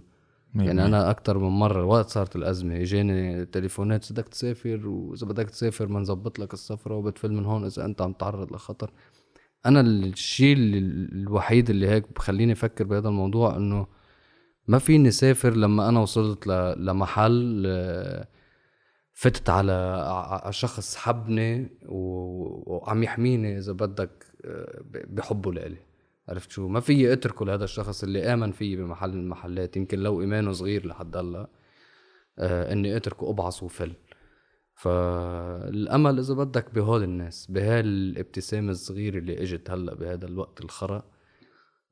يعني 0.54 0.84
أنا 0.84 1.10
أكثر 1.10 1.38
من 1.38 1.48
مرة 1.48 1.84
وقت 1.84 2.08
صارت 2.08 2.36
الأزمة. 2.36 2.82
إجاني 2.82 3.46
تليفونات 3.46 4.12
بدك 4.12 4.28
تسافر 4.28 4.88
واذا 4.88 5.26
بدك 5.26 5.50
تسافر 5.50 5.84
بنظبط 5.84 6.38
لك 6.38 6.54
السفرة 6.54 6.94
وبتفل 6.94 7.32
من 7.32 7.46
هون 7.46 7.64
إذا 7.64 7.84
أنت 7.84 8.02
عم 8.02 8.12
تتعرض 8.12 8.52
لخطر. 8.52 8.90
أنا 9.66 9.80
الشيء 9.80 10.56
ال- 10.56 11.12
الوحيد 11.12 11.70
اللي 11.70 11.88
هيك 11.88 12.12
بخليني 12.16 12.52
أفكر 12.52 12.84
بهذا 12.84 13.08
الموضوع 13.08 13.56
إنه 13.56 13.86
ما 14.68 14.78
فيني 14.78 15.10
سافر 15.10 15.56
لما 15.56 15.88
أنا 15.88 16.00
وصلت 16.00 16.46
لمحل 16.76 17.66
فتت 19.12 19.50
على 19.50 20.46
شخص 20.50 20.96
حبني 20.96 21.70
وعم 21.82 23.02
يحميني 23.02 23.58
إذا 23.58 23.72
بدك 23.72 24.26
بحبه 24.92 25.52
لإلي. 25.52 25.76
عرفت 26.28 26.50
شو؟ 26.50 26.68
ما 26.68 26.80
في 26.80 27.12
أتركه 27.12 27.44
لهذا 27.46 27.64
الشخص 27.64 28.02
اللي 28.02 28.32
آمن 28.34 28.52
فيي 28.52 28.76
بمحل 28.76 29.10
المحلات 29.10 29.76
يمكن 29.76 29.98
لو 29.98 30.20
إيمانه 30.20 30.52
صغير 30.52 30.86
لحد 30.86 31.16
هلأ 31.16 31.48
آه 32.38 32.72
إني 32.72 32.96
أتركه 32.96 33.30
ابعص 33.30 33.62
وفل. 33.62 33.92
فالأمل 34.74 36.18
إذا 36.18 36.34
بدك 36.34 36.74
بهول 36.74 37.02
الناس 37.02 37.46
بهالابتسامه 37.50 38.70
الصغيرة 38.70 39.18
اللي 39.18 39.42
إجت 39.42 39.70
هلأ 39.70 39.94
بهذا 39.94 40.26
الوقت 40.26 40.60
الخرا 40.60 41.02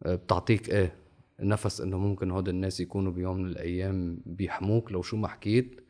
آه 0.02 0.14
بتعطيك 0.14 0.70
إيه 0.70 0.96
نفس 1.40 1.80
إنه 1.80 1.98
ممكن 1.98 2.30
هود 2.30 2.48
الناس 2.48 2.80
يكونوا 2.80 3.12
بيوم 3.12 3.36
من 3.38 3.46
الأيام 3.48 4.22
بيحموك 4.26 4.92
لو 4.92 5.02
شو 5.02 5.16
ما 5.16 5.28
حكيت 5.28 5.80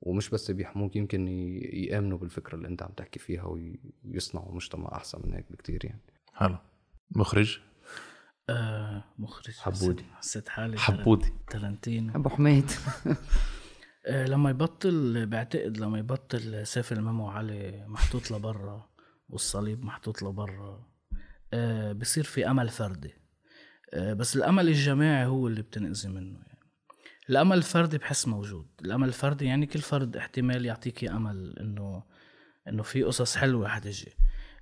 ومش 0.00 0.30
بس 0.30 0.50
بيحموك 0.50 0.96
يمكن 0.96 1.28
يآمنوا 1.72 2.18
بالفكرة 2.18 2.54
اللي 2.56 2.68
أنت 2.68 2.82
عم 2.82 2.90
تحكي 2.96 3.18
فيها 3.18 3.44
وي- 3.44 3.80
ويصنعوا 4.04 4.54
مجتمع 4.54 4.92
أحسن 4.92 5.20
من 5.24 5.34
هيك 5.34 5.52
بكتير 5.52 5.84
يعني. 5.84 6.00
حلو. 6.34 6.56
مخرج؟ 7.10 7.60
آه 8.50 9.04
مخرج. 9.18 9.54
حبودي. 9.58 10.04
حسيت- 10.14 10.48
حالي 10.48 10.78
حبودي. 10.78 11.32
ترنتينو 11.50 12.14
أبو 12.14 12.28
حميد. 12.28 12.70
لما 14.08 14.50
يبطل 14.50 15.26
بعتقد 15.26 15.78
لما 15.78 15.98
يبطل 15.98 16.66
سيف 16.66 16.92
الميمو 16.92 17.28
علي 17.28 17.84
محطوط 17.88 18.30
لبرا 18.30 18.88
والصليب 19.28 19.84
محطوط 19.84 20.22
لبرا 20.22 20.86
آه 21.54 21.92
بصير 21.92 22.24
في 22.24 22.50
أمل 22.50 22.68
فردي. 22.68 23.14
آه 23.94 24.12
بس 24.12 24.36
الأمل 24.36 24.68
الجماعي 24.68 25.26
هو 25.26 25.46
اللي 25.48 25.62
بتنأذي 25.62 26.08
منه 26.08 26.38
يعني. 26.38 26.58
الأمل 27.30 27.56
الفردي 27.58 27.98
بحس 27.98 28.28
موجود. 28.28 28.66
الأمل 28.84 29.08
الفردي 29.08 29.44
يعني 29.44 29.66
كل 29.66 29.80
فرد 29.80 30.16
احتمال 30.16 30.64
يعطيكي 30.66 31.10
أمل 31.10 31.58
إنه 31.60 32.02
إنه 32.68 32.82
في 32.82 33.02
قصص 33.02 33.36
حلوة 33.36 33.68
حتجي. 33.68 34.12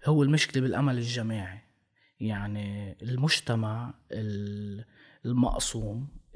هو 0.07 0.23
المشكلة 0.23 0.63
بالأمل 0.63 0.99
الجماعي. 0.99 1.61
يعني 2.21 2.97
المجتمع 3.03 3.95
ال- 4.13 4.85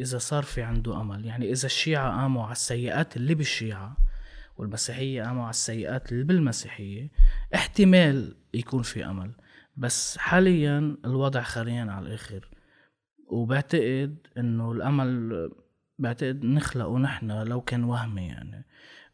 إذا 0.00 0.18
صار 0.18 0.42
في 0.42 0.62
عنده 0.62 1.00
أمل. 1.00 1.24
يعني 1.24 1.52
إذا 1.52 1.66
الشيعة 1.66 2.20
قاموا 2.20 2.42
على 2.42 2.52
السيئات 2.52 3.16
اللي 3.16 3.34
بالشيعة 3.34 3.96
والمسيحية 4.56 5.22
قاموا 5.22 5.42
على 5.42 5.50
السيئات 5.50 6.12
اللي 6.12 6.24
بالمسيحية 6.24 7.10
احتمال 7.54 8.36
يكون 8.54 8.82
في 8.82 9.04
أمل. 9.04 9.32
بس 9.76 10.18
حاليا 10.18 10.96
الوضع 11.04 11.42
خريان 11.42 11.88
على 11.88 12.06
الآخر. 12.06 12.48
وبعتقد 13.28 14.16
إنه 14.38 14.72
الأمل 14.72 15.50
بعتقد 15.98 16.44
نخلقه 16.44 16.98
نحن 16.98 17.30
لو 17.30 17.60
كان 17.60 17.84
وهمي 17.84 18.26
يعني. 18.26 18.64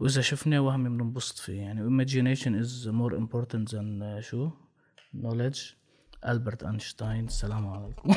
وإذا 0.01 0.21
شفناه 0.21 0.61
وهمي 0.61 0.89
بننبسط 0.89 1.39
فيه. 1.39 1.61
يعني 1.61 2.05
imagination 2.05 2.65
is 2.65 2.87
more 2.87 3.15
important 3.15 3.71
than 3.71 4.03
uh, 4.03 4.21
شو؟ 4.21 4.51
knowledge. 5.15 5.78
ألبرت 6.27 6.63
أينشتاين 6.63 7.27
السلام 7.27 7.67
عليكم. 7.69 8.11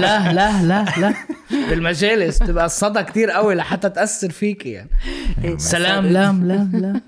لا 0.00 0.32
لا 0.32 0.62
لا 0.62 0.84
لا. 1.00 1.14
بالمجالس 1.50 2.38
تبقى 2.38 2.64
الصدى 2.64 3.02
كتير 3.02 3.30
قوي 3.30 3.54
لحتى 3.54 3.90
تأثر 3.90 4.30
فيك 4.30 4.66
يعني. 4.66 4.90
سلام 5.56 6.06
لام 6.06 6.46
لام 6.46 6.72
لام. 6.76 7.00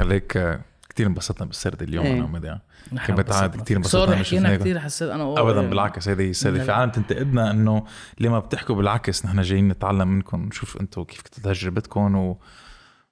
عليك 0.00 0.60
كثير 0.88 1.06
انبسطنا 1.06 1.46
بالسرد 1.46 1.82
اليوم 1.82 2.06
إيه. 2.06 2.60
أنا 2.92 3.06
كنت 3.06 3.30
قاعد 3.30 3.54
انبسطنا. 3.54 3.64
كثير 3.64 3.76
انبسطنا 3.76 4.16
حكينا. 4.16 4.56
كثير 4.56 4.78
حسيت 4.80 5.08
أنا 5.10 5.40
ابدا. 5.40 5.68
بالعكس 5.68 6.08
هذه 6.08 6.30
السرده 6.30 6.56
لا، 6.56 6.64
في 6.64 6.70
لا. 6.70 6.76
عالم 6.76 6.90
تنتقدنا 6.90 7.50
إنه 7.50 7.84
ليه 8.20 8.28
ما 8.28 8.38
بتحكوا 8.38 8.74
بالعكس 8.74 9.26
نحن 9.26 9.42
جايين 9.42 9.68
نتعلم 9.68 10.08
منكم 10.08 10.42
نشوف 10.42 10.80
أنتم 10.80 11.04
كيف 11.04 11.20
تجربتكم 11.20 12.16
و 12.16 12.38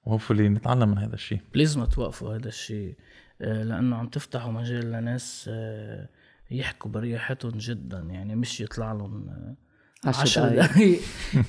وهوبفلي 0.05 0.49
نتعلم 0.49 0.89
من 0.89 0.97
هذا 0.97 1.13
الشيء. 1.13 1.41
بليز 1.53 1.77
ما 1.77 1.85
توقفوا 1.85 2.35
هذا 2.35 2.47
الشيء. 2.47 2.95
لأنه 3.39 3.95
عم 3.95 4.07
تفتحوا 4.07 4.51
مجال 4.51 4.91
لناس 4.91 5.49
آه، 5.53 6.09
يحكوا 6.51 6.91
بريحتهم 6.91 7.51
جدا 7.51 7.99
يعني 7.99 8.35
مش 8.35 8.61
يطلع 8.61 8.91
لهم 8.93 9.29
آه، 9.29 9.55
عشر 10.09 10.49
دقايق. 10.49 10.99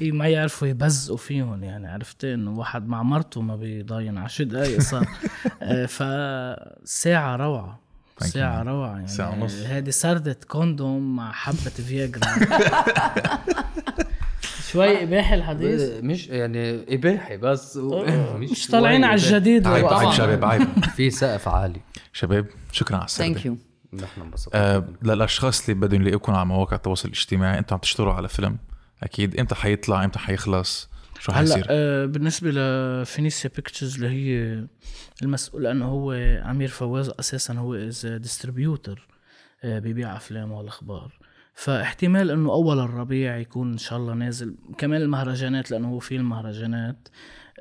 ما 0.14 0.28
يعرفوا 0.28 0.68
يبزقوا 0.68 1.16
فيهم 1.16 1.64
يعني 1.64 1.88
عرفت 1.88 2.24
إنه 2.24 2.50
واحد 2.58 2.88
مع 2.88 3.02
مرته 3.02 3.40
ما 3.40 3.56
بيضاين 3.56 4.18
عشر 4.18 4.44
دقايق 4.44 4.80
صار 4.80 5.06
آه، 5.62 5.86
فساعة 5.86 7.36
روعة 7.36 7.80
ساعة. 8.18 8.62
روعة 8.62 8.90
يعني 8.90 9.08
ساعة 9.08 9.32
ونص. 9.42 9.54
هذه 9.54 9.90
سردة 9.90 10.36
كوندوم 10.48 11.16
مع 11.16 11.32
حبة 11.32 11.56
فياجرا 11.70 12.20
شوي 14.70 15.02
إباحي 15.02 15.34
الحديث. 15.34 15.90
مش 16.02 16.28
يعني 16.28 16.94
اباحي 16.94 17.36
بس. 17.36 17.76
و... 17.76 18.04
مش 18.36 18.66
طالعين 18.66 19.04
على. 19.04 19.14
الجديد 19.14 19.66
عيب. 19.66 19.86
عيب 19.86 20.10
شباب 20.10 20.44
عيب. 20.44 20.68
في 20.96 21.10
سقف 21.10 21.48
عالي. 21.48 21.80
شباب 22.12 22.46
شكرا 22.72 22.96
على 22.96 23.04
السرده 23.04 23.32
thank 23.32 23.47
you 23.47 23.59
نحن 23.92 24.20
انبسطنا. 24.20 24.76
آه 24.76 24.88
للأشخاص 25.02 25.68
اللي 25.68 25.80
بدهم 25.80 26.02
يلاقوكم 26.02 26.32
على 26.32 26.46
مواقع 26.46 26.76
التواصل 26.76 27.08
الاجتماعي 27.08 27.58
أنتم 27.58 27.74
عم 27.74 27.80
تشتغلوا 27.80 28.12
على 28.12 28.28
فيلم. 28.28 28.58
أكيد. 29.02 29.40
إمتى 29.40 29.54
حيطلع؟ 29.54 30.04
إمتى 30.04 30.18
حيخلص؟ 30.18 30.90
شو 31.20 31.32
هلأ 31.32 31.38
حيصير؟ 31.40 31.66
آه 31.68 32.06
بالنسبة 32.06 32.50
ل 32.51 32.60
Phoenicia 32.60 33.51
Pictures 33.56 33.94
اللي 33.94 34.08
هي 34.08 34.64
المسؤول 35.22 35.62
لأنه 35.62 35.84
هو 35.84 36.12
أمير 36.50 36.68
فواز 36.68 37.12
أساسا 37.20 37.54
هو 37.54 37.74
as 37.74 38.06
distributor 38.06 39.09
بيبيع 39.64 40.16
افلام 40.16 40.52
والاخبار 40.52 41.12
فاحتمال 41.56 42.30
إنه 42.30 42.52
أول 42.52 42.78
الربيع 42.78 43.36
يكون 43.36 43.72
إن 43.72 43.78
شاء 43.78 43.98
الله 43.98 44.14
نازل. 44.14 44.56
كمان 44.78 45.02
المهرجانات 45.02 45.70
لأنه 45.70 45.88
هو 45.88 45.98
في 45.98 46.16
المهرجانات. 46.16 47.08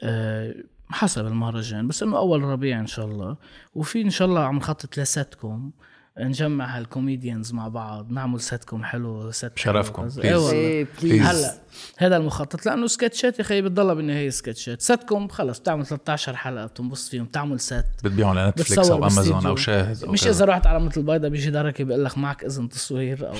آه، 0.04 0.56
حسب 0.90 1.26
المهرجان 1.26 1.88
بس 1.88 2.04
إنه 2.04 2.18
أول 2.18 2.44
الربيع 2.44 2.80
إن 2.80 2.88
شاء 2.88 3.06
الله. 3.06 3.38
وفي 3.76 4.02
إن 4.02 4.10
شاء 4.10 4.28
الله 4.28 4.42
عم 4.42 4.56
نخطط 4.56 4.98
لساتكم. 4.98 5.72
نجمع 6.20 6.78
هال 6.78 6.91
comedians 6.91 7.54
مع 7.54 7.68
بعض 7.68 8.12
نعمل 8.12 8.42
سيتكم 8.42 8.84
حلو 8.84 9.32
ست 9.32 9.52
شرفكم،. 9.56 10.10
إيه 10.24 10.36
والله. 10.36 10.88
please 11.02 11.22
هلا 11.22 11.54
هذا 11.98 12.18
المخطط 12.18 12.66
لأنه 12.66 12.88
سكتشات 12.88 13.40
يا 13.40 13.44
أخي 13.44 13.62
بتضلها 13.62 13.94
بالنهايه 13.94 14.30
سكتشات 14.30 14.82
ستكم 14.82 15.28
خلص 15.28 15.60
بتعمل 15.60 15.86
13 15.86 16.36
حلقة 16.36 16.66
بتنبسط 16.66 17.12
فيهم 17.12 17.26
بتعمل 17.26 17.60
ست 17.60 17.86
بتبيعهم 18.04 18.38
على 18.38 18.50
نتفليكس 18.50 18.80
بتصور 18.80 18.98
أو 18.98 19.08
امازون. 19.08 19.46
أو 19.46 19.56
شاهد 19.56 20.04
أو 20.04 20.12
مش 20.12 20.24
كذا. 20.24 20.32
إذا 20.32 20.46
رحت 20.46 20.68
على 20.68 20.80
مثل 20.80 21.00
البيضاء 21.02 21.30
بيجي 21.30 21.52
دركي 21.52 21.84
بيقول 21.84 22.06
لك 22.06 22.18
معك 22.18 22.44
إذن 22.44 22.70
تصوير 22.70 23.30
أو 23.30 23.36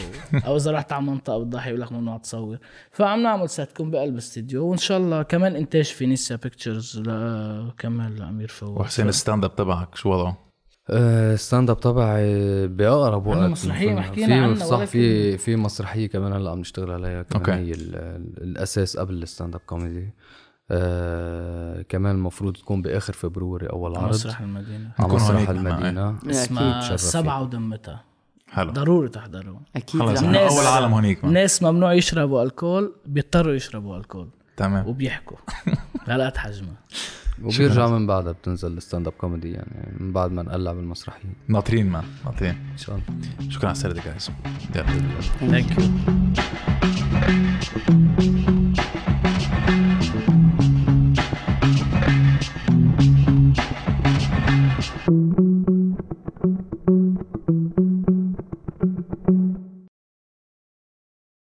أو 0.48 0.58
إذا 0.58 0.72
رحت 0.72 0.94
على 0.94 1.04
منطقة 1.04 1.38
بالضاحيه 1.38 1.72
بيقول 1.72 1.86
لك 1.86 1.92
ممنوع 1.92 2.18
تصور 2.18 2.58
فعم 2.92 3.24
نعمل 3.24 3.50
سيتكم 3.50 3.92
بقلب 3.92 4.18
استديو 4.18 4.66
وإن 4.66 4.78
شاء 4.78 4.98
الله 4.98 5.24
كمان 5.24 5.56
إنتاج 5.56 5.86
Phoenicia 5.86 6.36
Pictures 6.36 7.04
كمان 7.78 8.16
لامير 8.16 8.48
فواز 8.48 8.72
وحسين 8.72 9.08
ال 9.08 9.14
stand 9.14 9.44
up 9.44 9.56
تبعك 9.56 9.96
شو 9.96 10.10
وضعه؟ 10.10 10.45
آه، 10.90 11.36
stand 11.36 11.70
up 11.70 11.80
تبعي 11.80 12.68
بأقرب 12.68 13.28
وقت 13.28 13.38
بنفهم. 13.38 13.96
ما 13.96 14.02
حكينا 14.02 14.28
في- 14.28 14.34
عنها 14.34 14.56
صح 14.66 14.84
في 14.84 15.38
في 15.38 15.56
مسرحية 15.56 16.08
كمان 16.08 16.34
هلا 16.34 16.52
عم 16.52 16.60
نشتغل 16.60 16.92
عليها 16.92 17.24
كمان 17.24 17.42
okay. 17.42 17.52
هي 17.52 17.72
ال- 17.72 17.96
ال- 17.96 18.44
الأساس 18.44 18.98
قبل 18.98 19.24
ال 19.24 19.29
stand 19.29 19.56
up 19.56 19.62
comedy. 19.66 20.10
آه 20.72 21.82
كمان 21.82 22.16
المفروض 22.16 22.54
تكون 22.58 22.82
بآخر 22.82 23.14
February 23.14 23.68
أول 23.68 23.96
عرض. 23.96 24.10
مسرح 24.10 24.42
المدينة. 24.42 24.92
على 25.00 25.14
مسرح 25.14 25.50
المدينة. 25.50 26.18
اسمها. 26.30 26.96
سبعة 26.98 27.42
ودمتها. 27.42 28.04
حلو. 28.50 28.72
ضروري 28.72 29.10
تحضروا. 29.10 29.60
أكيد 29.76 30.02
خلص 30.02 30.22
الناس- 30.24 30.52
أول 30.54 30.66
عالم 30.66 30.94
هونيك. 30.94 31.24
الناس 31.24 31.64
ممنوع 31.64 31.94
يشربوا 31.94 32.44
ألكول 32.44 32.94
بيضطروا 33.06 33.54
يشربوا 33.54 33.98
ألكول. 33.98 34.28
تمام. 34.58 34.88
وبيحكوا. 34.88 35.38
هالقد 36.08 36.38
حجمها 36.38 36.76
وبيرجع 37.44 37.88
من 37.88 38.08
بعدها 38.08 38.32
بتنزل 38.32 38.78
ال 38.78 38.83
stand 38.83 39.08
up 39.08 39.14
comedy 39.14 39.52
يعني؟ 39.52 39.94
من 40.00 40.12
بعد 40.12 40.32
ما 40.32 40.44
نقلع 40.44 40.74
بالمسرحية. 40.74 41.30
ناطرين 41.48 41.90
man 41.90 42.04
ناطرين. 42.26 42.56
إن 42.72 42.78
شاء 42.78 42.96
الله. 42.96 43.06
شكرا 43.50 43.66
على 43.66 43.76
السردة 43.76 44.02
guys 44.06 44.32
thank 45.40 45.78
you 48.52 48.65